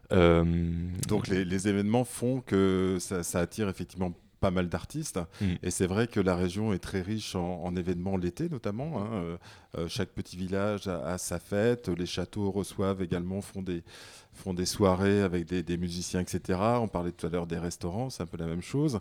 Donc 0.09 1.27
les, 1.27 1.67
événements 1.67 2.05
font 2.05 2.41
que 2.41 2.97
ça 2.99 3.39
attire 3.39 3.67
effectivement 3.67 4.13
pas 4.39 4.51
mal 4.51 4.69
d'artistes. 4.69 5.19
Mm. 5.41 5.45
Et 5.63 5.71
c'est 5.71 5.87
vrai 5.87 6.07
que 6.07 6.19
la 6.19 6.35
région 6.35 6.73
est 6.73 6.79
très 6.79 7.01
riche 7.01 7.35
en, 7.35 7.75
événements 7.75 8.17
l'été 8.17 8.49
notamment. 8.49 8.99
Hein. 8.99 9.09
Euh, 9.13 9.37
euh, 9.77 9.87
chaque 9.87 10.09
petit 10.09 10.37
village 10.37 10.87
a, 10.87 11.17
sa 11.17 11.39
fête. 11.39 11.89
Les 11.89 12.05
châteaux 12.05 12.51
reçoivent 12.51 13.01
également, 13.01 13.41
font 13.41 13.61
des, 13.61 13.83
font 14.33 14.53
des 14.53 14.65
soirées 14.65 15.21
avec 15.21 15.45
des, 15.45 15.77
musiciens, 15.77 16.21
etc. 16.21 16.59
On 16.81 16.87
parlait 16.87 17.11
tout 17.11 17.27
à 17.27 17.29
l'heure 17.29 17.47
des 17.47 17.57
restaurants, 17.57 18.09
c'est 18.09 18.23
un 18.23 18.27
peu 18.27 18.37
la 18.37 18.47
même 18.47 18.61
chose. 18.61 18.99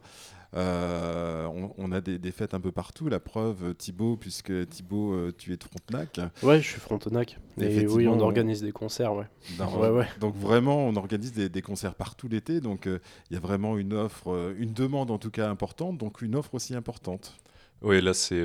Euh, 0.54 1.48
on, 1.76 1.92
a 1.92 2.00
des, 2.00 2.30
fêtes 2.30 2.54
un 2.54 2.60
peu 2.60 2.72
partout. 2.72 3.08
La 3.08 3.20
preuve, 3.20 3.74
Thibaut, 3.74 4.16
puisque 4.16 4.68
Thibaut, 4.68 5.30
tu 5.32 5.52
es 5.52 5.56
de 5.56 5.64
Frontenac. 5.64 6.20
Ouais, 6.42 6.60
je 6.60 6.68
suis 6.68 6.80
Frontenac. 6.80 7.38
Et 7.60 7.86
oui, 7.86 8.06
on 8.08 8.20
organise 8.20 8.62
des 8.62 8.72
concerts, 8.72 9.14
ouais. 9.14 9.26
ouais, 9.58 10.06
Donc 10.20 10.34
vraiment, 10.36 10.86
on 10.86 10.96
organise 10.96 11.32
des, 11.32 11.62
concerts 11.62 11.94
partout 11.94 12.28
l'été. 12.28 12.60
Donc 12.60 12.86
il 12.86 13.34
y 13.34 13.36
a 13.36 13.40
vraiment 13.40 13.76
une 13.76 13.92
offre, 13.92 14.54
une 14.58 14.72
demande 14.72 15.10
en 15.10 15.18
tout 15.18 15.30
cas 15.30 15.48
importante, 15.48 15.98
donc 15.98 16.22
une 16.22 16.36
offre 16.36 16.54
aussi 16.54 16.74
importante. 16.74 17.36
Oui, 17.82 18.00
là 18.00 18.14
c'est 18.14 18.42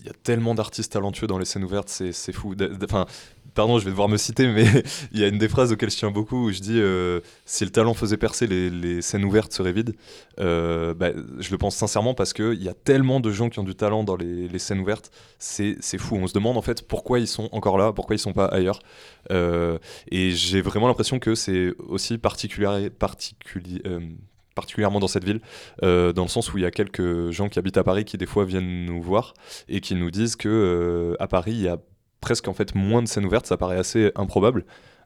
il 0.00 0.06
y 0.06 0.10
a 0.10 0.12
tellement 0.12 0.54
d'artistes 0.54 0.92
talentueux 0.92 1.26
dans 1.26 1.38
les 1.38 1.44
scènes 1.44 1.64
ouvertes, 1.64 1.88
c'est 1.88 2.32
fou. 2.32 2.54
Enfin, 2.82 3.06
pardon, 3.54 3.78
je 3.78 3.84
vais 3.84 3.90
devoir 3.90 4.08
me 4.08 4.16
citer, 4.16 4.48
mais 4.48 4.64
il 5.12 5.20
y 5.20 5.24
a 5.24 5.28
une 5.28 5.38
des 5.38 5.48
phrases 5.48 5.72
auxquelles 5.72 5.90
je 5.90 5.96
tiens 5.96 6.10
beaucoup 6.10 6.46
où 6.46 6.52
je 6.52 6.60
dis 6.60 6.80
euh, 6.80 7.20
si 7.46 7.64
le 7.64 7.70
talent 7.70 7.94
faisait 7.94 8.16
percer, 8.16 8.46
les, 8.46 9.00
scènes 9.02 9.24
ouvertes 9.24 9.52
seraient 9.52 9.72
vides. 9.72 9.94
Euh, 10.40 10.94
bah, 10.94 11.10
je 11.38 11.50
le 11.50 11.58
pense 11.58 11.76
sincèrement 11.76 12.14
parce 12.14 12.32
qu'il 12.32 12.62
y 12.62 12.68
a 12.68 12.74
tellement 12.74 13.20
de 13.20 13.30
gens 13.30 13.48
qui 13.48 13.58
ont 13.58 13.64
du 13.64 13.74
talent 13.74 14.04
dans 14.04 14.16
les, 14.16 14.58
scènes 14.58 14.80
ouvertes, 14.80 15.10
c'est 15.38 15.98
fou. 15.98 16.16
On 16.16 16.26
se 16.26 16.34
demande 16.34 16.56
en 16.56 16.62
fait 16.62 16.86
pourquoi 16.86 17.18
ils 17.18 17.26
sont 17.26 17.48
encore 17.52 17.78
là, 17.78 17.92
pourquoi 17.92 18.16
ils 18.16 18.20
sont 18.20 18.32
pas 18.32 18.46
ailleurs. 18.46 18.80
Euh, 19.30 19.78
et 20.10 20.30
j'ai 20.32 20.60
vraiment 20.60 20.88
l'impression 20.88 21.18
que 21.18 21.34
c'est 21.34 21.72
aussi 21.78 22.18
particulièrement 22.18 22.90
dans 25.00 25.08
cette 25.08 25.24
ville, 25.24 25.40
dans 25.82 26.22
le 26.22 26.28
sens 26.28 26.52
où 26.52 26.58
il 26.58 26.62
y 26.62 26.66
a 26.66 26.70
quelques 26.70 27.30
gens 27.30 27.48
qui 27.48 27.58
habitent 27.58 27.76
à 27.76 27.84
Paris 27.84 28.04
qui 28.04 28.18
des 28.18 28.26
fois 28.26 28.44
viennent 28.44 28.86
nous 28.86 29.02
voir 29.02 29.34
et 29.68 29.80
qui 29.80 29.94
nous 29.94 30.10
disent 30.10 30.36
que 30.36 31.16
à 31.18 31.26
Paris 31.26 31.52
il 31.52 31.62
y 31.62 31.68
a 31.68 31.78
presque 32.24 32.48
en 32.48 32.54
fait 32.54 32.74
moins 32.74 33.02
de 33.02 33.06
scènes 33.06 33.26
ouvertes, 33.26 33.46
ça 33.46 33.58
paraît 33.58 33.76
assez 33.76 34.10
improbable. 34.16 34.64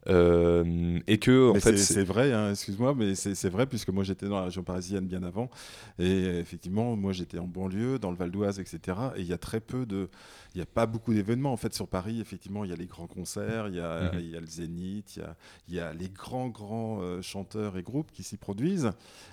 Euh, 0.09 0.99
et 1.07 1.19
que 1.19 1.51
en 1.51 1.61
fait 1.61 1.77
c'est 1.77 2.05
vrai, 2.05 2.33
hein, 2.33 2.51
excuse-moi, 2.51 2.95
mais 2.95 3.15
c'est 3.15 3.49
vrai 3.49 3.67
puisque 3.67 3.91
moi 3.91 4.05
j'étais 4.05 4.27
dans 4.27 4.39
la 4.39 4.45
région 4.45 4.63
parisienne 4.63 5.07
bien 5.07 5.23
avant 5.23 5.51
et 5.99 6.25
effectivement 6.39 6.97
moi 6.97 7.13
j'étais 7.13 7.39
en 7.39 7.47
banlieue, 7.47 7.99
dans 7.99 8.11
le 8.11 8.17
Val 8.17 8.31
d'Oise, 8.31 8.59
etc. 8.59 8.99
Et 9.17 9.21
il 9.21 9.27
y 9.27 9.33
a 9.33 9.39
très 9.39 9.61
peu 9.61 9.87
de, 9.87 10.09
il 10.55 10.59
n'y 10.59 10.63
a 10.63 10.67
pas 10.67 10.87
beaucoup 10.87 11.13
d'événements 11.13 11.53
en 11.53 11.57
fait 11.57 11.75
sur 11.75 11.89
Paris. 11.89 12.21
Effectivement, 12.21 12.65
il 12.65 12.71
y 12.71 12.73
a 12.73 12.77
les 12.77 12.87
grands 12.87 13.07
concerts, 13.07 13.69
il 13.69 13.77
y 13.77 13.81
a, 13.81 14.13
mhm. 14.13 14.21
y 14.21 14.37
a 14.37 14.41
le 14.41 14.47
Zénith, 14.47 15.17
il 15.17 15.21
y 15.21 15.23
a, 15.23 15.37
y 15.69 15.81
a 15.81 15.93
les 15.93 16.09
grands 16.09 16.49
grands 16.49 17.01
euh, 17.01 17.23
chanteurs 17.23 17.77
et 17.77 17.83
groupes 17.83 18.11
qui 18.13 18.23
s'y 18.23 18.37
produisent. 18.37 18.91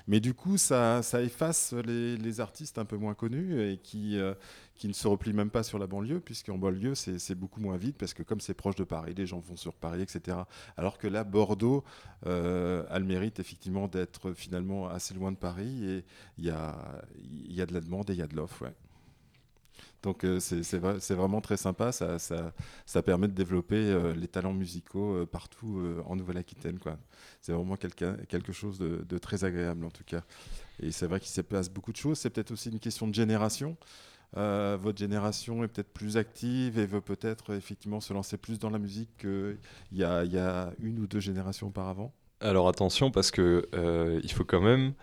Mais 0.08 0.20
du 0.20 0.34
coup, 0.34 0.58
ça, 0.58 1.02
ça 1.02 1.22
efface 1.22 1.74
les, 1.74 2.18
les, 2.18 2.40
artistes 2.40 2.78
un 2.78 2.86
peu 2.86 2.98
moins 2.98 3.14
connus 3.14 3.62
et 3.62 3.78
qui 3.78 4.20
euh, 4.20 4.34
qui 4.76 4.88
ne 4.90 4.94
se 4.94 5.08
replient 5.08 5.34
même 5.34 5.50
pas 5.50 5.64
sur 5.64 5.80
la 5.80 5.88
banlieue, 5.88 6.20
puisqu'en 6.20 6.58
banlieue, 6.58 6.96
c'est 6.96 7.36
beaucoup 7.36 7.62
moins 7.62 7.78
vite, 7.78 7.96
parce 7.98 8.14
que 8.14 8.24
comme 8.24 8.42
c'est 8.42 8.54
proche 8.54 8.76
de 8.76 8.84
Paris, 8.84 9.14
les 9.16 9.26
gens 9.26 9.40
vont 9.40 9.56
sur 9.56 9.74
Paris, 9.74 10.02
etc. 10.02 10.38
Alors 10.78 10.98
que 10.98 11.08
là, 11.08 11.24
Bordeaux 11.24 11.84
euh, 12.26 12.84
a 12.90 13.00
le 13.00 13.06
mérite 13.06 13.40
effectivement 13.40 13.88
d'être 13.88 14.34
finalement 14.34 14.88
assez 14.88 15.14
loin 15.14 15.32
de 15.32 15.38
Paris, 15.38 15.86
et 15.86 16.06
il 16.38 16.46
y 16.46 16.50
a, 16.50 16.76
y 17.48 17.62
a 17.62 17.66
de 17.66 17.74
la 17.74 17.82
demande 17.82 18.10
et 18.10 18.14
il 18.14 18.20
y 18.20 18.24
a 18.24 18.28
de 18.28 18.36
l'offre. 18.36 18.64
Ouais. 18.64 18.74
Donc 20.06 20.24
euh, 20.24 20.40
c'est 20.40 21.16
vraiment 21.16 21.42
très 21.42 21.58
sympa, 21.58 21.92
ça, 21.92 22.20
ça, 22.20 22.54
ça, 22.86 23.02
permet 23.02 23.28
de 23.28 23.34
développer 23.34 23.76
euh, 23.76 24.14
les 24.14 24.28
talents 24.28 24.54
musicaux 24.54 25.16
euh, 25.16 25.26
partout 25.26 25.82
en 26.06 26.16
Nouvelle-Aquitaine. 26.16 26.78
C'est 27.42 27.54
vraiment 27.54 27.76
quelque, 27.76 28.24
quelque 28.26 28.54
chose 28.54 28.78
de, 28.78 29.04
de, 29.04 29.18
très 29.18 29.44
agréable 29.46 29.84
en 29.84 29.90
tout 29.90 30.04
cas. 30.04 30.22
Et 30.80 30.92
c'est 30.92 31.08
vrai 31.08 31.20
qu'il 31.20 31.32
se 31.32 31.42
passe 31.42 31.70
beaucoup 31.70 31.92
de 31.92 31.98
choses, 31.98 32.20
c'est 32.20 32.30
peut-être 32.30 32.52
aussi 32.52 32.70
une 32.70 32.80
question 32.80 33.08
de 33.08 33.16
génération. 33.16 33.78
Votre 34.36 34.98
génération 34.98 35.64
est 35.64 35.68
peut-être 35.68 35.94
plus 35.94 36.18
active 36.18 36.78
et 36.78 36.86
veut 36.86 37.02
peut-être 37.02 37.54
effectivement 37.54 38.02
se 38.02 38.14
lancer 38.14 38.38
plus 38.38 38.60
dans 38.60 38.70
la 38.70 38.80
musique 38.80 39.10
qu'il 39.18 39.58
y, 39.94 40.04
a 40.04 40.72
une 40.82 41.00
ou 41.00 41.08
deux 41.08 41.20
générations 41.20 41.68
auparavant 41.68 42.14
Alors 42.42 42.68
attention 42.68 43.12
parce 43.12 43.32
que 43.32 43.68
il 44.24 44.32
faut 44.32 44.46
quand 44.46 44.62
même 44.62 44.94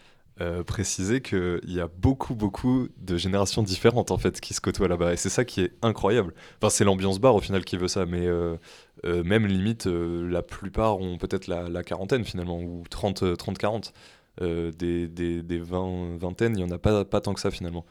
euh, 0.41 0.64
préciser 0.64 1.20
qu'il 1.20 1.61
y 1.64 1.78
a 1.78 1.89
beaucoup, 1.89 2.35
beaucoup 2.35 2.89
de 2.97 3.18
générations 3.18 3.62
différentes 3.62 4.11
en 4.11 4.16
fait 4.16 4.41
qui 4.41 4.55
se 4.55 4.62
côtoient 4.62 4.89
là-bas. 4.89 5.12
Et 5.12 5.16
c'est 5.16 5.28
ça 5.28 5.45
qui 5.45 5.61
est 5.61 5.72
incroyable. 5.83 6.33
Enfin, 6.57 6.70
c'est 6.70 6.85
l'ambiance 6.85 7.20
bar 7.20 7.35
au 7.35 7.41
final 7.41 7.66
qui 7.66 7.76
veut 7.76 7.87
ça, 7.87 8.07
mais 8.07 8.26
euh, 8.26 8.57
euh, 9.05 9.22
même 9.24 9.47
limite, 9.47 9.85
la 9.87 10.43
plupart 10.43 10.99
ont 11.01 11.18
peut-être 11.18 11.49
la, 11.49 11.83
quarantaine 11.83 12.24
finalement, 12.24 12.61
ou 12.61 12.83
30-40. 12.91 13.93
Euh, 14.41 14.72
des, 14.72 15.09
des, 15.09 15.43
des 15.43 15.59
vingtaines, 15.59 16.55
il 16.57 16.64
n'y 16.64 16.72
en 16.72 16.74
a 16.74 16.78
pas 16.78 17.20
tant 17.20 17.35
que 17.35 17.41
ça 17.41 17.51
finalement. 17.51 17.85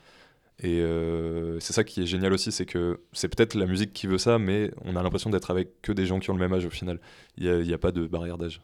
Et 0.64 0.80
euh, 0.82 1.60
c'est 1.60 1.74
ça 1.74 1.84
qui 1.84 2.04
est 2.04 2.06
génial 2.06 2.34
aussi, 2.34 2.52
c'est 2.52 2.68
que 2.68 3.00
c'est 3.14 3.36
peut-être 3.36 3.56
la 3.56 3.66
musique 3.66 3.94
qui 3.94 4.06
veut 4.06 4.20
ça, 4.20 4.38
mais 4.38 4.72
on 4.86 4.96
a 4.96 5.02
l'impression 5.02 5.32
d'être 5.32 5.50
avec 5.50 5.82
que 5.82 5.92
des 5.92 6.06
gens 6.06 6.20
qui 6.20 6.30
ont 6.30 6.36
le 6.36 6.40
même 6.40 6.54
âge 6.54 6.66
au 6.66 6.70
final. 6.70 7.00
Il 7.38 7.62
n'y 7.64 7.72
a, 7.72 7.76
a, 7.76 7.80
pas 7.80 7.92
de 7.92 8.06
barrière 8.06 8.38
d'âge. 8.38 8.62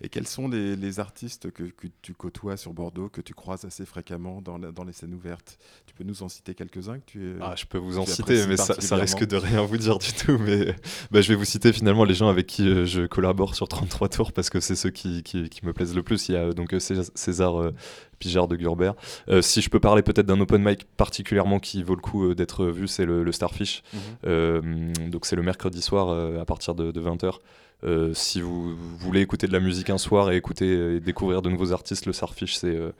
Et 0.00 0.08
quels 0.08 0.26
sont 0.26 0.48
les, 0.48 0.76
les 0.76 1.00
artistes 1.00 1.50
que, 1.50 1.64
que, 1.64 1.86
tu 2.02 2.14
côtoies 2.14 2.56
sur 2.56 2.72
Bordeaux, 2.72 3.08
que 3.08 3.20
tu 3.20 3.34
croises 3.34 3.64
assez 3.64 3.86
fréquemment 3.86 4.40
dans, 4.42 4.58
dans 4.58 4.84
les 4.84 4.92
scènes 4.92 5.14
ouvertes? 5.14 5.58
Tu 5.86 5.94
peux 5.94 6.04
nous 6.04 6.22
en 6.22 6.28
citer 6.28 6.54
quelques-uns 6.54 6.98
que 6.98 7.06
tu 7.06 7.34
Ah, 7.40 7.54
je 7.56 7.64
peux 7.64 7.78
vous 7.78 7.98
en 7.98 8.06
citer, 8.06 8.46
mais 8.46 8.56
ça, 8.56 8.80
ça, 8.80 8.96
risque 8.96 9.26
de 9.26 9.36
rien 9.36 9.62
vous 9.62 9.76
dire 9.76 9.98
du 9.98 10.12
tout. 10.12 10.38
Mais 10.38 10.74
bah, 11.10 11.20
je 11.20 11.28
vais 11.28 11.34
vous 11.34 11.44
citer 11.44 11.72
finalement 11.72 12.04
les 12.04 12.14
gens 12.14 12.28
avec 12.28 12.46
qui 12.46 12.68
euh, 12.68 12.84
je 12.84 13.06
collabore 13.06 13.54
sur 13.54 13.68
33 13.68 14.08
tours 14.08 14.32
parce 14.32 14.50
que 14.50 14.60
c'est 14.60 14.76
ceux 14.76 14.90
qui, 14.90 15.22
qui, 15.22 15.48
qui, 15.48 15.64
me 15.64 15.72
plaisent 15.72 15.94
le 15.94 16.02
plus. 16.02 16.28
Il 16.28 16.32
y 16.32 16.36
a 16.36 16.52
donc 16.52 16.74
euh, 16.74 16.78
César 16.78 17.60
euh, 17.60 17.74
Pijard 18.18 18.48
de 18.48 18.56
Gurbert. 18.56 18.94
Euh, 19.28 19.42
si 19.42 19.60
je 19.60 19.70
peux 19.70 19.80
parler 19.80 20.02
peut-être 20.02 20.26
d'un 20.26 20.40
open 20.40 20.62
mic 20.62 20.84
particulièrement 20.96 21.58
qui 21.58 21.82
vaut 21.82 21.94
le 21.94 22.00
coup 22.00 22.34
d'être 22.34 22.66
vu, 22.66 22.88
c'est 22.88 23.04
le, 23.04 23.22
le, 23.24 23.32
Starfish. 23.32 23.82
Mm 23.92 23.96
-hmm. 23.96 24.00
euh, 24.26 25.10
donc 25.10 25.26
c'est 25.26 25.36
le 25.36 25.42
mercredi 25.42 25.82
soir 25.82 26.08
à 26.40 26.44
partir 26.44 26.74
de, 26.74 26.90
de 26.92 27.00
20h. 27.00 27.38
Euh, 27.84 28.12
si 28.12 28.40
vous 28.40 28.74
voulez 28.98 29.20
écouter 29.20 29.46
de 29.46 29.52
la 29.52 29.60
musique 29.60 29.90
un 29.90 29.98
soir 29.98 30.32
et 30.32 30.36
écouter 30.36 30.96
et 30.96 31.00
découvrir 31.00 31.42
de 31.42 31.48
nouveaux 31.48 31.72
artistes, 31.72 32.06
le 32.06 32.12
Starfish, 32.12 32.56
c'est 32.56 32.74
euh, 32.74 32.92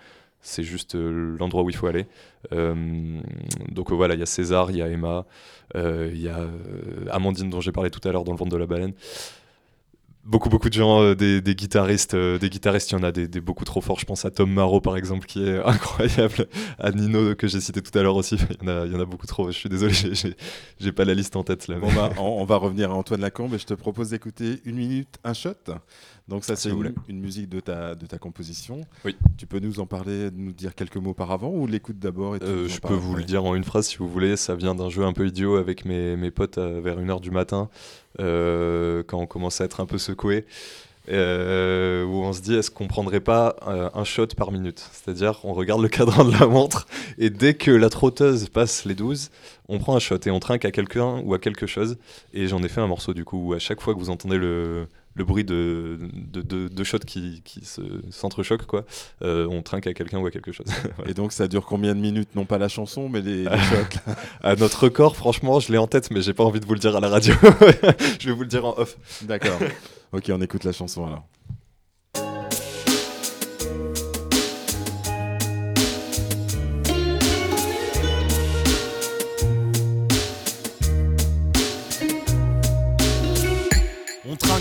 juste 0.58 0.94
euh, 0.94 1.36
l'endroit 1.38 1.62
où 1.62 1.70
il 1.70 1.76
faut 1.76 1.88
aller. 1.88 2.06
donc 2.52 3.90
voilà, 3.90 4.14
il 4.14 4.20
y 4.20 4.22
a 4.22 4.26
César, 4.26 4.70
il 4.70 4.76
y 4.76 4.82
a 4.82 4.88
Emma, 4.88 5.26
il 5.74 6.20
y 6.20 6.28
a 6.28 6.46
Amandine 7.10 7.50
dont 7.50 7.60
j'ai 7.60 7.72
parlé 7.72 7.90
tout 7.90 8.06
à 8.08 8.12
l'heure 8.12 8.24
dans 8.24 8.32
le 8.32 8.38
ventre 8.38 8.52
de 8.52 8.56
la 8.56 8.66
baleine 8.66 8.92
beaucoup 10.24 10.48
beaucoup 10.48 10.68
de 10.68 10.74
gens, 10.74 11.02
euh, 11.02 11.14
des, 11.14 11.40
des, 11.40 11.54
guitaristes, 11.54 12.14
euh, 12.14 12.38
des 12.38 12.50
guitaristes, 12.50 12.90
il 12.90 12.94
y 12.94 12.98
en 12.98 13.02
a 13.02 13.12
des, 13.12 13.28
des, 13.28 13.40
beaucoup 13.40 13.64
trop 13.64 13.80
forts. 13.80 13.98
Je 13.98 14.04
pense 14.04 14.24
à 14.24 14.30
Tom 14.30 14.52
Marot 14.52 14.80
par 14.80 14.96
exemple 14.96 15.26
qui 15.26 15.42
est 15.46 15.58
incroyable, 15.64 16.48
à 16.78 16.90
Nino 16.92 17.34
que 17.34 17.46
j'ai 17.46 17.60
cité 17.60 17.82
tout 17.82 17.96
à 17.98 18.02
l'heure 18.02 18.16
aussi. 18.16 18.36
Il 18.36 18.66
y, 18.66 18.70
en 18.70 18.82
a, 18.82 18.86
il 18.86 18.92
y 18.92 18.96
en 18.96 19.00
a 19.00 19.06
beaucoup 19.06 19.26
trop. 19.26 19.50
Je 19.50 19.56
suis 19.56 19.68
désolé, 19.68 19.94
j'ai 20.78 20.92
pas 20.92 21.04
la 21.04 21.14
liste 21.14 21.36
en 21.36 21.44
tête 21.44 21.68
là. 21.68 21.78
Bon, 21.78 21.92
bah, 21.92 22.10
on, 22.18 22.22
on, 22.22 22.44
va 22.44 22.56
revenir 22.56 22.90
à 22.90 22.94
Antoine 22.94 23.20
Lacombe 23.20 23.54
et 23.54 23.58
je 23.58 23.66
te 23.66 23.74
propose 23.74 24.10
d'écouter 24.10 24.60
une 24.64 24.76
minute 24.76 25.18
un 25.24 25.34
shot. 25.34 25.54
Donc 26.28 26.44
ça 26.44 26.56
c'est 26.56 26.68
une, 26.68 26.94
une, 27.08 27.20
musique 27.20 27.48
de 27.48 27.58
ta, 27.58 27.94
de 27.94 28.04
ta 28.04 28.18
composition. 28.18 28.82
Oui. 29.04 29.16
Tu 29.38 29.46
peux 29.46 29.60
nous 29.60 29.80
en 29.80 29.86
parler, 29.86 30.30
nous 30.30 30.52
dire 30.52 30.74
quelques 30.74 30.98
mots 30.98 31.10
auparavant 31.10 31.50
ou 31.50 31.66
l'écoute 31.66 31.98
d'abord 31.98 32.36
euh, 32.42 32.68
Je 32.68 32.80
peux 32.80 32.94
vous 32.94 33.14
le 33.14 33.24
dire 33.24 33.44
en 33.44 33.54
une 33.54 33.64
phrase 33.64 33.86
si 33.86 33.96
vous 33.96 34.08
voulez. 34.08 34.36
Ça 34.36 34.54
vient 34.54 34.74
d'un 34.74 34.90
jeu 34.90 35.04
un 35.04 35.14
peu 35.14 35.26
idiot 35.26 35.56
avec 35.56 35.86
mes, 35.86 36.16
mes 36.16 36.30
potes 36.30 36.58
à, 36.58 36.80
vers 36.80 37.00
1h 37.00 37.22
du 37.22 37.30
matin 37.30 37.70
euh, 37.70 38.07
quand 38.18 39.18
on 39.18 39.26
commence 39.26 39.60
à 39.60 39.64
être 39.64 39.80
un 39.80 39.86
peu 39.86 39.98
secoué. 39.98 40.44
Euh, 41.10 42.04
où 42.04 42.22
on 42.22 42.34
se 42.34 42.42
dit 42.42 42.54
est-ce 42.54 42.70
qu'on 42.70 42.86
prendrait 42.86 43.20
pas 43.20 43.56
euh, 43.66 43.88
un 43.94 44.04
shot 44.04 44.26
par 44.36 44.52
minute? 44.52 44.86
C'est-à-dire 44.92 45.40
on 45.44 45.54
regarde 45.54 45.80
le 45.80 45.88
cadran 45.88 46.24
de 46.24 46.32
la 46.32 46.46
montre 46.46 46.86
et 47.16 47.30
dès 47.30 47.54
que 47.54 47.70
la 47.70 47.88
trotteuse 47.88 48.48
passe 48.50 48.84
les 48.84 48.94
12, 48.94 49.30
on 49.68 49.78
prend 49.78 49.96
un 49.96 50.00
shot 50.00 50.18
et 50.26 50.30
on 50.30 50.38
trinque 50.38 50.66
à 50.66 50.70
quelqu'un 50.70 51.22
ou 51.24 51.32
à 51.32 51.38
quelque 51.38 51.66
chose. 51.66 51.96
Et 52.34 52.46
j'en 52.46 52.62
ai 52.62 52.68
fait 52.68 52.82
un 52.82 52.86
morceau 52.86 53.14
du 53.14 53.24
coup 53.24 53.38
où 53.38 53.52
à 53.54 53.58
chaque 53.58 53.80
fois 53.80 53.94
que 53.94 53.98
vous 53.98 54.10
entendez 54.10 54.36
le, 54.36 54.86
le 55.18 55.24
bruit 55.24 55.44
de, 55.44 55.98
de, 56.14 56.42
de, 56.42 56.68
de 56.68 56.84
shots 56.84 57.00
qui, 57.00 57.42
qui 57.44 57.60
s'entrechoquent, 58.10 58.66
quoi, 58.66 58.84
euh, 59.22 59.46
on 59.50 59.62
trinque 59.62 59.88
à 59.88 59.92
quelqu'un 59.92 60.18
ou 60.20 60.26
à 60.26 60.30
quelque 60.30 60.52
chose. 60.52 60.66
voilà. 60.96 61.10
Et 61.10 61.14
donc 61.14 61.32
ça 61.32 61.48
dure 61.48 61.66
combien 61.66 61.94
de 61.94 62.00
minutes? 62.00 62.30
Non 62.36 62.44
pas 62.44 62.56
la 62.56 62.68
chanson, 62.68 63.08
mais 63.08 63.20
les, 63.20 63.44
les 63.44 63.44
shots 63.70 64.00
À 64.42 64.54
notre 64.54 64.84
record, 64.84 65.16
franchement, 65.16 65.58
je 65.60 65.72
l'ai 65.72 65.78
en 65.78 65.88
tête, 65.88 66.10
mais 66.10 66.22
j'ai 66.22 66.34
pas 66.34 66.44
envie 66.44 66.60
de 66.60 66.66
vous 66.66 66.74
le 66.74 66.80
dire 66.80 66.96
à 66.96 67.00
la 67.00 67.08
radio. 67.08 67.34
je 68.20 68.28
vais 68.28 68.34
vous 68.34 68.42
le 68.42 68.48
dire 68.48 68.64
en 68.64 68.74
off. 68.78 68.96
D'accord. 69.22 69.58
ok, 70.12 70.30
on 70.32 70.40
écoute 70.40 70.64
la 70.64 70.72
chanson 70.72 71.06
alors. 71.06 71.24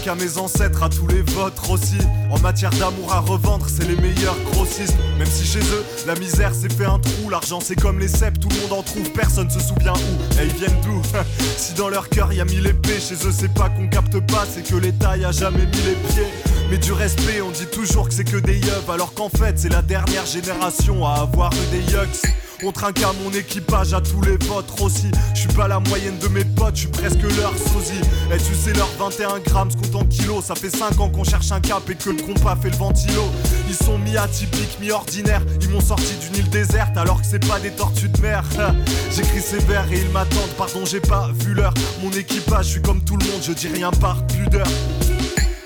Trinque 0.08 0.22
à 0.22 0.24
mes 0.24 0.38
ancêtres, 0.38 0.84
à 0.84 0.90
tous 0.90 1.08
les 1.08 1.22
vôtres 1.22 1.70
aussi. 1.72 1.98
En 2.30 2.40
matière 2.40 2.72
d'amour 2.72 3.14
à 3.14 3.20
revendre, 3.20 3.68
c'est 3.70 3.88
les 3.88 3.96
meilleurs 3.96 4.38
grossistes. 4.52 4.98
Même 5.18 5.28
si 5.28 5.46
chez 5.46 5.60
eux, 5.60 5.84
la 6.06 6.16
misère 6.16 6.54
s'est 6.54 6.70
fait 6.70 6.86
un 6.86 7.00
trou. 7.00 7.30
L'argent 7.30 7.60
c'est 7.62 7.76
comme 7.76 8.00
les 8.00 8.08
cèpes, 8.08 8.40
tout 8.40 8.50
le 8.50 8.62
monde 8.62 8.80
en 8.80 8.84
trouve, 8.84 9.10
personne 9.12 9.50
se 9.50 9.60
souvient 9.60 9.94
où. 9.94 10.42
Et 10.42 10.46
ils 10.46 10.54
viennent 10.54 10.82
d'où? 10.84 11.02
Si 11.58 11.74
dans 11.74 11.90
leur 11.90 12.10
cœur 12.10 12.32
y 12.34 12.42
a 12.42 12.46
mis 12.46 12.62
l'épée, 12.62 13.00
chez 13.00 13.16
eux 13.16 13.32
c'est 13.32 13.54
pas 13.54 13.70
qu'on 13.70 13.88
capte 13.88 14.20
pas, 14.32 14.46
c'est 14.50 14.64
que 14.64 14.76
l'État 14.76 15.18
y 15.18 15.26
a 15.26 15.32
jamais 15.32 15.66
mis 15.66 15.82
les 15.86 15.96
pieds. 16.10 16.28
Mais 16.70 16.78
du 16.78 16.92
respect, 16.92 17.42
on 17.42 17.52
dit 17.52 17.68
toujours 17.68 18.08
que 18.08 18.14
c'est 18.14 18.26
que 18.26 18.38
des 18.38 18.58
yeux, 18.58 18.84
alors 18.92 19.14
qu'en 19.14 19.30
fait 19.30 19.58
c'est 19.58 19.70
la 19.70 19.82
dernière 19.82 20.26
génération 20.26 21.06
à 21.06 21.22
avoir 21.22 21.52
eu 21.54 21.76
des 21.76 21.92
yucks. 21.92 22.47
On 22.64 22.72
trinque 22.72 23.04
à 23.04 23.14
mon 23.24 23.32
équipage, 23.32 23.94
à 23.94 24.02
tous 24.02 24.22
les 24.22 24.36
vôtres 24.48 24.82
aussi. 24.82 25.12
Je 25.36 25.48
pas 25.50 25.68
la 25.68 25.80
moyenne 25.80 26.18
de 26.18 26.28
mes 26.28 26.44
potes, 26.44 26.76
je 26.76 26.82
suis 26.82 26.88
presque 26.90 27.22
leur 27.22 27.54
sosie. 27.58 28.02
Et 28.34 28.38
tu 28.38 28.56
sais, 28.56 28.74
leur 28.74 28.90
21 28.98 29.40
grammes 29.40 29.70
se 29.70 29.78
compte 29.78 29.96
en 29.96 30.06
kilos. 30.06 30.46
Ça 30.46 30.56
fait 30.56 30.70
5 30.70 31.00
ans 31.00 31.10
qu'on 31.10 31.24
cherche 31.24 31.52
un 31.52 31.60
cap 31.60 31.88
et 31.90 31.96
que 31.96 32.10
le 32.10 32.22
compas 32.22 32.56
fait 32.56 32.70
le 32.70 32.76
ventilo. 32.76 33.24
Ils 33.68 33.76
sont 33.76 34.00
mi-atypiques, 34.00 34.80
mi-ordinaires. 34.80 35.44
Ils 35.62 35.70
m'ont 35.70 35.82
sorti 35.82 36.14
d'une 36.16 36.44
île 36.44 36.50
déserte 36.50 36.98
alors 36.98 37.22
que 37.22 37.28
c'est 37.28 37.46
pas 37.46 37.60
des 37.60 37.72
tortues 37.72 38.10
de 38.10 38.22
mer. 38.22 38.44
J'écris 39.16 39.42
ces 39.42 39.60
vers 39.60 39.92
et 39.92 40.00
ils 40.00 40.10
m'attendent. 40.10 40.56
Pardon, 40.58 40.84
j'ai 40.86 41.02
pas 41.02 41.30
vu 41.34 41.54
l'heure. 41.54 41.74
Mon 42.02 42.12
équipage, 42.12 42.66
je 42.66 42.72
suis 42.72 42.82
comme 42.82 43.04
tout 43.04 43.18
le 43.18 43.26
monde, 43.26 43.42
je 43.42 43.52
dis 43.52 43.68
rien 43.68 43.92
par 43.92 44.26
pudeur. 44.26 44.68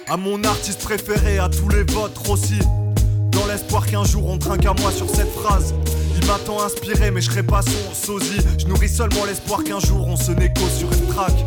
À 0.09 0.17
mon 0.17 0.43
artiste 0.43 0.81
préféré, 0.81 1.39
à 1.39 1.47
tous 1.47 1.69
les 1.69 1.83
vôtres 1.83 2.29
aussi. 2.29 2.59
Dans 3.31 3.45
l'espoir 3.47 3.85
qu'un 3.85 4.03
jour 4.03 4.27
on 4.27 4.37
trinque 4.37 4.65
à 4.65 4.73
moi 4.73 4.91
sur 4.91 5.09
cette 5.09 5.31
phrase. 5.31 5.73
Il 6.31 6.35
m'a 6.35 6.45
tant 6.45 6.63
inspiré, 6.63 7.11
mais 7.11 7.19
je 7.19 7.29
serai 7.29 7.43
pas 7.43 7.61
son 7.61 7.93
sosie. 7.93 8.39
Je 8.57 8.65
nourris 8.65 8.87
seulement 8.87 9.25
l'espoir 9.25 9.65
qu'un 9.65 9.81
jour 9.81 10.07
on 10.07 10.15
se 10.15 10.31
négo 10.31 10.61
sur 10.77 10.89
une 10.93 11.07
traque. 11.07 11.43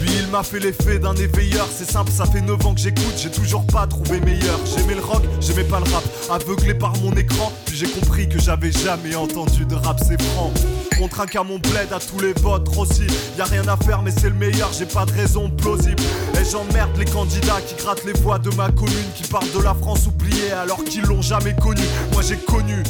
Lui, 0.00 0.10
il 0.16 0.28
m'a 0.28 0.44
fait 0.44 0.60
l'effet 0.60 1.00
d'un 1.00 1.16
éveilleur. 1.16 1.66
C'est 1.76 1.90
simple, 1.90 2.12
ça 2.12 2.24
fait 2.24 2.40
9 2.40 2.64
ans 2.64 2.72
que 2.72 2.80
j'écoute, 2.80 3.14
j'ai 3.20 3.32
toujours 3.32 3.66
pas 3.66 3.88
trouvé 3.88 4.20
meilleur. 4.20 4.60
J'aimais 4.64 4.94
le 4.94 5.00
rock, 5.00 5.24
j'aimais 5.40 5.64
pas 5.64 5.80
le 5.80 5.92
rap. 5.92 6.04
Aveuglé 6.30 6.74
par 6.74 6.96
mon 6.98 7.16
écran, 7.16 7.52
puis 7.66 7.76
j'ai 7.76 7.88
compris 7.88 8.28
que 8.28 8.38
j'avais 8.38 8.70
jamais 8.70 9.16
entendu 9.16 9.66
de 9.66 9.74
rap, 9.74 9.98
c'est 10.06 10.22
franc. 10.22 10.52
On 11.00 11.08
trinque 11.08 11.34
à 11.34 11.42
mon 11.42 11.58
bled, 11.58 11.92
à 11.92 11.98
tous 11.98 12.20
les 12.20 12.32
vôtres 12.34 12.78
aussi. 12.78 13.08
Y 13.36 13.40
a 13.40 13.44
rien 13.44 13.66
à 13.66 13.76
faire, 13.76 14.02
mais 14.02 14.12
c'est 14.12 14.28
le 14.28 14.36
meilleur, 14.36 14.70
j'ai 14.72 14.86
pas 14.86 15.04
de 15.04 15.12
raison 15.14 15.50
plausible. 15.50 16.02
Et 16.40 16.44
j'emmerde 16.48 16.96
les 16.96 17.06
candidats 17.06 17.60
qui 17.66 17.74
grattent 17.74 18.04
les 18.04 18.12
voix 18.12 18.38
de 18.38 18.54
ma 18.54 18.70
commune, 18.70 19.10
qui 19.16 19.24
parlent 19.24 19.50
de 19.50 19.62
la 19.64 19.74
France 19.74 20.06
oubliée 20.06 20.52
alors 20.52 20.84
qu'ils 20.84 21.02
l'ont 21.02 21.22
jamais 21.22 21.56
connue. 21.56 21.82
Moi 22.12 22.22
j'ai 22.22 22.36
connu 22.36 22.84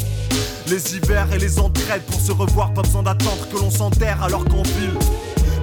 les 0.70 0.97
hivers 0.97 1.32
et 1.32 1.39
les 1.39 1.59
entraides 1.59 2.03
pour 2.03 2.20
se 2.20 2.32
revoir, 2.32 2.73
pas 2.74 2.82
besoin 2.82 3.03
d'attendre 3.03 3.49
que 3.51 3.59
l'on 3.59 3.70
s'enterre 3.70 4.23
alors 4.23 4.45
qu'en 4.45 4.62
ville. 4.62 4.99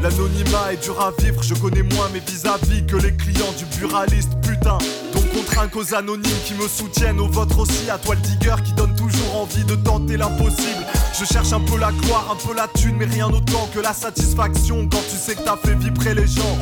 L'anonymat 0.02 0.73
est 0.73 0.84
dur 0.84 0.99
à 1.02 1.11
vivre, 1.22 1.41
je 1.44 1.53
connais 1.56 1.84
moins 1.84 2.10
mes 2.10 2.19
vis-à-vis 2.19 2.86
que 2.86 2.95
les 2.95 3.14
clients 3.15 3.53
du 3.57 3.65
buraliste, 3.77 4.32
putain. 4.41 4.77
Donc 5.14 5.23
on 5.38 5.44
trinque 5.44 5.76
aux 5.76 5.94
anonymes 5.94 6.41
qui 6.45 6.53
me 6.56 6.68
soutiennent, 6.68 7.19
aux 7.19 7.27
vôtres 7.27 7.60
aussi, 7.60 7.90
à 7.90 7.98
toi 7.98 8.15
le 8.15 8.22
digger 8.22 8.56
qui 8.64 8.73
donne 8.73 8.95
toujours 8.95 9.36
envie 9.36 9.64
de 9.64 9.76
tenter 9.76 10.18
l'impossible. 10.18 10.86
Je 11.19 11.26
cherche 11.26 11.53
un 11.53 11.61
peu 11.61 11.77
la 11.77 11.91
gloire, 11.91 12.32
un 12.32 12.48
peu 12.48 12.56
la 12.56 12.68
thune, 12.68 12.95
mais 12.98 13.06
rien 13.06 13.27
autant 13.27 13.69
que 13.73 13.80
la 13.80 13.94
satisfaction 13.94 14.88
quand 14.91 15.03
tu 15.10 15.18
sais 15.18 15.36
que 15.36 15.44
t'as 15.44 15.57
fait 15.57 15.76
vibrer 15.76 16.15
les 16.15 16.27
gens. 16.27 16.57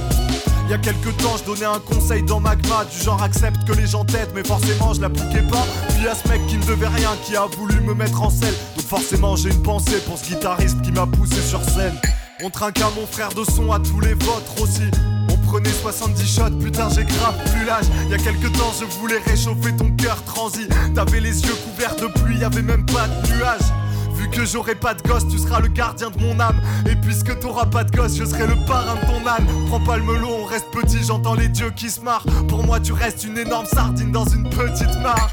Il 0.66 0.72
y 0.72 0.74
a 0.74 0.78
quelques 0.78 1.16
temps, 1.18 1.36
je 1.38 1.44
donnais 1.44 1.66
un 1.66 1.80
conseil 1.80 2.24
dans 2.24 2.40
Magma, 2.40 2.86
du 2.86 3.04
genre 3.04 3.22
accepte 3.22 3.66
que 3.68 3.74
les 3.74 3.86
gens 3.86 4.06
t'aident, 4.06 4.32
mais 4.34 4.44
forcément 4.44 4.94
je 4.94 5.02
l'appliquais 5.02 5.42
pas. 5.42 5.66
Puis 5.90 6.04
y'a 6.04 6.16
ce 6.16 6.28
mec 6.30 6.46
qui 6.48 6.58
ne 6.58 6.66
devait 6.66 6.88
rien, 6.88 7.10
qui 7.26 7.36
a 7.36 7.46
voulu 7.58 7.80
me 7.82 7.94
mettre 7.94 8.22
en 8.22 8.30
selle. 8.30 8.54
Donc 8.76 8.86
forcément 8.86 9.36
j'ai 9.36 9.50
une 9.50 9.62
pensée 9.62 10.00
pour 10.06 10.18
ce 10.18 10.26
guitariste 10.26 10.82
qui 10.82 10.92
m'a 10.92 11.06
poussé 11.06 11.42
sur 11.42 11.62
scène. 11.64 12.00
On 12.42 12.50
trinque 12.50 12.80
à 12.80 12.90
mon 12.96 13.06
frère 13.06 13.34
de 13.34 13.44
son, 13.44 13.72
à 13.72 13.80
tous 13.80 14.00
les 14.00 14.14
vôtres 14.14 14.62
aussi. 14.62 14.90
On 15.30 15.38
prenait 15.50 15.70
70 15.70 16.36
shots, 16.36 16.58
putain 16.62 16.88
j'ai 16.90 17.04
grave 17.04 17.36
plus 17.52 17.66
l'âge. 17.66 17.86
Y'a 18.10 18.18
quelques 18.18 18.52
temps 18.54 18.72
je 18.80 18.86
voulais 19.00 19.20
réchauffer 19.26 19.76
ton 19.76 19.92
cœur 19.92 20.24
transi. 20.24 20.68
T'avais 20.96 21.20
les 21.20 21.42
yeux 21.42 21.56
couverts 21.56 21.96
de 21.98 22.08
pluie, 22.08 22.40
y'avait 22.40 22.62
même 22.62 22.86
pas 22.86 23.08
de 23.08 23.36
nuages. 23.36 23.83
Vu 24.16 24.30
que 24.30 24.46
j'aurai 24.46 24.76
pas 24.76 24.94
de 24.94 25.02
gosse, 25.02 25.28
tu 25.28 25.38
seras 25.38 25.60
le 25.60 25.68
gardien 25.68 26.10
de 26.10 26.20
mon 26.20 26.40
âme. 26.40 26.62
Et 26.90 26.96
puisque 26.96 27.40
t'auras 27.40 27.66
pas 27.66 27.84
de 27.84 27.96
gosse, 27.96 28.18
je 28.18 28.26
serai 28.26 28.48
le 28.48 28.56
parrain 28.66 28.96
de 28.96 29.06
ton 29.06 29.28
âne. 29.28 29.46
Prends 29.68 29.80
pas 29.80 29.98
le 29.98 30.04
melon, 30.04 30.30
on 30.42 30.46
reste 30.46 30.70
petit, 30.72 31.04
j'entends 31.04 31.36
les 31.36 31.50
dieux 31.50 31.72
qui 31.72 31.90
se 31.90 32.02
marrent. 32.02 32.26
Pour 32.48 32.64
moi, 32.64 32.80
tu 32.80 32.94
restes 32.94 33.24
une 33.24 33.38
énorme 33.38 33.66
sardine 33.66 34.12
dans 34.12 34.26
une 34.26 34.50
petite 34.50 34.96
mare. 35.02 35.32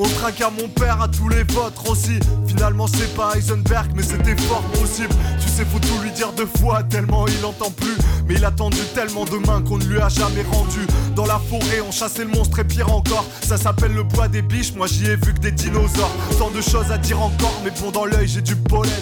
On 0.00 0.04
trinque 0.04 0.40
à 0.40 0.50
mon 0.50 0.68
père, 0.68 1.02
à 1.02 1.08
tous 1.08 1.28
les 1.28 1.42
vôtres 1.42 1.90
aussi. 1.90 2.20
Finalement, 2.46 2.86
c'est 2.86 3.12
pas 3.16 3.32
Heisenberg, 3.34 3.90
mais 3.96 4.04
c'était 4.04 4.36
fort 4.42 4.62
possible. 4.70 5.12
Tu 5.40 5.48
sais, 5.48 5.64
faut 5.64 5.80
tout 5.80 6.00
lui 6.00 6.12
dire 6.12 6.32
deux 6.34 6.46
fois, 6.58 6.84
tellement 6.84 7.26
il 7.26 7.44
entend 7.44 7.72
plus. 7.72 7.96
Mais 8.28 8.34
il 8.36 8.44
a 8.44 8.52
tendu 8.52 8.78
tellement 8.94 9.24
de 9.24 9.38
mains 9.38 9.60
qu'on 9.60 9.78
ne 9.78 9.84
lui 9.84 10.00
a 10.00 10.08
jamais 10.08 10.44
rendu. 10.52 10.86
Dans 11.16 11.26
la 11.26 11.40
forêt, 11.40 11.80
on 11.84 11.90
chassait 11.90 12.22
le 12.22 12.30
monstre 12.30 12.60
et 12.60 12.64
pire 12.64 12.92
encore. 12.94 13.24
Ça 13.42 13.56
s'appelle 13.56 13.92
le 13.92 14.04
bois 14.04 14.28
des 14.28 14.42
biches, 14.42 14.72
moi 14.74 14.86
j'y 14.86 15.06
ai 15.06 15.16
vu 15.16 15.34
que 15.34 15.40
des 15.40 15.50
dinosaures. 15.50 16.14
Tant 16.38 16.50
de 16.50 16.60
choses 16.60 16.92
à 16.92 16.98
dire 16.98 17.20
encore, 17.20 17.60
mais 17.64 17.72
bon, 17.80 17.90
dans 17.90 18.04
l'œil, 18.04 18.28
j'ai 18.28 18.42
du 18.42 18.54
pollen. 18.54 18.92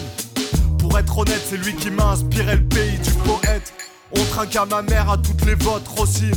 Pour 0.79 0.99
être 0.99 1.19
honnête, 1.19 1.43
c'est 1.47 1.59
lui 1.59 1.75
qui 1.75 1.91
m'a 1.91 2.13
inspiré 2.13 2.57
le 2.57 2.65
pays 2.65 2.99
du 3.01 3.11
poète. 3.11 3.75
On 4.17 4.25
trinque 4.25 4.57
à 4.57 4.65
ma 4.65 4.81
mère, 4.81 5.11
à 5.11 5.19
toutes 5.19 5.45
les 5.45 5.57
vôtres 5.57 6.01
aussi. 6.01 6.31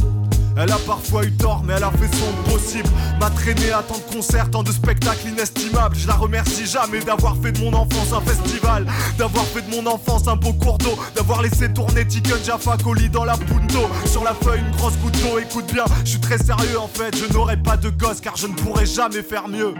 Elle 0.61 0.73
a 0.73 0.77
parfois 0.79 1.23
eu 1.23 1.31
tort, 1.31 1.63
mais 1.65 1.73
elle 1.77 1.83
a 1.85 1.91
fait 1.91 2.13
son 2.17 2.51
possible. 2.51 2.89
M'a 3.17 3.29
traîné 3.29 3.71
à 3.71 3.81
tant 3.81 3.97
de 3.97 4.13
concerts, 4.13 4.51
tant 4.51 4.61
de 4.61 4.71
spectacles 4.71 5.29
inestimables. 5.29 5.95
Je 5.95 6.05
la 6.05 6.15
remercie 6.15 6.65
jamais 6.65 6.99
d'avoir 6.99 7.37
fait 7.37 7.53
de 7.53 7.59
mon 7.59 7.73
enfance 7.73 8.11
un 8.11 8.19
festival, 8.19 8.85
d'avoir 9.17 9.45
fait 9.45 9.61
de 9.61 9.73
mon 9.73 9.89
enfance 9.89 10.27
un 10.27 10.35
beau 10.35 10.51
cours 10.51 10.77
d'eau, 10.77 10.99
d'avoir 11.15 11.41
laissé 11.41 11.71
tourner 11.71 12.05
Tiken 12.05 12.43
Jaffa 12.43 12.75
Coli 12.75 13.09
dans 13.09 13.23
la 13.23 13.37
punto. 13.37 13.87
Sur 14.05 14.25
la 14.25 14.33
feuille, 14.33 14.59
une 14.59 14.75
grosse 14.75 14.97
goutte 14.97 15.17
d'eau. 15.21 15.39
Écoute 15.39 15.71
bien, 15.71 15.85
je 16.03 16.09
suis 16.09 16.19
très 16.19 16.37
sérieux 16.37 16.77
en 16.77 16.89
fait. 16.89 17.15
Je 17.15 17.31
n'aurai 17.33 17.55
pas 17.55 17.77
de 17.77 17.89
gosse 17.89 18.19
car 18.19 18.35
je 18.35 18.47
ne 18.47 18.53
pourrai 18.53 18.85
jamais 18.85 19.21
faire 19.21 19.47
mieux. 19.47 19.73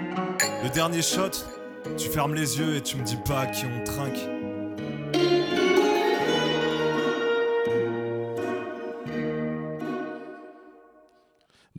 Le 0.64 0.70
dernier 0.70 1.02
shot, 1.02 1.32
tu 1.98 2.08
fermes 2.08 2.36
les 2.36 2.58
yeux 2.58 2.78
et 2.78 2.82
tu 2.82 2.96
me 2.96 3.04
dis 3.04 3.18
pas 3.28 3.42
à 3.42 3.46
qui 3.48 3.66
on 3.66 3.84
trinque. 3.84 4.39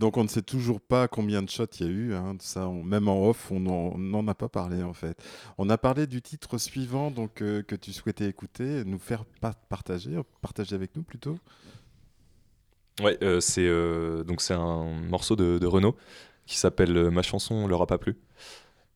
Donc 0.01 0.16
on 0.16 0.24
ne 0.24 0.28
sait 0.28 0.40
toujours 0.40 0.81
pas 0.81 1.09
combien 1.09 1.43
de 1.43 1.51
shots 1.51 1.66
il 1.78 1.86
y 1.86 1.89
a 1.89 1.93
eu, 1.93 2.14
hein, 2.14 2.35
ça, 2.40 2.66
même 2.68 3.06
en 3.06 3.28
off, 3.28 3.51
on 3.51 3.60
n'en 3.60 4.28
a 4.28 4.35
pas 4.35 4.48
parlé 4.48 4.82
en 4.82 4.94
fait. 4.94 5.22
On 5.59 5.68
a 5.68 5.77
parlé 5.77 6.06
du 6.06 6.22
titre 6.22 6.56
suivant 6.56 7.10
donc 7.10 7.43
euh, 7.43 7.62
que 7.62 7.77
tu 7.77 7.93
souhaitais 7.93 8.27
écouter, 8.27 8.82
nous 8.86 8.98
faire 8.98 9.27
pa- 9.43 9.55
partager, 9.68 10.18
partager 10.40 10.74
avec 10.74 10.97
nous 10.97 11.02
plutôt. 11.02 11.36
Ouais, 13.02 13.18
euh, 13.22 13.40
c'est 13.40 13.66
euh, 13.66 14.24
donc 14.24 14.43
un 14.51 14.85
morceau 15.02 15.36
de, 15.36 15.59
de 15.59 15.66
Renaud 15.66 15.97
qui 16.47 16.56
s'appelle 16.56 16.97
euh, 16.97 17.10
Ma 17.10 17.20
chanson 17.22 17.66
leur 17.66 17.82
a 17.82 17.86
pas 17.86 17.98
plu. 17.98 18.16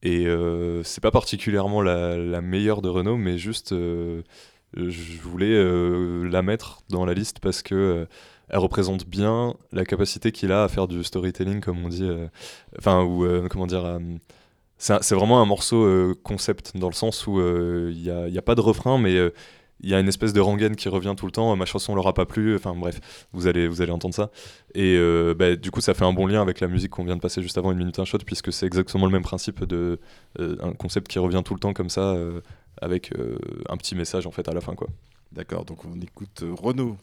Et 0.03 0.27
c'est 0.85 1.01
pas 1.03 1.11
particulièrement 1.11 1.81
la, 1.81 2.19
la 2.19 2.43
meilleure 2.43 2.83
de 2.83 2.91
Renaud, 2.91 3.17
mais 3.17 3.39
juste 3.39 3.71
je 3.73 5.21
voulais 5.23 5.55
la 6.29 6.43
mettre 6.43 6.83
dans 6.91 7.07
la 7.07 7.15
liste 7.15 7.39
parce 7.41 7.63
que 7.63 8.07
elle 8.49 8.59
représente 8.59 9.07
bien 9.07 9.55
la 9.73 9.85
capacité 9.85 10.33
qu'il 10.33 10.53
a 10.53 10.65
à 10.65 10.69
faire 10.69 10.89
du 10.89 11.03
storytelling, 11.03 11.61
comme 11.61 11.85
on 11.85 11.89
dit. 11.89 12.05
euh, 12.05 12.29
Enfin, 12.79 13.03
ou 13.03 13.25
euh, 13.25 13.49
comment 13.49 13.67
dire. 13.67 13.85
euh, 13.85 13.99
c'est 14.79 15.15
vraiment 15.15 15.41
un 15.41 15.47
morceau 15.47 16.15
concept 16.25 16.77
dans 16.77 16.89
le 16.89 16.95
sens 16.95 17.27
où 17.27 17.41
il 17.41 17.97
n'y 17.97 18.11
a, 18.11 18.43
pas 18.43 18.55
de 18.55 18.61
refrain, 18.61 18.99
mais 18.99 19.15
il 19.81 19.89
y 19.89 19.95
a 19.95 20.01
une 20.01 20.09
espèce 20.09 20.33
de 20.35 20.41
rengaine 20.41 20.77
qui 20.77 20.89
revient 20.91 21.15
tout 21.17 21.25
le 21.27 21.33
temps. 21.33 21.55
Ma 21.57 21.65
chanson 21.65 21.95
leur 21.95 22.07
a 22.07 22.13
pas 22.13 22.27
plu. 22.27 22.55
Enfin 22.55 22.75
bref, 22.75 23.27
vous 23.33 23.47
allez, 23.47 23.67
vous 23.67 23.81
allez 23.81 23.93
entendre 23.93 24.15
ça. 24.15 24.31
Et 24.75 24.99
bah, 25.39 25.57
du 25.57 25.71
coup, 25.71 25.81
ça 25.81 25.95
fait 25.95 26.05
un 26.05 26.13
bon 26.13 26.27
lien 26.27 26.43
avec 26.43 26.61
la 26.61 26.69
musique 26.69 26.91
qu'on 26.91 27.05
vient 27.05 27.17
de 27.17 27.21
passer 27.21 27.41
juste 27.41 27.57
avant 27.57 27.73
une 27.73 27.79
minute 27.79 27.99
un 27.99 28.05
shot, 28.05 28.19
puisque 28.27 28.53
c'est 28.53 28.67
exactement 28.67 29.07
le 29.07 29.13
même 29.13 29.23
principe 29.23 29.65
de 29.65 30.01
un 30.39 30.73
concept 30.73 31.09
qui 31.09 31.19
revient 31.19 31.43
tout 31.43 31.55
le 31.55 31.61
temps 31.61 31.73
comme 31.73 31.89
ça, 31.89 32.15
avec 32.83 33.11
un 33.71 33.77
petit 33.79 33.95
message 33.95 34.27
en 34.27 34.33
fait 34.33 34.49
à 34.49 34.53
la 34.53 34.61
fin 34.61 34.75
quoi. 34.75 34.89
D'accord, 35.33 35.65
donc 35.65 35.85
on 35.87 35.99
écoute 36.01 36.45
Renaud. 36.61 36.99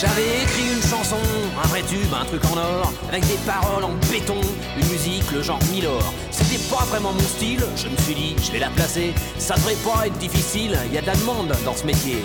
J'avais 0.00 0.44
écrit 0.44 0.72
une 0.72 0.80
chanson, 0.80 1.18
un 1.62 1.68
vrai 1.68 1.82
tube, 1.82 2.10
un 2.18 2.24
truc 2.24 2.42
en 2.46 2.56
or, 2.56 2.90
avec 3.10 3.26
des 3.26 3.36
paroles 3.44 3.84
en 3.84 3.92
béton, 4.10 4.40
une 4.78 4.88
musique, 4.88 5.30
le 5.30 5.42
genre 5.42 5.58
Milor. 5.70 6.02
C'était 6.30 6.62
pas 6.74 6.84
vraiment 6.86 7.12
mon 7.12 7.20
style, 7.20 7.62
je 7.76 7.86
me 7.86 7.96
suis 7.98 8.14
dit, 8.14 8.36
je 8.42 8.50
vais 8.50 8.60
la 8.60 8.70
placer. 8.70 9.12
Ça 9.36 9.56
devrait 9.56 9.76
pas 9.84 10.06
être 10.06 10.16
difficile, 10.16 10.78
y 10.90 10.96
a 10.96 11.02
de 11.02 11.06
la 11.06 11.16
demande 11.16 11.52
dans 11.66 11.74
ce 11.74 11.84
métier. 11.84 12.24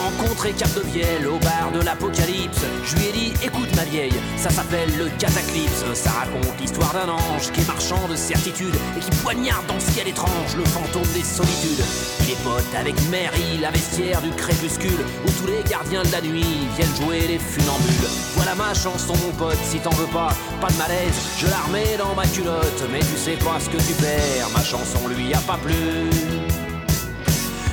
Rencontré 0.00 0.52
Cap 0.52 0.72
de 0.74 0.80
Vielle 0.80 1.26
au 1.26 1.38
bar 1.38 1.70
de 1.74 1.80
l'Apocalypse. 1.80 2.62
Je 2.84 2.96
lui 2.96 3.06
ai 3.06 3.12
dit, 3.12 3.32
écoute 3.44 3.68
ma 3.76 3.84
vieille, 3.84 4.14
ça 4.38 4.48
s'appelle 4.48 4.88
le 4.96 5.10
cataclysme. 5.18 5.94
Ça 5.94 6.10
raconte 6.10 6.58
l'histoire 6.58 6.94
d'un 6.94 7.10
ange 7.12 7.52
qui 7.52 7.60
est 7.60 7.66
marchand 7.66 8.08
de 8.08 8.16
certitude 8.16 8.74
et 8.96 9.00
qui 9.00 9.10
poignarde 9.22 9.66
dans 9.66 9.78
ce 9.78 9.92
ciel 9.92 10.08
étrange 10.08 10.56
le 10.56 10.64
fantôme 10.64 11.10
des 11.14 11.22
solitudes. 11.22 11.84
Il 12.20 12.30
est 12.30 12.42
pote 12.42 12.74
avec 12.78 12.94
Mary, 13.10 13.58
la 13.60 13.70
vestiaire 13.70 14.22
du 14.22 14.30
crépuscule, 14.30 15.04
où 15.26 15.30
tous 15.32 15.46
les 15.46 15.62
gardiens 15.68 16.02
de 16.02 16.12
la 16.12 16.22
nuit 16.22 16.66
viennent 16.76 16.96
jouer 16.96 17.20
les 17.26 17.38
funambules. 17.38 18.08
Voilà 18.36 18.54
ma 18.54 18.72
chanson, 18.72 19.14
mon 19.16 19.32
pote, 19.32 19.58
si 19.68 19.80
t'en 19.80 19.90
veux 19.90 20.06
pas, 20.06 20.32
pas 20.62 20.68
de 20.68 20.78
malaise, 20.78 21.14
je 21.38 21.46
la 21.46 21.58
remets 21.58 21.96
dans 21.98 22.14
ma 22.14 22.26
culotte, 22.26 22.84
mais 22.90 23.00
tu 23.00 23.16
sais 23.16 23.36
pas 23.36 23.60
ce 23.60 23.68
que 23.68 23.76
tu 23.76 23.92
perds. 24.00 24.48
Ma 24.54 24.64
chanson 24.64 25.06
lui 25.08 25.34
a 25.34 25.40
pas 25.40 25.58
plu, 25.58 25.74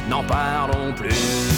n'en 0.09 0.23
parlons 0.23 0.93
plus. 0.93 1.56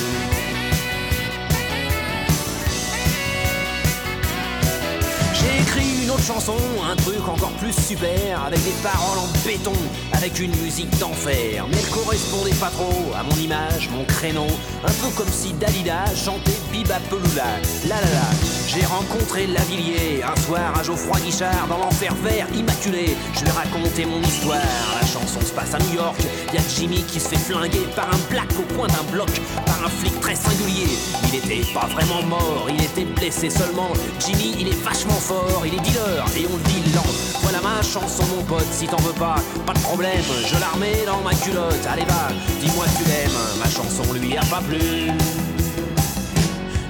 Une 6.10 6.16
autre 6.16 6.24
chanson, 6.24 6.56
un 6.90 6.96
truc 6.96 7.28
encore 7.28 7.52
plus 7.60 7.74
super, 7.74 8.44
avec 8.44 8.64
des 8.64 8.74
paroles 8.82 9.20
en 9.20 9.28
béton, 9.48 9.74
avec 10.12 10.40
une 10.40 10.56
musique 10.58 10.90
d'enfer. 10.98 11.68
Mais 11.70 11.78
elle 11.78 11.90
correspondait 11.90 12.56
pas 12.56 12.70
trop 12.70 13.14
à 13.16 13.22
mon 13.22 13.36
image, 13.36 13.90
mon 13.92 14.04
créneau. 14.06 14.48
Un 14.84 14.92
peu 14.92 15.10
comme 15.16 15.30
si 15.30 15.54
Dalida 15.54 16.06
chantait 16.16 16.58
Biba 16.72 17.00
Peloula. 17.10 17.60
La 17.88 17.96
la 17.96 18.02
la. 18.02 18.59
J'ai 18.72 18.86
rencontré 18.86 19.48
Lavillier 19.48 20.22
un 20.22 20.40
soir 20.42 20.78
à 20.80 20.84
Geoffroy 20.84 21.20
Guichard 21.22 21.66
dans 21.68 21.80
l'enfer 21.80 22.14
vert 22.24 22.46
immaculé. 22.54 23.18
Je 23.34 23.40
lui 23.40 23.48
ai 23.48 23.52
raconté 23.52 24.06
mon 24.06 24.22
histoire. 24.22 24.62
La 25.02 25.08
chanson 25.08 25.42
se 25.42 25.52
passe 25.52 25.74
à 25.74 25.80
New 25.80 25.96
York. 25.96 26.16
Y 26.54 26.58
a 26.58 26.62
Jimmy 26.78 27.02
qui 27.02 27.20
se 27.20 27.30
fait 27.30 27.38
flinguer 27.38 27.88
par 27.96 28.06
un 28.06 28.18
black 28.30 28.48
au 28.60 28.74
coin 28.76 28.88
d'un 28.88 29.12
bloc, 29.12 29.32
par 29.66 29.84
un 29.84 29.90
flic 29.90 30.20
très 30.20 30.36
singulier. 30.36 30.86
Il 31.30 31.36
était 31.38 31.74
pas 31.74 31.88
vraiment 31.88 32.22
mort, 32.22 32.68
il 32.70 32.84
était 32.84 33.06
blessé 33.06 33.50
seulement. 33.50 33.90
Jimmy, 34.20 34.58
il 34.60 34.68
est 34.68 34.84
vachement 34.84 35.14
fort, 35.14 35.64
il 35.66 35.74
est 35.74 35.82
dealer 35.82 36.24
et 36.38 36.46
on 36.46 36.56
le 36.56 36.64
dit 36.70 36.94
lent. 36.94 37.10
Voilà 37.42 37.62
ma 37.62 37.82
chanson, 37.82 38.24
mon 38.38 38.44
pote, 38.44 38.72
si 38.72 38.86
t'en 38.86 39.02
veux 39.02 39.14
pas, 39.14 39.38
pas 39.66 39.74
de 39.74 39.80
problème, 39.80 40.22
je 40.46 40.60
la 40.60 40.68
remets 40.68 41.06
dans 41.08 41.22
ma 41.22 41.34
culotte. 41.34 41.88
Allez, 41.92 42.06
va, 42.06 42.28
dis-moi 42.62 42.86
tu 43.00 43.04
l'aimes, 43.06 43.32
ma 43.58 43.66
chanson 43.68 44.14
lui 44.14 44.38
a 44.38 44.46
pas 44.46 44.62
plu. 44.62 45.10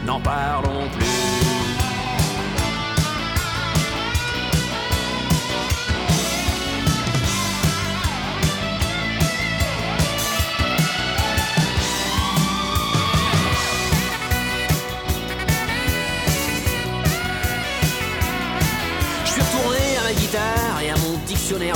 N'en 0.06 0.20
parlons 0.20 0.90
plus. 0.98 1.19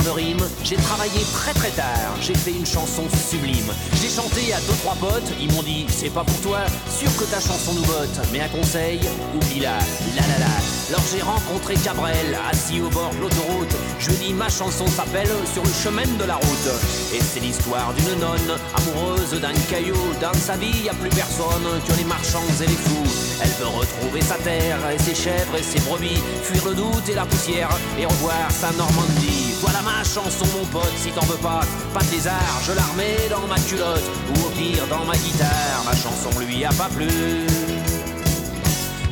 De 0.02 0.10
rimes. 0.10 0.46
J'ai 0.64 0.76
travaillé 0.76 1.20
très 1.32 1.52
très 1.52 1.70
tard, 1.70 2.16
j'ai 2.20 2.34
fait 2.34 2.52
une 2.52 2.66
chanson 2.66 3.04
sublime. 3.30 3.72
J'ai 4.00 4.08
chanté 4.08 4.52
à 4.52 4.60
deux 4.60 4.76
trois 4.82 4.94
potes, 4.94 5.30
ils 5.40 5.52
m'ont 5.52 5.62
dit 5.62 5.86
c'est 5.88 6.10
pas 6.10 6.24
pour 6.24 6.40
toi, 6.40 6.60
sûr 6.88 7.14
que 7.16 7.24
ta 7.24 7.40
chanson 7.40 7.74
nous 7.74 7.84
botte, 7.86 8.18
mais 8.32 8.40
un 8.40 8.48
conseil, 8.48 9.00
oublie-la, 9.34 9.78
la 10.16 10.22
la 10.22 10.38
la. 10.38 10.54
Alors 10.90 11.02
j'ai 11.10 11.22
rencontré 11.22 11.74
Cabrel, 11.74 12.36
assis 12.50 12.80
au 12.80 12.88
bord 12.90 13.10
de 13.14 13.20
l'autoroute. 13.22 13.74
Je 13.98 14.10
lui 14.10 14.16
ai 14.16 14.18
dit 14.28 14.32
ma 14.34 14.48
chanson 14.48 14.86
s'appelle 14.86 15.30
Sur 15.52 15.62
le 15.62 15.70
chemin 15.70 16.06
de 16.18 16.24
la 16.24 16.36
route. 16.36 16.70
Et 17.14 17.20
c'est 17.20 17.40
l'histoire 17.40 17.92
d'une 17.94 18.20
nonne, 18.20 18.58
amoureuse 18.76 19.40
d'un 19.40 19.54
caillou. 19.70 19.96
Dans 20.20 20.34
sa 20.34 20.56
vie, 20.56 20.84
y 20.84 20.88
a 20.88 20.94
plus 20.94 21.10
personne 21.10 21.66
que 21.88 21.92
les 21.96 22.04
marchands 22.04 22.46
et 22.62 22.66
les 22.66 22.76
fous. 22.76 23.38
Elle 23.42 23.50
veut 23.60 23.66
retrouver 23.66 24.20
sa 24.20 24.36
terre 24.36 24.78
et 24.90 24.98
ses 24.98 25.14
chèvres 25.14 25.56
et 25.58 25.62
ses 25.62 25.80
brebis, 25.80 26.20
fuir 26.42 26.64
le 26.66 26.74
doute 26.74 27.08
et 27.08 27.14
la 27.14 27.24
poussière 27.24 27.70
et 27.98 28.06
revoir 28.06 28.50
sa 28.50 28.70
Normandie. 28.72 29.43
Voilà 29.66 29.80
ma 29.80 30.04
chanson, 30.04 30.44
mon 30.58 30.66
pote, 30.66 30.92
si 30.94 31.10
t'en 31.10 31.24
veux 31.24 31.38
pas, 31.38 31.60
pas 31.94 32.02
de 32.02 32.10
lézard, 32.10 32.60
je 32.66 32.72
la 32.72 32.82
remets 32.82 33.30
dans 33.30 33.46
ma 33.46 33.58
culotte 33.58 34.02
ou 34.28 34.46
au 34.46 34.50
pire 34.50 34.86
dans 34.90 35.06
ma 35.06 35.14
guitare. 35.14 35.82
Ma 35.86 35.96
chanson 35.96 36.38
lui 36.38 36.66
a 36.66 36.68
pas 36.68 36.90
plu, 36.94 37.08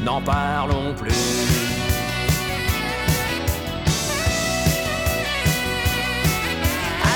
n'en 0.04 0.20
parlons 0.20 0.92
plus. 0.94 1.10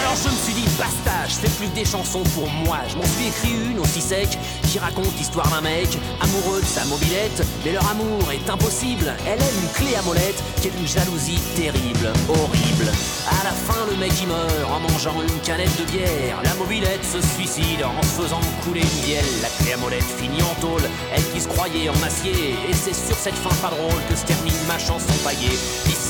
Alors 0.01 0.17
je 0.17 0.31
me 0.31 0.37
suis 0.37 0.55
dit 0.55 0.69
basta, 0.79 1.27
je 1.29 1.35
fais 1.35 1.51
plus 1.59 1.69
que 1.69 1.75
des 1.75 1.85
chansons 1.85 2.23
pour 2.35 2.51
moi. 2.51 2.79
Je 2.89 2.97
m'en 2.97 3.05
suis 3.05 3.27
écrit 3.27 3.53
une 3.71 3.81
aussi 3.81 4.01
sec 4.01 4.39
qui 4.67 4.79
raconte 4.79 5.17
l'histoire 5.17 5.49
d'un 5.49 5.61
mec 5.61 5.89
amoureux 6.21 6.61
de 6.61 6.67
sa 6.67 6.85
mobilette, 6.87 7.43
mais 7.65 7.73
leur 7.73 7.89
amour 7.89 8.31
est 8.33 8.51
impossible. 8.51 9.15
Elle 9.27 9.41
aime 9.41 9.59
une 9.63 9.71
clé 9.71 9.95
à 9.97 10.03
molette 10.03 10.43
qui 10.61 10.69
est 10.69 10.71
d'une 10.71 10.87
jalousie 10.87 11.39
terrible, 11.55 12.13
horrible. 12.29 12.91
À 13.29 13.45
la 13.45 13.53
fin, 13.53 13.87
le 13.91 13.97
mec 13.97 14.13
il 14.21 14.29
meurt 14.29 14.71
en 14.71 14.81
mangeant 14.81 15.23
une 15.23 15.41
canette 15.41 15.77
de 15.79 15.85
bière. 15.91 16.41
La 16.43 16.55
mobilette 16.55 17.05
se 17.05 17.21
suicide 17.21 17.85
en 17.85 18.03
se 18.03 18.23
faisant 18.23 18.41
couler 18.65 18.83
une 18.83 19.05
bielle. 19.05 19.25
La 19.43 19.49
clé 19.49 19.73
à 19.75 19.77
molette 19.77 20.03
finit 20.03 20.43
en 20.43 20.55
tôle, 20.61 20.89
elle 21.15 21.25
qui 21.33 21.41
se 21.41 21.49
croyait 21.49 21.89
en 21.89 22.03
acier. 22.03 22.57
Et 22.69 22.75
c'est 22.75 22.95
sur 22.95 23.17
cette 23.17 23.37
fin 23.37 23.55
pas 23.63 23.75
drôle 23.75 24.01
que 24.09 24.17
se 24.17 24.25
termine 24.25 24.55
ma 24.67 24.79
chanson 24.79 25.13
paillée. 25.25 25.59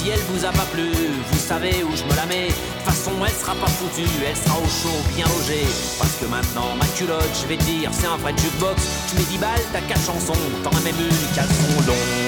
Si 0.07 0.13
elle 0.13 0.21
vous 0.31 0.45
a 0.45 0.53
pas 0.53 0.67
plu, 0.73 0.93
vous 1.33 1.39
savez 1.41 1.83
où 1.83 1.91
je 1.97 2.05
me 2.05 2.15
la 2.15 2.27
mets. 2.27 2.47
De 2.47 2.53
toute 2.53 2.83
façon, 2.85 3.11
elle 3.27 3.33
sera 3.33 3.57
pas 3.57 3.67
foutue, 3.67 4.09
elle 4.25 4.37
sera 4.37 4.57
au 4.57 4.63
chaud, 4.63 5.03
bien 5.17 5.27
logée. 5.27 5.67
Parce 5.99 6.13
que 6.21 6.27
maintenant, 6.27 6.77
ma 6.79 6.87
culotte, 6.97 7.29
je 7.43 7.49
vais 7.49 7.57
dire, 7.57 7.91
c'est 7.93 8.07
un 8.07 8.17
vrai 8.19 8.33
jukebox. 8.39 8.81
Tu 9.11 9.17
mets 9.17 9.25
10 9.25 9.39
balles, 9.39 9.67
t'as 9.73 9.81
4 9.81 10.07
chansons, 10.07 10.39
t'en 10.63 10.71
as 10.71 10.81
même 10.83 10.95
une 11.01 11.35
caleçon 11.35 11.89
long. 11.89 12.26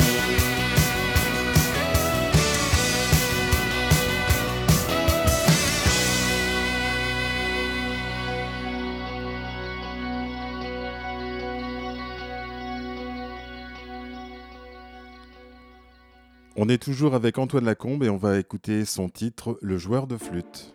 On 16.61 16.69
est 16.69 16.83
toujours 16.83 17.15
avec 17.15 17.39
Antoine 17.39 17.67
Lacombe 17.67 18.03
et 18.03 18.09
on 18.09 18.17
va 18.17 18.37
écouter 18.37 18.85
son 18.85 19.09
titre 19.09 19.61
Le 19.63 19.79
joueur 19.79 20.09
de 20.09 20.17
flûte. 20.17 20.75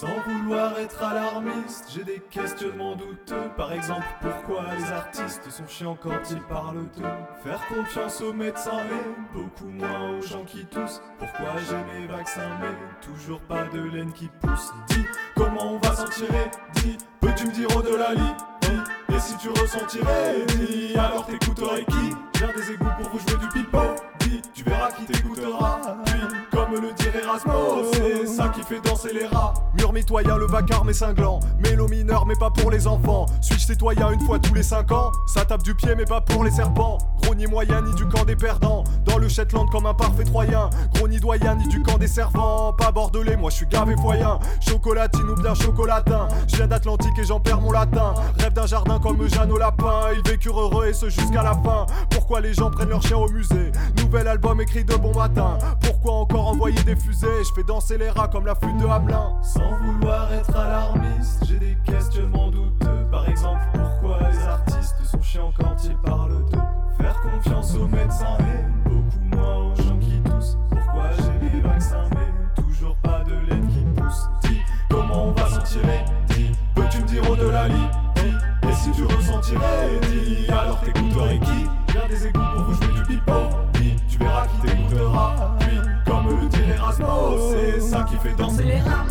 Sans 0.00 0.08
vouloir 0.26 0.76
être 0.80 1.00
alarmiste, 1.04 1.84
j'ai 1.94 2.02
des 2.02 2.20
questionnements 2.28 2.96
douteux. 2.96 3.48
Par 3.56 3.72
exemple, 3.72 4.04
pourquoi 4.20 4.64
les 4.76 4.90
artistes 4.90 5.48
sont 5.48 5.68
chiants 5.68 5.96
quand 6.02 6.18
ils 6.32 6.42
parlent 6.42 6.88
d'eux? 6.96 7.04
Faire 7.44 7.64
confiance 7.68 8.20
aux 8.20 8.32
médecins 8.32 8.80
et 8.90 9.32
beaucoup 9.32 9.68
moins 9.68 10.18
aux 10.18 10.20
gens 10.20 10.42
qui 10.42 10.66
toussent. 10.66 11.00
Pourquoi 11.16 11.52
j'ai 11.68 12.00
mes 12.00 12.08
vaccins 12.08 12.58
mais 12.60 13.06
toujours 13.06 13.40
pas 13.42 13.66
de 13.72 13.82
laine 13.82 14.12
qui 14.12 14.28
pousse? 14.40 14.72
Dis, 14.88 15.04
comment 15.36 15.74
on 15.74 15.78
va 15.78 15.94
s'en 15.94 16.08
tirer? 16.08 16.50
Dis, 16.74 16.98
peux-tu 17.20 17.46
me 17.46 17.52
dire 17.52 17.76
au-delà 17.76 18.14
lit 18.14 18.34
Dis, 18.62 19.14
et 19.14 19.20
si 19.20 19.36
tu 19.36 19.48
ressentirais 19.50 20.44
Dis, 20.58 20.96
alors 20.98 21.24
t'écouterais 21.24 21.84
qui? 21.84 22.33
Des 22.52 22.72
égouts 22.72 22.84
pour 23.00 23.10
vous 23.10 23.18
jouer 23.20 23.38
du 23.38 23.48
pipeau 23.48 23.78
Dis, 24.20 24.42
tu 24.52 24.64
verras 24.64 24.90
qui 24.92 25.06
t'écoutera 25.06 25.80
Puis, 26.04 26.20
comme 26.52 26.72
le 26.74 26.92
dirait 26.92 27.22
Erasmo, 27.22 27.84
c'est 27.92 28.26
ça 28.26 28.48
qui 28.48 28.62
fait 28.62 28.80
danser 28.80 29.12
les 29.12 29.26
rats. 29.26 29.54
Mur 29.74 29.92
mitoyen, 29.92 30.36
le 30.36 30.46
vacarme 30.46 30.90
est 30.90 30.94
cinglant. 30.94 31.40
Mélo 31.58 31.88
mineur, 31.88 32.26
mais 32.26 32.36
pas 32.36 32.50
pour 32.50 32.70
les 32.70 32.86
enfants. 32.86 33.26
Suis-je 33.40 33.66
citoyen 33.66 34.10
une 34.10 34.20
fois 34.20 34.38
tous 34.38 34.54
les 34.54 34.62
5 34.62 34.92
ans? 34.92 35.10
Ça 35.26 35.44
tape 35.44 35.62
du 35.62 35.74
pied, 35.74 35.94
mais 35.96 36.04
pas 36.04 36.20
pour 36.20 36.44
les 36.44 36.50
serpents. 36.50 36.98
Gros 37.22 37.34
ni 37.34 37.46
moyen, 37.46 37.82
ni 37.82 37.94
du 37.94 38.06
camp 38.06 38.24
des 38.24 38.36
perdants. 38.36 38.84
Dans 39.04 39.18
le 39.18 39.28
Shetland 39.28 39.68
comme 39.70 39.86
un 39.86 39.94
parfait 39.94 40.24
troyen. 40.24 40.70
Gros 40.94 41.08
ni 41.08 41.18
doyen, 41.18 41.56
ni 41.56 41.66
du 41.68 41.82
camp 41.82 41.98
des 41.98 42.08
servants. 42.08 42.72
Pas 42.74 42.92
bordelais, 42.92 43.36
moi 43.36 43.50
je 43.50 43.56
suis 43.56 43.66
gavé 43.66 43.96
foyen. 43.96 44.38
Chocolatine 44.60 45.28
ou 45.30 45.34
bien 45.34 45.54
chocolatin. 45.54 46.28
Je 46.48 46.56
viens 46.56 46.66
d'Atlantique 46.66 47.18
et 47.18 47.24
j'en 47.24 47.40
perds 47.40 47.60
mon 47.60 47.72
latin. 47.72 48.14
Rêve 48.38 48.52
d'un 48.52 48.66
jardin 48.66 49.00
comme 49.00 49.26
Jeanne 49.28 49.50
au 49.50 49.58
lapin. 49.58 50.08
Ils 50.14 50.30
vécurent 50.30 50.60
heureux 50.60 50.86
et 50.86 50.92
ce 50.92 51.08
jusqu'à 51.08 51.42
la 51.42 51.54
fin. 51.54 51.86
Pourquoi 52.10 52.33
les 52.40 52.54
gens 52.54 52.70
prennent 52.70 52.88
leur 52.88 53.02
chien 53.02 53.16
au 53.16 53.28
musée 53.28 53.72
Nouvel 53.98 54.28
album 54.28 54.60
écrit 54.60 54.84
de 54.84 54.94
bon 54.94 55.14
matin. 55.14 55.58
Pourquoi 55.80 56.12
encore 56.14 56.48
envoyer 56.48 56.82
des 56.84 56.96
fusées? 56.96 57.26
Je 57.46 57.52
fais 57.54 57.64
danser 57.64 57.98
les 57.98 58.10
rats 58.10 58.28
comme 58.28 58.46
la 58.46 58.54
flûte 58.54 58.76
de 58.78 58.86
Hamelin. 58.86 59.36
Sans 59.42 59.76
vouloir 59.82 60.32
être 60.32 60.54
alarmiste, 60.54 61.44
j'ai 61.46 61.58
des 61.58 61.76
questionnements 61.84 62.50
douteux. 62.50 63.06
Par 63.10 63.28
exemple, 63.28 63.62
pourquoi 63.72 64.18
les 64.30 64.38
artistes 64.46 64.96
sont 65.04 65.22
chiants 65.22 65.52
quand 65.58 65.76
ils 65.84 65.96
parlent 65.98 66.44
d'eux? 66.50 66.58
Faire 66.98 67.20
confiance 67.22 67.74
aux 67.74 67.88
médecins 67.88 68.38
et 68.40 68.88
beaucoup 68.88 69.36
moins 69.36 69.56
aux 69.56 69.74
gens 69.74 69.98
qui 69.98 70.20
toussent. 70.22 70.56
Pourquoi 70.70 71.10
j'ai 71.16 71.48
mes 71.48 71.60
vaccins 71.60 72.08
mais 72.14 72.62
toujours 72.62 72.96
pas 72.96 73.22
de 73.24 73.34
laine 73.50 73.66
qui 73.68 74.00
pousse? 74.00 74.28
Dis, 74.42 74.60
comment 74.88 75.28
on 75.28 75.32
va 75.32 75.48
s'en 75.48 75.62
tirer? 75.62 76.04
Dis, 76.28 76.52
peux-tu 76.74 76.98
me 77.00 77.06
dire 77.06 77.30
au-delà 77.30 77.68
Dis, 77.68 78.68
et 78.68 78.72
si 78.74 78.90
tu 78.92 79.04
ressentirais 79.04 80.00
Dis, 80.02 80.46
alors 80.50 80.80
t'écouterais 80.80 81.38
qui? 81.40 81.83
Viens 82.06 82.16
des 82.18 82.26
égouts 82.26 82.40
pour 82.54 82.64
vous 82.64 82.74
jouer 82.74 82.92
du 82.94 83.02
pipeau. 83.02 83.32
Dis, 83.74 83.96
tu 84.08 84.18
verras 84.18 84.46
qui 84.46 84.66
t'écoutera. 84.66 85.56
Puis, 85.60 85.78
comme 86.04 86.28
le 86.28 86.48
dit 86.48 86.70
Erasmo, 86.70 87.52
c'est 87.52 87.80
ça 87.80 88.02
qui 88.02 88.16
fait 88.16 88.34
danser. 88.34 88.64
Les 88.64 88.80
rats. 88.80 89.06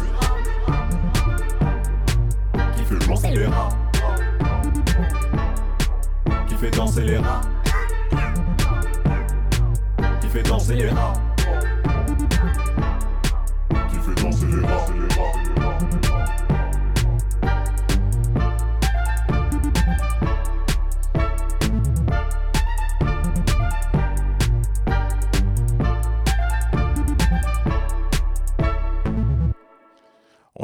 Qui 2.76 2.84
fait 2.84 3.08
danser 3.08 3.32
les 3.32 3.46
rats. 3.46 3.70
Qui 6.48 6.56
fait 6.56 6.72
danser 6.72 7.04
les 7.04 7.18
rats. 7.18 7.42
Qui 10.22 10.28
fait 10.28 10.44
danser 10.44 10.76
les 10.76 10.90
rats 10.90 11.33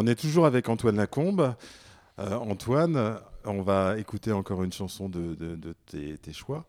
On 0.01 0.07
est 0.07 0.15
toujours 0.15 0.45
avec 0.45 0.69
Antoine 0.69 0.95
Lacombe. 0.95 1.53
Euh, 2.19 2.35
Antoine, 2.35 3.19
on 3.43 3.61
va 3.61 3.99
écouter 3.99 4.31
encore 4.31 4.63
une 4.63 4.71
chanson 4.71 5.09
de, 5.09 5.35
de- 5.35 5.57
de 5.57 5.75
tes, 5.87 6.17
tes 6.17 6.31
choix. 6.31 6.65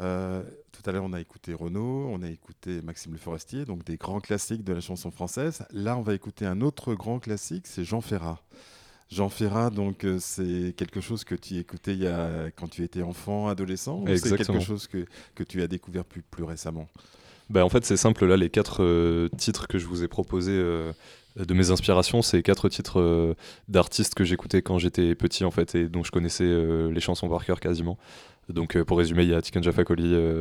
Euh, 0.00 0.42
tout 0.72 0.82
à 0.84 0.90
l'heure, 0.90 1.04
on 1.04 1.12
a 1.12 1.20
écouté 1.20 1.54
Renaud, 1.54 2.08
on 2.10 2.20
a 2.22 2.28
écouté 2.28 2.82
Maxime 2.82 3.12
Le 3.12 3.18
Forestier, 3.18 3.64
donc 3.64 3.84
des 3.84 3.96
grands 3.96 4.18
classiques 4.18 4.64
de 4.64 4.72
la 4.72 4.80
chanson 4.80 5.12
française. 5.12 5.64
Là, 5.70 5.96
on 5.96 6.00
va 6.00 6.14
écouter 6.14 6.46
un 6.46 6.60
autre 6.62 6.94
grand 6.94 7.20
classique, 7.20 7.68
c'est 7.68 7.84
Jean 7.84 8.00
Ferrat. 8.00 8.40
Jean 9.08 9.28
Ferrat, 9.28 9.70
donc 9.70 10.02
euh, 10.02 10.18
c'est 10.18 10.74
quelque 10.76 11.00
chose 11.00 11.22
que 11.22 11.36
tu 11.36 11.58
écoutais 11.58 11.92
il 11.92 12.02
y 12.02 12.08
a, 12.08 12.50
quand 12.56 12.66
tu 12.66 12.82
étais 12.82 13.02
enfant, 13.02 13.46
adolescent, 13.46 14.00
ou 14.00 14.08
c'est 14.16 14.36
quelque 14.36 14.58
chose 14.58 14.88
que, 14.88 15.06
que 15.36 15.44
tu 15.44 15.62
as 15.62 15.68
découvert 15.68 16.04
plus, 16.04 16.22
plus 16.22 16.42
récemment? 16.42 16.88
Bah, 17.50 17.64
en 17.64 17.68
fait, 17.68 17.84
c'est 17.84 17.98
simple. 17.98 18.24
Là, 18.26 18.36
les 18.36 18.50
quatre 18.50 18.82
euh, 18.82 19.28
titres 19.36 19.68
que 19.68 19.78
je 19.78 19.86
vous 19.86 20.02
ai 20.02 20.08
proposés 20.08 20.58
euh, 20.58 20.92
de 21.36 21.54
mes 21.54 21.70
inspirations, 21.70 22.22
c'est 22.22 22.42
quatre 22.42 22.68
titres 22.68 23.00
euh, 23.00 23.34
d'artistes 23.68 24.14
que 24.14 24.24
j'écoutais 24.24 24.62
quand 24.62 24.78
j'étais 24.78 25.14
petit, 25.14 25.44
en 25.44 25.50
fait, 25.50 25.74
et 25.74 25.88
dont 25.88 26.04
je 26.04 26.12
connaissais 26.12 26.44
euh, 26.44 26.90
les 26.90 27.00
chansons 27.00 27.28
par 27.28 27.44
cœur 27.44 27.60
quasiment. 27.60 27.98
Donc, 28.48 28.76
euh, 28.76 28.84
pour 28.84 28.98
résumer, 28.98 29.24
il 29.24 29.30
y 29.30 29.34
a 29.34 29.42
Tiken 29.42 29.62
Jaffa 29.62 29.82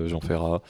Jean 0.08 0.22
Ferrat. 0.22 0.62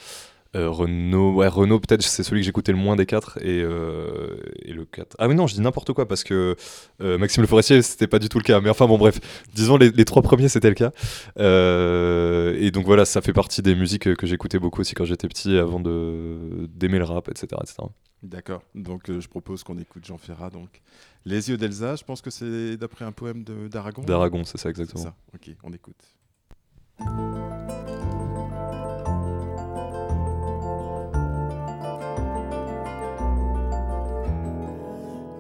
Euh, 0.55 0.69
Renault, 0.69 1.33
ouais, 1.33 1.47
Renault 1.47 1.79
peut-être 1.79 2.03
c'est 2.03 2.21
celui 2.21 2.41
que 2.41 2.45
j'écoutais 2.45 2.71
le 2.71 2.77
moins 2.77 2.95
des 2.95 3.05
quatre 3.05 3.37
et, 3.41 3.61
euh, 3.63 4.37
et 4.61 4.73
le 4.73 4.85
4. 4.85 5.15
Ah 5.17 5.27
mais 5.27 5.33
non, 5.33 5.47
je 5.47 5.55
dis 5.55 5.61
n'importe 5.61 5.93
quoi 5.93 6.07
parce 6.07 6.23
que 6.23 6.55
euh, 7.01 7.17
Maxime 7.17 7.41
Le 7.41 7.47
Forestier 7.47 7.81
c'était 7.81 8.07
pas 8.07 8.19
du 8.19 8.29
tout 8.29 8.37
le 8.37 8.43
cas. 8.43 8.61
Mais 8.61 8.69
enfin 8.69 8.85
bon 8.85 8.97
bref, 8.97 9.19
disons 9.53 9.77
les, 9.77 9.89
les 9.89 10.05
trois 10.05 10.21
premiers 10.21 10.49
c'était 10.49 10.69
le 10.69 10.75
cas. 10.75 10.91
Et 11.37 12.71
donc 12.71 12.85
voilà, 12.85 13.05
ça 13.05 13.21
fait 13.21 13.33
partie 13.33 13.61
des 13.61 13.75
musiques 13.75 14.13
que 14.15 14.27
j'écoutais 14.27 14.59
beaucoup 14.59 14.81
aussi 14.81 14.93
quand 14.93 15.05
j'étais 15.05 15.27
petit 15.27 15.57
avant 15.57 15.79
de 15.79 16.67
d'aimer 16.69 16.99
le 16.99 17.05
rap, 17.05 17.29
etc. 17.29 17.47
etc. 17.61 17.77
D'accord. 18.21 18.61
Donc 18.75 19.11
je 19.11 19.27
propose 19.27 19.63
qu'on 19.63 19.77
écoute 19.79 20.05
Jean 20.05 20.17
Ferrat. 20.17 20.51
Donc 20.51 20.81
Les 21.25 21.49
yeux 21.49 21.57
d'Elsa. 21.57 21.95
Je 21.95 22.03
pense 22.03 22.21
que 22.21 22.29
c'est 22.29 22.77
d'après 22.77 23.05
un 23.05 23.11
poème 23.11 23.43
d'Aragon. 23.43 24.03
D'Aragon, 24.03 24.43
c'est 24.43 24.57
ça, 24.57 24.69
exactement. 24.69 25.03
Ça. 25.03 25.15
Ok, 25.33 25.49
on 25.63 25.73
écoute. 25.73 25.97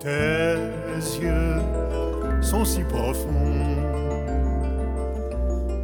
Tes 0.03 0.57
yeux 1.21 1.61
sont 2.41 2.65
si 2.65 2.81
profonds 2.83 3.77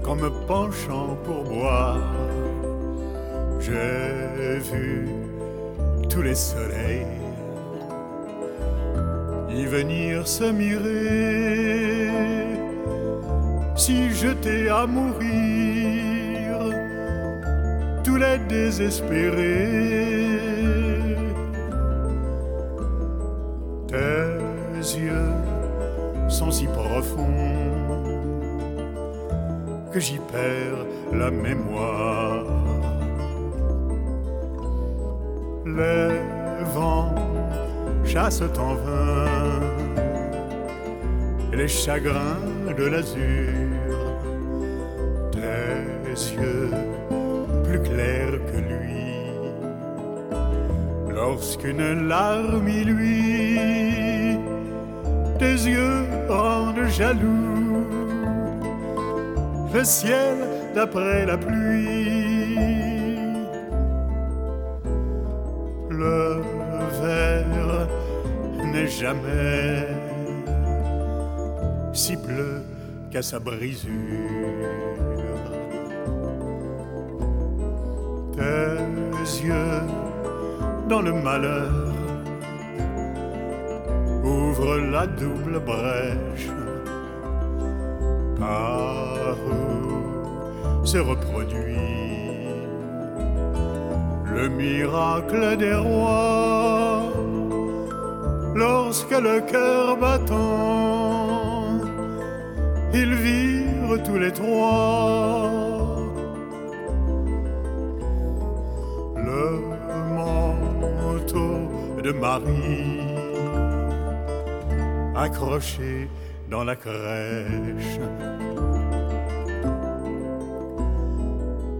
qu'en 0.03 0.17
me 0.17 0.29
penchant 0.45 1.17
pour 1.23 1.45
boire, 1.45 2.13
j'ai 3.61 4.59
vu 4.59 5.07
tous 6.09 6.21
les 6.21 6.35
soleils 6.35 7.07
y 9.49 9.65
venir 9.65 10.27
se 10.27 10.51
mirer. 10.51 12.11
Si 13.77 14.11
jeté 14.11 14.67
à 14.67 14.85
mourir, 14.85 16.59
tous 18.03 18.17
les 18.17 18.37
désespérés 18.49 20.38
tes 23.89 24.99
yeux 24.99 25.33
sont 26.29 26.51
si 26.51 26.67
profonds 26.67 27.69
que 29.91 29.99
j'y 29.99 30.19
perds 30.31 30.85
la 31.11 31.31
mémoire. 31.31 32.45
Les 35.65 36.09
vents 36.75 37.15
chassent 38.05 38.43
en 38.57 38.75
vain 38.75 39.59
les 41.53 41.67
chagrins 41.67 42.39
de 42.77 42.85
l'azur. 42.85 43.69
Tes 45.31 46.35
yeux 46.35 46.69
plus 47.63 47.81
clairs 47.81 48.39
que 48.51 48.57
lui 48.57 48.98
lorsqu'une 51.19 52.07
larme 52.07 52.69
y 52.69 52.83
luit, 52.85 54.37
tes 55.37 55.57
yeux 55.73 56.05
rendent 56.29 56.87
jaloux 56.87 57.83
le 59.73 59.83
ciel 59.83 60.37
d'après 60.75 61.25
la 61.25 61.37
pluie. 61.37 62.55
Le 65.89 66.41
verre 67.01 67.87
n'est 68.71 68.87
jamais 68.87 69.87
si 71.93 72.15
bleu 72.15 72.63
qu'à 73.11 73.21
sa 73.21 73.39
brisure. 73.39 73.91
Tes 78.37 79.45
yeux 79.45 80.08
dans 80.89 81.01
le 81.01 81.13
malheur. 81.13 81.71
Ouvre 84.23 84.77
la 84.93 85.05
double 85.05 85.59
brèche. 85.59 86.49
Par 88.39 89.35
où 89.47 90.85
se 90.85 90.97
reproduit 90.97 91.77
le 94.35 94.49
miracle 94.49 95.57
des 95.57 95.75
rois. 95.75 97.03
Lorsque 98.55 99.17
le 99.27 99.41
cœur 99.41 99.97
battant 99.97 101.49
ils 102.93 103.13
virent 103.13 104.03
tous 104.03 104.17
les 104.17 104.31
trois 104.31 105.58
Marie 112.13 112.99
accroché 115.15 116.09
dans 116.49 116.63
la 116.63 116.75
crèche. 116.75 117.99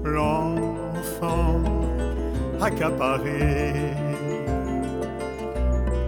L'enfant 0.04 1.62
accaparé 2.62 3.74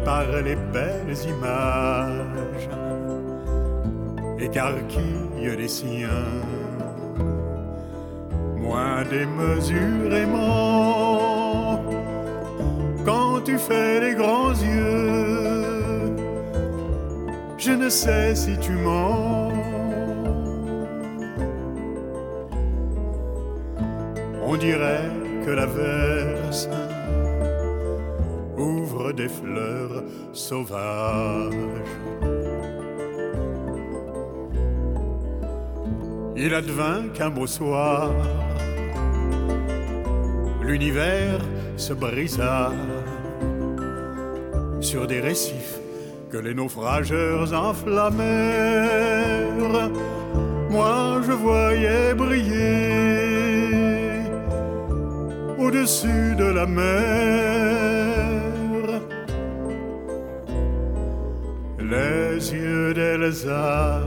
par 0.03 0.25
les 0.43 0.55
belles 0.55 1.17
images 1.27 2.69
écarquille 4.39 5.55
les 5.57 5.67
siens, 5.67 6.09
moins 8.57 9.03
démesurément 9.03 11.00
quand 13.05 13.41
tu 13.41 13.57
fais 13.57 13.99
les 13.99 14.15
grands 14.15 14.53
yeux. 14.53 16.15
Je 17.57 17.71
ne 17.71 17.89
sais 17.89 18.35
si 18.35 18.57
tu 18.57 18.71
mens. 18.71 19.51
On 24.43 24.57
dirait 24.57 25.09
que 25.45 25.51
la 25.51 25.65
verse 25.65 26.67
ouvre 28.57 29.11
des 29.13 29.29
fleurs 29.29 30.03
sauvages. 30.33 31.53
Il 36.35 36.53
advint 36.55 37.09
qu'un 37.13 37.29
beau 37.29 37.45
soir, 37.45 38.11
l'univers 40.63 41.40
se 41.81 41.93
brisa 41.93 42.71
sur 44.81 45.07
des 45.07 45.19
récifs 45.19 45.79
que 46.31 46.37
les 46.37 46.53
naufrageurs 46.53 47.51
enflammèrent. 47.69 48.21
Moi 50.69 51.21
je 51.25 51.31
voyais 51.31 52.13
briller 52.13 53.01
au-dessus 55.57 56.35
de 56.37 56.49
la 56.59 56.67
mer 56.67 57.61
les 61.79 62.53
yeux 62.53 62.93
d'Elsa, 62.93 64.01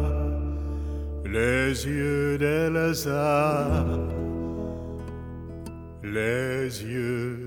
les 1.27 1.87
yeux 1.87 2.39
d'Elsa, 2.39 3.67
les 6.05 6.83
yeux 6.85 7.44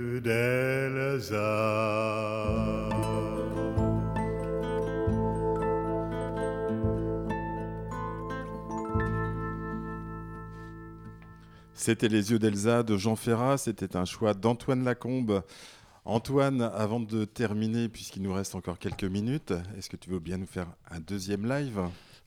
C'était 11.73 12.09
Les 12.09 12.31
yeux 12.31 12.39
d'Elsa 12.39 12.83
de 12.83 12.97
Jean 12.97 13.15
Ferrat, 13.15 13.57
c'était 13.57 13.95
un 13.95 14.05
choix 14.05 14.33
d'Antoine 14.33 14.83
Lacombe. 14.83 15.43
Antoine, 16.03 16.61
avant 16.61 16.99
de 16.99 17.25
terminer, 17.25 17.87
puisqu'il 17.87 18.23
nous 18.23 18.33
reste 18.33 18.55
encore 18.55 18.79
quelques 18.79 19.03
minutes, 19.03 19.53
est-ce 19.77 19.89
que 19.89 19.97
tu 19.97 20.09
veux 20.09 20.19
bien 20.19 20.37
nous 20.37 20.47
faire 20.47 20.67
un 20.89 20.99
deuxième 20.99 21.47
live? 21.47 21.79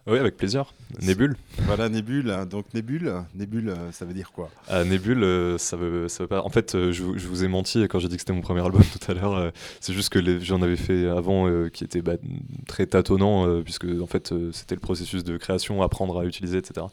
Oui, 0.06 0.18
avec 0.18 0.36
plaisir. 0.36 0.72
Nébule. 1.02 1.36
Voilà, 1.66 1.88
Nébule. 1.88 2.34
Donc 2.50 2.64
Nébule, 2.74 3.12
Nébule, 3.34 3.74
ça 3.92 4.04
veut 4.06 4.14
dire 4.14 4.32
quoi? 4.32 4.50
Ah, 4.66 4.82
Nébule, 4.82 5.22
euh, 5.22 5.58
ça 5.58 5.76
veut, 5.76 6.08
ça 6.08 6.24
veut 6.24 6.26
pas. 6.28 6.42
En 6.42 6.48
fait, 6.48 6.74
euh, 6.74 6.90
je, 6.90 7.02
vous- 7.02 7.18
je 7.18 7.28
vous 7.28 7.44
ai 7.44 7.48
menti 7.48 7.82
quand 7.88 7.98
j'ai 7.98 8.08
dit 8.08 8.16
que 8.16 8.22
c'était 8.22 8.32
mon 8.32 8.40
premier 8.40 8.62
album 8.64 8.82
tout 9.00 9.10
à 9.10 9.14
l'heure. 9.14 9.34
euh, 9.36 9.50
c'est 9.78 9.92
juste 9.92 10.08
que 10.08 10.40
j'en 10.40 10.62
avais 10.62 10.76
fait 10.76 11.06
avant 11.06 11.46
euh, 11.48 11.68
qui 11.68 11.84
était 11.84 12.00
bah, 12.02 12.14
très 12.66 12.86
tâtonnant, 12.86 13.46
euh, 13.46 13.62
puisque 13.62 13.84
en 14.00 14.06
fait, 14.06 14.32
c'était 14.52 14.74
le 14.74 14.80
processus 14.80 15.22
de 15.22 15.36
création, 15.36 15.82
apprendre 15.82 16.18
à 16.18 16.24
utiliser, 16.24 16.58
etc. 16.58 16.86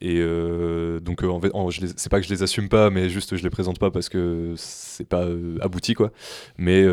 Et 0.00 0.18
euh, 0.18 1.00
donc, 1.00 1.24
euh, 1.24 1.50
en 1.54 1.70
c'est 1.70 2.08
pas 2.08 2.20
que 2.20 2.26
je 2.26 2.32
les 2.32 2.42
assume 2.42 2.68
pas, 2.68 2.90
mais 2.90 3.08
juste 3.08 3.36
je 3.36 3.42
les 3.42 3.50
présente 3.50 3.78
pas 3.78 3.90
parce 3.90 4.08
que 4.08 4.54
c'est 4.56 5.08
pas 5.08 5.22
euh, 5.22 5.58
abouti, 5.60 5.94
quoi. 5.94 6.12
Mais 6.56 6.86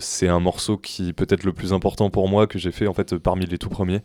c'est 0.00 0.28
un 0.28 0.40
morceau 0.40 0.76
qui 0.76 1.12
peut 1.12 1.26
être 1.28 1.44
le 1.44 1.52
plus 1.52 1.72
important 1.72 2.10
pour 2.10 2.28
moi 2.28 2.46
que 2.46 2.58
j'ai 2.58 2.72
fait 2.72 2.86
en 2.86 2.94
fait 2.94 3.16
parmi 3.16 3.46
les 3.46 3.58
tout 3.58 3.70
premiers. 3.70 4.02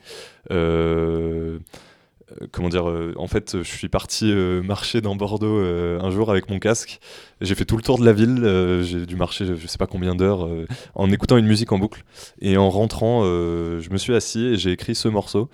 Comment 2.54 2.70
dire, 2.70 2.86
en 3.18 3.28
fait, 3.28 3.58
je 3.62 3.68
suis 3.68 3.90
parti 3.90 4.32
marcher 4.64 5.02
dans 5.02 5.18
Bordeaux 5.18 5.60
un 5.60 6.10
jour 6.12 6.32
avec 6.32 6.50
mon 6.50 6.60
casque. 6.60 7.00
J'ai 7.42 7.56
fait 7.56 7.66
tout 7.66 7.76
le 7.76 7.84
tour 7.84 8.00
de 8.00 8.06
la 8.06 8.14
ville. 8.14 8.42
j'ai 8.84 9.06
dû 9.06 9.18
marcher, 9.18 9.46
je, 9.46 9.68
sais 9.68 9.78
pas 9.78 9.88
combien 9.88 10.16
d'heures, 10.16 10.48
en 10.96 11.12
écoutant 11.12 11.36
une 11.38 11.48
musique 11.48 11.74
en 11.74 11.80
boucle. 11.80 12.04
Et 12.40 12.56
en 12.56 12.70
rentrant, 12.70 13.24
je 13.24 13.90
me 13.90 13.98
suis 13.98 14.16
assis 14.16 14.46
et 14.46 14.58
j'ai 14.58 14.72
écrit 14.72 14.96
ce 14.96 15.10
morceau, 15.10 15.50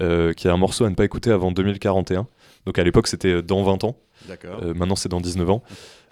euh, 0.00 0.32
qui 0.32 0.46
est 0.48 0.50
un 0.50 0.56
morceau 0.56 0.84
à 0.84 0.90
ne 0.90 0.94
pas 0.94 1.04
écouter 1.04 1.30
avant 1.30 1.52
2041. 1.52 2.26
Donc 2.66 2.78
à 2.78 2.84
l'époque, 2.84 3.06
c'était 3.08 3.42
dans 3.42 3.62
20 3.62 3.84
ans. 3.84 3.96
D'accord. 4.28 4.60
Euh, 4.62 4.72
maintenant, 4.74 4.96
c'est 4.96 5.08
dans 5.08 5.20
19 5.20 5.50
ans. 5.50 5.62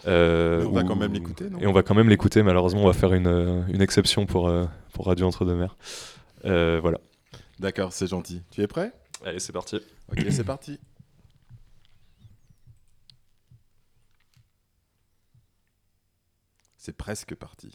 Euh, 0.07 0.65
on 0.67 0.71
va 0.73 0.83
où- 0.83 0.87
quand 0.87 0.97
même 0.97 1.13
l'écouter, 1.13 1.49
non? 1.51 1.59
Et 1.61 1.67
on 1.67 1.73
va 1.73 1.83
quand 1.83 1.95
même 1.95 2.09
l'écouter. 2.09 2.43
Malheureusement, 2.43 2.83
on 2.83 2.87
va 2.87 2.93
faire 2.93 3.13
une, 3.15 3.27
euh, 3.27 3.63
une 3.69 3.83
exception 3.83 4.27
pour, 4.27 4.49
euh, 4.49 4.65
pour 4.93 5.07
Radio 5.07 5.27
Entre-deux-Mers. 5.27 5.77
Euh, 6.47 6.79
voilà. 6.81 6.99
D'accord, 7.59 7.93
c'est 7.93 8.07
gentil. 8.07 8.43
Tu 8.51 8.63
es 8.63 8.67
prêt? 8.67 8.93
Allez, 9.25 9.39
c'est 9.39 9.53
parti. 9.53 9.77
Ok, 10.11 10.25
c'est 10.31 10.45
parti. 10.45 10.79
C'est 16.77 16.97
presque 16.97 17.35
parti. 17.35 17.71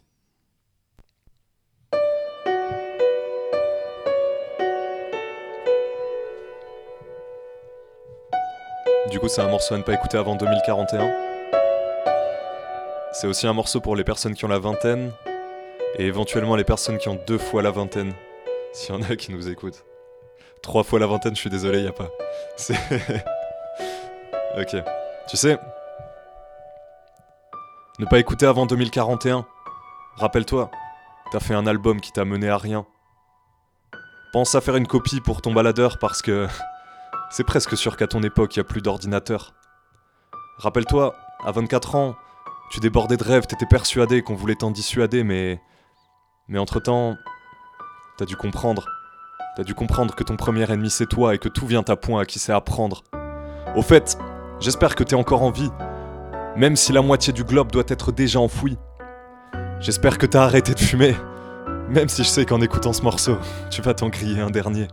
Du 9.16 9.22
coup, 9.22 9.30
c'est 9.30 9.40
un 9.40 9.48
morceau 9.48 9.76
à 9.76 9.78
ne 9.78 9.84
pas 9.84 9.94
écouter 9.94 10.18
avant 10.18 10.36
2041. 10.36 11.10
C'est 13.14 13.28
aussi 13.28 13.48
un 13.48 13.54
morceau 13.54 13.80
pour 13.80 13.96
les 13.96 14.04
personnes 14.04 14.34
qui 14.34 14.44
ont 14.44 14.50
la 14.50 14.60
vingtaine 14.60 15.14
et 15.98 16.06
éventuellement 16.06 16.58
les 16.58 16.66
personnes 16.66 16.98
qui 16.98 17.08
ont 17.08 17.18
deux 17.26 17.38
fois 17.38 17.62
la 17.62 17.72
vingtaine, 17.72 18.12
s'il 18.74 18.94
y 18.94 18.98
en 18.98 19.02
a 19.04 19.16
qui 19.16 19.32
nous 19.32 19.48
écoutent. 19.48 19.86
Trois 20.62 20.84
fois 20.84 21.00
la 21.00 21.08
vingtaine, 21.08 21.34
je 21.34 21.40
suis 21.40 21.50
désolé, 21.50 21.84
y 21.84 21.88
a 21.88 21.94
pas. 21.94 22.10
C'est. 22.58 22.74
ok. 24.60 24.84
Tu 25.30 25.38
sais. 25.38 25.58
Ne 28.00 28.06
pas 28.08 28.20
écouter 28.20 28.48
avant 28.48 28.66
2041. 28.66 29.46
Rappelle-toi, 30.18 30.70
t'as 31.32 31.40
fait 31.40 31.54
un 31.54 31.68
album 31.68 32.02
qui 32.02 32.12
t'a 32.12 32.26
mené 32.26 32.50
à 32.50 32.58
rien. 32.58 32.86
Pense 34.34 34.56
à 34.56 34.60
faire 34.60 34.76
une 34.76 34.88
copie 34.88 35.22
pour 35.22 35.42
ton 35.42 35.54
baladeur 35.54 36.00
parce 36.00 36.22
que. 36.22 36.50
C'est 37.36 37.44
presque 37.44 37.76
sûr 37.76 37.98
qu'à 37.98 38.08
ton 38.08 38.24
époque, 38.24 38.56
il 38.56 38.62
a 38.62 38.64
plus 38.64 38.82
d'ordinateur. 38.82 39.54
Rappelle-toi, 40.58 41.14
à 41.46 41.52
24 41.52 41.96
ans, 41.96 42.16
tu 42.72 42.80
débordais 42.80 43.18
de 43.18 43.26
rêves, 43.26 43.46
t'étais 43.46 43.66
persuadé 43.66 44.22
qu'on 44.22 44.36
voulait 44.36 44.56
t'en 44.56 44.72
dissuader, 44.72 45.26
mais. 45.26 45.60
Mais 46.48 46.60
entre-temps, 46.60 47.18
t'as 48.18 48.24
dû 48.24 48.38
comprendre. 48.38 48.88
T'as 49.58 49.64
dû 49.64 49.76
comprendre 49.76 50.16
que 50.16 50.24
ton 50.24 50.38
premier 50.38 50.72
ennemi 50.72 50.90
c'est 50.90 51.08
toi 51.08 51.36
et 51.36 51.38
que 51.38 51.50
tout 51.50 51.68
vient 51.68 51.84
à 51.90 51.98
point 51.98 52.22
à 52.22 52.26
qui 52.26 52.40
sait 52.40 52.54
apprendre. 52.54 53.04
Au 53.76 53.82
fait, 53.82 54.18
j'espère 54.62 54.96
que 54.96 55.04
t'es 55.04 55.18
encore 55.18 55.44
en 55.44 55.52
vie, 55.52 55.72
même 56.56 56.78
si 56.78 56.94
la 56.94 57.02
moitié 57.02 57.34
du 57.34 57.44
globe 57.44 57.70
doit 57.70 57.84
être 57.90 58.14
déjà 58.14 58.40
enfoui. 58.40 58.78
J'espère 59.82 60.20
que 60.20 60.26
t'as 60.26 60.46
arrêté 60.46 60.74
de 60.74 60.80
fumer, 60.80 61.14
même 61.90 62.08
si 62.08 62.24
je 62.24 62.30
sais 62.30 62.46
qu'en 62.46 62.62
écoutant 62.62 62.94
ce 62.94 63.02
morceau, 63.02 63.38
tu 63.70 63.82
vas 63.82 63.94
t'en 63.94 64.08
griller 64.08 64.40
un 64.40 64.52
dernier 64.52 64.88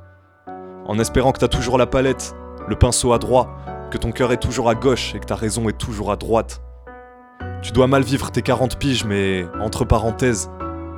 en 0.86 0.98
espérant 0.98 1.32
que 1.32 1.38
t'as 1.38 1.48
toujours 1.48 1.78
la 1.78 1.86
palette, 1.86 2.34
le 2.68 2.76
pinceau 2.76 3.12
à 3.12 3.18
droite, 3.18 3.48
que 3.90 3.98
ton 3.98 4.12
cœur 4.12 4.32
est 4.32 4.38
toujours 4.38 4.68
à 4.68 4.74
gauche 4.74 5.14
et 5.14 5.20
que 5.20 5.26
ta 5.26 5.34
raison 5.34 5.68
est 5.68 5.78
toujours 5.78 6.10
à 6.10 6.16
droite. 6.16 6.62
Tu 7.62 7.72
dois 7.72 7.86
mal 7.86 8.02
vivre 8.02 8.30
tes 8.30 8.42
40 8.42 8.78
piges, 8.78 9.04
mais 9.04 9.46
entre 9.60 9.84
parenthèses, 9.84 10.50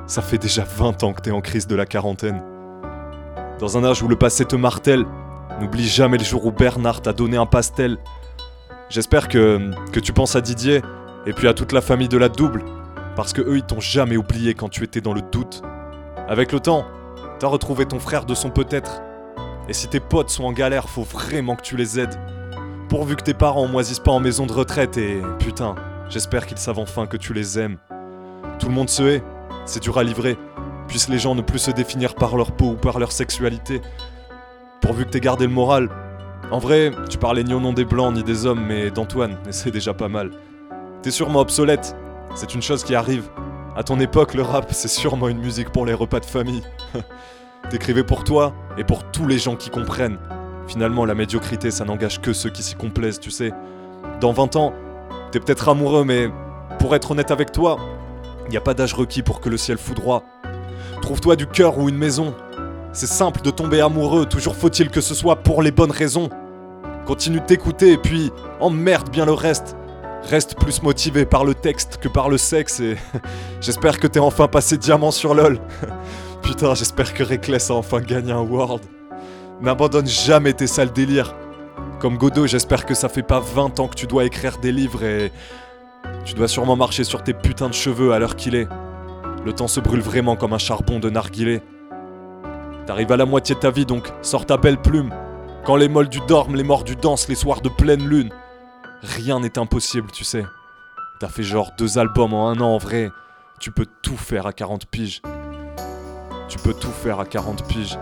ça 0.07 0.21
fait 0.21 0.37
déjà 0.37 0.63
20 0.63 1.03
ans 1.03 1.13
que 1.13 1.21
t'es 1.21 1.31
en 1.31 1.41
crise 1.41 1.67
de 1.67 1.75
la 1.75 1.85
quarantaine. 1.85 2.41
Dans 3.59 3.77
un 3.77 3.83
âge 3.83 4.01
où 4.01 4.07
le 4.07 4.15
passé 4.15 4.45
te 4.45 4.55
martèle, 4.55 5.05
n'oublie 5.59 5.87
jamais 5.87 6.17
le 6.17 6.23
jour 6.23 6.45
où 6.45 6.51
Bernard 6.51 7.01
t'a 7.01 7.13
donné 7.13 7.37
un 7.37 7.45
pastel. 7.45 7.97
J'espère 8.89 9.27
que, 9.27 9.71
que 9.91 9.99
tu 9.99 10.13
penses 10.13 10.35
à 10.35 10.41
Didier 10.41 10.81
et 11.25 11.33
puis 11.33 11.47
à 11.47 11.53
toute 11.53 11.71
la 11.71 11.81
famille 11.81 12.09
de 12.09 12.17
la 12.17 12.29
double, 12.29 12.63
Parce 13.15 13.31
que 13.31 13.41
eux, 13.41 13.57
ils 13.57 13.63
t'ont 13.63 13.79
jamais 13.79 14.17
oublié 14.17 14.53
quand 14.55 14.69
tu 14.69 14.83
étais 14.83 15.01
dans 15.01 15.13
le 15.13 15.21
doute. 15.21 15.61
Avec 16.27 16.51
le 16.51 16.59
temps, 16.59 16.85
t'as 17.39 17.47
retrouvé 17.47 17.85
ton 17.85 17.99
frère 17.99 18.25
de 18.25 18.35
son 18.35 18.49
peut-être. 18.49 19.01
Et 19.67 19.73
si 19.73 19.87
tes 19.87 19.99
potes 19.99 20.29
sont 20.29 20.43
en 20.43 20.51
galère, 20.51 20.89
faut 20.89 21.03
vraiment 21.03 21.55
que 21.55 21.63
tu 21.63 21.75
les 21.75 21.99
aides. 21.99 22.19
Pourvu 22.89 23.15
que 23.15 23.23
tes 23.23 23.33
parents 23.33 23.67
moisissent 23.67 23.99
pas 23.99 24.11
en 24.11 24.19
maison 24.19 24.45
de 24.45 24.53
retraite 24.53 24.97
et 24.97 25.21
putain, 25.39 25.75
j'espère 26.07 26.45
qu'ils 26.45 26.59
savent 26.59 26.79
enfin 26.79 27.07
que 27.07 27.17
tu 27.17 27.33
les 27.33 27.57
aimes. 27.57 27.77
Tout 28.59 28.67
le 28.67 28.73
monde 28.73 28.89
se 28.89 29.03
hait, 29.03 29.23
c'est 29.65 29.81
dur 29.81 29.97
à 29.97 30.03
livrer. 30.03 30.37
Puissent 30.87 31.09
les 31.09 31.17
gens 31.17 31.33
ne 31.33 31.41
plus 31.41 31.59
se 31.59 31.71
définir 31.71 32.13
par 32.13 32.37
leur 32.37 32.51
peau 32.51 32.71
ou 32.71 32.75
par 32.75 32.99
leur 32.99 33.11
sexualité. 33.11 33.81
Pourvu 34.81 35.05
que 35.05 35.09
t'aies 35.09 35.19
gardé 35.19 35.47
le 35.47 35.53
moral. 35.53 35.89
En 36.51 36.59
vrai, 36.59 36.91
tu 37.09 37.17
parlais 37.17 37.43
ni 37.43 37.55
au 37.55 37.59
nom 37.59 37.73
des 37.73 37.85
blancs 37.85 38.13
ni 38.13 38.23
des 38.23 38.45
hommes, 38.45 38.63
mais 38.67 38.91
d'Antoine, 38.91 39.39
et 39.47 39.51
c'est 39.51 39.71
déjà 39.71 39.95
pas 39.95 40.09
mal. 40.09 40.29
T'es 41.01 41.09
sûrement 41.09 41.39
obsolète, 41.39 41.95
c'est 42.35 42.53
une 42.53 42.61
chose 42.61 42.83
qui 42.83 42.93
arrive. 42.93 43.29
À 43.75 43.83
ton 43.83 43.99
époque, 43.99 44.35
le 44.35 44.43
rap, 44.43 44.67
c'est 44.71 44.87
sûrement 44.87 45.27
une 45.27 45.39
musique 45.39 45.71
pour 45.71 45.87
les 45.87 45.93
repas 45.93 46.19
de 46.19 46.25
famille. 46.25 46.63
T'écrivais 47.69 48.03
pour 48.03 48.23
toi 48.23 48.53
et 48.77 48.83
pour 48.83 49.03
tous 49.11 49.27
les 49.27 49.37
gens 49.37 49.55
qui 49.55 49.69
comprennent. 49.69 50.17
Finalement, 50.67 51.05
la 51.05 51.15
médiocrité, 51.15 51.71
ça 51.71 51.85
n'engage 51.85 52.21
que 52.21 52.33
ceux 52.33 52.49
qui 52.49 52.63
s'y 52.63 52.75
complaisent, 52.75 53.19
tu 53.19 53.31
sais. 53.31 53.51
Dans 54.21 54.33
20 54.33 54.55
ans, 54.55 54.73
t'es 55.31 55.39
peut-être 55.39 55.69
amoureux, 55.69 56.03
mais 56.03 56.29
pour 56.79 56.95
être 56.95 57.11
honnête 57.11 57.31
avec 57.31 57.51
toi, 57.51 57.77
y 58.51 58.57
a 58.57 58.61
pas 58.61 58.73
d'âge 58.73 58.93
requis 58.93 59.23
pour 59.23 59.41
que 59.41 59.49
le 59.49 59.57
ciel 59.57 59.77
foudroie. 59.77 60.23
Trouve-toi 61.01 61.35
du 61.35 61.47
cœur 61.47 61.77
ou 61.77 61.89
une 61.89 61.97
maison. 61.97 62.33
C'est 62.93 63.07
simple 63.07 63.41
de 63.41 63.49
tomber 63.49 63.81
amoureux, 63.81 64.25
toujours 64.25 64.55
faut-il 64.55 64.89
que 64.89 65.01
ce 65.01 65.13
soit 65.13 65.37
pour 65.37 65.61
les 65.61 65.71
bonnes 65.71 65.91
raisons. 65.91 66.29
Continue 67.05 67.39
de 67.39 67.45
t'écouter 67.45 67.91
et 67.93 67.97
puis 67.97 68.31
emmerde 68.59 69.09
bien 69.09 69.25
le 69.25 69.33
reste. 69.33 69.75
Reste 70.23 70.55
plus 70.55 70.81
motivé 70.81 71.25
par 71.25 71.45
le 71.45 71.53
texte 71.53 71.97
que 71.97 72.07
par 72.07 72.29
le 72.29 72.37
sexe 72.37 72.79
et 72.79 72.97
j'espère 73.61 73.99
que 73.99 74.07
t'es 74.07 74.19
enfin 74.19 74.47
passé 74.47 74.77
diamant 74.77 75.11
sur 75.11 75.35
LOL. 75.35 75.59
Putain, 76.45 76.75
j'espère 76.75 77.13
que 77.13 77.23
Reckless 77.23 77.71
a 77.71 77.73
enfin 77.73 77.99
gagné 77.99 78.31
un 78.31 78.41
World. 78.41 78.83
N'abandonne 79.61 80.05
jamais 80.05 80.53
tes 80.53 80.67
sales 80.67 80.93
délires. 80.93 81.35
Comme 81.99 82.17
Godot, 82.17 82.45
j'espère 82.45 82.85
que 82.85 82.93
ça 82.93 83.09
fait 83.09 83.23
pas 83.23 83.39
20 83.39 83.79
ans 83.79 83.87
que 83.87 83.95
tu 83.95 84.05
dois 84.05 84.25
écrire 84.25 84.59
des 84.59 84.71
livres 84.71 85.03
et 85.03 85.31
tu 86.23 86.35
dois 86.35 86.47
sûrement 86.47 86.75
marcher 86.75 87.03
sur 87.03 87.23
tes 87.23 87.33
putains 87.33 87.69
de 87.69 87.73
cheveux 87.73 88.13
à 88.13 88.19
l'heure 88.19 88.35
qu'il 88.35 88.53
est. 88.53 88.67
Le 89.43 89.53
temps 89.53 89.67
se 89.67 89.79
brûle 89.79 90.01
vraiment 90.01 90.35
comme 90.35 90.53
un 90.53 90.59
charbon 90.59 90.99
de 90.99 91.09
narguilé. 91.09 91.61
T'arrives 92.85 93.11
à 93.11 93.17
la 93.17 93.25
moitié 93.25 93.55
de 93.55 93.59
ta 93.59 93.71
vie 93.71 93.87
donc 93.87 94.07
sors 94.21 94.45
ta 94.45 94.57
belle 94.57 94.77
plume. 94.77 95.11
Quand 95.65 95.75
les 95.75 95.89
moldus 95.89 96.21
dorment, 96.27 96.55
les 96.55 96.63
mordus 96.63 96.95
dansent 96.95 97.27
les 97.27 97.35
soirs 97.35 97.61
de 97.61 97.69
pleine 97.69 98.07
lune. 98.07 98.29
Rien 99.01 99.39
n'est 99.39 99.57
impossible, 99.57 100.11
tu 100.11 100.23
sais. 100.23 100.45
T'as 101.19 101.27
fait 101.27 101.43
genre 101.43 101.71
deux 101.77 101.97
albums 101.97 102.35
en 102.35 102.49
un 102.49 102.59
an 102.59 102.75
en 102.75 102.77
vrai. 102.77 103.09
Tu 103.59 103.71
peux 103.71 103.87
tout 104.03 104.17
faire 104.17 104.45
à 104.45 104.53
40 104.53 104.85
piges. 104.85 105.21
Tu 106.47 106.57
peux 106.59 106.73
tout 106.73 106.91
faire 106.91 107.19
à 107.19 107.25
40 107.25 107.67
piges. 107.67 107.97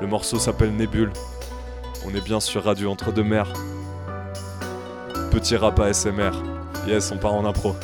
Le 0.00 0.06
morceau 0.06 0.38
s'appelle 0.38 0.74
Nébule. 0.74 1.12
On 2.06 2.14
est 2.14 2.20
bien 2.20 2.40
sur 2.40 2.64
Radio 2.64 2.90
Entre 2.90 3.12
deux 3.12 3.24
Mers. 3.24 3.52
Petit 5.30 5.56
rap 5.56 5.78
à 5.80 5.92
SMR. 5.92 6.32
Yes, 6.86 7.10
on 7.12 7.18
part 7.18 7.34
en 7.34 7.44
impro. 7.44 7.74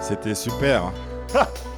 C'était 0.00 0.34
super. 0.34 0.92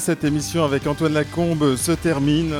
cette 0.00 0.24
émission 0.24 0.64
avec 0.64 0.86
Antoine 0.86 1.12
Lacombe 1.12 1.76
se 1.76 1.92
termine. 1.92 2.54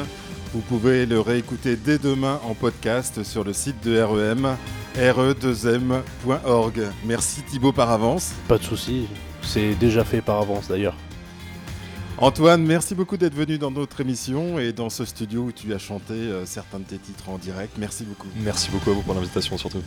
Vous 0.53 0.61
pouvez 0.61 1.07
le 1.07 1.21
réécouter 1.21 1.75
dès 1.75 1.97
demain 1.97 2.39
en 2.45 2.55
podcast 2.55 3.25
sur 3.25 3.45
le 3.45 3.55
site 3.55 3.83
de 3.83 3.99
REM, 3.99 4.57
re2m.org. 4.95 6.83
Merci 7.07 7.43
Thibaut 7.43 7.73
par 7.73 7.91
avance. 7.91 8.33
Pas 8.47 8.59
de 8.59 8.63
souci, 8.63 9.07
c'est 9.43 9.75
déjà 9.77 10.05
fait 10.05 10.21
par 10.21 10.39
avance 10.39 10.69
d'ailleurs. 10.69 10.95
Antoine, 12.19 12.63
merci 12.63 12.95
beaucoup 12.95 13.17
d'être 13.17 13.35
venu 13.35 13.57
dans 13.57 13.71
notre 13.71 14.03
émission 14.03 14.59
et 14.59 14.75
dans 14.75 14.91
ce 14.91 15.07
studio 15.07 15.45
où 15.45 15.53
tu 15.53 15.73
as 15.73 15.79
chanté 15.79 16.13
euh, 16.13 16.45
certains 16.45 16.81
de 16.81 16.85
tes 16.85 16.99
titres 16.99 17.31
en 17.31 17.39
direct. 17.39 17.73
Merci 17.79 18.05
beaucoup. 18.05 18.29
Merci 18.37 18.71
beaucoup 18.71 18.91
à 18.91 18.93
vous 18.93 19.03
pour 19.03 19.15
l'invitation 19.15 19.57
surtout. 19.57 19.83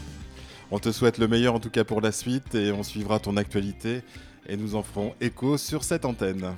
On 0.71 0.80
te 0.80 0.91
souhaite 0.91 1.19
le 1.19 1.27
meilleur 1.27 1.53
en 1.53 1.59
tout 1.59 1.69
cas 1.69 1.84
pour 1.84 2.01
la 2.01 2.11
suite 2.11 2.55
et 2.55 2.71
on 2.71 2.81
suivra 2.81 3.19
ton 3.19 3.38
actualité 3.38 4.01
et 4.49 4.57
nous 4.57 4.73
en 4.73 4.81
ferons 4.81 5.13
écho 5.21 5.57
sur 5.57 5.84
cette 5.84 6.03
antenne. 6.03 6.55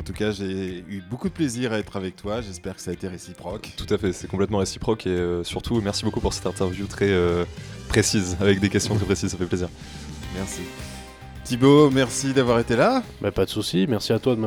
En 0.00 0.02
tout 0.02 0.14
cas, 0.14 0.30
j'ai 0.30 0.82
eu 0.88 1.02
beaucoup 1.10 1.28
de 1.28 1.34
plaisir 1.34 1.74
à 1.74 1.78
être 1.78 1.94
avec 1.94 2.16
toi. 2.16 2.40
J'espère 2.40 2.74
que 2.74 2.80
ça 2.80 2.90
a 2.90 2.94
été 2.94 3.06
réciproque. 3.06 3.74
Tout 3.76 3.92
à 3.92 3.98
fait, 3.98 4.14
c'est 4.14 4.28
complètement 4.28 4.56
réciproque 4.56 5.06
et 5.06 5.10
euh, 5.10 5.44
surtout 5.44 5.78
merci 5.82 6.06
beaucoup 6.06 6.20
pour 6.20 6.32
cette 6.32 6.46
interview 6.46 6.86
très 6.86 7.10
euh, 7.10 7.44
précise, 7.86 8.38
avec 8.40 8.60
des 8.60 8.70
questions 8.70 8.94
très 8.96 9.04
précises, 9.04 9.30
ça 9.30 9.36
fait 9.36 9.44
plaisir. 9.44 9.68
Merci. 10.34 10.62
Thibaut, 11.44 11.90
merci 11.90 12.32
d'avoir 12.32 12.60
été 12.60 12.76
là. 12.76 13.02
Bah, 13.20 13.30
pas 13.30 13.44
de 13.44 13.50
souci, 13.50 13.84
merci 13.90 14.14
à 14.14 14.18
toi 14.18 14.36
de 14.36 14.40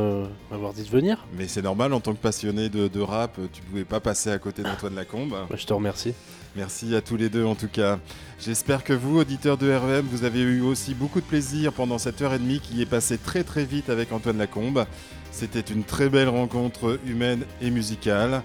m'avoir 0.50 0.74
dit 0.74 0.82
de 0.82 0.90
venir. 0.90 1.24
Mais 1.38 1.48
c'est 1.48 1.62
normal, 1.62 1.94
en 1.94 2.00
tant 2.00 2.14
que 2.14 2.20
passionné 2.20 2.70
de, 2.70 2.88
de 2.88 3.00
rap, 3.00 3.40
tu 3.52 3.62
pouvais 3.62 3.86
pas 3.86 4.00
passer 4.00 4.32
à 4.32 4.40
côté 4.40 4.64
d'Antoine 4.64 4.96
Lacombe. 4.96 5.36
Bah, 5.48 5.56
je 5.56 5.66
te 5.68 5.74
remercie. 5.74 6.16
Merci 6.56 6.96
à 6.96 7.02
tous 7.02 7.18
les 7.18 7.30
deux 7.30 7.46
en 7.46 7.56
tout 7.56 7.68
cas. 7.68 7.98
J'espère 8.40 8.84
que 8.84 8.94
vous, 8.94 9.18
auditeurs 9.18 9.58
de 9.58 9.74
REM, 9.74 10.06
vous 10.06 10.24
avez 10.24 10.42
eu 10.42 10.62
aussi 10.62 10.94
beaucoup 10.94 11.20
de 11.20 11.26
plaisir 11.26 11.74
pendant 11.74 11.98
cette 11.98 12.22
heure 12.22 12.34
et 12.36 12.38
demie 12.38 12.60
qui 12.60 12.80
est 12.80 12.86
passée 12.86 13.18
très 13.18 13.44
très 13.44 13.66
vite 13.66 13.90
avec 13.90 14.12
Antoine 14.12 14.38
Lacombe. 14.38 14.86
C'était 15.32 15.62
une 15.62 15.84
très 15.84 16.10
belle 16.10 16.30
rencontre 16.30 17.00
humaine 17.08 17.44
et 17.60 17.72
musicale. 17.72 18.44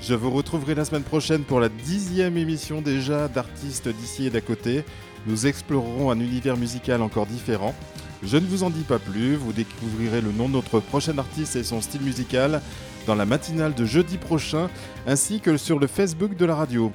Je 0.00 0.14
vous 0.14 0.30
retrouverai 0.30 0.74
la 0.74 0.86
semaine 0.86 1.02
prochaine 1.02 1.42
pour 1.42 1.60
la 1.60 1.68
dixième 1.68 2.38
émission 2.38 2.80
déjà 2.80 3.28
d'artistes 3.28 3.88
d'ici 3.88 4.26
et 4.26 4.30
d'à 4.30 4.40
côté. 4.40 4.82
Nous 5.26 5.46
explorerons 5.46 6.10
un 6.10 6.18
univers 6.18 6.56
musical 6.56 7.02
encore 7.02 7.26
différent. 7.26 7.74
Je 8.22 8.38
ne 8.38 8.46
vous 8.46 8.62
en 8.62 8.70
dis 8.70 8.84
pas 8.84 8.98
plus, 8.98 9.34
vous 9.34 9.52
découvrirez 9.52 10.22
le 10.22 10.32
nom 10.32 10.48
de 10.48 10.54
notre 10.54 10.80
prochain 10.80 11.18
artiste 11.18 11.56
et 11.56 11.64
son 11.64 11.82
style 11.82 12.02
musical 12.02 12.62
dans 13.06 13.14
la 13.14 13.26
matinale 13.26 13.74
de 13.74 13.84
jeudi 13.84 14.16
prochain, 14.16 14.70
ainsi 15.06 15.40
que 15.40 15.58
sur 15.58 15.78
le 15.78 15.86
Facebook 15.86 16.36
de 16.36 16.46
la 16.46 16.54
radio. 16.54 16.92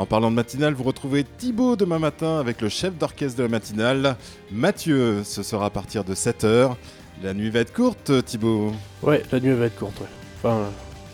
En 0.00 0.06
parlant 0.06 0.30
de 0.30 0.36
matinale, 0.36 0.72
vous 0.72 0.84
retrouvez 0.84 1.24
Thibaut 1.24 1.76
demain 1.76 1.98
matin 1.98 2.38
avec 2.40 2.62
le 2.62 2.70
chef 2.70 2.96
d'orchestre 2.96 3.36
de 3.36 3.42
la 3.42 3.50
matinale, 3.50 4.16
Mathieu. 4.50 5.20
Ce 5.24 5.42
sera 5.42 5.66
à 5.66 5.70
partir 5.70 6.04
de 6.04 6.14
7h. 6.14 6.74
La 7.22 7.34
nuit 7.34 7.50
va 7.50 7.60
être 7.60 7.74
courte, 7.74 8.24
Thibaut. 8.24 8.72
Ouais, 9.02 9.22
la 9.30 9.40
nuit 9.40 9.52
va 9.52 9.66
être 9.66 9.78
courte, 9.78 10.00
ouais. 10.00 10.06
Enfin, 10.38 10.56
euh, 10.56 10.68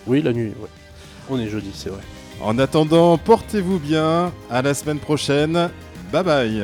oui, 0.07 0.23
la 0.23 0.33
nuit, 0.33 0.53
ouais. 0.61 0.69
On 1.29 1.37
est 1.41 1.49
jeudi, 1.49 1.73
c'est 1.75 1.91
vrai. 1.91 2.03
En 2.41 2.61
attendant, 2.61 3.19
portez-vous 3.19 3.81
bien. 3.81 4.33
À 4.51 4.63
la 4.63 4.73
semaine 4.73 5.01
prochaine. 5.01 5.69
Bye 6.13 6.23
bye. 6.23 6.63